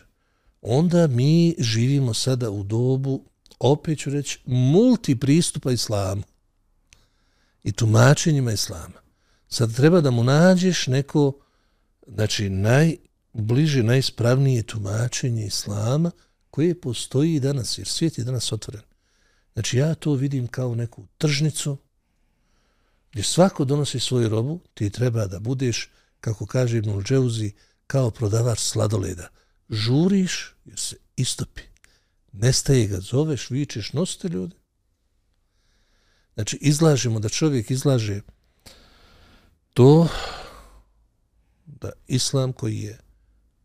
onda 0.63 1.07
mi 1.07 1.55
živimo 1.59 2.15
sada 2.15 2.51
u 2.51 2.63
dobu, 2.63 3.25
opet 3.59 3.99
ću 3.99 4.11
reći, 4.11 4.39
multipristupa 4.45 5.73
islamu 5.73 6.23
i 7.63 7.73
tumačenjima 7.73 8.53
islama. 8.53 9.01
Sad 9.49 9.77
treba 9.77 10.01
da 10.01 10.11
mu 10.11 10.25
nađeš 10.25 10.87
neko, 10.87 11.33
znači, 12.07 12.51
naj, 12.51 12.97
bliže 13.33 13.83
najspravnije 13.83 14.63
tumačenje 14.63 15.47
islama 15.47 16.11
koje 16.51 16.81
postoji 16.81 17.41
danas, 17.41 17.79
jer 17.79 17.89
svijet 17.89 18.19
je 18.19 18.25
danas 18.25 18.53
otvoren. 18.53 18.83
Znači 19.53 19.79
ja 19.79 19.95
to 19.95 20.13
vidim 20.13 20.47
kao 20.47 20.75
neku 20.75 21.07
tržnicu 21.19 21.77
gdje 23.19 23.25
svako 23.25 23.65
donosi 23.65 24.01
svoju 24.01 24.29
robu, 24.29 24.61
ti 24.75 24.91
treba 24.91 25.27
da 25.27 25.39
budeš, 25.39 25.91
kako 26.21 26.47
kaže 26.47 26.79
Ibn 26.79 27.03
Džeuzi, 27.03 27.53
kao 27.87 28.11
prodavač 28.11 28.59
sladoleda. 28.59 29.29
Žuriš 29.71 30.55
jer 30.65 30.79
se 30.79 30.97
istopi. 31.17 31.63
Nestaje 32.33 32.87
ga, 32.87 33.01
zoveš, 33.01 33.51
vičeš, 33.51 33.93
nosite 33.93 34.29
ljude. 34.29 34.57
Znači 36.35 36.59
izlažemo 36.61 37.21
da 37.21 37.29
čovjek 37.29 37.71
izlaže 37.71 38.21
to 39.75 40.09
da 41.67 41.91
islam 42.07 42.53
koji 42.53 42.79
je 42.79 42.99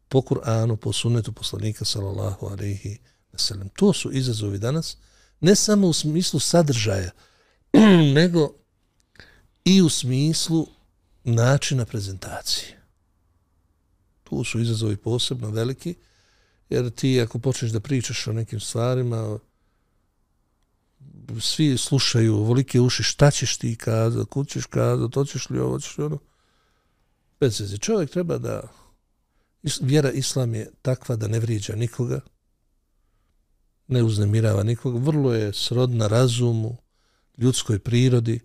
po 0.09 0.21
Kur'anu, 0.21 0.75
po 0.75 0.93
sunnetu 0.93 1.31
poslanika 1.31 1.85
sallallahu 1.85 2.45
alaihi 2.45 2.97
wasallam. 3.33 3.69
To 3.75 3.93
su 3.93 4.11
izazovi 4.11 4.57
danas, 4.57 4.97
ne 5.39 5.55
samo 5.55 5.87
u 5.87 5.93
smislu 5.93 6.39
sadržaja, 6.39 7.11
nego 8.19 8.62
i 9.65 9.81
u 9.81 9.89
smislu 9.89 10.67
načina 11.23 11.85
prezentacije. 11.85 12.81
Tu 14.23 14.43
su 14.43 14.59
izazovi 14.59 14.97
posebno 14.97 15.49
veliki, 15.49 15.95
jer 16.69 16.89
ti 16.89 17.21
ako 17.21 17.39
počneš 17.39 17.71
da 17.71 17.79
pričaš 17.79 18.27
o 18.27 18.33
nekim 18.33 18.59
stvarima, 18.59 19.39
svi 21.39 21.77
slušaju 21.77 22.43
volike 22.43 22.81
uši, 22.81 23.03
šta 23.03 23.31
ćeš 23.31 23.57
ti 23.57 23.75
kazati, 23.75 24.29
kud 24.29 24.49
ćeš 24.49 24.65
kazati, 24.65 25.11
to 25.11 25.25
ćeš 25.25 25.49
li 25.49 25.59
ovo, 25.59 25.79
ćeš 25.79 25.97
li 25.97 26.03
ono. 26.03 26.17
Bez 27.39 27.59
veze, 27.59 27.77
čovjek 27.77 28.09
treba 28.09 28.37
da 28.37 28.61
vjera 29.81 30.11
islam 30.11 30.55
je 30.55 30.71
takva 30.81 31.15
da 31.15 31.27
ne 31.27 31.39
vrijeđa 31.39 31.75
nikoga, 31.75 32.19
ne 33.87 34.03
uznemirava 34.03 34.63
nikoga, 34.63 34.99
vrlo 34.99 35.33
je 35.33 35.53
srodna 35.53 36.07
razumu, 36.07 36.77
ljudskoj 37.37 37.79
prirodi 37.79 38.39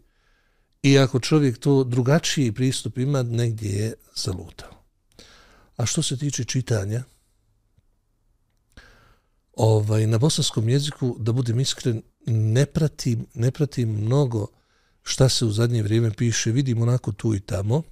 i 0.82 0.98
ako 0.98 1.20
čovjek 1.20 1.58
to 1.58 1.84
drugačiji 1.84 2.52
pristup 2.52 2.98
ima, 2.98 3.22
negdje 3.22 3.70
je 3.70 3.94
zalutao. 4.14 4.70
A 5.76 5.86
što 5.86 6.02
se 6.02 6.16
tiče 6.16 6.44
čitanja, 6.44 7.02
ovaj, 9.52 10.06
na 10.06 10.18
bosanskom 10.18 10.68
jeziku, 10.68 11.16
da 11.18 11.32
budem 11.32 11.60
iskren, 11.60 12.02
ne 12.26 12.66
pratim, 12.66 13.26
ne 13.34 13.50
pratim 13.50 13.88
mnogo 13.88 14.46
šta 15.02 15.28
se 15.28 15.44
u 15.44 15.50
zadnje 15.50 15.82
vrijeme 15.82 16.10
piše, 16.10 16.50
vidim 16.50 16.82
onako 16.82 17.12
tu 17.12 17.34
i 17.34 17.40
tamo, 17.40 17.82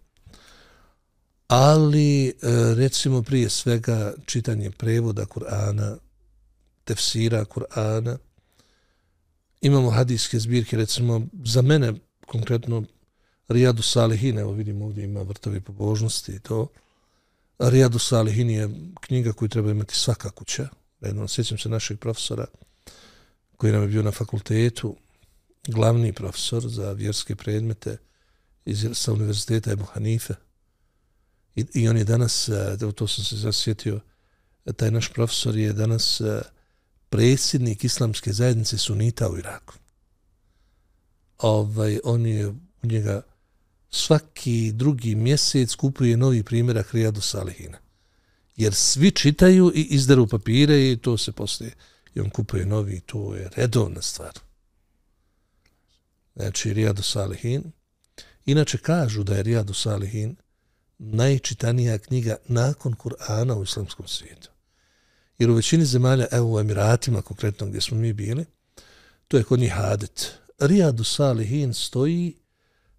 ali 1.49 2.29
e, 2.29 2.33
recimo 2.75 3.23
prije 3.23 3.51
svega 3.51 4.15
čitanje 4.27 4.71
prevoda 4.71 5.25
Kur'ana, 5.25 5.97
tefsira 6.85 7.45
Kur'ana, 7.45 8.17
imamo 9.61 9.91
hadijske 9.91 10.39
zbirke, 10.39 10.77
recimo 10.77 11.27
za 11.45 11.63
mene 11.63 11.93
konkretno 12.27 12.85
Rijadu 13.49 13.83
Salihin, 13.83 14.39
evo 14.39 14.53
vidimo 14.53 14.85
ovdje 14.85 15.05
ima 15.05 15.23
vrtovi 15.23 15.61
pobožnosti 15.61 16.33
i 16.33 16.39
to, 16.39 16.69
Rijadu 17.59 17.99
Salihin 17.99 18.51
je 18.51 18.71
knjiga 19.01 19.33
koju 19.33 19.49
treba 19.49 19.71
imati 19.71 19.95
svaka 19.95 20.31
kuća, 20.31 20.69
jedno, 21.01 21.29
sjećam 21.29 21.59
se 21.59 21.69
našeg 21.69 21.99
profesora 21.99 22.47
koji 23.57 23.73
nam 23.73 23.83
je 23.83 23.89
bio 23.89 24.03
na 24.03 24.13
fakultetu, 24.13 24.97
glavni 25.69 26.13
profesor 26.13 26.69
za 26.69 26.93
vjerske 26.93 27.37
predmete 27.37 27.97
iz, 28.65 28.89
sa 28.93 29.13
univerziteta 29.13 29.71
Ebu 29.71 29.85
Hanife, 29.85 30.35
I, 31.57 31.67
I 31.75 31.89
on 31.89 31.97
je 31.97 32.05
danas, 32.05 32.49
e, 32.49 32.77
to 32.95 33.09
sam 33.09 33.25
se 33.25 33.37
zasjetio, 33.37 34.01
taj 34.77 34.91
naš 34.91 35.09
profesor 35.09 35.57
je 35.57 35.73
danas 35.73 36.21
predsjednik 37.09 37.85
islamske 37.85 38.33
zajednice 38.33 38.79
sunita 38.79 39.29
u 39.29 39.39
Iraku. 39.39 39.75
Ovaj, 41.39 41.99
on 42.05 42.27
je 42.27 42.49
u 42.49 42.57
njega 42.83 43.23
svaki 43.91 44.73
drugi 44.73 45.15
mjesec 45.15 45.75
kupuje 45.75 46.17
novi 46.17 46.43
primjerak 46.43 46.93
Rijadu 46.93 47.21
Salihina. 47.21 47.79
Jer 48.57 48.75
svi 48.75 49.11
čitaju 49.11 49.73
i 49.75 49.81
izdaru 49.81 50.27
papire 50.27 50.91
i 50.91 50.97
to 50.97 51.19
se 51.19 51.33
poslije. 51.33 51.73
I 52.15 52.21
on 52.21 52.31
kupuje 52.31 52.67
novi, 52.67 53.01
to 53.01 53.35
je 53.35 53.51
redovna 53.57 54.03
stvar. 54.03 54.33
Znači, 56.37 56.73
Rijadu 56.73 57.03
Salihin. 57.03 57.73
Inače 58.47 58.79
kažu 58.79 59.23
da 59.23 59.35
je 59.35 59.43
Rijadu 59.43 59.75
Salihin 59.75 60.37
najčitanija 60.99 61.99
knjiga 61.99 62.37
nakon 62.49 62.95
Kur'ana 62.95 63.55
u 63.55 63.63
islamskom 63.63 64.09
svijetu. 64.09 64.51
Jer 65.39 65.51
u 65.51 65.55
većini 65.55 65.85
zemalja, 65.85 66.27
evo 66.31 66.55
u 66.55 66.61
Emiratima 66.61 67.23
konkretno 67.23 67.67
gdje 67.67 67.81
smo 67.81 67.99
mi 67.99 68.13
bili, 68.13 68.45
to 69.29 69.37
je 69.37 69.45
kod 69.45 69.59
njih 69.59 69.73
hadet. 69.73 70.33
Rijadu 70.59 71.05
Salihin 71.05 71.75
stoji 71.75 72.35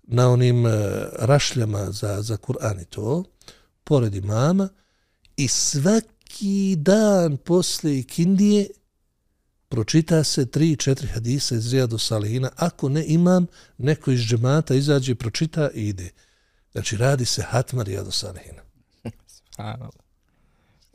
na 0.04 0.30
onim 0.30 0.66
uh, 0.66 0.72
rašljama 1.20 1.92
za, 1.92 2.22
za 2.22 2.38
Kur'an 2.38 2.82
i 2.82 2.86
to, 2.86 3.24
pored 3.84 4.16
imama, 4.16 4.70
i 5.38 5.48
svaki 5.48 6.76
dan 6.76 7.38
posle 7.38 8.00
ikindije 8.00 8.68
pročita 9.70 10.24
se 10.24 10.46
tri, 10.46 10.76
četiri 10.76 11.08
hadisa 11.08 11.56
iz 11.56 11.74
Rijadu 11.74 11.98
Salihina. 11.98 12.50
Ako 12.56 12.90
ne 12.90 13.06
imam, 13.08 13.48
neko 13.78 14.12
iz 14.12 14.20
džemata 14.20 14.76
izađe, 14.76 15.16
pročita 15.16 15.70
i 15.74 15.88
ide. 15.88 16.10
Znači, 16.72 16.98
radi 16.98 17.26
se 17.26 17.42
hatma 17.42 17.84
Rijadu 17.84 18.12
Salihina. 18.12 18.62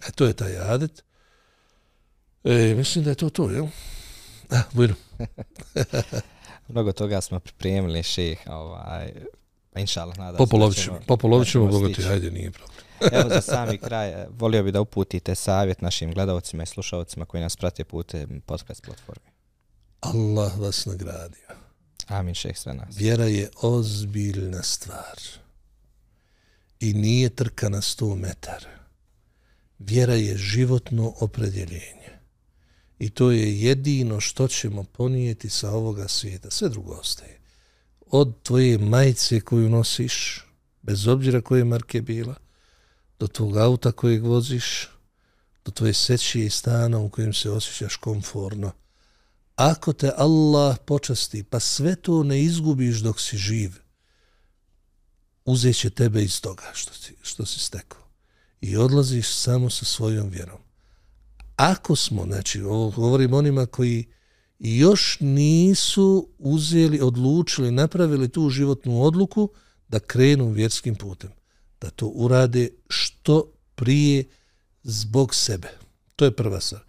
e, 0.08 0.12
to 0.14 0.24
je 0.24 0.32
taj 0.32 0.56
adet. 0.56 1.04
E, 2.44 2.74
mislim 2.74 3.04
da 3.04 3.10
je 3.10 3.14
to 3.14 3.30
to, 3.30 3.50
jel? 3.50 3.66
Ah, 4.50 4.62
bujno. 4.72 4.94
Mnogo 6.72 6.92
toga 6.92 7.20
smo 7.20 7.40
pripremili 7.40 8.02
ših, 8.02 8.40
ovaj, 8.46 9.12
pa 9.72 9.80
inša 9.80 10.02
Allah, 10.02 10.18
nadam 10.18 10.36
Popolović 10.36 10.84
ćemo, 10.84 11.00
popolović 11.06 11.50
ćemo 11.50 11.66
bogati, 11.66 12.04
ajde, 12.06 12.30
nije 12.30 12.50
problem. 12.50 12.78
Evo 13.20 13.28
za 13.28 13.40
sami 13.54 13.78
kraj, 13.78 14.08
eh, 14.08 14.26
volio 14.30 14.62
bi 14.62 14.72
da 14.72 14.80
uputite 14.80 15.34
savjet 15.34 15.80
našim 15.80 16.12
gledalcima 16.14 16.62
i 16.62 16.66
slušalcima 16.66 17.24
koji 17.24 17.42
nas 17.42 17.56
prate 17.56 17.84
putem 17.84 18.40
podcast 18.46 18.82
platforme. 18.84 19.30
Allah 20.00 20.58
vas 20.58 20.86
nagradio. 20.86 21.48
Amin, 22.08 22.34
šeh, 22.34 22.58
sve 22.58 22.74
nas. 22.74 22.96
Vjera 22.96 23.24
je 23.24 23.50
ozbiljna 23.62 24.62
stvar. 24.62 25.20
I 26.80 26.92
nije 26.92 27.28
trka 27.28 27.68
na 27.68 27.80
sto 27.80 28.14
metara. 28.14 28.70
Vjera 29.78 30.14
je 30.14 30.36
životno 30.36 31.14
opredjeljenje. 31.20 32.18
I 33.02 33.10
to 33.10 33.30
je 33.30 33.60
jedino 33.60 34.20
što 34.20 34.48
ćemo 34.48 34.84
ponijeti 34.84 35.50
sa 35.50 35.70
ovoga 35.70 36.08
svijeta. 36.08 36.50
Sve 36.50 36.68
drugo 36.68 36.92
ostaje. 36.92 37.40
Od 38.06 38.42
tvoje 38.42 38.78
majice 38.78 39.40
koju 39.40 39.68
nosiš, 39.68 40.46
bez 40.82 41.06
obzira 41.06 41.40
koje 41.40 41.64
marke 41.64 42.00
bila, 42.00 42.34
do 43.18 43.26
tvog 43.26 43.56
auta 43.56 43.92
kojeg 43.92 44.24
voziš, 44.24 44.88
do 45.64 45.70
tvoje 45.70 45.94
sećije 45.94 46.46
i 46.46 46.50
stana 46.50 46.98
u 46.98 47.08
kojem 47.08 47.32
se 47.32 47.50
osjećaš 47.50 47.96
komforno. 47.96 48.72
Ako 49.56 49.92
te 49.92 50.10
Allah 50.16 50.78
počasti, 50.86 51.42
pa 51.42 51.60
sve 51.60 51.96
to 51.96 52.22
ne 52.22 52.42
izgubiš 52.42 52.98
dok 52.98 53.20
si 53.20 53.36
živ, 53.36 53.72
uzet 55.44 55.76
će 55.76 55.90
tebe 55.90 56.22
iz 56.22 56.40
toga 56.40 56.70
što 56.74 56.94
si, 56.94 57.14
što 57.22 57.46
si 57.46 57.58
stekao. 57.58 58.08
I 58.60 58.76
odlaziš 58.76 59.34
samo 59.34 59.70
sa 59.70 59.84
svojom 59.84 60.28
vjerom. 60.28 60.61
Ako 61.56 61.96
smo, 61.96 62.24
znači, 62.24 62.60
govorim 62.60 63.34
onima 63.34 63.66
koji 63.66 64.06
još 64.58 65.16
nisu 65.20 66.28
uzeli, 66.38 67.00
odlučili, 67.00 67.70
napravili 67.70 68.28
tu 68.28 68.50
životnu 68.50 69.02
odluku 69.02 69.48
da 69.88 69.98
krenu 69.98 70.50
vjerskim 70.50 70.94
putem 70.94 71.30
da 71.82 71.90
to 71.90 72.06
urade 72.06 72.68
što 72.88 73.52
prije 73.74 74.24
zbog 74.82 75.34
sebe. 75.34 75.68
To 76.16 76.24
je 76.24 76.36
prva 76.36 76.60
stvar. 76.60 76.82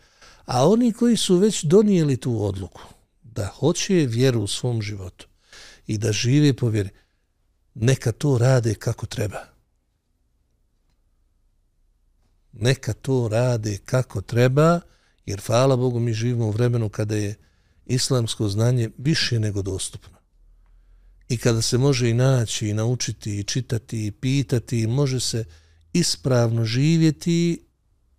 A 0.46 0.70
oni 0.70 0.94
koji 0.94 1.18
su 1.18 1.38
već 1.38 1.64
donijeli 1.64 2.18
tu 2.18 2.46
odluku 2.46 2.82
da 3.24 3.46
hoće 3.46 3.94
vjeru 3.94 4.42
u 4.42 4.48
svom 4.48 4.82
životu 4.82 5.28
i 5.88 5.98
da 5.98 6.12
žive 6.12 6.54
po 6.54 6.68
vjeri, 6.68 6.90
neka 7.74 8.12
to 8.12 8.38
rade 8.38 8.76
kako 8.76 9.06
treba. 9.06 9.53
Neka 12.54 12.94
to 12.94 13.28
rade 13.28 13.78
kako 13.86 14.22
treba, 14.22 14.80
jer 15.26 15.42
hvala 15.46 15.76
Bogu 15.76 16.00
mi 16.00 16.14
živimo 16.14 16.46
u 16.46 16.52
vremenu 16.52 16.90
kada 16.90 17.16
je 17.16 17.36
islamsko 17.86 18.48
znanje 18.48 18.90
više 18.98 19.40
nego 19.40 19.62
dostupno. 19.62 20.18
I 21.30 21.38
kada 21.38 21.62
se 21.62 21.78
može 21.78 22.10
i 22.10 22.14
naći 22.14 22.68
i 22.68 22.74
naučiti 22.74 23.40
i 23.40 23.44
čitati 23.44 24.06
i 24.06 24.12
pitati 24.12 24.82
i 24.82 24.88
može 24.88 25.20
se 25.20 25.46
ispravno 25.94 26.66
živjeti 26.66 27.66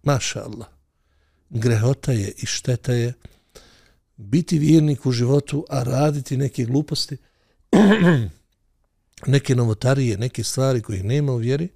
maša 0.03 0.45
Allah 0.45 0.75
grehota 1.55 2.13
je 2.13 2.33
i 2.37 2.47
šteta 2.47 2.93
je 2.93 3.13
biti 4.17 4.59
vjernik 4.59 5.07
u 5.07 5.13
životu 5.13 5.67
a 5.69 5.83
raditi 5.83 6.37
neke 6.37 6.65
gluposti 6.65 7.17
neke 9.27 9.55
novotarije 9.55 10.19
neke 10.19 10.45
stvari 10.45 10.81
koje 10.81 11.03
nema 11.03 11.33
u 11.33 11.37
vjeri 11.37 11.69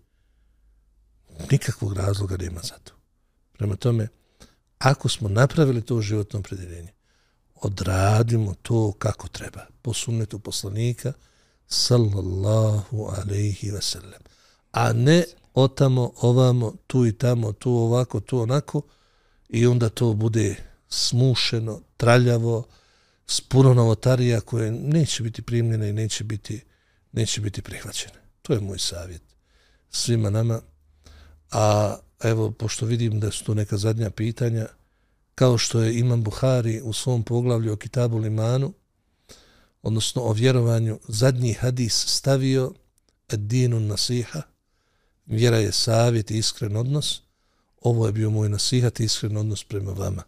nikakvog 1.51 1.93
razloga 1.93 2.37
nema 2.37 2.61
za 2.63 2.79
to. 2.85 2.93
Prema 3.53 3.77
tome 3.77 4.09
ako 4.79 5.09
smo 5.09 5.29
napravili 5.29 5.83
to 5.83 6.01
životno 6.01 6.39
opredeljenje, 6.39 6.93
odradimo 7.55 8.55
to 8.63 8.93
kako 8.99 9.29
treba 9.29 9.67
po 9.83 9.95
sunnetu 9.95 10.39
poslanika 10.39 11.13
sallallahu 11.69 13.05
alaihi 13.05 13.71
ve 13.71 13.83
sellem 13.83 14.21
a 14.73 14.93
ne 14.93 15.25
otamo 15.55 16.13
ovamo 16.17 16.75
tu 16.87 17.07
i 17.07 17.13
tamo 17.13 17.53
tu 17.53 17.73
ovako 17.73 18.21
tu 18.21 18.41
onako 18.41 18.83
i 19.49 19.67
onda 19.67 19.89
to 19.89 20.13
bude 20.13 20.57
smušeno 20.89 21.81
traljavo 21.97 22.65
s 23.27 23.41
puno 23.41 23.75
novotarija 23.75 24.41
koje 24.41 24.73
neće 24.73 25.23
biti 25.23 25.43
primljene 25.43 25.89
i 25.89 25.93
neće 25.93 26.25
biti 26.25 26.65
neće 27.13 27.41
biti 27.41 27.63
prihvaćene. 27.63 28.19
To 28.43 28.53
je 28.53 28.61
moj 28.61 28.79
savjet 28.79 29.23
svima 29.91 30.31
nama 30.31 30.61
a 31.53 31.97
evo 32.23 32.51
pošto 32.51 32.87
vidim 32.87 33.21
da 33.21 33.31
su 33.31 33.45
to 33.45 33.55
neka 33.55 33.77
zadnja 33.77 34.11
pitanja 34.11 34.67
kao 35.35 35.59
što 35.59 35.81
je 35.81 35.99
Imam 35.99 36.23
Buhari 36.23 36.81
u 36.85 36.93
svom 36.93 37.23
poglavlju 37.23 37.73
o 37.73 37.77
Kitabu 37.77 38.19
Limanu, 38.19 38.73
odnosno 39.83 40.23
o 40.23 40.33
vjerovanju, 40.33 40.99
zadnji 41.09 41.53
hadis 41.53 42.07
stavio 42.07 42.73
dinu 43.33 43.81
nasiha, 43.81 44.43
vjera 45.27 45.57
je 45.57 45.73
savjet 45.73 46.31
i 46.31 46.39
iskren 46.39 46.77
odnos, 46.77 47.21
ovo 47.81 48.07
je 48.07 48.13
bio 48.13 48.31
moj 48.31 48.49
nasihat 48.49 49.01
i 49.01 49.05
iskren 49.05 49.37
odnos 49.37 49.65
prema 49.65 49.93
vama. 49.93 50.23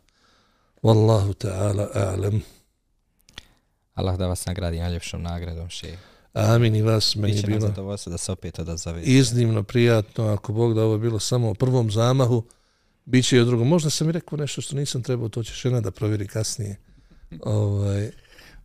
Wallahu 0.82 1.34
ta'ala 1.34 1.88
a'lam. 1.94 2.40
Allah 3.94 4.18
da 4.18 4.26
vas 4.26 4.46
nagradi 4.46 4.78
najljepšom 4.78 5.22
nagradom 5.22 5.68
šeha. 5.68 6.09
Amin 6.32 6.76
i 6.76 6.82
vas 6.82 7.16
meni 7.16 7.34
Biće 7.34 7.46
bilo. 7.46 7.74
Da 8.06 8.18
se 8.18 8.32
opet 8.32 8.58
odazove. 8.58 9.02
Iznimno 9.02 9.62
prijatno, 9.62 10.26
ako 10.26 10.52
Bog 10.52 10.74
da 10.74 10.82
ovo 10.82 10.94
je 10.94 10.98
bilo 10.98 11.18
samo 11.18 11.50
u 11.50 11.54
prvom 11.54 11.90
zamahu, 11.90 12.44
Biće 13.04 13.36
i 13.36 13.40
o 13.40 13.44
drugom. 13.44 13.68
Možda 13.68 13.90
sam 13.90 14.06
mi 14.06 14.12
rekao 14.12 14.38
nešto 14.38 14.60
što 14.60 14.76
nisam 14.76 15.02
trebao, 15.02 15.28
to 15.28 15.42
će 15.42 15.54
žena 15.54 15.80
da 15.80 15.90
provjeri 15.90 16.26
kasnije. 16.26 16.76
ovaj. 17.40 18.10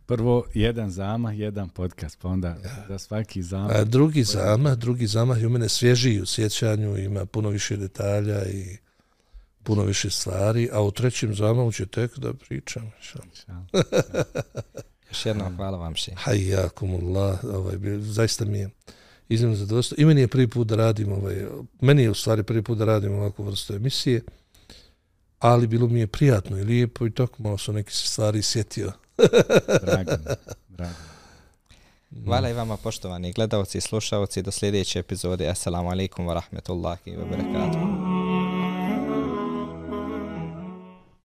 Prvo, 0.06 0.44
jedan 0.54 0.90
zamah, 0.90 1.38
jedan 1.38 1.68
podcast, 1.68 2.18
pa 2.20 2.28
onda 2.28 2.48
ja. 2.48 2.84
za 2.88 2.98
svaki 2.98 3.42
zamah. 3.42 3.76
A 3.76 3.84
drugi 3.84 4.24
zamah, 4.24 4.74
drugi 4.74 5.06
zamah 5.06 5.40
je 5.40 5.46
u 5.46 5.50
mene 5.50 5.68
svježiji 5.68 6.20
u 6.20 6.26
sjećanju, 6.26 6.98
ima 6.98 7.26
puno 7.26 7.48
više 7.48 7.76
detalja 7.76 8.46
i 8.46 8.76
puno 9.62 9.82
više 9.82 10.10
stvari, 10.10 10.68
a 10.72 10.82
u 10.82 10.90
trećem 10.90 11.34
zamahu 11.34 11.72
će 11.72 11.86
tek 11.86 12.18
da 12.18 12.32
pričam. 12.32 12.92
Još 15.10 15.26
jednom 15.26 15.56
hvala 15.56 15.78
vam 15.78 15.94
še. 15.94 16.12
Hajakumullah, 16.16 17.44
ovaj, 17.44 17.76
zaista 18.00 18.44
mi 18.44 18.58
je 18.58 18.70
iznimno 19.28 19.56
zadovoljstvo. 19.56 19.96
I 19.98 20.04
meni 20.04 20.20
je 20.20 20.28
prvi 20.28 20.48
put 20.48 20.66
da 20.66 20.76
radim, 20.76 21.12
ovaj, 21.12 21.46
meni 21.80 22.02
je 22.02 22.10
u 22.10 22.14
stvari 22.14 22.42
prvi 22.42 22.62
put 22.62 22.78
da 22.78 22.84
radim 22.84 23.14
ovakvu 23.14 23.44
vrstu 23.44 23.74
emisije, 23.74 24.22
ali 25.38 25.66
bilo 25.66 25.88
mi 25.88 26.00
je 26.00 26.06
prijatno 26.06 26.58
i 26.58 26.64
lijepo 26.64 27.06
i 27.06 27.10
tako 27.10 27.42
malo 27.42 27.58
su 27.58 27.72
neke 27.72 27.90
stvari 27.90 28.42
sjetio. 28.42 28.92
drago, 29.82 30.12
drago. 30.68 30.94
Hvala 32.24 32.50
i 32.50 32.52
vama 32.52 32.76
poštovani 32.76 33.32
gledalci 33.32 33.78
i 33.78 33.80
slušalci 33.80 34.42
do 34.42 34.50
sljedeće 34.50 34.98
epizode. 34.98 35.48
Assalamu 35.48 35.90
alaikum 35.90 36.26
wa 36.26 36.34
rahmetullahi 36.34 37.10
wa 37.10 37.30
barakatuh. 37.30 38.15